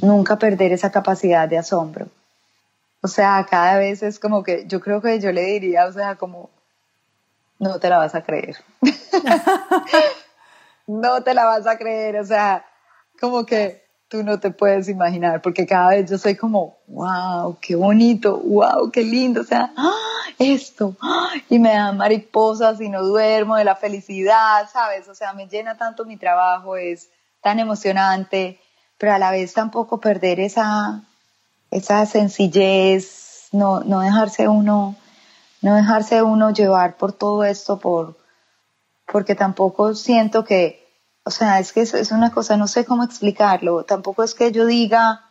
Nunca 0.00 0.38
perder 0.38 0.72
esa 0.72 0.92
capacidad 0.92 1.48
de 1.48 1.58
asombro. 1.58 2.08
O 3.06 3.08
sea, 3.08 3.46
cada 3.48 3.78
vez 3.78 4.02
es 4.02 4.18
como 4.18 4.42
que 4.42 4.64
yo 4.66 4.80
creo 4.80 5.00
que 5.00 5.20
yo 5.20 5.30
le 5.30 5.42
diría, 5.42 5.86
o 5.86 5.92
sea, 5.92 6.16
como, 6.16 6.50
no 7.60 7.78
te 7.78 7.88
la 7.88 7.98
vas 7.98 8.16
a 8.16 8.24
creer. 8.24 8.56
no 10.88 11.22
te 11.22 11.32
la 11.32 11.44
vas 11.44 11.68
a 11.68 11.78
creer, 11.78 12.16
o 12.16 12.24
sea, 12.24 12.66
como 13.20 13.46
que 13.46 13.84
tú 14.08 14.24
no 14.24 14.40
te 14.40 14.50
puedes 14.50 14.88
imaginar, 14.88 15.40
porque 15.40 15.68
cada 15.68 15.90
vez 15.90 16.10
yo 16.10 16.18
soy 16.18 16.34
como, 16.34 16.78
wow, 16.88 17.56
qué 17.60 17.76
bonito, 17.76 18.38
wow, 18.38 18.90
qué 18.90 19.04
lindo, 19.04 19.42
o 19.42 19.44
sea, 19.44 19.72
¡ah! 19.76 20.32
esto, 20.40 20.96
¡ah! 21.00 21.30
y 21.48 21.60
me 21.60 21.74
dan 21.74 21.96
mariposas 21.96 22.80
y 22.80 22.88
no 22.88 23.04
duermo 23.04 23.54
de 23.54 23.62
la 23.62 23.76
felicidad, 23.76 24.68
¿sabes? 24.72 25.06
O 25.06 25.14
sea, 25.14 25.32
me 25.32 25.46
llena 25.46 25.76
tanto 25.76 26.04
mi 26.04 26.16
trabajo, 26.16 26.76
es 26.76 27.08
tan 27.40 27.60
emocionante, 27.60 28.58
pero 28.98 29.12
a 29.12 29.20
la 29.20 29.30
vez 29.30 29.54
tampoco 29.54 30.00
perder 30.00 30.40
esa, 30.40 31.04
esa 31.70 32.06
sencillez, 32.06 33.48
no, 33.52 33.80
no 33.80 34.00
dejarse 34.00 34.48
uno, 34.48 34.96
no 35.62 35.74
dejarse 35.74 36.22
uno 36.22 36.50
llevar 36.50 36.96
por 36.96 37.12
todo 37.12 37.44
esto, 37.44 37.78
por, 37.78 38.16
porque 39.10 39.34
tampoco 39.34 39.94
siento 39.94 40.44
que, 40.44 40.86
o 41.24 41.30
sea, 41.30 41.58
es 41.58 41.72
que 41.72 41.82
es, 41.82 42.10
una 42.12 42.30
cosa, 42.30 42.56
no 42.56 42.68
sé 42.68 42.84
cómo 42.84 43.04
explicarlo, 43.04 43.84
tampoco 43.84 44.22
es 44.22 44.34
que 44.34 44.52
yo 44.52 44.66
diga, 44.66 45.24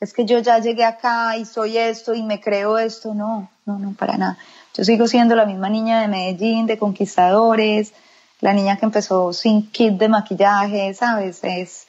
es 0.00 0.12
que 0.12 0.24
yo 0.24 0.38
ya 0.38 0.58
llegué 0.58 0.84
acá 0.84 1.36
y 1.36 1.44
soy 1.44 1.76
esto 1.76 2.14
y 2.14 2.22
me 2.22 2.40
creo 2.40 2.78
esto, 2.78 3.14
no, 3.14 3.50
no, 3.66 3.78
no, 3.78 3.94
para 3.94 4.16
nada. 4.16 4.38
Yo 4.74 4.84
sigo 4.84 5.08
siendo 5.08 5.34
la 5.34 5.46
misma 5.46 5.68
niña 5.68 6.00
de 6.00 6.08
Medellín, 6.08 6.66
de 6.66 6.78
Conquistadores, 6.78 7.92
la 8.40 8.52
niña 8.52 8.76
que 8.76 8.86
empezó 8.86 9.32
sin 9.32 9.70
kit 9.70 9.94
de 9.94 10.08
maquillaje, 10.08 10.94
¿sabes? 10.94 11.40
Es, 11.42 11.88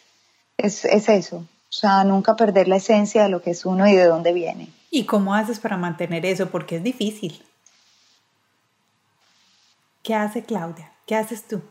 es, 0.58 0.86
es 0.86 1.10
eso. 1.10 1.46
O 1.70 1.76
sea, 1.76 2.04
nunca 2.04 2.36
perder 2.36 2.68
la 2.68 2.78
esencia 2.78 3.24
de 3.24 3.30
lo 3.30 3.42
que 3.42 3.52
es 3.52 3.66
uno 3.66 3.88
y 3.88 3.96
de 3.96 4.06
dónde 4.06 4.34
viene. 4.34 4.74
¿Y 4.90 5.06
cómo 5.06 5.36
haces 5.36 5.60
para 5.60 5.78
mantener 5.78 6.26
eso? 6.26 6.50
Porque 6.50 6.78
es 6.78 6.84
difícil. 6.84 7.44
¿Qué 10.02 10.16
hace 10.16 10.44
Claudia? 10.44 10.92
¿Qué 11.06 11.16
haces 11.16 11.48
tú? 11.48 11.62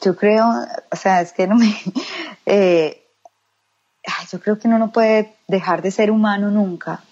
Yo 0.00 0.16
creo, 0.16 0.46
o 0.90 0.96
sea, 0.96 1.20
es 1.20 1.32
que 1.32 1.46
no 1.46 1.56
me... 1.56 1.74
Eh, 2.44 3.02
yo 4.32 4.40
creo 4.40 4.58
que 4.58 4.66
uno 4.66 4.78
no 4.78 4.90
puede 4.90 5.36
dejar 5.46 5.80
de 5.80 5.92
ser 5.92 6.10
humano 6.10 6.50
nunca. 6.50 7.04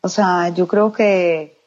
O 0.00 0.08
sea, 0.08 0.48
yo 0.48 0.66
creo 0.68 0.92
que, 0.92 1.58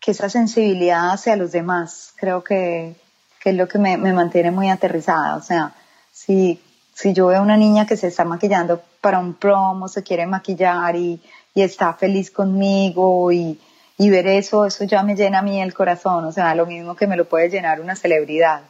que 0.00 0.10
esa 0.10 0.28
sensibilidad 0.28 1.12
hacia 1.12 1.36
los 1.36 1.52
demás, 1.52 2.12
creo 2.16 2.42
que, 2.42 2.96
es 3.44 3.54
lo 3.54 3.68
que 3.68 3.78
me, 3.78 3.96
me, 3.96 4.12
mantiene 4.12 4.50
muy 4.50 4.68
aterrizada. 4.68 5.36
O 5.36 5.42
sea, 5.42 5.74
si, 6.18 6.60
si 6.94 7.12
yo 7.12 7.28
veo 7.28 7.38
a 7.38 7.42
una 7.42 7.56
niña 7.56 7.86
que 7.86 7.96
se 7.96 8.08
está 8.08 8.24
maquillando 8.24 8.82
para 9.00 9.20
un 9.20 9.34
promo, 9.34 9.86
se 9.86 10.02
quiere 10.02 10.26
maquillar 10.26 10.96
y, 10.96 11.20
y 11.54 11.62
está 11.62 11.94
feliz 11.94 12.32
conmigo 12.32 13.30
y, 13.30 13.60
y 13.96 14.10
ver 14.10 14.26
eso, 14.26 14.66
eso 14.66 14.84
ya 14.84 15.04
me 15.04 15.14
llena 15.14 15.38
a 15.38 15.42
mí 15.42 15.60
el 15.60 15.74
corazón, 15.74 16.24
o 16.24 16.32
sea, 16.32 16.54
lo 16.56 16.66
mismo 16.66 16.96
que 16.96 17.06
me 17.06 17.16
lo 17.16 17.28
puede 17.28 17.48
llenar 17.48 17.80
una 17.80 17.94
celebridad. 17.94 18.62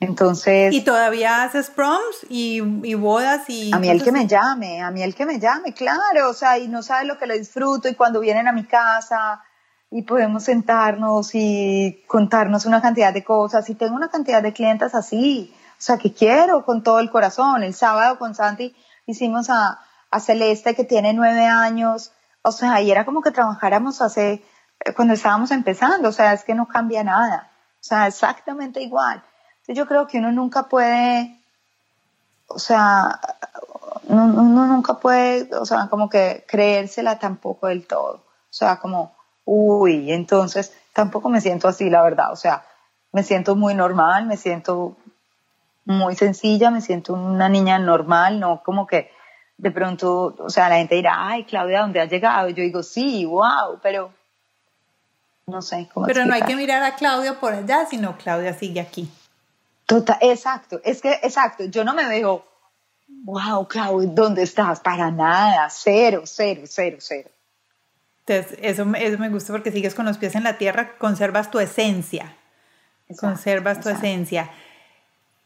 Entonces... 0.00 0.74
¿Y 0.74 0.82
todavía 0.82 1.44
haces 1.44 1.70
proms 1.70 2.26
y, 2.28 2.60
y 2.82 2.94
bodas 2.94 3.48
y... 3.48 3.72
A 3.72 3.78
mí 3.78 3.88
el 3.88 4.04
que 4.04 4.12
me 4.12 4.26
llame, 4.26 4.82
a 4.82 4.90
mí 4.90 5.02
el 5.02 5.14
que 5.14 5.24
me 5.24 5.38
llame, 5.38 5.72
claro, 5.72 6.28
o 6.28 6.34
sea, 6.34 6.58
y 6.58 6.68
no 6.68 6.82
sabe 6.82 7.06
lo 7.06 7.18
que 7.18 7.26
le 7.26 7.38
disfruto 7.38 7.88
y 7.88 7.94
cuando 7.94 8.20
vienen 8.20 8.48
a 8.48 8.52
mi 8.52 8.64
casa 8.64 9.42
y 9.90 10.02
podemos 10.02 10.44
sentarnos 10.44 11.30
y 11.32 12.02
contarnos 12.06 12.66
una 12.66 12.82
cantidad 12.82 13.14
de 13.14 13.24
cosas 13.24 13.70
y 13.70 13.74
tengo 13.74 13.96
una 13.96 14.10
cantidad 14.10 14.42
de 14.42 14.52
clientes 14.52 14.94
así, 14.94 15.54
sea, 15.78 15.98
que 15.98 16.12
quiero 16.12 16.64
con 16.64 16.82
todo 16.82 16.98
el 16.98 17.10
corazón. 17.10 17.62
El 17.62 17.74
sábado 17.74 18.18
con 18.18 18.34
Santi 18.34 18.74
hicimos 19.06 19.50
a, 19.50 19.80
a 20.10 20.20
Celeste 20.20 20.74
que 20.74 20.84
tiene 20.84 21.12
nueve 21.12 21.46
años, 21.46 22.12
o 22.42 22.52
sea, 22.52 22.80
y 22.80 22.90
era 22.90 23.04
como 23.04 23.22
que 23.22 23.30
trabajáramos 23.30 24.00
hace, 24.00 24.44
eh, 24.84 24.92
cuando 24.94 25.14
estábamos 25.14 25.50
empezando, 25.50 26.08
o 26.08 26.12
sea, 26.12 26.32
es 26.32 26.44
que 26.44 26.54
no 26.54 26.66
cambia 26.66 27.02
nada, 27.04 27.50
o 27.80 27.84
sea, 27.84 28.06
exactamente 28.06 28.80
igual. 28.82 29.22
Entonces 29.60 29.76
yo 29.76 29.86
creo 29.86 30.06
que 30.06 30.18
uno 30.18 30.32
nunca 30.32 30.64
puede, 30.64 31.40
o 32.46 32.58
sea, 32.58 33.20
uno, 34.04 34.66
nunca 34.66 34.94
puede, 34.94 35.52
o 35.54 35.66
sea, 35.66 35.88
como 35.88 36.08
que 36.08 36.44
creérsela 36.48 37.18
tampoco 37.18 37.66
del 37.66 37.86
todo, 37.86 38.24
o 38.50 38.52
sea, 38.52 38.76
como, 38.76 39.16
uy, 39.44 40.12
entonces 40.12 40.72
tampoco 40.92 41.28
me 41.28 41.40
siento 41.40 41.68
así, 41.68 41.90
la 41.90 42.02
verdad, 42.02 42.32
o 42.32 42.36
sea, 42.36 42.64
me 43.12 43.22
siento 43.22 43.56
muy 43.56 43.74
normal, 43.74 44.26
me 44.26 44.36
siento 44.36 44.96
muy 45.86 46.16
sencilla, 46.16 46.70
me 46.70 46.82
siento 46.82 47.14
una 47.14 47.48
niña 47.48 47.78
normal, 47.78 48.38
no 48.38 48.62
como 48.62 48.86
que 48.86 49.10
de 49.56 49.70
pronto, 49.70 50.36
o 50.38 50.50
sea, 50.50 50.68
la 50.68 50.76
gente 50.76 50.96
dirá, 50.96 51.28
ay, 51.28 51.44
Claudia, 51.44 51.80
¿dónde 51.80 52.00
has 52.00 52.10
llegado? 52.10 52.50
Yo 52.50 52.62
digo, 52.62 52.82
sí, 52.82 53.24
wow, 53.24 53.78
pero 53.82 54.12
no 55.46 55.62
sé 55.62 55.88
cómo. 55.94 56.06
Pero 56.06 56.26
no 56.26 56.34
hay 56.34 56.42
que 56.42 56.56
mirar 56.56 56.82
a 56.82 56.96
Claudia 56.96 57.40
por 57.40 57.54
allá, 57.54 57.86
sino 57.88 58.18
Claudia 58.18 58.52
sigue 58.52 58.80
aquí. 58.80 59.08
Total, 59.86 60.18
exacto, 60.20 60.80
es 60.84 61.00
que, 61.00 61.12
exacto, 61.22 61.64
yo 61.64 61.84
no 61.84 61.94
me 61.94 62.06
veo, 62.06 62.44
wow, 63.24 63.66
Clau, 63.68 64.02
¿dónde 64.12 64.42
estás? 64.42 64.80
Para 64.80 65.10
nada, 65.10 65.68
cero, 65.70 66.22
cero, 66.24 66.62
cero, 66.66 66.96
cero. 67.00 67.30
Entonces, 68.26 68.58
eso, 68.60 68.84
eso 68.96 69.18
me 69.18 69.28
gusta 69.28 69.52
porque 69.52 69.70
sigues 69.70 69.94
con 69.94 70.04
los 70.04 70.18
pies 70.18 70.34
en 70.34 70.42
la 70.42 70.58
tierra, 70.58 70.98
conservas 70.98 71.48
tu 71.48 71.60
esencia, 71.60 72.36
conservas 73.20 73.80
tu 73.80 73.88
esencia. 73.88 74.50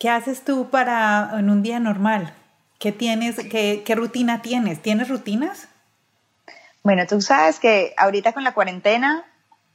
¿Qué 0.01 0.09
haces 0.09 0.47
tú 0.47 0.71
para 0.71 1.31
en 1.39 1.51
un 1.51 1.63
día 1.63 1.79
normal? 1.79 2.33
¿Qué 2.79 2.91
tienes, 2.91 3.37
qué, 3.51 3.83
qué 3.85 3.95
rutina 3.95 4.41
tienes? 4.41 4.81
¿Tienes 4.81 5.11
rutinas? 5.11 5.69
Bueno, 6.83 7.07
tú 7.07 7.21
sabes 7.21 7.61
que 7.61 7.93
ahorita 7.99 8.33
con 8.33 8.43
la 8.43 8.55
cuarentena, 8.55 9.27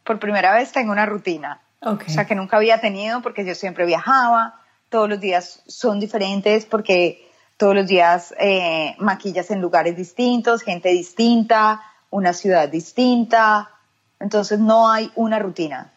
por 0.03 0.17
primera 0.17 0.51
vez 0.55 0.71
tengo 0.71 0.91
una 0.91 1.05
rutina. 1.05 1.61
O 1.79 1.99
sea, 2.07 2.25
que 2.25 2.33
nunca 2.33 2.57
había 2.57 2.81
tenido 2.81 3.21
porque 3.21 3.45
yo 3.45 3.53
siempre 3.53 3.85
viajaba, 3.85 4.59
todos 4.89 5.07
los 5.07 5.19
días 5.19 5.61
son 5.67 5.99
diferentes 5.99 6.65
porque 6.65 7.29
todos 7.57 7.75
los 7.75 7.85
días 7.85 8.33
eh, 8.39 8.95
maquillas 8.97 9.51
en 9.51 9.61
lugares 9.61 9.95
distintos, 9.95 10.63
gente 10.63 10.89
distinta, 10.89 11.83
una 12.09 12.33
ciudad 12.33 12.67
distinta, 12.67 13.69
entonces 14.19 14.57
no 14.57 14.89
hay 14.89 15.11
una 15.13 15.37
rutina. 15.37 15.93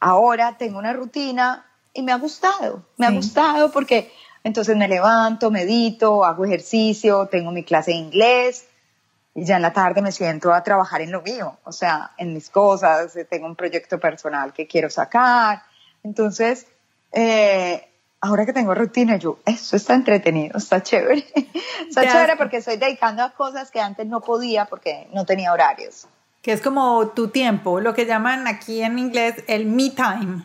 Ahora 0.00 0.56
tengo 0.56 0.78
una 0.78 0.94
rutina 0.94 1.66
y 1.98 2.02
me 2.02 2.12
ha 2.12 2.16
gustado, 2.16 2.84
me 2.96 3.06
ha 3.06 3.10
gustado 3.10 3.72
porque 3.72 4.12
entonces 4.44 4.76
me 4.76 4.86
levanto, 4.86 5.50
medito, 5.50 6.24
hago 6.24 6.44
ejercicio, 6.44 7.26
tengo 7.26 7.50
mi 7.50 7.64
clase 7.64 7.90
de 7.90 7.96
inglés 7.96 8.68
y 9.34 9.44
ya 9.44 9.56
en 9.56 9.62
la 9.62 9.72
tarde 9.72 10.00
me 10.00 10.12
siento 10.12 10.52
a 10.52 10.62
trabajar 10.62 11.00
en 11.00 11.10
lo 11.10 11.22
mío, 11.22 11.58
o 11.64 11.72
sea, 11.72 12.12
en 12.16 12.34
mis 12.34 12.50
cosas, 12.50 13.18
tengo 13.28 13.46
un 13.46 13.56
proyecto 13.56 13.98
personal 13.98 14.52
que 14.52 14.68
quiero 14.68 14.90
sacar. 14.90 15.64
Entonces, 16.04 16.68
eh, 17.10 17.88
ahora 18.20 18.46
que 18.46 18.52
tengo 18.52 18.76
rutina, 18.76 19.16
yo, 19.16 19.40
eso 19.44 19.74
está 19.74 19.94
entretenido, 19.94 20.56
está 20.56 20.80
chévere. 20.80 21.26
está 21.88 22.02
chévere 22.02 22.36
porque 22.36 22.58
estoy 22.58 22.76
dedicando 22.76 23.24
a 23.24 23.30
cosas 23.30 23.72
que 23.72 23.80
antes 23.80 24.06
no 24.06 24.20
podía 24.20 24.66
porque 24.66 25.08
no 25.12 25.26
tenía 25.26 25.52
horarios. 25.52 26.06
Que 26.42 26.52
es 26.52 26.62
como 26.62 27.08
tu 27.08 27.30
tiempo, 27.30 27.80
lo 27.80 27.92
que 27.92 28.06
llaman 28.06 28.46
aquí 28.46 28.82
en 28.82 29.00
inglés 29.00 29.42
el 29.48 29.66
me 29.66 29.90
time. 29.90 30.44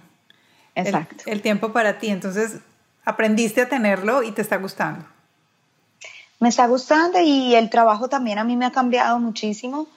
Exacto. 0.76 1.24
el 1.28 1.42
tiempo 1.42 1.72
para 1.72 2.00
ti. 2.00 2.10
Entonces, 2.10 2.60
aprendiste 3.06 3.62
a 3.62 3.70
tenerlo 3.70 4.24
y 4.24 4.32
te 4.32 4.42
está 4.42 4.58
gustando 4.58 5.06
me 6.44 6.50
está 6.50 6.68
gustando 6.68 7.22
y 7.22 7.56
el 7.56 7.70
trabajo 7.70 8.10
también 8.10 8.38
a 8.38 8.44
mí 8.44 8.58
me 8.58 8.66
ha 8.66 8.72
cambiado 8.74 9.18
muchísimo 9.18 9.88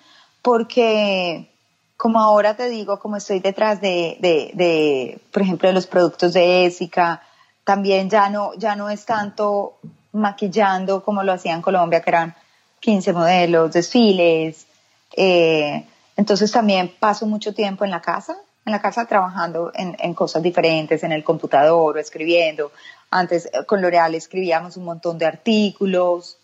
porque 0.42 1.50
como 1.96 2.20
ahora 2.20 2.54
te 2.54 2.68
digo, 2.68 3.00
como 3.00 3.16
estoy 3.16 3.40
detrás 3.40 3.80
de, 3.80 4.16
de, 4.20 5.20
por 5.32 5.42
ejemplo, 5.42 5.66
de 5.66 5.74
los 5.74 5.88
productos 5.88 6.34
de 6.34 6.64
Ésica, 6.64 7.20
también 7.64 8.08
ya 8.08 8.30
no, 8.30 8.54
ya 8.54 8.76
no 8.76 8.90
es 8.90 9.04
tanto 9.04 9.78
maquillando 10.12 11.02
como 11.02 11.24
lo 11.24 11.32
hacía 11.32 11.52
en 11.52 11.62
Colombia, 11.62 12.00
que 12.00 12.10
eran 12.10 12.36
15 12.78 13.12
modelos, 13.12 13.72
desfiles. 13.72 14.68
Eh, 15.16 15.84
entonces 16.16 16.52
también 16.52 16.94
paso 17.00 17.26
mucho 17.26 17.54
tiempo 17.54 17.84
en 17.84 17.90
la 17.90 18.02
casa, 18.02 18.36
en 18.66 18.72
la 18.72 18.82
casa 18.82 19.06
trabajando 19.06 19.70
en, 19.74 19.96
en 20.00 20.12
cosas 20.12 20.42
diferentes, 20.42 21.04
en 21.04 21.12
el 21.12 21.22
computador 21.22 21.96
o 21.96 22.00
escribiendo. 22.00 22.72
Antes 23.10 23.46
eh, 23.46 23.64
con 23.64 23.80
L'Oreal 23.80 24.14
escribíamos 24.14 24.76
un 24.76 24.84
montón 24.84 25.18
de 25.18 25.26
artículos. 25.26 26.36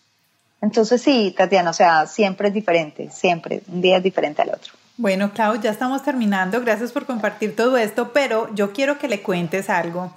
Entonces 0.61 1.01
sí, 1.01 1.35
Tatiana, 1.37 1.71
o 1.71 1.73
sea, 1.73 2.07
siempre 2.07 2.47
es 2.47 2.53
diferente, 2.53 3.11
siempre, 3.11 3.61
un 3.67 3.81
día 3.81 3.97
es 3.97 4.03
diferente 4.03 4.41
al 4.41 4.49
otro. 4.49 4.73
Bueno, 4.95 5.33
Clau, 5.33 5.59
ya 5.59 5.69
estamos 5.69 6.01
terminando. 6.03 6.61
Gracias 6.61 6.93
por 6.93 7.05
compartir 7.05 7.55
todo 7.57 7.75
esto, 7.77 8.13
pero 8.13 8.47
yo 8.55 8.71
quiero 8.71 8.97
que 8.97 9.09
le 9.09 9.21
cuentes 9.21 9.69
algo. 9.69 10.13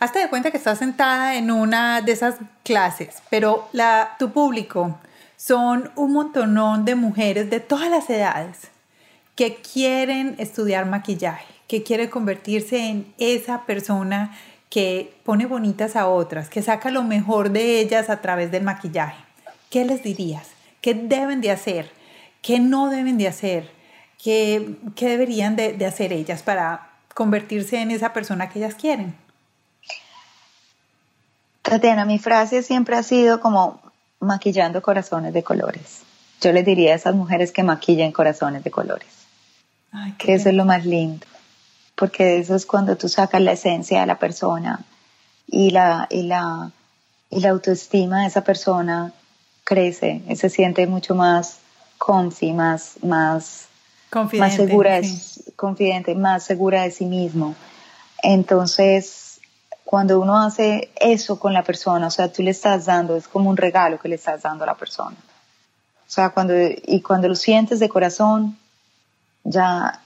Hazte 0.00 0.20
de 0.20 0.30
cuenta 0.30 0.50
que 0.50 0.56
estás 0.56 0.78
sentada 0.78 1.34
en 1.36 1.50
una 1.50 2.00
de 2.00 2.12
esas 2.12 2.36
clases, 2.62 3.22
pero 3.28 3.68
la, 3.72 4.16
tu 4.18 4.30
público 4.30 4.98
son 5.36 5.90
un 5.96 6.14
montonón 6.14 6.86
de 6.86 6.94
mujeres 6.94 7.50
de 7.50 7.60
todas 7.60 7.90
las 7.90 8.08
edades 8.08 8.70
que 9.34 9.56
quieren 9.56 10.36
estudiar 10.38 10.86
maquillaje, 10.86 11.46
que 11.66 11.82
quieren 11.82 12.08
convertirse 12.08 12.88
en 12.88 13.12
esa 13.18 13.64
persona 13.66 14.36
que 14.70 15.16
pone 15.24 15.46
bonitas 15.46 15.96
a 15.96 16.08
otras, 16.08 16.48
que 16.48 16.62
saca 16.62 16.90
lo 16.90 17.02
mejor 17.02 17.50
de 17.50 17.80
ellas 17.80 18.10
a 18.10 18.20
través 18.20 18.50
del 18.50 18.62
maquillaje. 18.62 19.22
¿Qué 19.70 19.84
les 19.84 20.02
dirías? 20.02 20.48
¿Qué 20.80 20.94
deben 20.94 21.40
de 21.40 21.50
hacer? 21.50 21.90
¿Qué 22.42 22.60
no 22.60 22.90
deben 22.90 23.18
de 23.18 23.28
hacer? 23.28 23.70
¿Qué, 24.22 24.76
qué 24.96 25.08
deberían 25.08 25.56
de, 25.56 25.72
de 25.72 25.86
hacer 25.86 26.12
ellas 26.12 26.42
para 26.42 26.90
convertirse 27.14 27.80
en 27.80 27.90
esa 27.90 28.12
persona 28.12 28.48
que 28.48 28.58
ellas 28.58 28.74
quieren? 28.74 29.14
Tatiana, 31.62 32.04
mi 32.04 32.18
frase 32.18 32.62
siempre 32.62 32.96
ha 32.96 33.02
sido 33.02 33.40
como 33.40 33.80
maquillando 34.20 34.82
corazones 34.82 35.32
de 35.32 35.42
colores. 35.42 36.02
Yo 36.40 36.52
les 36.52 36.64
diría 36.64 36.92
a 36.92 36.96
esas 36.96 37.14
mujeres 37.14 37.52
que 37.52 37.62
maquillen 37.62 38.12
corazones 38.12 38.62
de 38.64 38.70
colores. 38.70 39.23
Que 40.18 40.34
eso 40.34 40.48
es 40.48 40.54
lo 40.54 40.64
más 40.64 40.84
lindo 40.84 41.26
porque 41.94 42.38
eso 42.38 42.54
es 42.54 42.66
cuando 42.66 42.96
tú 42.96 43.08
sacas 43.08 43.40
la 43.40 43.52
esencia 43.52 44.00
de 44.00 44.06
la 44.06 44.18
persona 44.18 44.84
y 45.46 45.70
la, 45.70 46.06
y 46.10 46.22
la, 46.22 46.72
y 47.30 47.40
la 47.40 47.50
autoestima 47.50 48.22
de 48.22 48.26
esa 48.28 48.42
persona 48.42 49.12
crece, 49.62 50.22
y 50.28 50.36
se 50.36 50.50
siente 50.50 50.86
mucho 50.86 51.14
más 51.14 51.58
confi, 51.98 52.52
más, 52.52 52.96
más, 53.02 53.68
más 54.12 54.54
segura, 54.54 55.00
confidente, 55.56 56.14
más 56.14 56.42
segura 56.42 56.82
de 56.82 56.90
sí 56.90 57.06
mismo. 57.06 57.54
Entonces, 58.22 59.40
cuando 59.84 60.20
uno 60.20 60.40
hace 60.40 60.90
eso 60.96 61.38
con 61.38 61.52
la 61.52 61.62
persona, 61.62 62.08
o 62.08 62.10
sea, 62.10 62.32
tú 62.32 62.42
le 62.42 62.50
estás 62.50 62.86
dando, 62.86 63.16
es 63.16 63.28
como 63.28 63.48
un 63.48 63.56
regalo 63.56 63.98
que 63.98 64.08
le 64.08 64.16
estás 64.16 64.42
dando 64.42 64.64
a 64.64 64.66
la 64.66 64.74
persona. 64.74 65.16
O 66.06 66.10
sea, 66.14 66.30
cuando, 66.30 66.54
y 66.58 67.00
cuando 67.00 67.28
lo 67.28 67.34
sientes 67.34 67.80
de 67.80 67.88
corazón, 67.88 68.58
ya 69.44 70.00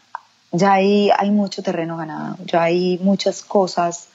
ya 0.52 0.72
ahí 0.72 1.10
hay 1.16 1.30
mucho 1.30 1.62
terreno 1.62 1.96
ganado, 1.96 2.36
ya 2.44 2.62
hay 2.62 2.98
muchas 3.02 3.42
cosas 3.42 4.08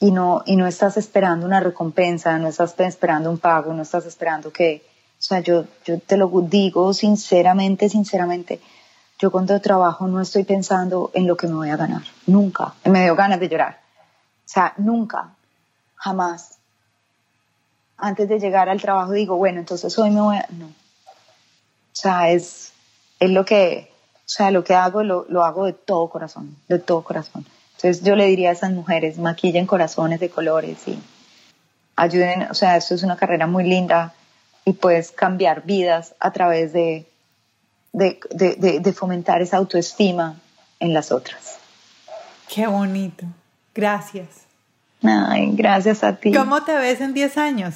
y 0.00 0.10
no, 0.10 0.42
y 0.46 0.56
no 0.56 0.66
estás 0.66 0.96
esperando 0.96 1.46
una 1.46 1.60
recompensa, 1.60 2.38
no 2.38 2.48
estás 2.48 2.74
esperando 2.78 3.30
un 3.30 3.38
pago, 3.38 3.72
no 3.72 3.82
estás 3.82 4.06
esperando 4.06 4.52
que, 4.52 4.82
o 5.18 5.22
sea, 5.22 5.40
yo, 5.40 5.64
yo 5.84 5.98
te 6.00 6.16
lo 6.16 6.28
digo 6.42 6.92
sinceramente, 6.94 7.88
sinceramente, 7.88 8.60
yo 9.18 9.30
cuando 9.30 9.60
trabajo 9.60 10.06
no 10.08 10.20
estoy 10.20 10.44
pensando 10.44 11.10
en 11.14 11.26
lo 11.26 11.36
que 11.36 11.46
me 11.46 11.54
voy 11.54 11.70
a 11.70 11.76
ganar, 11.76 12.02
nunca, 12.26 12.74
me 12.84 13.02
dio 13.02 13.14
ganas 13.14 13.38
de 13.38 13.48
llorar, 13.48 13.80
o 14.44 14.48
sea, 14.48 14.74
nunca, 14.78 15.34
jamás. 15.96 16.58
Antes 17.98 18.28
de 18.28 18.40
llegar 18.40 18.68
al 18.68 18.80
trabajo 18.80 19.12
digo, 19.12 19.36
bueno, 19.36 19.60
entonces 19.60 19.96
hoy 19.96 20.10
me 20.10 20.20
voy 20.20 20.36
a... 20.36 20.48
No. 20.50 20.66
O 20.66 21.94
sea, 21.94 22.30
es, 22.30 22.72
lo 23.20 23.44
que 23.44 23.91
sea, 24.34 24.50
lo 24.50 24.64
que 24.64 24.74
hago 24.74 25.02
lo, 25.02 25.26
lo 25.28 25.44
hago 25.44 25.66
de 25.66 25.72
todo 25.72 26.08
corazón, 26.08 26.56
de 26.68 26.78
todo 26.78 27.02
corazón. 27.02 27.44
Entonces 27.76 28.02
yo 28.04 28.16
le 28.16 28.26
diría 28.26 28.50
a 28.50 28.52
esas 28.52 28.70
mujeres, 28.70 29.18
maquillen 29.18 29.66
corazones 29.66 30.20
de 30.20 30.30
colores 30.30 30.78
y 30.86 30.98
ayuden, 31.96 32.48
o 32.50 32.54
sea, 32.54 32.76
esto 32.76 32.94
es 32.94 33.02
una 33.02 33.16
carrera 33.16 33.46
muy 33.46 33.64
linda 33.64 34.14
y 34.64 34.72
puedes 34.74 35.10
cambiar 35.10 35.64
vidas 35.64 36.14
a 36.20 36.30
través 36.30 36.72
de, 36.72 37.06
de, 37.92 38.20
de, 38.30 38.80
de 38.80 38.92
fomentar 38.92 39.42
esa 39.42 39.56
autoestima 39.56 40.36
en 40.80 40.94
las 40.94 41.12
otras. 41.12 41.58
Qué 42.48 42.66
bonito. 42.66 43.26
Gracias. 43.74 44.28
Ay, 45.02 45.50
gracias 45.52 46.04
a 46.04 46.14
ti. 46.16 46.32
¿Cómo 46.32 46.62
te 46.62 46.76
ves 46.76 47.00
en 47.00 47.14
10 47.14 47.38
años? 47.38 47.74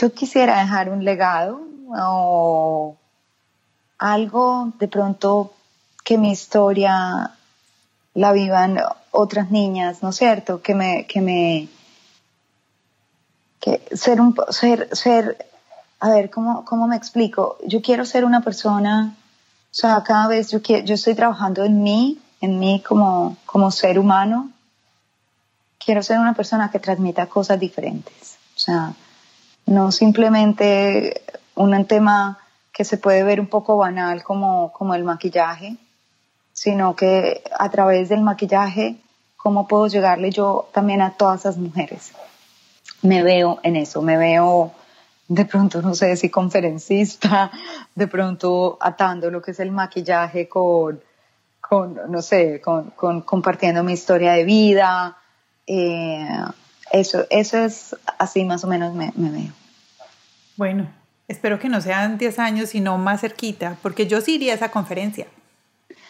Yo 0.00 0.14
quisiera 0.14 0.58
dejar 0.60 0.88
un 0.88 1.04
legado, 1.04 1.60
o 1.88 2.96
algo 3.98 4.72
de 4.78 4.88
pronto 4.88 5.52
que 6.02 6.16
mi 6.16 6.30
historia 6.30 7.32
la 8.14 8.32
vivan 8.32 8.80
otras 9.10 9.50
niñas, 9.50 10.02
¿no 10.02 10.08
es 10.08 10.16
cierto? 10.16 10.62
Que 10.62 10.74
me, 10.74 11.06
que 11.06 11.20
me, 11.20 11.68
que 13.60 13.82
ser 13.94 14.22
un, 14.22 14.34
ser, 14.48 14.88
ser, 14.96 15.46
a 16.00 16.08
ver, 16.08 16.30
¿cómo, 16.30 16.64
cómo 16.64 16.86
me 16.86 16.96
explico? 16.96 17.58
Yo 17.66 17.82
quiero 17.82 18.06
ser 18.06 18.24
una 18.24 18.40
persona, 18.40 19.14
o 19.70 19.74
sea, 19.74 20.02
cada 20.02 20.28
vez 20.28 20.50
yo, 20.50 20.62
quiero, 20.62 20.82
yo 20.86 20.94
estoy 20.94 21.14
trabajando 21.14 21.62
en 21.62 21.82
mí, 21.82 22.18
en 22.40 22.58
mí 22.58 22.82
como, 22.88 23.36
como 23.44 23.70
ser 23.70 23.98
humano, 23.98 24.50
quiero 25.78 26.02
ser 26.02 26.18
una 26.18 26.32
persona 26.32 26.70
que 26.70 26.78
transmita 26.78 27.26
cosas 27.26 27.60
diferentes, 27.60 28.38
o 28.56 28.58
sea, 28.58 28.94
no 29.70 29.92
simplemente 29.92 31.22
un 31.54 31.84
tema 31.86 32.38
que 32.72 32.84
se 32.84 32.98
puede 32.98 33.22
ver 33.22 33.40
un 33.40 33.46
poco 33.46 33.76
banal 33.76 34.24
como, 34.24 34.72
como 34.72 34.94
el 34.94 35.04
maquillaje, 35.04 35.76
sino 36.52 36.96
que 36.96 37.42
a 37.56 37.70
través 37.70 38.08
del 38.08 38.20
maquillaje, 38.20 38.96
¿cómo 39.36 39.68
puedo 39.68 39.86
llegarle 39.86 40.32
yo 40.32 40.68
también 40.74 41.00
a 41.00 41.12
todas 41.12 41.40
esas 41.40 41.56
mujeres? 41.56 42.12
Me 43.02 43.22
veo 43.22 43.60
en 43.62 43.76
eso, 43.76 44.02
me 44.02 44.16
veo 44.16 44.72
de 45.28 45.44
pronto, 45.44 45.80
no 45.80 45.94
sé 45.94 46.16
si 46.16 46.30
conferencista, 46.30 47.52
de 47.94 48.08
pronto 48.08 48.76
atando 48.80 49.30
lo 49.30 49.40
que 49.40 49.52
es 49.52 49.60
el 49.60 49.70
maquillaje 49.70 50.48
con, 50.48 51.00
con 51.60 51.96
no 52.08 52.22
sé, 52.22 52.60
con, 52.60 52.90
con 52.90 53.20
compartiendo 53.20 53.84
mi 53.84 53.92
historia 53.92 54.32
de 54.32 54.44
vida. 54.44 55.16
Eh, 55.64 56.26
eso, 56.90 57.24
eso 57.30 57.58
es 57.58 57.94
así 58.18 58.44
más 58.44 58.64
o 58.64 58.66
menos 58.66 58.94
me, 58.94 59.12
me 59.14 59.30
veo. 59.30 59.59
Bueno, 60.60 60.90
espero 61.26 61.58
que 61.58 61.70
no 61.70 61.80
sean 61.80 62.18
10 62.18 62.38
años, 62.38 62.68
sino 62.68 62.98
más 62.98 63.22
cerquita, 63.22 63.78
porque 63.80 64.06
yo 64.06 64.20
sí 64.20 64.34
iría 64.34 64.52
a 64.52 64.56
esa 64.56 64.70
conferencia. 64.70 65.26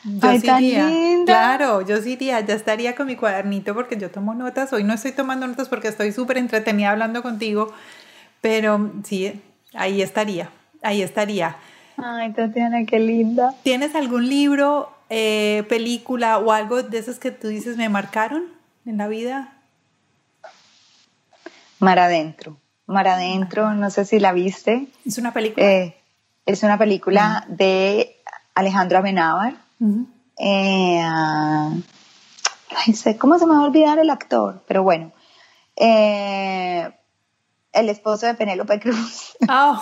Yo 0.02 0.28
Ay, 0.28 0.40
sí 0.40 0.46
tan 0.48 0.64
iría. 0.64 0.88
linda. 0.88 1.24
Claro, 1.24 1.82
yo 1.82 2.02
sí 2.02 2.14
iría, 2.14 2.40
ya 2.40 2.54
estaría 2.54 2.96
con 2.96 3.06
mi 3.06 3.14
cuadernito 3.14 3.74
porque 3.74 3.96
yo 3.96 4.10
tomo 4.10 4.34
notas. 4.34 4.72
Hoy 4.72 4.82
no 4.82 4.92
estoy 4.92 5.12
tomando 5.12 5.46
notas 5.46 5.68
porque 5.68 5.86
estoy 5.86 6.10
súper 6.10 6.36
entretenida 6.36 6.90
hablando 6.90 7.22
contigo, 7.22 7.72
pero 8.40 8.90
sí, 9.04 9.40
ahí 9.72 10.02
estaría, 10.02 10.50
ahí 10.82 11.00
estaría. 11.02 11.54
Ay, 11.96 12.32
Tatiana, 12.32 12.84
qué 12.86 12.98
linda. 12.98 13.54
¿Tienes 13.62 13.94
algún 13.94 14.28
libro, 14.28 14.92
eh, 15.10 15.62
película 15.68 16.38
o 16.38 16.50
algo 16.50 16.82
de 16.82 16.98
esos 16.98 17.20
que 17.20 17.30
tú 17.30 17.46
dices 17.46 17.76
me 17.76 17.88
marcaron 17.88 18.46
en 18.84 18.96
la 18.96 19.06
vida? 19.06 19.52
Mar 21.78 22.00
adentro. 22.00 22.56
Mar 22.90 23.06
adentro, 23.06 23.72
no 23.74 23.88
sé 23.88 24.04
si 24.04 24.18
la 24.18 24.32
viste. 24.32 24.88
¿Es 25.06 25.16
una 25.18 25.32
película? 25.32 25.64
Eh, 25.64 25.96
es 26.44 26.64
una 26.64 26.76
película 26.76 27.44
de 27.48 28.20
Alejandro 28.54 28.98
Amenábar. 28.98 29.54
Eh, 30.36 31.00
ay, 31.00 32.92
sé, 32.94 33.16
¿Cómo 33.16 33.38
se 33.38 33.46
me 33.46 33.54
va 33.54 33.60
a 33.60 33.66
olvidar 33.66 34.00
el 34.00 34.10
actor? 34.10 34.64
Pero 34.66 34.82
bueno. 34.82 35.12
Eh, 35.76 36.90
el 37.72 37.88
esposo 37.88 38.26
de 38.26 38.34
Penélope 38.34 38.80
Cruz, 38.80 39.36
Ah, 39.48 39.80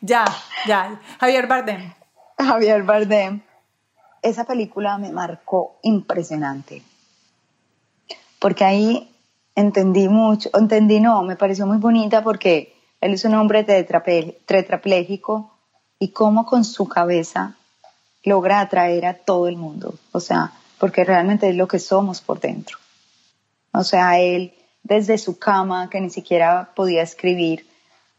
ya, 0.00 0.24
ya. 0.66 1.00
Javier 1.18 1.48
Bardem. 1.48 1.92
Javier 2.38 2.84
Bardem. 2.84 3.42
Esa 4.22 4.44
película 4.44 4.96
me 4.96 5.10
marcó 5.10 5.76
impresionante. 5.82 6.84
Porque 8.38 8.64
ahí 8.64 9.11
entendí 9.54 10.08
mucho, 10.08 10.50
entendí 10.54 11.00
no, 11.00 11.22
me 11.22 11.36
pareció 11.36 11.66
muy 11.66 11.78
bonita 11.78 12.22
porque 12.22 12.74
él 13.00 13.14
es 13.14 13.24
un 13.24 13.34
hombre 13.34 13.64
tetrapléjico 13.64 15.52
y 15.98 16.08
cómo 16.08 16.46
con 16.46 16.64
su 16.64 16.88
cabeza 16.88 17.56
logra 18.24 18.60
atraer 18.60 19.06
a 19.06 19.14
todo 19.14 19.48
el 19.48 19.56
mundo. 19.56 19.94
O 20.12 20.20
sea, 20.20 20.52
porque 20.78 21.04
realmente 21.04 21.48
es 21.48 21.56
lo 21.56 21.68
que 21.68 21.78
somos 21.78 22.20
por 22.20 22.40
dentro. 22.40 22.78
O 23.72 23.84
sea, 23.84 24.18
él 24.20 24.54
desde 24.82 25.18
su 25.18 25.38
cama, 25.38 25.88
que 25.88 26.00
ni 26.00 26.10
siquiera 26.10 26.70
podía 26.74 27.02
escribir, 27.02 27.66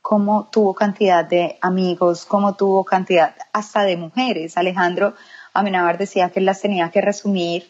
cómo 0.01 0.49
tuvo 0.51 0.73
cantidad 0.73 1.23
de 1.23 1.57
amigos, 1.61 2.25
cómo 2.25 2.55
tuvo 2.55 2.83
cantidad 2.83 3.35
hasta 3.53 3.83
de 3.83 3.97
mujeres. 3.97 4.57
Alejandro 4.57 5.15
Amenábar 5.53 5.97
decía 5.97 6.29
que 6.29 6.39
él 6.39 6.45
las 6.45 6.61
tenía 6.61 6.89
que 6.89 7.01
resumir 7.01 7.69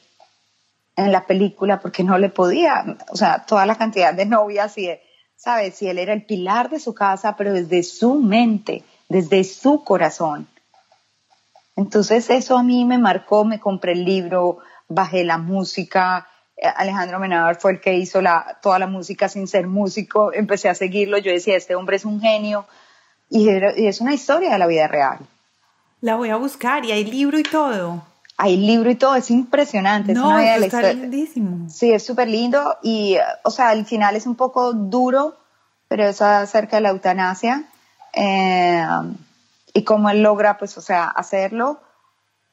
en 0.96 1.12
la 1.12 1.26
película 1.26 1.80
porque 1.80 2.04
no 2.04 2.18
le 2.18 2.30
podía, 2.30 2.98
o 3.10 3.16
sea, 3.16 3.46
toda 3.46 3.66
la 3.66 3.76
cantidad 3.76 4.14
de 4.14 4.26
novias 4.26 4.78
y, 4.78 4.88
de- 4.88 5.02
¿sabes? 5.36 5.76
Si 5.76 5.88
él 5.88 5.98
era 6.00 6.14
el 6.14 6.26
pilar 6.26 6.70
de 6.70 6.80
su 6.80 6.94
casa, 6.94 7.36
pero 7.36 7.52
desde 7.54 7.84
su 7.84 8.16
mente, 8.16 8.84
desde 9.10 9.44
su 9.44 9.84
corazón. 9.84 10.48
Entonces 11.76 12.30
eso 12.30 12.58
a 12.58 12.64
mí 12.64 12.86
me 12.86 12.98
marcó, 12.98 13.46
me 13.46 13.60
compré 13.60 13.94
el 13.94 14.06
libro, 14.06 14.60
bajé 14.88 15.24
la 15.24 15.38
música, 15.40 16.28
eh, 16.56 16.68
Alejandro 16.68 17.18
Amenábar 17.18 17.56
fue 17.60 17.72
el 17.72 17.82
que 17.82 17.96
hizo 17.96 18.22
la, 18.22 18.60
toda 18.62 18.78
la 18.78 18.86
música 18.88 19.28
sin 19.28 19.48
ser 19.48 19.66
músico, 19.68 20.32
empecé 20.34 20.70
a 20.70 20.76
seguirlo, 20.76 21.18
yo 21.18 21.32
decía, 21.32 21.56
este 21.58 21.74
hombre 21.76 21.96
es 21.96 22.06
un 22.06 22.22
genio 22.22 22.68
y, 23.30 23.50
era- 23.50 23.78
y 23.78 23.88
es 23.88 24.02
una 24.02 24.14
historia 24.14 24.52
de 24.52 24.60
la 24.60 24.68
vida 24.68 24.88
real. 24.88 25.18
La 26.02 26.16
voy 26.16 26.30
a 26.30 26.36
buscar 26.36 26.86
y 26.86 26.92
hay 26.92 27.06
libro 27.06 27.40
y 27.40 27.44
todo. 27.44 28.04
Hay 28.38 28.58
libro 28.58 28.90
y 28.90 28.96
todo, 28.96 29.16
es 29.16 29.30
impresionante. 29.30 30.12
es 30.14 30.18
No, 30.18 30.30
una 30.30 30.56
está 30.56 30.66
historia. 30.66 30.94
lindísimo. 30.94 31.70
Sí, 31.70 31.92
es 31.92 32.06
súper 32.06 32.28
lindo 32.28 32.78
y, 32.82 33.18
o 33.44 33.52
sea, 33.52 33.74
el 33.74 33.86
final 33.86 34.16
es 34.16 34.26
un 34.26 34.36
poco 34.36 34.74
duro, 34.74 35.36
pero 35.88 36.06
es 36.08 36.22
acerca 36.22 36.78
de 36.78 36.82
la 36.82 36.90
eutanasia 36.90 37.66
eh, 38.14 38.84
y 39.74 39.84
cómo 39.84 40.10
él 40.10 40.24
logra, 40.24 40.58
pues, 40.58 40.78
o 40.78 40.82
sea, 40.82 41.06
hacerlo. 41.06 41.80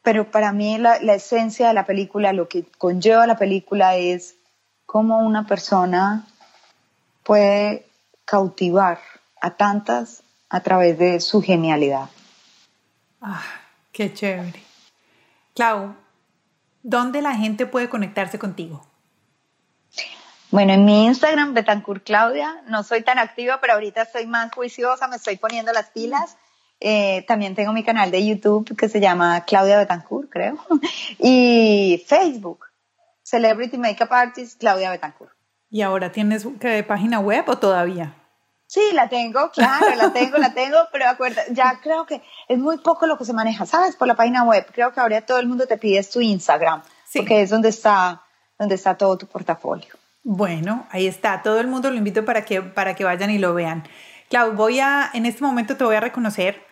Pero 0.03 0.31
para 0.31 0.53
mí 0.53 0.79
la, 0.79 0.99
la 1.01 1.15
esencia 1.15 1.69
de 1.69 1.75
la 1.75 1.85
película, 1.87 2.33
lo 2.33 2.49
que 2.49 2.65
conlleva 2.79 3.27
la 3.27 3.37
película 3.37 3.97
es 3.97 4.35
cómo 4.87 5.19
una 5.19 5.47
persona 5.47 6.27
puede 7.23 7.87
cautivar 8.25 8.99
a 9.41 9.51
tantas 9.57 10.23
a 10.49 10.61
través 10.61 10.99
de 10.99 11.21
su 11.21 11.43
genialidad. 11.43 12.09
Ah, 13.21 13.43
qué 13.93 14.13
chévere. 14.13 14.63
Clau, 15.61 15.95
¿dónde 16.83 17.21
la 17.21 17.35
gente 17.35 17.67
puede 17.67 17.91
conectarse 17.91 18.39
contigo? 18.39 18.83
Bueno, 20.51 20.73
en 20.73 20.87
mi 20.87 21.05
Instagram, 21.05 21.53
Betancourt 21.53 22.03
Claudia, 22.03 22.63
no 22.67 22.83
soy 22.83 23.03
tan 23.03 23.19
activa, 23.19 23.61
pero 23.61 23.75
ahorita 23.75 24.01
estoy 24.01 24.27
más 24.27 24.51
juiciosa, 24.55 25.07
me 25.07 25.17
estoy 25.17 25.37
poniendo 25.37 25.71
las 25.75 25.91
pilas. 25.91 26.39
Eh, 26.81 27.27
también 27.29 27.55
tengo 27.55 27.75
mi 27.75 27.85
canal 27.85 28.11
de 28.11 28.27
YouTube 28.27 28.75
que 28.75 28.89
se 28.89 29.01
llama 29.01 29.45
Claudia 29.45 29.77
Betancourt, 29.77 30.31
creo. 30.31 30.57
Y 31.19 32.03
Facebook, 32.07 32.65
Celebrity 33.23 33.77
Makeup 33.77 34.11
Artist 34.15 34.59
Claudia 34.59 34.91
Betancourt. 34.91 35.35
¿Y 35.69 35.83
ahora 35.83 36.11
tienes 36.11 36.49
¿qué, 36.59 36.83
página 36.85 37.21
web 37.21 37.45
o 37.49 37.59
todavía? 37.59 38.15
Sí, 38.71 38.93
la 38.93 39.09
tengo, 39.09 39.51
claro, 39.51 39.97
la 39.97 40.13
tengo, 40.13 40.39
la 40.39 40.55
tengo, 40.55 40.77
pero 40.93 41.09
acuerda, 41.09 41.43
ya 41.51 41.81
creo 41.83 42.07
que 42.07 42.23
es 42.47 42.57
muy 42.57 42.79
poco 42.79 43.09
lo 43.09 43.19
que 43.19 43.25
se 43.25 43.33
maneja, 43.33 43.67
¿sabes? 43.67 43.97
Por 43.97 44.07
la 44.07 44.15
página 44.15 44.45
web. 44.45 44.65
Creo 44.73 44.93
que 44.93 45.01
ahora 45.01 45.21
todo 45.23 45.41
el 45.41 45.49
mundo 45.49 45.67
te 45.67 45.77
pide 45.77 46.05
tu 46.05 46.21
Instagram, 46.21 46.81
Sí. 47.05 47.19
porque 47.19 47.43
es 47.43 47.51
donde 47.51 47.69
está, 47.69 48.23
donde 48.61 48.77
está 48.77 48.97
todo 48.97 49.19
tu 49.19 49.27
portafolio. 49.27 49.93
Bueno, 50.23 50.87
ahí 50.93 51.09
está. 51.09 51.43
Todo 51.43 51.59
el 51.59 51.67
mundo 51.67 51.91
lo 51.91 51.97
invito 51.97 52.25
para 52.25 52.45
que, 52.45 52.63
para 52.63 52.95
que 52.95 53.03
vayan 53.03 53.31
y 53.31 53.39
lo 53.39 53.55
vean. 53.55 53.89
Clau, 54.29 54.53
voy 54.53 54.79
a, 54.79 55.11
en 55.15 55.27
este 55.27 55.43
momento 55.43 55.77
te 55.77 55.83
voy 55.83 55.97
a 55.97 56.01
reconocer. 56.01 56.65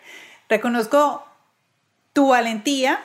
Reconozco 0.47 1.25
tu 2.13 2.29
valentía, 2.29 3.01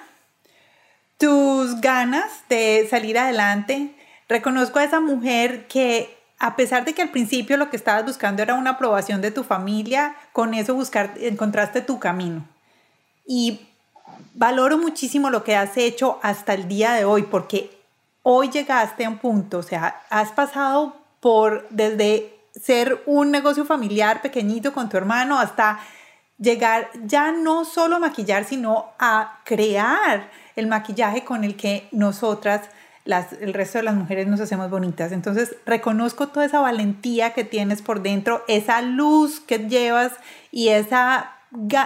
tus 1.18 1.80
ganas 1.80 2.30
de 2.48 2.86
salir 2.88 3.18
adelante. 3.18 3.92
Reconozco 4.28 4.78
a 4.78 4.84
esa 4.84 5.00
mujer 5.00 5.66
que, 5.66 6.16
a 6.44 6.56
pesar 6.56 6.84
de 6.84 6.92
que 6.92 7.00
al 7.00 7.08
principio 7.08 7.56
lo 7.56 7.70
que 7.70 7.76
estabas 7.78 8.04
buscando 8.04 8.42
era 8.42 8.52
una 8.52 8.72
aprobación 8.72 9.22
de 9.22 9.30
tu 9.30 9.44
familia, 9.44 10.14
con 10.32 10.52
eso 10.52 10.74
buscar, 10.74 11.14
encontraste 11.16 11.80
tu 11.80 11.98
camino. 11.98 12.46
Y 13.26 13.66
valoro 14.34 14.76
muchísimo 14.76 15.30
lo 15.30 15.42
que 15.42 15.56
has 15.56 15.78
hecho 15.78 16.18
hasta 16.22 16.52
el 16.52 16.68
día 16.68 16.92
de 16.92 17.06
hoy, 17.06 17.22
porque 17.22 17.70
hoy 18.22 18.50
llegaste 18.50 19.06
a 19.06 19.08
un 19.08 19.16
punto, 19.16 19.56
o 19.56 19.62
sea, 19.62 20.02
has 20.10 20.32
pasado 20.32 20.94
por 21.20 21.66
desde 21.70 22.36
ser 22.60 23.02
un 23.06 23.30
negocio 23.30 23.64
familiar 23.64 24.20
pequeñito 24.20 24.74
con 24.74 24.90
tu 24.90 24.98
hermano 24.98 25.38
hasta 25.38 25.80
llegar 26.38 26.90
ya 27.06 27.32
no 27.32 27.64
solo 27.64 27.96
a 27.96 28.00
maquillar, 28.00 28.44
sino 28.44 28.92
a 28.98 29.40
crear 29.44 30.30
el 30.56 30.66
maquillaje 30.66 31.24
con 31.24 31.42
el 31.42 31.56
que 31.56 31.88
nosotras, 31.90 32.68
el 33.04 33.52
resto 33.52 33.78
de 33.78 33.84
las 33.84 33.94
mujeres, 33.94 34.26
nos 34.26 34.40
hacemos 34.40 34.70
bonitas. 34.70 35.12
Entonces, 35.12 35.56
reconozco 35.66 36.28
toda 36.28 36.46
esa 36.46 36.60
valentía 36.60 37.34
que 37.34 37.44
tienes 37.44 37.82
por 37.82 38.02
dentro, 38.02 38.44
esa 38.48 38.80
luz 38.82 39.40
que 39.40 39.58
llevas 39.58 40.12
y 40.50 40.68
esa, 40.68 41.32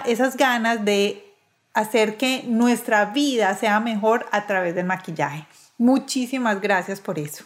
esas 0.05 0.37
ganas 0.37 0.85
de 0.85 1.25
hacer 1.73 2.17
que 2.17 2.43
nuestra 2.47 3.05
vida 3.05 3.53
sea 3.55 3.79
mejor 3.79 4.27
a 4.31 4.47
través 4.47 4.75
del 4.75 4.85
maquillaje. 4.85 5.45
Muchísimas 5.77 6.61
gracias 6.61 6.99
por 6.99 7.19
eso. 7.19 7.45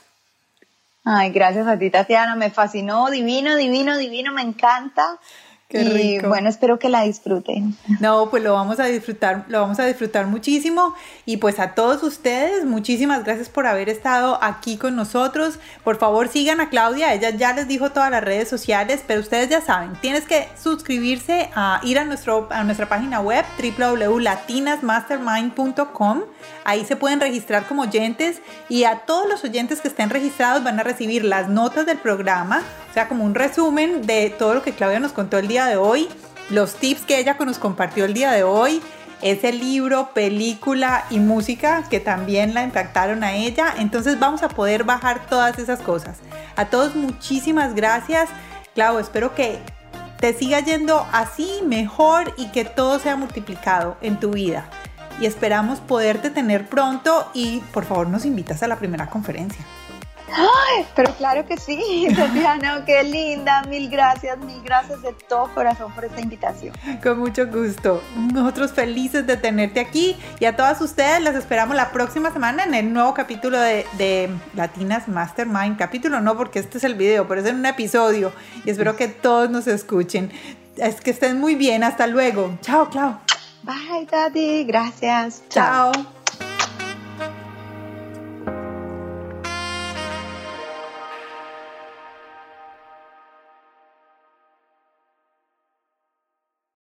Ay, 1.05 1.31
gracias 1.31 1.67
a 1.67 1.77
ti, 1.77 1.89
Tatiana. 1.89 2.35
Me 2.35 2.49
fascinó, 2.49 3.09
divino, 3.09 3.55
divino, 3.55 3.97
divino, 3.97 4.31
me 4.31 4.41
encanta. 4.41 5.19
Qué 5.73 5.81
y 5.81 5.89
rico. 5.89 6.27
bueno, 6.27 6.49
espero 6.49 6.77
que 6.77 6.87
la 6.87 7.01
disfruten. 7.01 7.75
No, 7.99 8.29
pues 8.29 8.43
lo 8.43 8.53
vamos 8.53 8.79
a 8.79 8.85
disfrutar, 8.85 9.45
lo 9.47 9.61
vamos 9.61 9.79
a 9.79 9.85
disfrutar 9.85 10.27
muchísimo. 10.27 10.93
Y 11.25 11.37
pues 11.37 11.59
a 11.59 11.73
todos 11.73 12.03
ustedes, 12.03 12.63
muchísimas 12.63 13.23
gracias 13.23 13.49
por 13.49 13.65
haber 13.65 13.89
estado 13.89 14.37
aquí 14.43 14.77
con 14.77 14.95
nosotros. 14.95 15.57
Por 15.83 15.97
favor, 15.97 16.27
sigan 16.27 16.61
a 16.61 16.69
Claudia, 16.69 17.15
ella 17.15 17.31
ya 17.31 17.53
les 17.53 17.67
dijo 17.67 17.91
todas 17.91 18.11
las 18.11 18.23
redes 18.23 18.47
sociales, 18.47 19.03
pero 19.07 19.21
ustedes 19.21 19.49
ya 19.49 19.61
saben, 19.61 19.93
tienes 19.99 20.25
que 20.25 20.47
suscribirse 20.61 21.49
a 21.55 21.81
ir 21.83 21.97
a, 21.97 22.05
nuestro, 22.05 22.47
a 22.51 22.63
nuestra 22.63 22.87
página 22.87 23.19
web 23.19 23.43
www.latinasmastermind.com. 23.57 26.21
Ahí 26.65 26.85
se 26.85 26.95
pueden 26.95 27.19
registrar 27.19 27.65
como 27.65 27.81
oyentes 27.81 28.43
y 28.69 28.83
a 28.83 28.99
todos 28.99 29.27
los 29.27 29.43
oyentes 29.43 29.81
que 29.81 29.87
estén 29.87 30.11
registrados 30.11 30.63
van 30.63 30.79
a 30.79 30.83
recibir 30.83 31.25
las 31.25 31.49
notas 31.49 31.87
del 31.87 31.97
programa, 31.97 32.61
o 32.93 32.95
sea, 32.95 33.07
como 33.07 33.23
un 33.23 33.33
resumen 33.33 34.05
de 34.05 34.29
todo 34.29 34.53
lo 34.53 34.61
que 34.61 34.71
Claudia 34.71 34.99
nos 34.99 35.13
contó 35.13 35.39
el 35.39 35.47
día 35.47 35.65
de 35.65 35.77
hoy, 35.77 36.07
los 36.51 36.75
tips 36.75 37.01
que 37.01 37.17
ella 37.17 37.35
nos 37.43 37.57
compartió 37.57 38.05
el 38.05 38.13
día 38.13 38.31
de 38.31 38.43
hoy, 38.43 38.83
ese 39.23 39.51
libro, 39.51 40.11
película 40.13 41.03
y 41.09 41.17
música 41.17 41.85
que 41.89 41.99
también 41.99 42.53
la 42.53 42.61
impactaron 42.61 43.23
a 43.23 43.33
ella. 43.33 43.73
Entonces 43.79 44.19
vamos 44.19 44.43
a 44.43 44.49
poder 44.49 44.83
bajar 44.83 45.25
todas 45.25 45.57
esas 45.57 45.79
cosas. 45.79 46.19
A 46.55 46.65
todos 46.65 46.93
muchísimas 46.93 47.73
gracias. 47.73 48.29
Clau, 48.75 48.99
espero 48.99 49.33
que 49.33 49.57
te 50.19 50.35
siga 50.35 50.59
yendo 50.59 51.03
así 51.11 51.61
mejor 51.65 52.35
y 52.37 52.49
que 52.51 52.63
todo 52.63 52.99
sea 52.99 53.15
multiplicado 53.15 53.97
en 54.01 54.19
tu 54.19 54.33
vida. 54.33 54.69
y 55.19 55.25
esperamos 55.25 55.79
poderte 55.79 56.29
tener 56.29 56.67
pronto 56.67 57.27
y 57.33 57.59
por 57.71 57.85
favor 57.85 58.07
nos 58.07 58.25
invitas 58.25 58.61
a 58.61 58.67
la 58.67 58.77
primera 58.77 59.09
conferencia. 59.09 59.63
Ay, 60.35 60.85
pero 60.95 61.13
claro 61.15 61.45
que 61.45 61.57
sí, 61.57 62.07
Tatiana, 62.15 62.83
qué 62.85 63.03
linda, 63.03 63.63
mil 63.63 63.89
gracias, 63.89 64.37
mil 64.39 64.61
gracias 64.63 65.01
de 65.01 65.13
todo 65.27 65.53
corazón 65.53 65.93
por 65.93 66.05
esta 66.05 66.21
invitación. 66.21 66.73
Con 67.01 67.19
mucho 67.19 67.45
gusto. 67.47 68.01
Nosotros 68.33 68.71
felices 68.71 69.27
de 69.27 69.37
tenerte 69.37 69.79
aquí 69.79 70.17
y 70.39 70.45
a 70.45 70.55
todas 70.55 70.81
ustedes 70.81 71.21
las 71.21 71.35
esperamos 71.35 71.75
la 71.75 71.91
próxima 71.91 72.31
semana 72.31 72.63
en 72.63 72.73
el 72.73 72.91
nuevo 72.93 73.13
capítulo 73.13 73.59
de, 73.59 73.85
de 73.97 74.29
Latinas 74.55 75.07
Mastermind. 75.07 75.77
Capítulo 75.77 76.19
no, 76.21 76.35
porque 76.35 76.59
este 76.59 76.77
es 76.77 76.83
el 76.83 76.95
video, 76.95 77.27
pero 77.27 77.41
es 77.41 77.47
en 77.47 77.57
un 77.57 77.65
episodio 77.65 78.31
y 78.65 78.71
espero 78.71 78.95
que 78.95 79.07
todos 79.07 79.49
nos 79.49 79.67
escuchen. 79.67 80.31
Es 80.77 81.01
que 81.01 81.11
estén 81.11 81.39
muy 81.39 81.55
bien, 81.55 81.83
hasta 81.83 82.07
luego. 82.07 82.57
Chao, 82.61 82.89
Clau. 82.89 83.17
Bye, 83.63 84.07
Daddy, 84.09 84.65
gracias. 84.65 85.43
Chao. 85.49 85.91